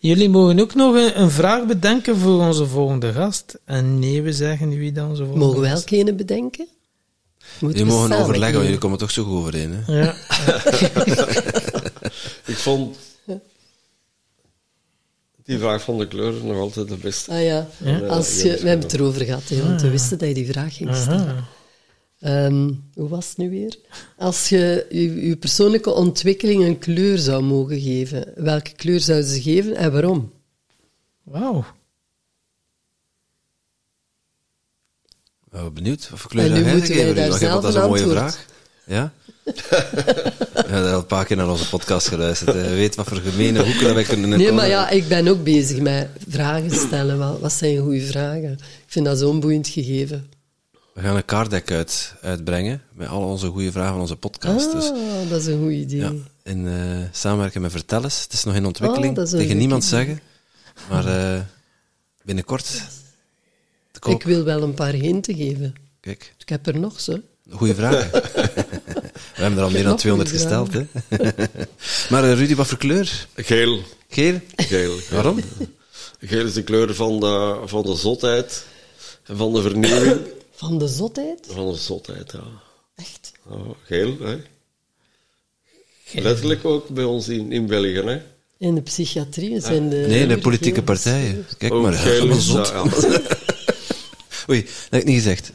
Jullie 0.00 0.28
mogen 0.28 0.60
ook 0.60 0.74
nog 0.74 0.94
een, 0.94 1.20
een 1.20 1.30
vraag 1.30 1.66
bedenken 1.66 2.16
voor 2.16 2.40
onze 2.46 2.66
volgende 2.66 3.12
gast. 3.12 3.58
En 3.64 3.98
nee, 3.98 4.22
we 4.22 4.32
zeggen 4.32 4.68
wie 4.68 4.92
dan 4.92 5.08
onze 5.08 5.22
volgende 5.22 5.46
Mogen 5.46 5.60
we 5.60 5.66
elk 5.68 5.90
ene 5.90 6.14
bedenken? 6.14 6.66
Moeten 7.58 7.78
Jullie 7.78 7.94
mogen 7.94 8.12
overleggen, 8.16 8.52
want 8.52 8.64
jullie 8.64 8.78
komen 8.78 8.98
toch 8.98 9.10
zo 9.10 9.24
goed 9.24 9.36
overeen, 9.38 9.72
hè? 9.72 10.00
Ja, 10.00 10.10
ik 12.52 12.56
vond 12.56 12.96
die 15.44 15.58
vraag 15.58 15.82
van 15.82 15.98
de 15.98 16.08
kleuren 16.08 16.46
nog 16.46 16.56
altijd 16.56 16.88
de 16.88 16.96
beste. 16.96 17.30
Ah 17.30 17.42
ja, 17.42 17.68
Ja? 17.84 17.98
Als 17.98 18.42
je, 18.42 18.48
we 18.60 18.68
hebben 18.68 18.86
het 18.86 18.92
erover 18.92 19.24
gehad, 19.24 19.42
hè, 19.48 19.62
want 19.62 19.82
we 19.82 19.90
wisten 19.90 20.18
dat 20.18 20.28
je 20.28 20.34
die 20.34 20.52
vraag 20.52 20.76
ging 20.76 20.94
stellen. 20.94 21.28
aha. 21.28 21.44
Ehm, 22.20 22.70
hoe 22.94 23.08
was 23.08 23.28
het 23.28 23.36
nu 23.36 23.50
weer? 23.50 23.76
Als 24.16 24.48
je 24.48 24.86
je, 24.90 25.26
je 25.28 25.36
persoonlijke 25.36 25.90
ontwikkeling 25.90 26.64
een 26.64 26.78
kleur 26.78 27.18
zou 27.18 27.42
mogen 27.42 27.80
geven, 27.80 28.32
welke 28.36 28.72
kleur 28.72 29.00
zou 29.00 29.22
ze 29.22 29.42
geven 29.42 29.76
en 29.76 29.92
waarom? 29.92 30.32
Wauw. 31.22 31.64
Benieuwd. 35.72 36.10
Wat 36.10 36.18
voor 36.20 36.30
kleur 36.30 36.44
En 36.44 36.52
nu 36.52 36.58
zou 36.64 36.76
jij 36.78 36.80
geven, 36.86 37.14
daar 37.14 37.28
dat 37.50 37.64
is 37.64 37.74
een 37.74 37.80
mooie 37.88 38.02
antwoord. 38.02 38.18
vraag. 38.18 38.46
Ja? 38.86 39.12
We 40.54 40.66
hebben 40.76 40.92
al 40.92 40.98
een 40.98 41.06
paar 41.06 41.24
keer 41.24 41.36
naar 41.36 41.50
onze 41.50 41.68
podcast 41.68 42.08
geluisterd. 42.08 42.54
hè. 42.54 42.68
Je 42.68 42.74
weet 42.74 42.94
wat 42.94 43.06
voor 43.08 43.16
gemene 43.16 43.64
hoeken 43.64 43.82
dat 43.84 43.94
wij 43.94 44.02
kunnen 44.04 44.28
Nee, 44.28 44.38
komen. 44.38 44.54
maar 44.54 44.68
ja, 44.68 44.88
ik 44.90 45.08
ben 45.08 45.28
ook 45.28 45.44
bezig 45.44 45.80
met 45.80 46.08
vragen 46.28 46.70
stellen. 46.70 47.18
Wat, 47.18 47.40
wat 47.40 47.52
zijn 47.52 47.78
goede 47.78 48.00
vragen? 48.00 48.52
Ik 48.52 48.84
vind 48.86 49.04
dat 49.04 49.18
zo'n 49.18 49.40
boeiend 49.40 49.68
gegeven. 49.68 50.28
We 50.94 51.00
gaan 51.00 51.16
een 51.16 51.24
carddeck 51.24 51.70
uit, 51.70 52.14
uitbrengen 52.20 52.82
met 52.92 53.08
al 53.08 53.22
onze 53.22 53.46
goede 53.46 53.72
vragen 53.72 53.92
van 53.92 54.00
onze 54.00 54.16
podcast. 54.16 54.72
Dus 54.72 54.84
Ah, 54.90 55.30
dat 55.30 55.40
is 55.40 55.46
een 55.46 55.62
goed 55.62 55.72
idee. 55.72 56.00
ja, 56.00 56.12
in 56.42 56.66
eh, 56.68 57.08
samenwerking 57.12 57.62
met 57.62 57.72
Vertellers. 57.72 58.22
Het 58.22 58.32
is 58.32 58.44
nog 58.44 58.54
in 58.54 58.66
ontwikkeling, 58.66 59.08
Oh, 59.10 59.14
dat 59.16 59.26
is 59.26 59.32
een 59.32 59.38
tegen 59.38 59.56
niemand 59.56 59.84
idee. 59.84 59.98
zeggen. 59.98 60.20
Maar 60.88 61.06
eh, 61.34 61.40
binnenkort 62.22 62.82
te 63.92 63.98
koop. 64.00 64.14
Ik 64.14 64.22
wil 64.26 64.44
wel 64.44 64.62
een 64.62 64.74
paar 64.74 64.92
hinten 64.92 65.34
geven. 65.34 65.74
Kijk, 66.00 66.34
Ik 66.38 66.48
heb 66.48 66.66
er 66.66 66.78
nog 66.78 67.00
zo. 67.00 67.18
goede 67.50 67.74
vragen. 67.74 68.10
We 69.34 69.46
hebben 69.46 69.58
er 69.58 69.64
al 69.64 69.70
meer 69.70 69.82
dan 69.82 69.90
nog 69.90 70.00
200 70.00 70.30
goeie 70.30 70.44
gesteld. 70.44 70.72
Hè? 70.72 70.86
maar 72.10 72.24
eh, 72.24 72.32
Rudy, 72.34 72.54
wat 72.54 72.66
voor 72.66 72.78
kleur? 72.78 73.26
Geel. 73.34 73.80
Geel? 74.08 74.40
Geel. 74.56 74.98
Waarom? 75.10 75.40
Geel 76.20 76.46
is 76.46 76.52
de 76.52 76.62
kleur 76.62 76.94
van 76.94 77.20
de, 77.20 77.60
van 77.64 77.82
de 77.82 77.96
zotheid 77.96 78.64
en 79.26 79.36
van 79.36 79.52
de 79.52 79.62
vernieuwing. 79.62 80.20
Van 80.60 80.78
de 80.78 80.88
zotheid? 80.88 81.46
Van 81.50 81.70
de 81.72 81.76
zotheid, 81.76 82.32
ja. 82.32 82.44
Echt? 82.94 83.32
Ja, 83.48 83.56
geel, 83.84 84.18
hè. 84.18 84.40
Letterlijk 86.12 86.64
ook 86.64 86.88
bij 86.88 87.04
ons 87.04 87.28
in, 87.28 87.52
in 87.52 87.66
België, 87.66 88.02
hè. 88.02 88.22
In 88.58 88.74
de 88.74 88.80
psychiatrie 88.82 89.60
zijn 89.60 89.88
de... 89.88 89.96
Nee, 89.96 90.26
de 90.26 90.38
politieke 90.38 90.82
partijen. 90.82 91.46
Kijk 91.58 91.72
Ook 91.72 91.82
maar, 91.82 91.92
geel 91.92 92.28
is, 92.28 92.46
zot. 92.46 92.68
ja, 92.68 92.84
ja. 92.84 93.20
Oei, 94.50 94.62
dat 94.62 94.90
heb 94.90 95.00
ik 95.00 95.06
niet 95.06 95.16
gezegd. 95.16 95.52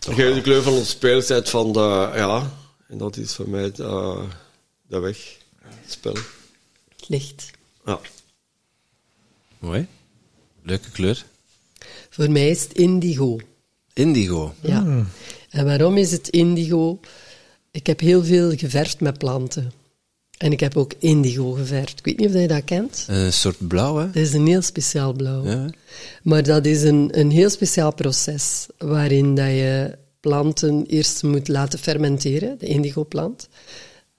Geel 0.00 0.34
de 0.38 0.40
kleur 0.42 0.62
van 0.62 0.74
de 0.74 0.84
speeltijd 0.84 1.50
van 1.50 1.72
de, 1.72 2.10
ja. 2.14 2.58
En 2.88 2.98
dat 2.98 3.16
is 3.16 3.34
voor 3.34 3.48
mij 3.48 3.70
de, 3.72 4.24
de 4.86 4.98
weg, 4.98 5.36
het 5.58 5.92
spel. 5.92 6.16
Licht. 7.06 7.50
Ja. 7.86 8.00
Mooi. 9.58 9.86
Leuke 10.62 10.90
kleur. 10.90 11.24
Voor 12.10 12.30
mij 12.30 12.50
is 12.50 12.62
het 12.62 12.72
indigo. 12.72 13.38
Indigo. 13.92 14.54
Ja. 14.60 15.04
En 15.50 15.64
waarom 15.64 15.96
is 15.96 16.12
het 16.12 16.28
indigo? 16.28 17.00
Ik 17.70 17.86
heb 17.86 18.00
heel 18.00 18.24
veel 18.24 18.56
geverfd 18.56 19.00
met 19.00 19.18
planten. 19.18 19.72
En 20.38 20.52
ik 20.52 20.60
heb 20.60 20.76
ook 20.76 20.92
indigo 20.98 21.50
geverfd. 21.50 21.98
Ik 21.98 22.04
weet 22.04 22.18
niet 22.18 22.28
of 22.28 22.40
je 22.40 22.48
dat 22.48 22.64
kent. 22.64 23.04
Een 23.08 23.32
soort 23.32 23.68
blauw, 23.68 23.96
hè? 23.96 24.06
Dat 24.06 24.22
is 24.22 24.32
een 24.32 24.46
heel 24.46 24.62
speciaal 24.62 25.12
blauw. 25.12 25.44
Ja. 25.44 25.66
Maar 26.22 26.42
dat 26.42 26.66
is 26.66 26.82
een, 26.82 27.18
een 27.18 27.30
heel 27.30 27.50
speciaal 27.50 27.94
proces 27.94 28.66
waarin 28.78 29.34
dat 29.34 29.46
je 29.46 29.98
planten 30.20 30.86
eerst 30.86 31.22
moet 31.22 31.48
laten 31.48 31.78
fermenteren, 31.78 32.58
de 32.58 32.66
indigo-plant. 32.66 33.48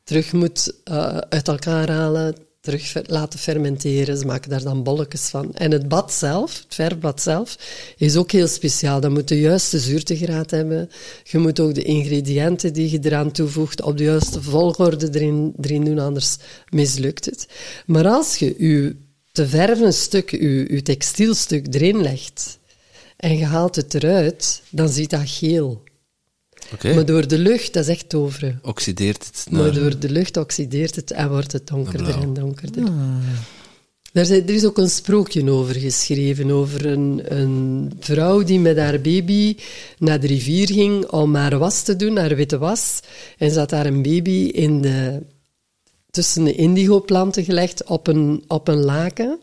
Terug 0.03 0.33
moet 0.33 0.73
eh, 0.83 1.17
uit 1.17 1.47
elkaar 1.47 1.89
halen, 1.89 2.35
terug 2.61 2.93
laten 3.07 3.39
fermenteren. 3.39 4.17
Ze 4.17 4.25
maken 4.25 4.49
daar 4.49 4.63
dan 4.63 4.83
bolletjes 4.83 5.29
van. 5.29 5.53
En 5.53 5.71
het 5.71 5.87
bad 5.87 6.13
zelf, 6.13 6.57
het 6.63 6.75
verfbad 6.75 7.21
zelf, 7.21 7.57
is 7.97 8.15
ook 8.15 8.31
heel 8.31 8.47
speciaal. 8.47 8.99
Dat 8.99 9.11
moet 9.11 9.27
de 9.27 9.39
juiste 9.39 9.79
zuurtegraad 9.79 10.51
hebben. 10.51 10.89
Je 11.23 11.37
moet 11.37 11.59
ook 11.59 11.73
de 11.73 11.83
ingrediënten 11.83 12.73
die 12.73 12.91
je 12.91 12.99
eraan 13.01 13.31
toevoegt 13.31 13.81
op 13.81 13.97
de 13.97 14.03
juiste 14.03 14.41
volgorde 14.41 15.09
erin, 15.11 15.53
erin 15.61 15.85
doen, 15.85 15.99
anders 15.99 16.37
mislukt 16.69 17.25
het. 17.25 17.47
Maar 17.85 18.07
als 18.07 18.37
je 18.37 18.55
je 18.57 18.95
te 19.31 19.47
verven 19.47 19.93
stuk, 19.93 20.31
je, 20.31 20.73
je 20.73 20.81
textielstuk 20.81 21.73
erin 21.73 22.01
legt 22.01 22.59
en 23.17 23.37
je 23.37 23.45
haalt 23.45 23.75
het 23.75 23.93
eruit, 23.93 24.61
dan 24.69 24.89
ziet 24.89 25.09
dat 25.09 25.29
geel. 25.29 25.83
Maar 26.95 27.05
door 27.05 27.27
de 27.27 27.37
lucht, 27.37 27.73
dat 27.73 27.83
is 27.83 27.89
echt 27.89 28.09
toveren. 28.09 28.59
Oxideert 28.63 29.25
het 29.25 29.45
Maar 29.49 29.61
naar... 29.61 29.73
door 29.73 29.99
de 29.99 30.09
lucht 30.09 30.37
oxideert 30.37 30.95
het 30.95 31.11
en 31.11 31.29
wordt 31.29 31.51
het 31.51 31.67
donkerder 31.67 32.21
en 32.21 32.33
donkerder. 32.33 32.83
Daar 34.13 34.25
zijn- 34.25 34.47
er 34.47 34.53
is 34.53 34.65
ook 34.65 34.77
een 34.77 34.89
sprookje 34.89 35.51
over 35.51 35.75
geschreven, 35.75 36.51
over 36.51 36.85
een, 36.85 37.21
een 37.39 37.91
vrouw 37.99 38.43
die 38.43 38.59
met 38.59 38.77
haar 38.77 39.01
baby 39.01 39.55
naar 39.97 40.19
de 40.19 40.27
rivier 40.27 40.67
ging 40.71 41.05
om 41.09 41.35
haar 41.35 41.57
was 41.57 41.81
te 41.83 41.95
doen, 41.95 42.17
haar 42.17 42.35
witte 42.35 42.57
was. 42.57 42.99
En 43.37 43.51
ze 43.51 43.59
had 43.59 43.69
daar 43.69 43.85
een 43.85 44.01
baby 44.01 44.49
in 44.51 44.81
de, 44.81 45.21
tussen 46.09 46.43
de 46.43 46.53
indigoplanten 46.55 47.43
gelegd 47.43 47.83
op 47.83 48.07
een, 48.07 48.43
op 48.47 48.67
een 48.67 48.83
laken. 48.83 49.39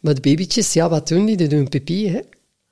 Maar 0.00 0.14
de 0.14 0.20
babytjes, 0.20 0.72
ja, 0.72 0.88
wat 0.88 1.08
doen 1.08 1.24
die? 1.26 1.36
Die 1.36 1.48
doen 1.48 1.68
pipi, 1.68 2.08
hè. 2.08 2.20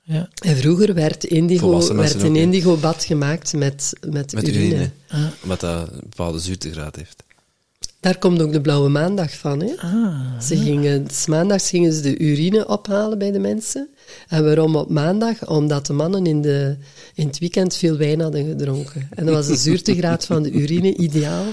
Ja. 0.09 0.29
En 0.43 0.57
vroeger 0.57 0.93
werd, 0.93 1.23
indigo, 1.23 1.95
werd 1.95 2.21
een 2.21 2.35
indigo-bad 2.35 3.03
gemaakt 3.03 3.53
met, 3.53 3.93
met, 4.09 4.33
Met 4.33 4.47
urine. 4.47 4.65
urine. 4.65 4.89
Omdat 5.43 5.59
dat 5.59 5.87
een 5.91 5.99
bepaalde 6.09 6.39
zuurtegraad 6.39 6.95
heeft. 6.95 7.23
Daar 7.99 8.17
komt 8.17 8.41
ook 8.41 8.51
de 8.51 8.61
blauwe 8.61 8.89
maandag 8.89 9.37
van. 9.37 9.59
Hè? 9.59 9.73
Ah, 9.77 10.39
Ze 10.41 10.57
gingen, 10.57 11.07
s 11.11 11.25
maandags 11.25 11.69
gingen 11.69 11.93
ze 11.93 12.01
de 12.01 12.17
urine 12.17 12.67
ophalen 12.67 13.17
bij 13.17 13.31
de 13.31 13.39
mensen. 13.39 13.89
En 14.27 14.43
waarom 14.43 14.75
op 14.75 14.89
maandag? 14.89 15.47
Omdat 15.47 15.85
de 15.85 15.93
mannen 15.93 16.25
in, 16.25 16.41
de, 16.41 16.77
in 17.13 17.27
het 17.27 17.37
weekend 17.39 17.75
veel 17.75 17.97
wijn 17.97 18.19
hadden 18.21 18.45
gedronken. 18.47 19.07
En 19.15 19.25
dan 19.25 19.33
was 19.33 19.47
de 19.47 19.55
zuurtegraad 19.55 20.25
van 20.25 20.43
de 20.43 20.51
urine 20.51 20.95
ideaal 20.95 21.45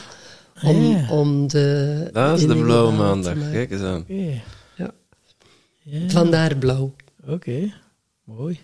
om, 0.63 0.83
Ja. 0.85 1.11
om 1.11 1.49
de... 1.49 2.09
Dat 2.13 2.39
is 2.41 2.47
de 2.47 2.57
blauwe 2.57 2.93
maandag. 2.93 3.35
Kijk 3.53 3.71
eens 3.71 3.83
aan. 3.83 4.05
Ja. 4.77 4.91
Vandaar 6.09 6.57
blauw. 6.57 6.95
Oké, 7.27 7.73
mooi. 8.25 8.61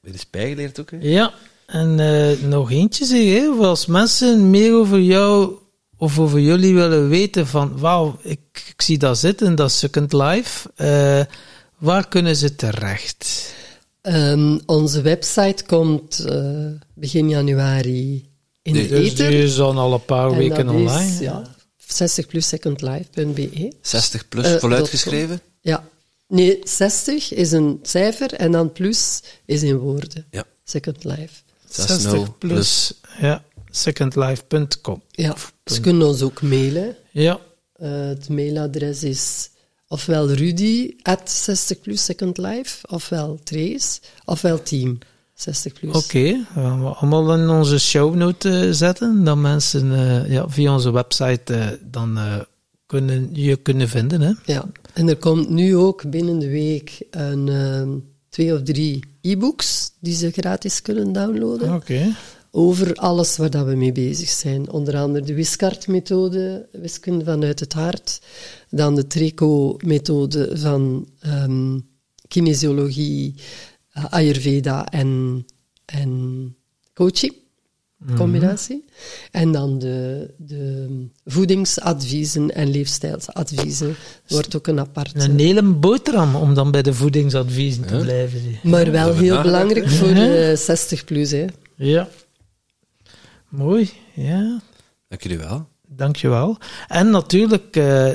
Weer 0.00 0.12
eens 0.12 0.30
bijgeleerd 0.30 0.80
ook, 0.80 0.90
hè? 0.90 0.96
Ja, 1.00 1.32
en 1.66 2.00
eh, 2.00 2.38
nog 2.48 2.70
eentje 2.70 3.04
zeg, 3.04 3.24
hè. 3.24 3.46
als 3.48 3.86
mensen 3.86 4.50
meer 4.50 4.74
over 4.74 5.00
jou 5.00 5.52
of 5.96 6.18
over 6.18 6.40
jullie 6.40 6.74
willen 6.74 7.08
weten 7.08 7.46
van, 7.46 7.78
wauw, 7.78 8.18
ik, 8.22 8.38
ik 8.68 8.82
zie 8.82 8.98
dat 8.98 9.18
zitten, 9.18 9.54
dat 9.54 9.72
Second 9.72 10.12
Life, 10.12 10.70
eh, 10.74 11.20
waar 11.78 12.08
kunnen 12.08 12.36
ze 12.36 12.54
terecht? 12.54 13.54
Ehm, 14.00 14.58
onze 14.66 15.00
website 15.02 15.64
komt 15.66 16.18
eh, 16.18 16.66
begin 16.94 17.28
januari 17.28 18.28
in 18.62 18.72
de 18.72 18.78
Dus 18.80 18.88
Dus 18.88 19.10
ether. 19.12 19.28
die 19.30 19.42
is 19.42 19.60
al 19.60 19.92
een 19.92 20.04
paar 20.04 20.30
En 20.32 20.38
weken 20.38 20.66
dat 20.66 20.74
online. 20.74 21.06
Is, 21.12 21.18
ja, 21.18 21.42
60plussecondlife.be. 21.86 23.72
60 23.80 24.28
plus, 24.28 24.44
Eh, 24.46 24.56
voluitgeschreven? 24.58 25.40
Ja. 25.60 25.84
Nee, 26.30 26.58
60 26.64 27.32
is 27.32 27.52
een 27.52 27.78
cijfer 27.82 28.34
en 28.34 28.52
dan 28.52 28.72
plus 28.72 29.22
is 29.44 29.62
in 29.62 29.76
woorden. 29.76 30.26
Ja. 30.30 30.44
Second 30.64 31.04
Life. 31.04 31.34
60 31.68 32.38
plus. 32.38 32.92
Ja, 33.20 33.44
secondlife.com. 33.70 35.02
Ja. 35.10 35.36
Ze 35.64 35.80
kunnen 35.80 36.06
ons 36.06 36.22
ook 36.22 36.42
mailen. 36.42 36.96
Ja, 37.10 37.40
Eh, 37.80 38.06
het 38.06 38.28
mailadres 38.28 39.02
is 39.02 39.50
ofwel 39.88 40.30
rudy 40.30 40.94
at 41.02 41.30
60 41.30 41.80
plus 41.80 42.04
Second 42.04 42.38
Life, 42.38 42.86
ofwel 42.88 43.38
Trace, 43.44 44.00
ofwel 44.24 44.62
team 44.62 44.98
60 45.34 45.72
plus. 45.72 45.96
oké. 46.04 46.32
Dat 46.32 46.44
gaan 46.64 46.82
we 46.82 46.88
allemaal 46.88 47.34
in 47.34 47.48
onze 47.48 47.78
shownote 47.78 48.50
eh, 48.60 48.68
zetten, 48.70 49.24
dat 49.24 49.36
mensen 49.36 49.92
eh, 49.92 50.30
ja, 50.30 50.48
via 50.48 50.72
onze 50.72 50.92
website 50.92 51.78
dan 51.82 52.18
eh, 52.18 52.40
kunnen, 52.86 53.28
je 53.32 53.56
kunnen 53.56 53.88
vinden. 53.88 54.20
Hè? 54.20 54.32
Ja. 54.44 54.64
En 54.94 55.08
er 55.08 55.16
komt 55.16 55.48
nu 55.48 55.76
ook 55.76 56.10
binnen 56.10 56.38
de 56.38 56.48
week 56.48 57.06
een, 57.10 57.48
ehm, 57.48 57.98
twee 58.28 58.54
of 58.54 58.62
drie 58.62 59.04
e-books 59.20 59.90
die 60.00 60.14
ze 60.14 60.30
gratis 60.30 60.82
kunnen 60.82 61.12
downloaden. 61.12 61.74
Oké. 61.74 62.14
over 62.52 62.94
alles 62.94 63.36
waar 63.36 63.50
dat 63.50 63.66
we 63.66 63.74
mee 63.74 63.92
bezig 63.92 64.28
zijn. 64.28 64.70
Onder 64.70 64.96
andere 64.96 65.24
de 65.24 65.34
wiskartmethode, 65.34 66.68
wiskunde 66.72 67.24
vanuit 67.24 67.60
het 67.60 67.72
hart. 67.72 68.20
Dan 68.70 68.94
de 68.94 69.06
Treco-methode 69.06 70.50
van 70.58 71.08
ehm, 71.20 71.78
kinesiologie, 72.28 73.34
eh, 73.92 74.04
Ayurveda 74.04 74.88
en, 74.88 75.44
en 75.84 76.56
coaching. 76.94 77.39
Combinatie. 78.16 78.84
En 79.30 79.52
dan 79.52 79.78
de, 79.78 80.30
de 80.36 80.86
voedingsadviezen 81.24 82.54
en 82.54 82.70
leefstijlsadviezen. 82.70 83.96
wordt 84.28 84.56
ook 84.56 84.66
een 84.66 84.80
apart. 84.80 85.22
Een 85.22 85.38
hele 85.38 85.62
boterham 85.62 86.34
om 86.34 86.54
dan 86.54 86.70
bij 86.70 86.82
de 86.82 86.94
voedingsadviezen 86.94 87.86
te 87.86 87.96
blijven. 87.96 88.40
Maar 88.62 88.90
wel 88.90 89.14
heel 89.14 89.42
belangrijk 89.42 89.88
voor 89.88 90.14
de 90.14 90.54
60 90.56 91.04
plus. 91.04 91.30
Hè. 91.30 91.46
Ja. 91.74 92.08
Mooi, 93.48 93.90
ja. 94.14 94.60
Dank 95.08 95.22
jullie 95.22 95.38
wel. 95.38 95.68
Dankjewel. 95.88 96.58
En 96.88 97.10
natuurlijk, 97.10 97.76
eh, 97.76 98.12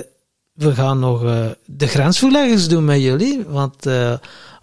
we 0.53 0.73
gaan 0.73 0.99
nog 0.99 1.23
eh, 1.23 1.45
de 1.65 1.87
grensverleggers 1.87 2.67
doen 2.67 2.85
met 2.85 3.01
jullie. 3.01 3.43
Want 3.47 3.85
eh, 3.85 4.13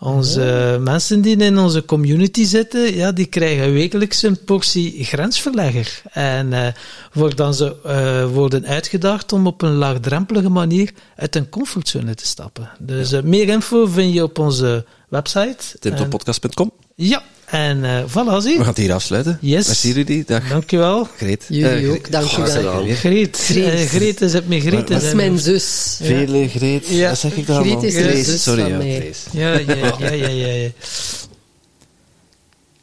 onze 0.02 0.78
mensen 0.80 1.20
die 1.20 1.36
in 1.36 1.58
onze 1.58 1.84
community 1.84 2.44
zitten, 2.44 2.94
ja, 2.94 3.12
die 3.12 3.26
krijgen 3.26 3.72
wekelijks 3.72 4.22
een 4.22 4.44
portie 4.44 5.04
grensverlegger. 5.04 6.02
En 6.12 6.52
eh, 6.52 6.66
worden, 7.12 7.54
ze, 7.54 7.76
eh, 7.84 8.26
worden 8.26 8.66
uitgedaagd 8.66 9.32
om 9.32 9.46
op 9.46 9.62
een 9.62 9.74
laagdrempelige 9.74 10.48
manier 10.48 10.92
uit 11.16 11.36
een 11.36 11.48
comfortzone 11.48 12.14
te 12.14 12.26
stappen. 12.26 12.70
Dus 12.78 13.12
eh, 13.12 13.22
meer 13.22 13.48
info 13.48 13.86
vind 13.86 14.14
je 14.14 14.22
op 14.22 14.38
onze 14.38 14.84
website. 15.08 15.78
Timtoppodcast.com. 15.78 16.72
Ja, 16.94 17.22
en 17.52 17.84
eh 17.84 18.02
voilà, 18.08 18.36
zie. 18.42 18.52
We 18.52 18.58
gaan 18.58 18.66
het 18.66 18.76
hier 18.76 18.92
afsluiten. 18.92 19.38
Yes. 19.40 19.66
Merci 19.66 19.92
Rudy. 19.92 20.24
Dag. 20.26 20.48
Dankjewel. 20.48 21.08
Greet. 21.16 21.44
Jullie 21.48 21.86
Eh, 21.86 21.90
ook, 21.92 22.10
dank 22.10 22.24
u 22.24 22.28
graag 22.28 22.52
wel. 22.62 22.72
gedaan. 22.80 22.94
Greet. 22.96 23.38
Greet. 23.44 23.64
Eh, 23.74 23.86
Greet 23.88 24.20
is 24.20 24.32
het 24.32 24.48
met 24.48 24.60
Greet. 24.60 24.88
Dat 24.88 25.02
is 25.02 25.12
mijn 25.14 25.38
zus. 25.38 25.98
Vele 26.02 26.48
Greet. 26.48 26.86
Ja. 26.88 27.08
Wat 27.08 27.18
zeg 27.18 27.32
ik 27.36 27.46
dan 27.46 27.56
Greet 27.56 27.72
allemaal? 27.72 27.84
is 27.90 27.94
Grace. 27.96 28.24
zus 28.24 28.42
Sorry, 28.42 28.60
van 28.62 28.70
ja, 28.70 28.76
mij. 28.76 29.12
Ja, 29.30 29.52
ja, 29.58 29.74
ja, 29.98 30.10
ja, 30.12 30.26
ja. 30.28 30.46
ja. 30.52 30.68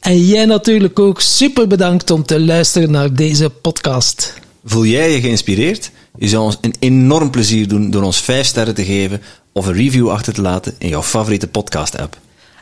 En 0.00 0.26
jij 0.26 0.44
natuurlijk 0.44 0.98
ook 0.98 1.20
super 1.20 1.66
bedankt 1.66 2.10
om 2.10 2.24
te 2.24 2.40
luisteren 2.40 2.90
naar 2.90 3.14
deze 3.14 3.50
podcast. 3.50 4.34
Voel 4.64 4.84
jij 4.84 5.10
je 5.12 5.20
geïnspireerd? 5.20 5.90
Je 6.18 6.28
zou 6.28 6.44
ons 6.44 6.58
een 6.60 6.74
enorm 6.78 7.30
plezier 7.30 7.68
doen 7.68 7.90
door 7.90 8.02
ons 8.02 8.20
5 8.20 8.46
sterren 8.46 8.74
te 8.74 8.84
geven 8.84 9.22
of 9.52 9.66
een 9.66 9.72
review 9.74 10.08
achter 10.10 10.32
te 10.32 10.40
laten 10.40 10.74
in 10.78 10.88
jouw 10.88 11.02
favoriete 11.02 11.46
podcast-app. 11.46 12.16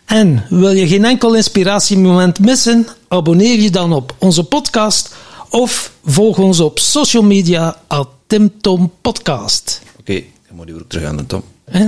En 0.09 0.45
wil 0.49 0.71
je 0.71 0.89
geen 0.89 1.05
enkel 1.05 1.35
inspiratiemoment 1.35 2.39
missen? 2.39 2.87
Abonneer 3.09 3.61
je 3.61 3.71
dan 3.71 3.93
op 3.93 4.15
onze 4.19 4.45
podcast 4.45 5.15
of 5.51 5.93
volg 6.05 6.39
ons 6.39 6.61
op 6.61 6.79
social 6.79 7.23
media 7.23 7.77
at 7.87 8.09
Tim 8.27 8.53
Podcast. 9.01 9.83
Oké, 10.01 10.23
dan 10.47 10.57
moet 10.57 10.67
je 10.67 10.73
weer 10.73 10.87
terug 10.87 11.05
aan 11.05 11.17
de 11.17 11.27
Tom. 11.27 11.43
Hè? 11.65 11.87